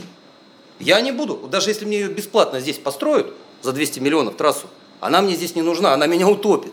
Я 0.78 1.00
не 1.00 1.10
буду. 1.10 1.48
Даже 1.50 1.70
если 1.70 1.84
мне 1.84 1.98
ее 1.98 2.08
бесплатно 2.08 2.60
здесь 2.60 2.78
построят 2.78 3.32
за 3.60 3.72
200 3.72 3.98
миллионов 3.98 4.36
трассу, 4.36 4.68
она 5.00 5.22
мне 5.22 5.34
здесь 5.34 5.54
не 5.54 5.62
нужна, 5.62 5.94
она 5.94 6.06
меня 6.06 6.28
утопит. 6.28 6.72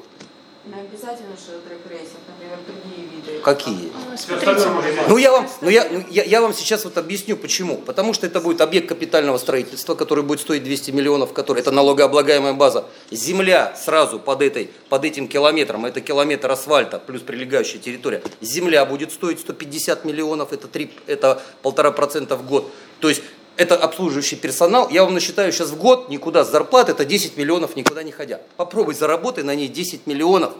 Не 0.65 0.81
обязательно, 0.81 1.35
что 1.37 1.53
драг-рейсинг, 1.61 2.19
например, 2.27 2.59
другие 2.67 3.07
виды. 3.07 3.39
Какие? 3.41 3.89
А, 3.95 4.17
Всё 4.17 4.37
Смотрите. 4.37 4.69
Ну 5.07 5.17
я 5.17 5.31
вам, 5.31 5.47
ну 5.61 5.69
я, 5.69 5.87
ну, 5.89 6.03
я, 6.09 6.23
я 6.25 6.41
вам 6.41 6.53
сейчас 6.53 6.83
вот 6.83 6.97
объясню 6.97 7.37
почему. 7.37 7.77
Потому 7.77 8.13
что 8.13 8.27
это 8.27 8.41
будет 8.41 8.59
объект 8.59 8.89
капитального 8.89 9.37
строительства, 9.37 9.95
который 9.95 10.25
будет 10.25 10.41
стоить 10.41 10.65
200 10.65 10.91
миллионов, 10.91 11.31
который 11.31 11.59
это 11.61 11.71
налогооблагаемая 11.71 12.51
база. 12.51 12.83
Земля 13.11 13.73
сразу 13.77 14.19
под, 14.19 14.41
этой, 14.41 14.69
под 14.89 15.05
этим 15.05 15.29
километром, 15.29 15.85
это 15.85 16.01
километр 16.01 16.51
асфальта 16.51 16.99
плюс 16.99 17.21
прилегающая 17.21 17.79
территория. 17.79 18.21
Земля 18.41 18.85
будет 18.85 19.13
стоить 19.13 19.39
150 19.39 20.03
миллионов, 20.03 20.51
это, 20.51 20.67
3, 20.67 20.91
это 21.07 21.41
полтора 21.61 21.91
процента 21.91 22.35
в 22.35 22.45
год. 22.45 22.69
То 22.99 23.07
есть 23.07 23.21
это 23.57 23.75
обслуживающий 23.75 24.37
персонал. 24.37 24.87
Я 24.89 25.03
вам 25.03 25.13
насчитаю 25.13 25.51
сейчас 25.51 25.71
в 25.71 25.77
год 25.77 26.09
никуда 26.09 26.45
с 26.45 26.51
зарплаты, 26.51 26.91
это 26.91 27.03
10 27.03 27.37
миллионов 27.37 27.75
никуда 27.75 28.03
не 28.03 28.11
ходя. 28.11 28.39
Попробуй 28.55 28.93
заработай 28.93 29.43
на 29.43 29.55
ней 29.55 29.67
10 29.67 30.07
миллионов 30.07 30.53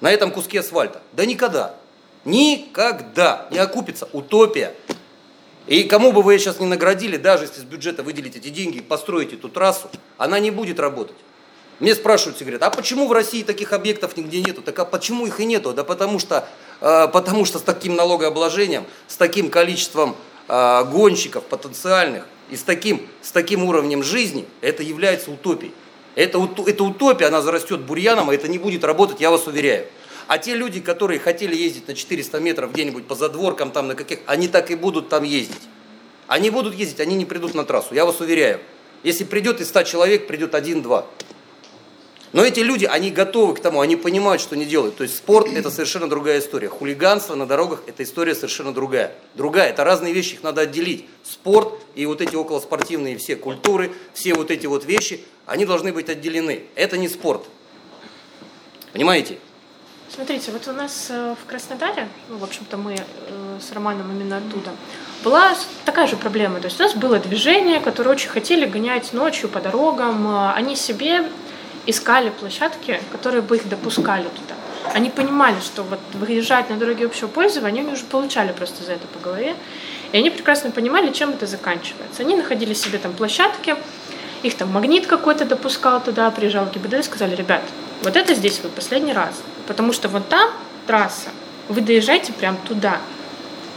на 0.00 0.10
этом 0.10 0.30
куске 0.30 0.60
асфальта. 0.60 1.02
Да 1.12 1.26
никогда. 1.26 1.74
Никогда 2.24 3.48
не 3.50 3.58
окупится. 3.58 4.08
Утопия. 4.12 4.74
И 5.66 5.82
кому 5.82 6.12
бы 6.12 6.22
вы 6.22 6.38
сейчас 6.38 6.60
не 6.60 6.66
наградили, 6.66 7.16
даже 7.16 7.44
если 7.44 7.60
с 7.60 7.64
бюджета 7.64 8.02
выделить 8.02 8.36
эти 8.36 8.48
деньги 8.48 8.78
и 8.78 8.80
построить 8.80 9.32
эту 9.32 9.48
трассу, 9.48 9.90
она 10.16 10.38
не 10.38 10.50
будет 10.50 10.80
работать. 10.80 11.16
Мне 11.80 11.94
спрашивают, 11.94 12.40
говорят, 12.40 12.62
а 12.62 12.70
почему 12.70 13.06
в 13.06 13.12
России 13.12 13.42
таких 13.42 13.72
объектов 13.72 14.16
нигде 14.16 14.40
нету? 14.40 14.62
Так 14.62 14.78
а 14.78 14.84
почему 14.84 15.26
их 15.26 15.38
и 15.40 15.44
нету? 15.44 15.72
Да 15.74 15.84
потому 15.84 16.18
что, 16.18 16.48
э, 16.80 17.08
потому 17.12 17.44
что 17.44 17.58
с 17.58 17.62
таким 17.62 17.94
налогообложением, 17.94 18.84
с 19.06 19.16
таким 19.16 19.50
количеством 19.50 20.16
э, 20.48 20.84
гонщиков 20.90 21.44
потенциальных 21.44 22.24
и 22.50 22.56
с 22.56 22.62
таким, 22.62 23.06
с 23.22 23.30
таким 23.30 23.64
уровнем 23.64 24.02
жизни, 24.02 24.46
это 24.60 24.82
является 24.82 25.30
утопией. 25.30 25.72
Это, 26.14 26.38
это 26.66 26.84
утопия, 26.84 27.26
она 27.26 27.42
зарастет 27.42 27.80
бурьяном, 27.80 28.32
и 28.32 28.34
это 28.34 28.48
не 28.48 28.58
будет 28.58 28.82
работать, 28.82 29.20
я 29.20 29.30
вас 29.30 29.46
уверяю. 29.46 29.86
А 30.26 30.38
те 30.38 30.54
люди, 30.54 30.80
которые 30.80 31.20
хотели 31.20 31.54
ездить 31.54 31.86
на 31.88 31.94
400 31.94 32.40
метров 32.40 32.72
где-нибудь 32.72 33.06
по 33.06 33.14
задворкам, 33.14 33.70
там 33.70 33.88
на 33.88 33.94
каких, 33.94 34.18
они 34.26 34.48
так 34.48 34.70
и 34.70 34.74
будут 34.74 35.08
там 35.08 35.22
ездить. 35.22 35.62
Они 36.26 36.50
будут 36.50 36.74
ездить, 36.74 37.00
они 37.00 37.14
не 37.14 37.24
придут 37.24 37.54
на 37.54 37.64
трассу, 37.64 37.94
я 37.94 38.04
вас 38.04 38.20
уверяю. 38.20 38.60
Если 39.02 39.24
придет 39.24 39.60
из 39.60 39.68
100 39.68 39.84
человек, 39.84 40.26
придет 40.26 40.54
один-два. 40.54 41.06
Но 42.32 42.42
эти 42.44 42.60
люди, 42.60 42.84
они 42.84 43.10
готовы 43.10 43.54
к 43.54 43.60
тому, 43.60 43.80
они 43.80 43.96
понимают, 43.96 44.42
что 44.42 44.54
они 44.54 44.66
делают. 44.66 44.96
То 44.96 45.04
есть 45.04 45.16
спорт– 45.16 45.48
это 45.54 45.70
совершенно 45.70 46.08
другая 46.08 46.40
история. 46.40 46.68
Хулиганство 46.68 47.34
на 47.34 47.46
дорогах– 47.46 47.82
это 47.86 48.02
история 48.02 48.34
совершенно 48.34 48.74
другая. 48.74 49.14
Другая, 49.34 49.70
это 49.70 49.82
разные 49.82 50.12
вещи, 50.12 50.34
их 50.34 50.42
надо 50.42 50.62
отделить. 50.62 51.06
Спорт 51.24 51.74
и 51.94 52.04
вот 52.04 52.20
эти 52.20 52.36
околоспортивные 52.36 53.16
все 53.16 53.36
культуры, 53.36 53.92
все 54.12 54.34
вот 54.34 54.50
эти 54.50 54.66
вот 54.66 54.84
вещи, 54.84 55.24
они 55.46 55.64
должны 55.64 55.92
быть 55.92 56.10
отделены. 56.10 56.64
Это 56.74 56.98
не 56.98 57.08
спорт. 57.08 57.46
Понимаете? 58.92 59.38
Смотрите, 60.10 60.50
вот 60.52 60.66
у 60.68 60.72
нас 60.72 61.08
э, 61.10 61.34
в 61.42 61.46
Краснодаре, 61.46 62.08
ну, 62.28 62.38
в 62.38 62.44
общем-то, 62.44 62.76
мы 62.78 62.94
э, 62.94 63.58
с 63.60 63.72
Романом 63.72 64.10
именно 64.10 64.38
оттуда, 64.38 64.72
была 65.22 65.54
такая 65.84 66.06
же 66.06 66.16
проблема. 66.16 66.60
То 66.60 66.66
есть 66.66 66.80
у 66.80 66.82
нас 66.82 66.94
было 66.94 67.18
движение, 67.18 67.78
которое 67.78 68.10
очень 68.10 68.30
хотели 68.30 68.64
гонять 68.64 69.12
ночью 69.12 69.50
по 69.50 69.60
дорогам. 69.60 70.26
Э, 70.26 70.52
Они 70.54 70.76
себе 70.76 71.26
искали 71.88 72.30
площадки, 72.30 73.00
которые 73.10 73.40
бы 73.42 73.56
их 73.56 73.68
допускали 73.68 74.24
туда. 74.24 74.54
Они 74.94 75.10
понимали, 75.10 75.58
что 75.60 75.82
вот 75.82 75.98
выезжать 76.14 76.70
на 76.70 76.76
дороги 76.76 77.04
общего 77.04 77.28
пользования, 77.28 77.82
они 77.82 77.92
уже 77.92 78.04
получали 78.04 78.52
просто 78.52 78.84
за 78.84 78.92
это 78.92 79.06
по 79.06 79.18
голове. 79.18 79.54
И 80.12 80.18
они 80.18 80.30
прекрасно 80.30 80.70
понимали, 80.70 81.12
чем 81.12 81.30
это 81.30 81.46
заканчивается. 81.46 82.22
Они 82.22 82.36
находили 82.36 82.74
себе 82.74 82.98
там 82.98 83.12
площадки, 83.12 83.76
их 84.42 84.56
там 84.56 84.70
магнит 84.70 85.06
какой-то 85.06 85.44
допускал 85.44 86.02
туда, 86.02 86.30
приезжал 86.30 86.66
ГИБДД 86.66 86.94
и 86.94 87.02
сказали, 87.02 87.34
ребят, 87.34 87.62
вот 88.02 88.16
это 88.16 88.34
здесь 88.34 88.60
вы 88.62 88.68
последний 88.68 89.12
раз, 89.12 89.34
потому 89.66 89.92
что 89.92 90.08
вот 90.08 90.28
там 90.28 90.50
трасса, 90.86 91.30
вы 91.68 91.80
доезжаете 91.80 92.32
прям 92.32 92.56
туда. 92.56 92.98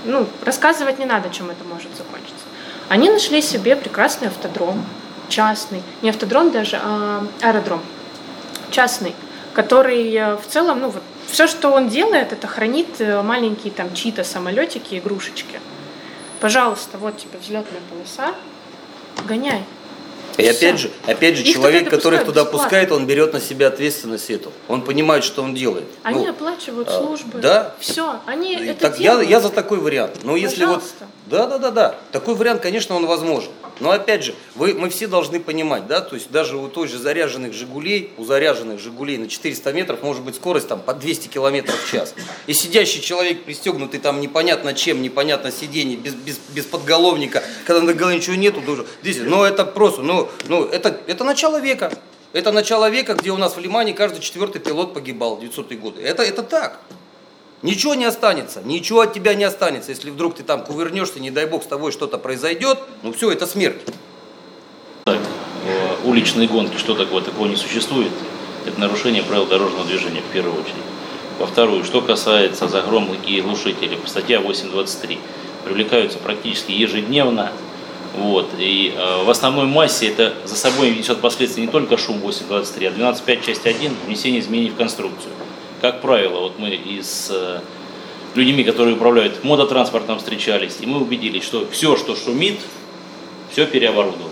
Ну, 0.06 0.28
рассказывать 0.44 1.00
не 1.00 1.06
надо, 1.06 1.30
чем 1.30 1.50
это 1.50 1.64
может 1.64 1.90
закончиться. 1.98 2.46
Они 2.90 3.10
нашли 3.10 3.42
себе 3.42 3.76
прекрасный 3.76 4.28
автодром, 4.28 4.86
частный, 5.30 5.82
не 6.02 6.10
автодром 6.10 6.52
даже, 6.52 6.80
а 6.82 7.26
аэродром, 7.42 7.82
частный, 8.72 9.14
который 9.54 10.12
э, 10.14 10.36
в 10.38 10.48
целом, 10.48 10.80
ну 10.80 10.90
вот, 10.90 11.04
все, 11.28 11.48
что 11.48 11.70
он 11.70 11.90
делает, 11.90 12.34
это 12.34 12.48
хранит 12.48 12.88
э, 13.00 13.22
маленькие 13.22 13.72
там 13.72 13.94
чьи-то 13.94 14.24
самолетики, 14.24 14.96
игрушечки. 14.98 15.60
Пожалуйста, 16.40 16.98
вот 16.98 17.18
тебе 17.18 17.38
взлетная 17.40 17.82
полоса, 17.90 18.34
гоняй. 19.28 19.64
И 20.38 20.48
опять 20.48 20.80
же, 20.80 20.90
опять 21.06 21.36
же, 21.38 21.44
Их 21.44 21.54
человек, 21.54 21.90
который 21.90 22.20
их 22.20 22.26
туда 22.26 22.46
допускают 22.46 22.90
пускает, 22.90 22.92
он 22.92 23.06
берет 23.06 23.34
на 23.34 23.40
себя 23.42 23.68
ответственность 23.68 24.30
эту. 24.30 24.52
Он 24.68 24.82
понимает, 24.82 25.24
что 25.24 25.44
он 25.44 25.54
делает. 25.54 25.86
Они 26.04 26.26
Ну, 26.26 26.32
оплачивают 26.32 26.88
а, 26.88 27.00
службы. 27.00 27.40
да. 27.40 27.76
Все, 27.80 28.20
они 28.26 28.54
и 28.54 28.68
это 28.68 28.80
так 28.80 28.98
я, 29.00 29.12
делают. 29.12 29.30
я 29.30 29.40
за 29.42 29.50
такой 29.50 29.80
вариант. 29.80 30.20
Но 30.24 30.36
если 30.36 30.66
вот, 30.66 30.76
Пожалуйста. 30.76 31.08
да, 31.26 31.48
да, 31.48 31.58
да, 31.58 31.72
да, 31.72 31.96
такой 32.12 32.36
вариант, 32.36 32.62
конечно, 32.62 32.96
он 32.96 33.06
возможен. 33.06 33.52
Но 33.82 33.92
опять 33.92 34.24
же, 34.24 34.36
вы, 34.56 34.74
мы 34.76 34.90
все 34.90 35.08
должны 35.08 35.40
понимать, 35.40 35.88
да, 35.88 36.02
то 36.02 36.16
есть 36.16 36.32
даже 36.32 36.56
у 36.56 36.68
той 36.68 36.88
же 36.88 37.00
заряженных 37.00 37.54
Жигулей, 37.54 38.12
у 38.18 38.24
заряженных 38.24 38.80
Жигулей 38.80 39.18
на 39.18 39.28
400 39.28 39.74
метров 39.74 40.04
может 40.04 40.22
быть 40.22 40.36
скорость 40.36 40.68
там 40.68 40.80
по 40.80 40.94
200 40.94 41.28
километров 41.28 41.76
в 41.76 41.92
час. 41.92 42.14
И 42.46 42.54
сидящий 42.54 43.02
человек, 43.02 43.44
пристегнутый 43.44 44.00
там 44.00 44.22
непонятно 44.22 44.76
чем, 44.76 45.02
непонятно 45.02 45.52
сиденье, 45.52 45.98
без, 45.98 46.14
без, 46.14 46.38
без 46.54 46.66
подголовника, 46.66 47.44
когда 47.66 47.82
на 47.82 47.94
голове 47.94 48.18
ничего 48.18 48.36
нету, 48.36 48.62
тоже. 48.62 48.86
Здесь, 49.02 49.18
ну 49.22 49.44
это 49.44 49.66
просто, 49.66 50.04
ну, 50.04 50.30
ну 50.48 50.64
это, 50.64 50.96
это 51.08 51.24
начало 51.24 51.60
века. 51.60 51.92
Это 52.34 52.52
начало 52.52 52.90
века, 52.90 53.16
где 53.16 53.32
у 53.32 53.38
нас 53.38 53.58
в 53.58 53.60
Лимане 53.60 53.94
каждый 53.94 54.22
четвертый 54.22 54.62
пилот 54.62 54.94
погибал 54.94 55.36
в 55.36 55.42
900-е 55.42 55.78
годы. 55.78 56.02
Это, 56.02 56.24
это 56.24 56.44
так. 56.44 56.80
Ничего 57.62 57.94
не 57.94 58.06
останется, 58.06 58.62
ничего 58.64 59.02
от 59.02 59.14
тебя 59.14 59.36
не 59.36 59.44
останется. 59.44 59.92
Если 59.92 60.10
вдруг 60.10 60.36
ты 60.36 60.44
там 60.44 60.64
кувырнешься, 60.64 61.20
не 61.20 61.30
дай 61.30 61.46
бог 61.46 61.64
с 61.64 61.68
тобой 61.68 61.92
что-то 61.92 62.18
произойдет, 62.18 62.80
ну 63.04 63.14
все, 63.14 63.32
это 63.32 63.46
смерть. 63.46 63.82
Так, 65.06 65.20
э, 65.20 65.96
уличные 66.04 66.48
гонки, 66.48 66.78
что 66.78 66.96
такое? 66.96 67.22
Такого 67.22 67.48
не 67.48 67.56
существует. 67.56 68.12
Это 68.66 68.80
нарушение 68.80 69.22
правил 69.22 69.46
дорожного 69.46 69.86
движения 69.86 70.22
в 70.22 70.34
первую 70.34 70.60
очередь. 70.60 70.76
Во 71.38 71.46
вторую, 71.46 71.84
что 71.84 72.02
касается 72.02 72.68
загромных 72.68 73.28
и 73.28 73.42
глушителей, 73.42 73.98
статья 74.06 74.40
8.23 74.40 75.20
привлекаются 75.64 76.18
практически 76.18 76.72
ежедневно. 76.72 77.52
Вот, 78.16 78.50
и 78.58 78.94
э, 78.96 79.24
в 79.24 79.30
основной 79.30 79.68
массе 79.68 80.08
это 80.08 80.34
за 80.46 80.56
собой 80.56 80.96
несет 80.96 81.22
последствия 81.22 81.64
не 81.64 81.72
только 81.72 81.98
шум 81.98 82.18
8.23, 82.24 82.88
а 82.88 83.14
12.5 83.14 83.46
часть 83.46 83.66
1 83.68 83.94
внесение 84.08 84.42
изменений 84.42 84.72
в 84.72 84.76
конструкцию. 84.76 85.32
Как 85.82 86.00
правило, 86.00 86.42
вот 86.42 86.60
мы 86.60 86.70
и 86.70 87.02
с 87.02 87.30
э, 87.32 87.60
людьми, 88.36 88.64
которые 88.64 88.96
управляют 88.96 89.44
мототранспортом 89.44 90.20
встречались, 90.20 90.78
и 90.80 90.86
мы 90.86 91.02
убедились, 91.02 91.44
что 91.44 91.68
все, 91.72 91.98
что 91.98 92.16
шумит, 92.16 92.60
все 93.52 93.66
переоборудовано. 93.66 94.30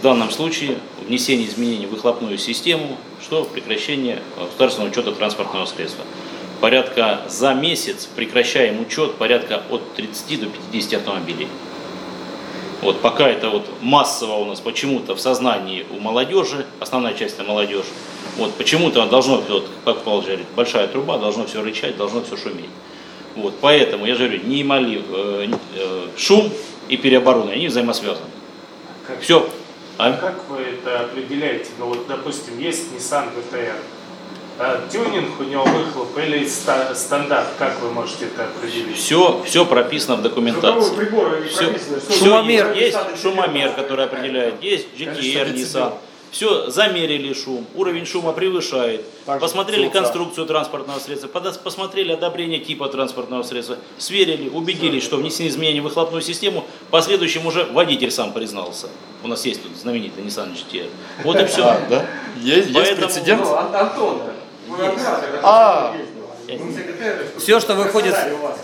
В 0.00 0.02
данном 0.02 0.32
случае 0.32 0.78
внесение 1.06 1.46
изменений 1.46 1.86
в 1.86 1.90
выхлопную 1.90 2.36
систему, 2.36 2.98
что 3.22 3.44
прекращение 3.44 4.20
э, 4.36 4.44
государственного 4.44 4.90
учета 4.90 5.12
транспортного 5.12 5.66
средства. 5.66 6.04
Порядка 6.60 7.20
за 7.28 7.54
месяц 7.54 8.06
прекращаем 8.06 8.80
учет 8.80 9.14
порядка 9.14 9.62
от 9.70 9.94
30 9.94 10.40
до 10.40 10.46
50 10.72 10.94
автомобилей. 10.94 11.46
Вот 12.80 13.00
пока 13.00 13.28
это 13.28 13.50
вот 13.50 13.68
массово 13.80 14.32
у 14.32 14.46
нас 14.46 14.58
почему-то 14.58 15.14
в 15.14 15.20
сознании 15.20 15.86
у 15.92 16.00
молодежи, 16.00 16.66
основная 16.80 17.14
часть 17.14 17.34
это 17.34 17.44
молодежь, 17.44 17.86
вот 18.36 18.54
почему-то 18.54 19.06
должно, 19.06 19.38
вот, 19.48 19.68
как 19.84 20.02
Павел 20.02 20.22
говорит, 20.22 20.46
большая 20.56 20.88
труба, 20.88 21.18
должно 21.18 21.46
все 21.46 21.62
рычать, 21.62 21.96
должно 21.96 22.22
все 22.22 22.36
шуметь. 22.36 22.70
Вот, 23.36 23.54
поэтому, 23.60 24.06
я 24.06 24.14
же 24.14 24.26
говорю, 24.28 24.44
не 24.44 24.62
мали 24.64 25.02
э, 25.08 25.48
э, 25.76 26.06
шум 26.16 26.50
и 26.88 26.96
переоборудование, 26.96 27.56
они 27.56 27.68
взаимосвязаны. 27.68 28.26
Все. 29.20 29.48
А? 29.98 30.12
Как 30.12 30.48
вы 30.48 30.62
это 30.62 31.00
определяете? 31.00 31.70
Ну 31.78 31.86
вот, 31.86 32.06
допустим, 32.08 32.58
есть 32.58 32.88
Nissan 32.92 33.28
GTR. 33.34 33.76
А 34.58 34.86
тюнинг 34.90 35.40
у 35.40 35.44
него 35.44 35.64
выхлоп 35.64 36.16
или 36.18 36.46
ста- 36.46 36.94
стандарт? 36.94 37.48
Как 37.58 37.80
вы 37.80 37.90
можете 37.90 38.26
это 38.26 38.44
определить? 38.44 38.96
Все, 38.96 39.42
все 39.44 39.64
прописано 39.64 40.16
в 40.16 40.22
документации. 40.22 40.94
Приборы 40.94 41.48
Все, 41.48 41.68
прописано, 41.68 42.00
что 42.00 42.12
шумомер, 42.12 42.72
есть 42.74 42.98
шумомер, 43.20 43.72
который 43.72 44.04
определяет, 44.04 44.62
есть 44.62 44.88
GTR, 44.96 45.52
децибел. 45.52 45.88
Nissan. 45.88 45.92
Все, 46.32 46.70
замерили 46.70 47.34
шум, 47.34 47.66
уровень 47.74 48.06
шума 48.06 48.32
превышает. 48.32 49.04
Также 49.26 49.40
Посмотрели 49.40 49.86
filter. 49.88 49.92
конструкцию 49.92 50.46
транспортного 50.46 50.98
средства, 50.98 51.28
посмотрели 51.28 52.12
одобрение 52.12 52.58
типа 52.58 52.88
транспортного 52.88 53.42
средства, 53.42 53.76
сверили, 53.98 54.48
убедились, 54.48 55.04
что 55.04 55.18
внесены 55.18 55.48
изменения 55.48 55.80
в 55.82 55.84
выхлопную 55.84 56.22
систему. 56.22 56.64
В 56.88 56.90
последующем 56.90 57.46
уже 57.46 57.64
водитель 57.64 58.10
сам 58.10 58.32
признался. 58.32 58.88
У 59.22 59.28
нас 59.28 59.44
есть 59.44 59.62
тут 59.62 59.76
знаменитый 59.76 60.24
Nissan 60.24 60.54
GTR. 60.54 60.88
Вот 61.22 61.38
и 61.38 61.44
все. 61.44 61.64
А, 61.64 61.78
да? 61.90 62.06
Есть, 62.40 62.70
есть 62.70 62.96
прецедент? 62.96 63.42
Ну, 63.44 63.54
Ан- 63.54 63.76
Антон, 63.76 64.22
вы 64.68 64.76
оператор, 64.86 65.40
А. 65.42 65.90
он 65.90 65.98
секретарь. 65.98 66.11
Все, 67.38 67.60
что 67.60 67.74
выходит, 67.74 68.14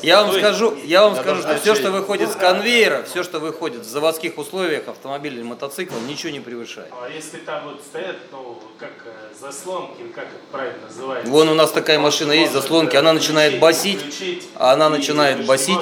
я 0.02 0.22
вам 0.22 0.32
скажу, 0.32 0.76
я 0.84 1.02
вам 1.02 1.16
скажу, 1.16 1.42
что 1.42 1.56
все, 1.56 1.74
что 1.74 1.90
выходит 1.90 2.30
с 2.30 2.36
конвейера, 2.36 3.04
все, 3.04 3.22
что 3.22 3.38
выходит 3.38 3.82
в 3.82 3.88
заводских 3.88 4.38
условиях 4.38 4.88
автомобиля 4.88 5.36
или 5.36 5.42
мотоцикла, 5.42 5.96
ничего 6.08 6.30
не 6.30 6.40
превышает. 6.40 6.88
А 6.92 7.08
если 7.08 7.38
там 7.38 7.64
вот 7.64 7.80
стоят, 7.80 8.16
ну, 8.32 8.60
как 8.78 8.90
э, 9.04 9.10
заслонки, 9.40 10.02
как 10.14 10.24
это 10.24 10.34
правильно 10.50 10.86
называется? 10.88 11.30
Вон 11.30 11.48
у 11.48 11.54
нас 11.54 11.70
такая 11.72 11.98
машина 11.98 12.32
есть, 12.32 12.52
заслонки, 12.52 12.96
она 12.96 13.12
начинает 13.12 13.58
басить, 13.58 14.00
а 14.54 14.72
она 14.72 14.88
начинает 14.88 15.46
басить, 15.46 15.78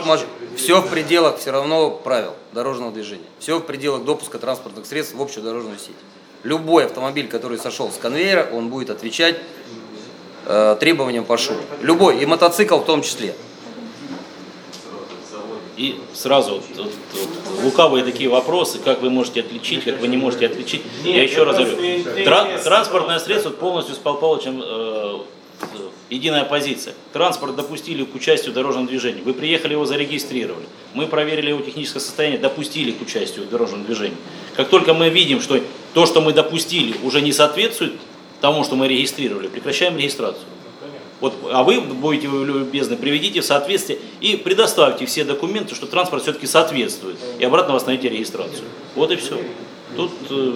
все 0.57 0.81
в 0.81 0.89
пределах 0.89 1.39
все 1.39 1.51
равно 1.51 1.91
правил 1.91 2.35
дорожного 2.53 2.93
движения, 2.93 3.27
все 3.39 3.59
в 3.59 3.63
пределах 3.63 4.05
допуска 4.05 4.39
транспортных 4.39 4.87
средств 4.87 5.15
в 5.15 5.23
общую 5.23 5.45
дорожную 5.45 5.79
сеть. 5.79 5.97
Любой 6.43 6.87
автомобиль, 6.87 7.29
который 7.29 7.59
сошел 7.59 7.91
с 7.91 7.97
конвейера, 7.97 8.49
он 8.53 8.69
будет 8.69 8.91
отвечать 8.91 9.37
э, 10.47 10.77
требованиям 10.81 11.25
по 11.25 11.37
шуму. 11.37 11.61
Любой, 11.83 12.19
и 12.23 12.27
мотоцикл 12.27 12.79
в 12.79 12.85
том 12.87 13.03
числе. 13.03 13.35
И 15.77 16.01
сразу 16.15 16.55
вот, 16.55 16.65
вот- 16.77 16.93
вот 17.13 17.65
лукавые 17.65 18.03
такие 18.05 18.31
вопросы, 18.31 18.79
как 18.79 19.03
вы 19.03 19.11
можете 19.11 19.41
отличить, 19.41 19.85
как 19.85 20.01
вы 20.01 20.09
не 20.09 20.17
можете 20.17 20.47
отличить. 20.47 20.83
Я 21.05 21.23
еще 21.23 21.43
раз 21.45 21.57
говорю, 21.59 22.03
тра- 22.25 22.59
транспортное 22.65 23.19
средство 23.19 23.51
полностью 23.51 23.95
с 23.95 23.99
Павлом 23.99 24.21
Павловичем 24.23 24.63
э, 24.65 25.19
э, 25.61 25.65
единая 26.09 26.45
позиция. 26.45 26.95
Транспорт 27.13 27.57
допустили 27.57 28.05
к 28.05 28.15
участию 28.15 28.53
в 28.53 28.55
дорожном 28.55 28.87
движении. 28.87 29.21
Вы 29.21 29.35
приехали, 29.35 29.73
его 29.73 29.85
зарегистрировали. 29.85 30.65
Мы 30.95 31.07
проверили 31.09 31.51
его 31.51 31.61
техническое 31.61 32.01
состояние, 32.01 32.39
допустили 32.41 32.93
к 32.93 33.03
участию 33.03 33.45
в 33.45 33.51
дорожном 33.51 33.85
движении. 33.85 34.17
Как 34.57 34.71
только 34.71 34.95
мы 34.95 35.11
видим, 35.11 35.43
что 35.43 35.61
то, 35.93 36.07
что 36.07 36.23
мы 36.23 36.33
допустили, 36.33 36.97
уже 37.03 37.21
не 37.21 37.33
соответствует 37.33 37.93
тому, 38.41 38.65
что 38.65 38.77
мы 38.77 38.89
регистрировали, 38.89 39.49
прекращаем 39.49 39.97
регистрацию. 39.97 40.45
Вот, 41.21 41.35
а 41.51 41.63
вы 41.63 41.81
будете 41.81 42.27
любезны, 42.27 42.97
приведите 42.97 43.41
в 43.41 43.45
соответствие 43.45 43.99
и 44.21 44.37
предоставьте 44.37 45.07
все 45.07 45.25
документы, 45.25 45.75
что 45.75 45.87
транспорт 45.87 46.23
все-таки 46.23 46.47
соответствует. 46.47 47.17
И 47.39 47.45
обратно 47.45 47.73
восстановите 47.73 48.11
регистрацию. 48.11 48.65
Вот 48.95 49.11
и 49.11 49.17
все. 49.17 49.39
Тут 49.97 50.13
э, 50.29 50.53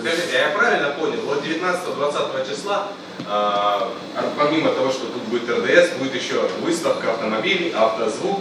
Скажите, 0.00 0.36
а 0.36 0.48
я 0.50 0.56
правильно 0.56 0.90
понял, 0.90 1.20
вот 1.24 1.42
19-20 1.42 2.50
числа, 2.54 2.88
а, 3.26 3.90
помимо 4.36 4.70
того, 4.72 4.90
что 4.90 5.06
тут 5.06 5.22
будет 5.22 5.48
РДС, 5.48 5.92
будет 5.98 6.14
еще 6.14 6.34
выставка 6.62 7.12
автомобилей, 7.12 7.72
автозвук, 7.74 8.40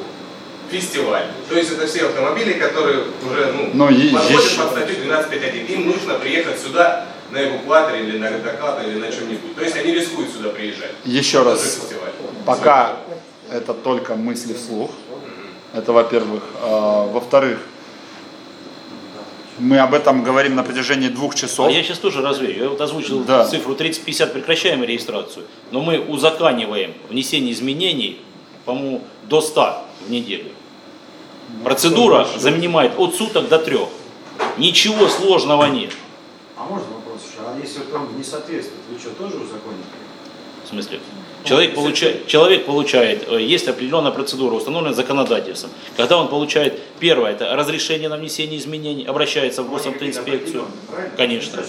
фестиваль. 0.69 1.27
То 1.48 1.56
есть 1.56 1.72
это 1.72 1.88
все 1.88 2.07
автомобили, 2.07 2.53
которые 2.53 3.06
уже 3.26 3.53
ну, 3.53 3.69
Ну, 3.73 3.89
е- 3.89 4.11
подходят 4.14 4.44
еще- 4.44 4.57
под 4.61 4.72
статью 4.72 4.95
12.5.1. 5.06 5.73
Им 5.73 5.88
нужно 5.91 6.15
приехать 6.15 6.60
сюда 6.60 7.06
на 7.31 7.43
эвакуаторе 7.43 8.03
или 8.07 8.17
на 8.17 8.31
докаторе 8.31 8.91
или 8.91 8.99
на 8.99 9.11
чем-нибудь. 9.11 9.55
То 9.55 9.61
есть 9.63 9.75
они 9.75 9.93
рискуют 9.93 10.31
сюда 10.31 10.49
приезжать. 10.49 10.91
Еще 11.05 11.43
раз, 11.43 11.61
фестиваль. 11.63 12.11
пока 12.45 12.97
это 13.51 13.73
только 13.73 14.15
мысли 14.15 14.53
вслух. 14.53 14.91
Это 15.73 15.91
во-первых. 15.93 16.43
А, 16.61 17.05
Во-вторых, 17.11 17.59
мы 19.59 19.79
об 19.79 19.93
этом 19.93 20.23
говорим 20.23 20.55
на 20.55 20.63
протяжении 20.63 21.09
двух 21.09 21.35
часов. 21.35 21.67
а 21.67 21.71
я 21.71 21.83
сейчас 21.83 21.97
тоже 21.99 22.21
развею. 22.21 22.63
Я 22.63 22.69
вот 22.69 22.79
озвучил 22.79 23.23
Да. 23.23 23.45
цифру 23.45 23.73
30-50, 23.75 24.31
прекращаем 24.33 24.83
регистрацию. 24.83 25.45
Но 25.71 25.81
мы 25.81 25.99
узаканиваем 25.99 26.93
внесение 27.09 27.53
изменений, 27.53 28.21
по-моему, 28.65 29.01
до 29.23 29.41
100 29.41 29.83
в 30.07 30.11
неделю. 30.11 30.51
Процедура 31.63 32.27
занимает 32.37 32.93
от 32.97 33.15
суток 33.15 33.47
до 33.49 33.57
трех. 33.59 33.89
Ничего 34.57 35.07
сложного 35.07 35.65
нет. 35.65 35.91
А 36.55 36.65
можно 36.65 36.85
если 37.61 37.81
он 37.93 38.17
не 38.17 38.23
соответствует, 38.23 38.81
вы 38.91 38.99
что, 38.99 39.09
тоже 39.11 39.35
узаконите? 39.35 39.84
В 40.65 40.69
смысле? 40.69 40.99
Человек 41.43 41.75
получает, 41.75 42.27
человек 42.27 42.65
получает, 42.65 43.29
э, 43.29 43.41
есть 43.41 43.67
определенная 43.67 44.11
процедура, 44.11 44.55
установленная 44.55 44.95
законодательством. 44.95 45.71
Когда 45.95 46.17
он 46.17 46.27
получает, 46.27 46.79
первое, 46.99 47.31
это 47.31 47.55
разрешение 47.55 48.09
на 48.09 48.17
внесение 48.17 48.59
изменений, 48.59 49.05
обращается 49.05 49.63
в 49.63 49.69
госавтоинспекцию. 49.69 50.65
Конечно. 51.15 51.63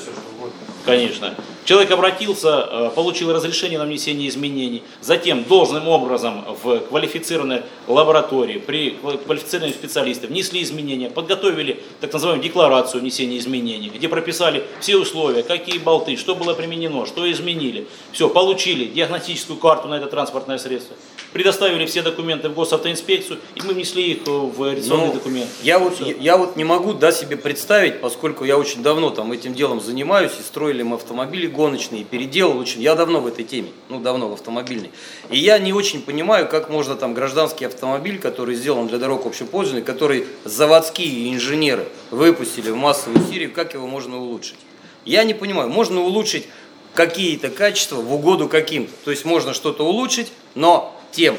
Конечно. 0.85 1.35
Человек 1.65 1.91
обратился, 1.91 2.67
э, 2.71 2.91
получил 2.95 3.31
разрешение 3.31 3.79
на 3.79 3.85
внесение 3.85 4.29
изменений, 4.29 4.83
затем 5.03 5.45
должным 5.45 5.87
образом 5.87 6.43
в 6.63 6.81
квалифицированной 6.81 7.61
лаборатории 7.87 8.57
при 8.57 8.97
квалифицированных 9.27 9.75
специалистах 9.75 10.31
внесли 10.31 10.63
изменения, 10.63 11.11
подготовили 11.11 11.83
так 12.01 12.11
называемую 12.11 12.43
декларацию 12.43 13.03
внесения 13.03 13.37
изменений, 13.37 13.91
где 13.95 14.09
прописали 14.09 14.65
все 14.81 14.97
условия, 14.97 15.43
какие 15.43 15.77
болты, 15.79 16.17
что 16.17 16.35
было 16.35 16.55
применено, 16.55 17.05
что 17.05 17.31
изменили. 17.31 17.87
Все, 18.13 18.31
получили 18.31 18.87
диагностическую 18.87 19.59
карту 19.59 19.89
на 19.89 19.97
это 19.97 20.07
транспортное 20.07 20.57
средство, 20.57 20.97
предоставили 21.35 21.85
все 21.85 22.01
документы 22.01 22.49
в 22.49 22.55
госавтоинспекцию, 22.55 23.41
и 23.55 23.61
мы 23.63 23.75
внесли 23.75 24.13
их 24.13 24.27
в 24.27 24.73
реакционный 24.73 25.09
Ну, 25.09 25.13
документ. 25.13 25.51
Я 25.63 25.79
вот, 25.79 26.01
я, 26.01 26.15
я 26.15 26.37
вот 26.39 26.57
не 26.57 26.65
могу 26.65 26.95
да, 26.95 27.13
себе 27.13 27.37
представить, 27.37 28.01
поскольку 28.01 28.45
я 28.45 28.57
очень 28.57 28.83
давно 28.83 29.11
там 29.11 29.33
этим 29.33 29.53
делом 29.53 29.83
занимаюсь, 29.83 30.33
и 30.41 30.43
строили 30.43 30.78
мы 30.83 30.97
автомобили 30.97 31.47
гоночные, 31.47 32.05
переделал 32.05 32.59
очень, 32.59 32.83
я 32.83 32.95
давно 32.95 33.21
в 33.21 33.27
этой 33.27 33.45
теме, 33.45 33.71
ну 33.89 34.01
давно 34.01 34.29
в 34.29 34.33
автомобильной. 34.33 34.91
И 35.31 35.39
я 35.39 35.59
не 35.59 35.73
очень 35.73 36.03
понимаю, 36.03 36.49
как 36.49 36.71
можно 36.71 36.97
там 36.97 37.15
гражданский 37.15 37.65
автомобиль, 37.65 38.19
который 38.19 38.55
сделан 38.55 38.89
для 38.89 38.99
дорог 38.99 39.27
общепользования, 39.27 39.85
который 39.85 40.27
заводские 40.45 41.33
инженеры 41.33 41.89
выпустили 42.11 42.71
в 42.71 42.77
массовую 42.77 43.25
серию, 43.27 43.53
как 43.53 43.75
его 43.75 43.87
можно 43.87 44.19
улучшить. 44.19 44.59
Я 45.05 45.25
не 45.25 45.35
понимаю, 45.35 45.69
можно 45.69 46.01
улучшить 46.01 46.47
какие-то 46.95 47.51
качества 47.51 47.97
в 47.97 48.13
угоду 48.13 48.49
каким-то. 48.49 48.93
То 49.05 49.11
есть 49.11 49.25
можно 49.25 49.55
что-то 49.55 49.85
улучшить, 49.87 50.33
но 50.55 50.95
тем 51.13 51.37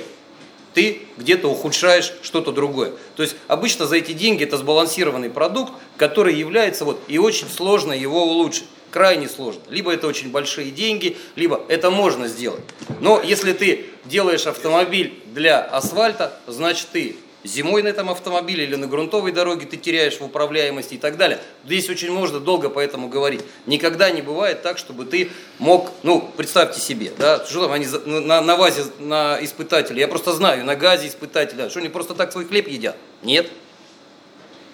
ты 0.73 1.01
где-то 1.17 1.49
ухудшаешь 1.49 2.13
что-то 2.21 2.51
другое. 2.51 2.93
То 3.15 3.23
есть 3.23 3.35
обычно 3.47 3.85
за 3.85 3.97
эти 3.97 4.13
деньги 4.13 4.43
это 4.43 4.57
сбалансированный 4.57 5.29
продукт, 5.29 5.73
который 5.97 6.35
является 6.35 6.85
вот 6.85 7.01
и 7.07 7.17
очень 7.17 7.47
сложно 7.47 7.93
его 7.93 8.23
улучшить. 8.23 8.67
Крайне 8.91 9.29
сложно. 9.29 9.61
Либо 9.69 9.93
это 9.93 10.07
очень 10.07 10.31
большие 10.31 10.71
деньги, 10.71 11.17
либо 11.35 11.61
это 11.67 11.91
можно 11.91 12.27
сделать. 12.27 12.63
Но 12.99 13.21
если 13.21 13.53
ты 13.53 13.85
делаешь 14.05 14.47
автомобиль 14.47 15.13
для 15.33 15.61
асфальта, 15.61 16.39
значит 16.47 16.87
ты 16.91 17.15
зимой 17.43 17.83
на 17.83 17.87
этом 17.87 18.09
автомобиле 18.09 18.65
или 18.65 18.75
на 18.75 18.87
грунтовой 18.87 19.31
дороге 19.31 19.65
ты 19.65 19.77
теряешь 19.77 20.17
в 20.17 20.23
управляемости 20.23 20.95
и 20.95 20.97
так 20.97 21.17
далее. 21.17 21.39
Здесь 21.65 21.89
очень 21.89 22.11
можно 22.11 22.39
долго 22.39 22.69
по 22.69 22.79
этому 22.79 23.07
говорить. 23.07 23.41
Никогда 23.65 24.09
не 24.09 24.21
бывает 24.21 24.61
так, 24.61 24.77
чтобы 24.77 25.05
ты 25.05 25.29
мог, 25.57 25.91
ну, 26.03 26.29
представьте 26.35 26.81
себе, 26.81 27.11
да, 27.17 27.45
что 27.45 27.63
там 27.63 27.71
они 27.71 27.87
на, 28.05 28.41
на 28.41 28.55
вазе 28.55 28.85
на 28.99 29.37
испытателя, 29.41 29.99
я 29.99 30.07
просто 30.07 30.33
знаю, 30.33 30.65
на 30.65 30.75
газе 30.75 31.07
испытателя, 31.07 31.69
что 31.69 31.79
они 31.79 31.89
просто 31.89 32.13
так 32.13 32.31
свой 32.31 32.45
хлеб 32.45 32.67
едят? 32.67 32.97
Нет. 33.23 33.49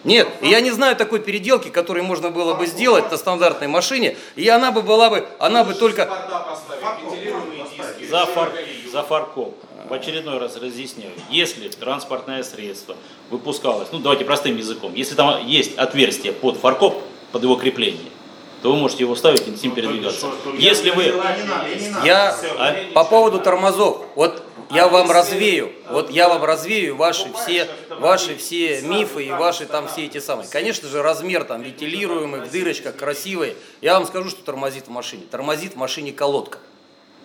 Нет, 0.06 0.30
я 0.42 0.62
не 0.62 0.70
знаю 0.70 0.96
такой 0.96 1.20
переделки, 1.20 1.70
которую 1.70 2.06
можно 2.06 2.30
было 2.30 2.54
бы 2.54 2.68
сделать 2.68 3.10
на 3.12 3.18
стандартной 3.18 3.68
машине, 3.68 4.16
и 4.36 4.48
она 4.48 4.72
бы 4.72 4.84
была 4.84 5.10
бы, 5.10 5.28
она 5.40 5.64
бы 5.64 5.74
только... 5.74 6.08
За, 8.10 8.26
фар, 8.28 8.52
за 8.92 9.04
фаркоп. 9.04 9.56
В 9.90 9.94
очередной 9.94 10.38
раз 10.38 10.56
разъясняю. 10.58 11.12
Если 11.30 11.68
транспортное 11.70 12.44
средство 12.44 12.96
выпускалось, 13.30 13.90
ну 13.92 14.00
давайте 14.00 14.26
простым 14.26 14.58
языком, 14.58 14.94
если 14.94 15.16
там 15.16 15.46
есть 15.46 15.76
отверстие 15.76 16.34
под 16.34 16.58
фаркоп, 16.58 17.02
под 17.32 17.44
его 17.44 17.56
крепление, 17.56 18.12
то 18.62 18.72
вы 18.72 18.78
можете 18.78 19.04
его 19.04 19.16
ставить 19.16 19.48
и 19.48 19.56
с 19.56 19.62
ним 19.64 19.74
передвигаться. 19.74 20.28
Если 20.58 20.92
вы... 20.92 21.14
Я 22.04 22.36
а, 22.58 22.76
по 22.94 23.04
поводу 23.04 23.40
тормозов, 23.40 24.02
вот 24.16 24.44
я 24.72 24.88
вам 24.88 25.12
развею, 25.12 25.72
вот 25.90 26.10
я 26.10 26.30
вам 26.30 26.44
развею 26.44 26.96
ваши 26.96 27.32
все, 27.34 27.68
ваши 27.90 28.36
все 28.36 28.82
мифы 28.82 29.26
и 29.26 29.32
ваши 29.32 29.66
там 29.66 29.88
все 29.88 30.06
эти 30.06 30.20
самые. 30.20 30.48
Конечно 30.48 30.88
же, 30.88 31.02
размер 31.02 31.44
там 31.44 31.62
вентилируемый, 31.62 32.42
в 32.42 32.52
дырочках, 32.52 32.96
красивый. 32.96 33.56
Я 33.82 33.94
вам 33.96 34.08
скажу, 34.08 34.30
что 34.30 34.44
тормозит 34.44 34.88
в 34.88 34.92
машине. 34.92 35.24
Тормозит 35.30 35.74
в 35.74 35.78
машине 35.78 36.12
колодка. 36.12 36.60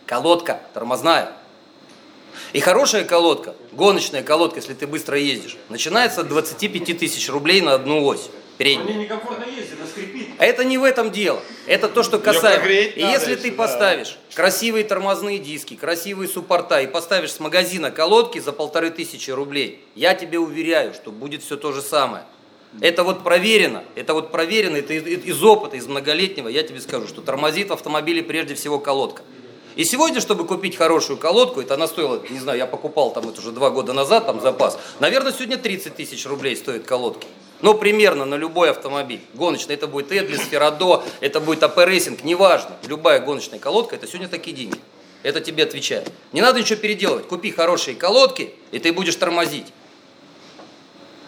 Колодка 0.07 0.61
тормозная. 0.75 1.33
И 2.53 2.61
хорошая 2.61 3.05
колодка, 3.05 3.55
гоночная 3.73 4.23
колодка, 4.23 4.59
если 4.59 4.75
ты 4.75 4.87
быстро 4.87 5.19
ездишь, 5.19 5.57
начинается 5.69 6.23
от 6.23 6.29
25 6.29 6.99
тысяч 6.99 7.29
рублей 7.29 7.61
на 7.61 7.75
одну 7.75 8.05
ось 8.05 8.31
переднюю. 8.61 8.91
Мне 8.91 9.05
некомфортно 9.05 9.45
ездить, 9.45 9.79
она 9.79 9.87
скрипит. 9.87 10.29
А 10.37 10.45
Это 10.45 10.65
не 10.65 10.77
в 10.77 10.85
этом 10.85 11.11
дело. 11.11 11.41
Это 11.67 11.89
то, 11.89 12.03
что 12.03 12.19
касается. 12.19 12.69
И 12.69 13.01
если 13.01 13.33
еще, 13.33 13.43
ты 13.43 13.51
да. 13.53 13.57
поставишь 13.57 14.19
красивые 14.35 14.85
тормозные 14.85 15.39
диски, 15.39 15.77
красивые 15.77 16.29
суппорта 16.29 16.83
и 16.83 16.87
поставишь 16.87 17.33
с 17.33 17.41
магазина 17.41 17.91
колодки 17.91 18.39
за 18.39 18.53
полторы 18.53 18.91
тысячи 18.91 19.31
рублей, 19.31 19.83
я 19.95 20.15
тебе 20.15 20.39
уверяю, 20.39 20.93
что 20.93 21.11
будет 21.11 21.43
все 21.43 21.57
то 21.57 21.73
же 21.73 21.81
самое. 21.81 22.25
Это 22.83 23.03
вот 23.03 23.25
проверено, 23.25 23.83
это 23.95 24.13
вот 24.13 24.31
проверено, 24.31 24.77
это 24.77 24.93
из, 24.93 25.07
из 25.07 25.43
опыта, 25.43 25.77
из 25.77 25.87
многолетнего, 25.87 26.47
я 26.47 26.63
тебе 26.63 26.81
скажу, 26.81 27.09
что 27.09 27.23
тормозит 27.23 27.71
в 27.71 27.73
автомобиле 27.73 28.23
прежде 28.23 28.55
всего 28.55 28.79
колодка. 28.79 29.23
И 29.75 29.85
сегодня, 29.85 30.21
чтобы 30.21 30.47
купить 30.47 30.77
хорошую 30.77 31.17
колодку, 31.17 31.63
это 31.63 31.75
она 31.75 31.89
стоила, 31.89 32.23
не 32.29 32.39
знаю, 32.39 32.59
я 32.59 32.67
покупал 32.67 33.13
там 33.13 33.29
это 33.29 33.41
уже 33.41 33.53
два 33.53 33.71
года 33.71 33.95
назад, 33.95 34.27
там 34.27 34.41
запас, 34.41 34.79
наверное, 35.01 35.33
сегодня 35.33 35.57
30 35.57 35.97
тысяч 35.97 36.27
рублей 36.27 36.55
стоит 36.57 36.85
колодки. 36.85 37.27
Ну, 37.63 37.75
примерно 37.75 38.25
на 38.25 38.37
любой 38.37 38.71
автомобиль. 38.71 39.21
Гоночный, 39.35 39.75
это 39.75 39.87
будет 39.87 40.13
Endless, 40.13 40.41
Ferodo, 40.41 41.05
это 41.21 41.41
будет 41.41 41.63
AP 41.63 41.79
Racing, 41.79 42.25
неважно. 42.25 42.77
Любая 42.87 43.21
гоночная 43.21 43.59
колодка, 43.59 43.97
это 43.97 44.07
сегодня 44.07 44.29
такие 44.29 44.57
деньги. 44.57 44.79
Это 45.23 45.41
тебе 45.41 45.65
отвечает. 45.65 46.11
Не 46.33 46.41
надо 46.41 46.61
ничего 46.61 46.79
переделывать. 46.79 47.29
Купи 47.29 47.51
хорошие 47.51 47.95
колодки, 47.95 48.55
и 48.71 48.79
ты 48.79 48.93
будешь 48.93 49.17
тормозить. 49.17 49.67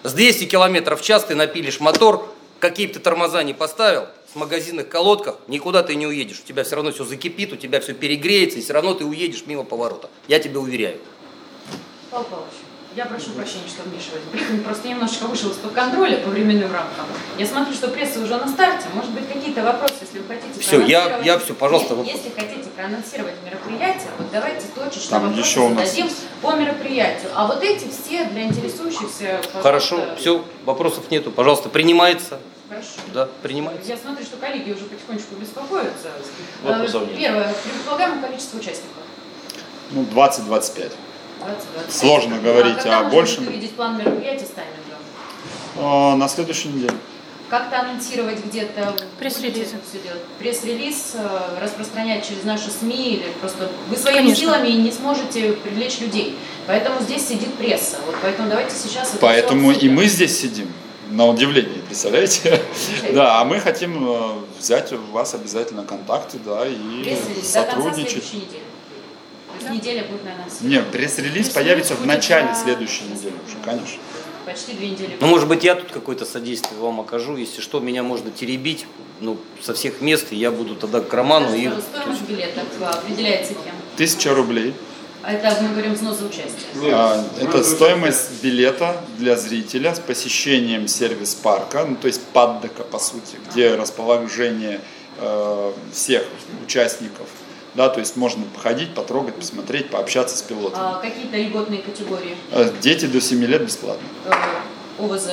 С 0.03 0.15
200 0.15 0.47
километров 0.47 1.01
в 1.01 1.05
час 1.05 1.25
ты 1.25 1.35
напилишь 1.35 1.79
мотор, 1.79 2.27
какие 2.59 2.87
бы 2.87 2.95
ты 2.95 3.01
тормоза 3.01 3.43
не 3.43 3.53
поставил, 3.53 4.07
с 4.33 4.35
магазинных 4.35 4.89
колодках 4.89 5.37
никуда 5.47 5.83
ты 5.83 5.95
не 5.95 6.07
уедешь. 6.07 6.41
У 6.43 6.47
тебя 6.47 6.65
все 6.65 6.77
равно 6.77 6.91
все 6.93 7.05
закипит, 7.05 7.53
у 7.53 7.57
тебя 7.57 7.81
все 7.81 7.93
перегреется, 7.93 8.59
и 8.59 8.63
все 8.63 8.73
равно 8.73 8.95
ты 8.95 9.05
уедешь 9.05 9.45
мимо 9.47 9.65
поворота. 9.65 10.09
Я 10.27 10.39
тебе 10.39 10.59
уверяю. 10.59 10.99
Павел 12.11 12.45
я 12.97 13.07
прошу 13.07 13.31
прощения, 13.31 13.69
что 13.69 13.83
вмешиваюсь. 13.83 14.63
Просто 14.65 14.89
немножечко 14.89 15.25
вышел 15.27 15.51
из-под 15.51 15.73
контроля 15.73 16.19
по 16.19 16.29
временным 16.31 16.73
рамкам. 16.73 17.07
Я 17.39 17.47
смотрю, 17.47 17.75
что 17.75 17.89
пресса 17.89 18.21
уже 18.21 18.37
на 18.37 18.49
старте. 18.49 18.87
Может 18.95 19.11
быть, 19.13 19.29
какие-то 19.29 19.63
вопросы, 19.63 19.95
если 20.03 20.19
вы 20.19 20.25
хотите 20.29 20.61
Всё, 20.61 20.81
я- 20.83 21.19
я 21.25 21.39
всё, 21.39 21.55
пожалуйста, 21.55 21.95
Нет, 21.97 22.17
если 22.17 22.31
хотите 22.31 22.69
проанонсировать 22.77 23.35
мероприятие, 23.45 24.09
вот 24.19 24.29
давайте 24.33 24.67
точечно 24.75 25.11
Там 25.11 25.29
вопросы 25.29 25.49
еще 25.49 25.61
у 25.61 25.69
нас 25.71 25.89
зададим 25.91 26.11
по 26.43 26.53
мероприятию. 26.53 27.31
А 27.35 27.47
вот 27.47 27.63
эти 27.63 27.87
все 27.89 28.25
для 28.27 28.45
интересующихся. 28.45 29.41
Хорошо, 29.63 30.05
все, 30.19 30.45
вопросов 30.65 31.11
нету. 31.11 31.31
Пожалуйста, 31.31 31.69
принимается. 31.69 32.39
Хорошо. 32.69 32.89
Да, 33.13 33.29
принимается. 33.43 33.89
Я 33.91 33.97
смотрю, 33.99 34.25
что 34.25 34.37
коллеги 34.39 34.73
уже 34.73 34.85
потихонечку 34.85 35.35
беспокоятся. 35.35 36.09
Вопросов 36.63 37.03
Э. 37.03 37.17
Первое. 37.19 37.55
Предполагаемое 37.65 38.23
количество 38.23 38.59
участников. 38.59 39.03
Ну, 39.91 40.05
20-25. 40.05 40.93
20-25. 41.47 41.91
Сложно 41.91 42.39
говорить 42.39 42.85
а 42.87 43.01
о 43.01 43.05
большем. 43.11 43.45
будет 43.45 43.55
увидеть 43.55 43.73
план 43.77 43.99
мероприятий 43.99 44.45
с 44.45 44.51
таймингом? 44.51 44.99
А, 45.79 46.17
На 46.17 46.29
следующей 46.29 46.69
неделе. 46.69 46.95
Как-то 47.51 47.81
анонсировать 47.81 48.43
где-то? 48.47 48.95
Делать? 50.03 50.23
Пресс-релиз 50.39 51.13
э, 51.15 51.59
распространять 51.61 52.27
через 52.27 52.45
наши 52.45 52.71
СМИ 52.71 53.17
или 53.17 53.27
просто 53.41 53.71
вы 53.91 53.97
своими 53.97 54.19
Конечно. 54.21 54.41
силами 54.47 54.69
не 54.69 54.91
сможете 54.91 55.53
привлечь 55.53 56.01
людей. 56.01 56.39
Поэтому 56.67 57.03
здесь 57.03 57.29
сидит 57.29 57.53
пресса. 57.55 57.99
Вот 58.07 58.15
поэтому 58.23 58.49
давайте 58.49 58.75
сейчас 58.75 59.11
это 59.11 59.19
Поэтому 59.19 59.71
и 59.71 59.89
мы 59.91 60.07
здесь 60.07 60.41
сидим. 60.41 60.73
На 61.11 61.27
удивление, 61.27 61.83
представляете? 61.87 62.63
Да, 63.13 63.43
а 63.43 63.45
мы 63.45 63.61
хотим 63.61 64.09
э, 64.09 64.33
взять 64.59 64.91
у 64.95 64.97
вас 65.13 65.35
обязательно 65.35 65.85
контакты, 65.85 66.39
да, 66.43 66.67
и 66.67 67.03
Пресс-релиз 67.03 67.53
до 67.53 67.65
конца 67.65 67.71
сотрудничать. 67.75 68.11
следующей 68.13 68.37
недели. 68.37 68.49
То 68.49 68.55
есть 68.57 69.42
неделя 69.71 70.05
будет 70.05 70.25
на 70.25 70.37
нас. 70.37 70.61
Нет, 70.61 70.91
пресс-релиз 70.91 71.51
появится 71.51 71.95
в 71.95 72.07
начале 72.07 72.55
следующей 72.55 73.05
недели 73.05 73.35
уже, 73.47 73.57
конечно. 73.65 74.01
Почти 74.45 74.73
две 74.73 74.91
недели. 74.91 75.17
Ну, 75.21 75.27
может 75.29 75.49
быть, 75.49 75.63
я 75.63 75.77
тут 75.77 75.93
какое-то 75.93 76.25
содействие 76.25 76.81
вам 76.81 77.01
окажу. 77.01 77.37
Если 77.37 77.61
что, 77.61 77.79
меня 77.79 78.03
можно 78.03 78.31
теребить 78.31 78.87
ну, 79.21 79.39
со 79.61 79.73
всех 79.73 80.01
мест, 80.01 80.29
и 80.31 80.37
я 80.37 80.51
буду 80.51 80.75
тогда 80.75 81.01
к 81.01 81.13
Роману. 81.15 81.55
И... 81.55 81.69
Скажу, 81.69 81.81
Стоимость 81.81 82.23
билета 82.23 82.63
определяется 82.91 83.55
кем? 83.55 83.75
Тысяча 83.97 84.35
рублей. 84.35 84.75
А 85.23 85.33
это 85.33 85.63
мы 85.63 85.69
говорим 85.69 85.95
взнос 85.95 86.19
за 86.19 86.27
участие. 86.27 86.93
А, 86.93 87.25
Это 87.41 87.63
стоимость 87.63 88.43
билета 88.43 88.97
для 89.19 89.37
зрителя 89.37 89.95
с 89.95 90.01
посещением 90.01 90.89
сервис-парка, 90.89 91.85
ну, 91.85 91.95
то 91.95 92.09
есть 92.09 92.23
паддека, 92.33 92.83
по 92.83 92.99
сути, 92.99 93.37
где 93.49 93.77
расположение 93.77 94.81
э, 95.19 95.73
всех 95.93 96.25
участников. 96.65 97.29
Да, 97.75 97.89
то 97.89 98.01
есть 98.01 98.17
можно 98.17 98.45
походить, 98.55 98.95
потрогать, 98.95 99.35
посмотреть, 99.35 99.89
пообщаться 99.91 100.37
с 100.37 100.43
пилотом. 100.43 100.79
А 100.81 101.01
какие-то 101.01 101.37
льготные 101.39 101.81
категории? 101.81 102.37
Э, 102.51 102.71
Дети 102.83 103.07
до 103.07 103.21
7 103.21 103.43
лет 103.45 103.65
бесплатно. 103.65 104.07
Э, 104.27 104.33
ОВЗ. 105.03 105.29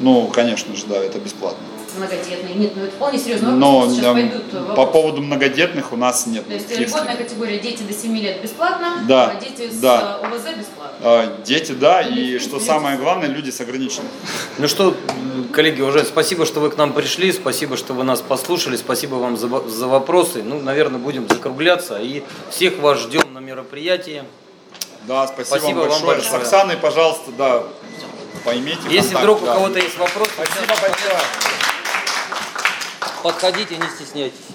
Ну, 0.00 0.26
конечно 0.28 0.74
же, 0.74 0.86
да, 0.86 0.96
это 0.96 1.18
бесплатно. 1.18 1.64
Многодетные. 1.96 2.54
Нет, 2.54 2.72
ну 2.76 2.84
это 2.84 2.92
вполне 2.96 3.18
серьезный 3.18 3.52
вопрос. 3.54 3.86
Но 3.86 3.90
Сейчас 3.90 4.02
да, 4.04 4.12
пойдут 4.12 4.50
по 4.50 4.58
вопросы. 4.60 4.92
поводу 4.92 5.22
многодетных 5.22 5.92
у 5.92 5.96
нас 5.96 6.26
нет 6.26 6.46
То 6.46 6.54
есть 6.54 6.78
льготная 6.78 7.16
категория 7.16 7.58
дети 7.58 7.82
до 7.82 7.92
7 7.92 8.16
лет 8.18 8.42
бесплатно, 8.42 9.04
Да, 9.08 9.30
а 9.30 9.34
дети 9.40 9.70
с 9.70 9.76
да. 9.78 10.20
э, 10.22 10.26
ОВЗ 10.26 10.42
бесплатно. 10.58 10.98
А, 11.00 11.36
Дети, 11.44 11.72
да, 11.72 12.02
и 12.02 12.38
что 12.38 12.58
самое 12.60 12.96
главное, 12.98 13.28
люди 13.28 13.50
с 13.50 13.60
ограниченными. 13.60 14.10
Ну 14.58 14.66
что, 14.68 14.96
коллеги, 15.52 15.80
уже 15.80 16.04
спасибо, 16.04 16.44
что 16.44 16.60
вы 16.60 16.70
к 16.70 16.76
нам 16.76 16.92
пришли, 16.92 17.32
спасибо, 17.32 17.76
что 17.76 17.94
вы 17.94 18.02
нас 18.04 18.20
послушали, 18.20 18.76
спасибо 18.76 19.14
вам 19.14 19.36
за, 19.36 19.48
за 19.68 19.86
вопросы. 19.86 20.42
Ну, 20.42 20.60
наверное, 20.60 20.98
будем 20.98 21.28
закругляться 21.28 21.98
и 21.98 22.22
всех 22.50 22.78
вас 22.78 22.98
ждем 23.00 23.32
на 23.32 23.38
мероприятии. 23.38 24.24
Да, 25.06 25.26
спасибо, 25.26 25.46
Спасибо 25.58 25.78
вам 25.78 25.88
вам 25.88 26.00
большое. 26.02 26.16
большое. 26.16 26.40
С 26.40 26.42
Оксаной, 26.42 26.76
пожалуйста, 26.76 27.30
да, 27.38 27.62
поймите 28.44 28.78
Если 28.90 29.14
контакт, 29.14 29.20
вдруг 29.22 29.42
у 29.42 29.46
да. 29.46 29.54
кого-то 29.54 29.78
есть 29.78 29.96
вопросы, 29.96 30.30
Спасибо 30.34 30.74
большое. 30.82 31.18
Подходите, 33.22 33.76
не 33.76 33.88
стесняйтесь. 33.88 34.46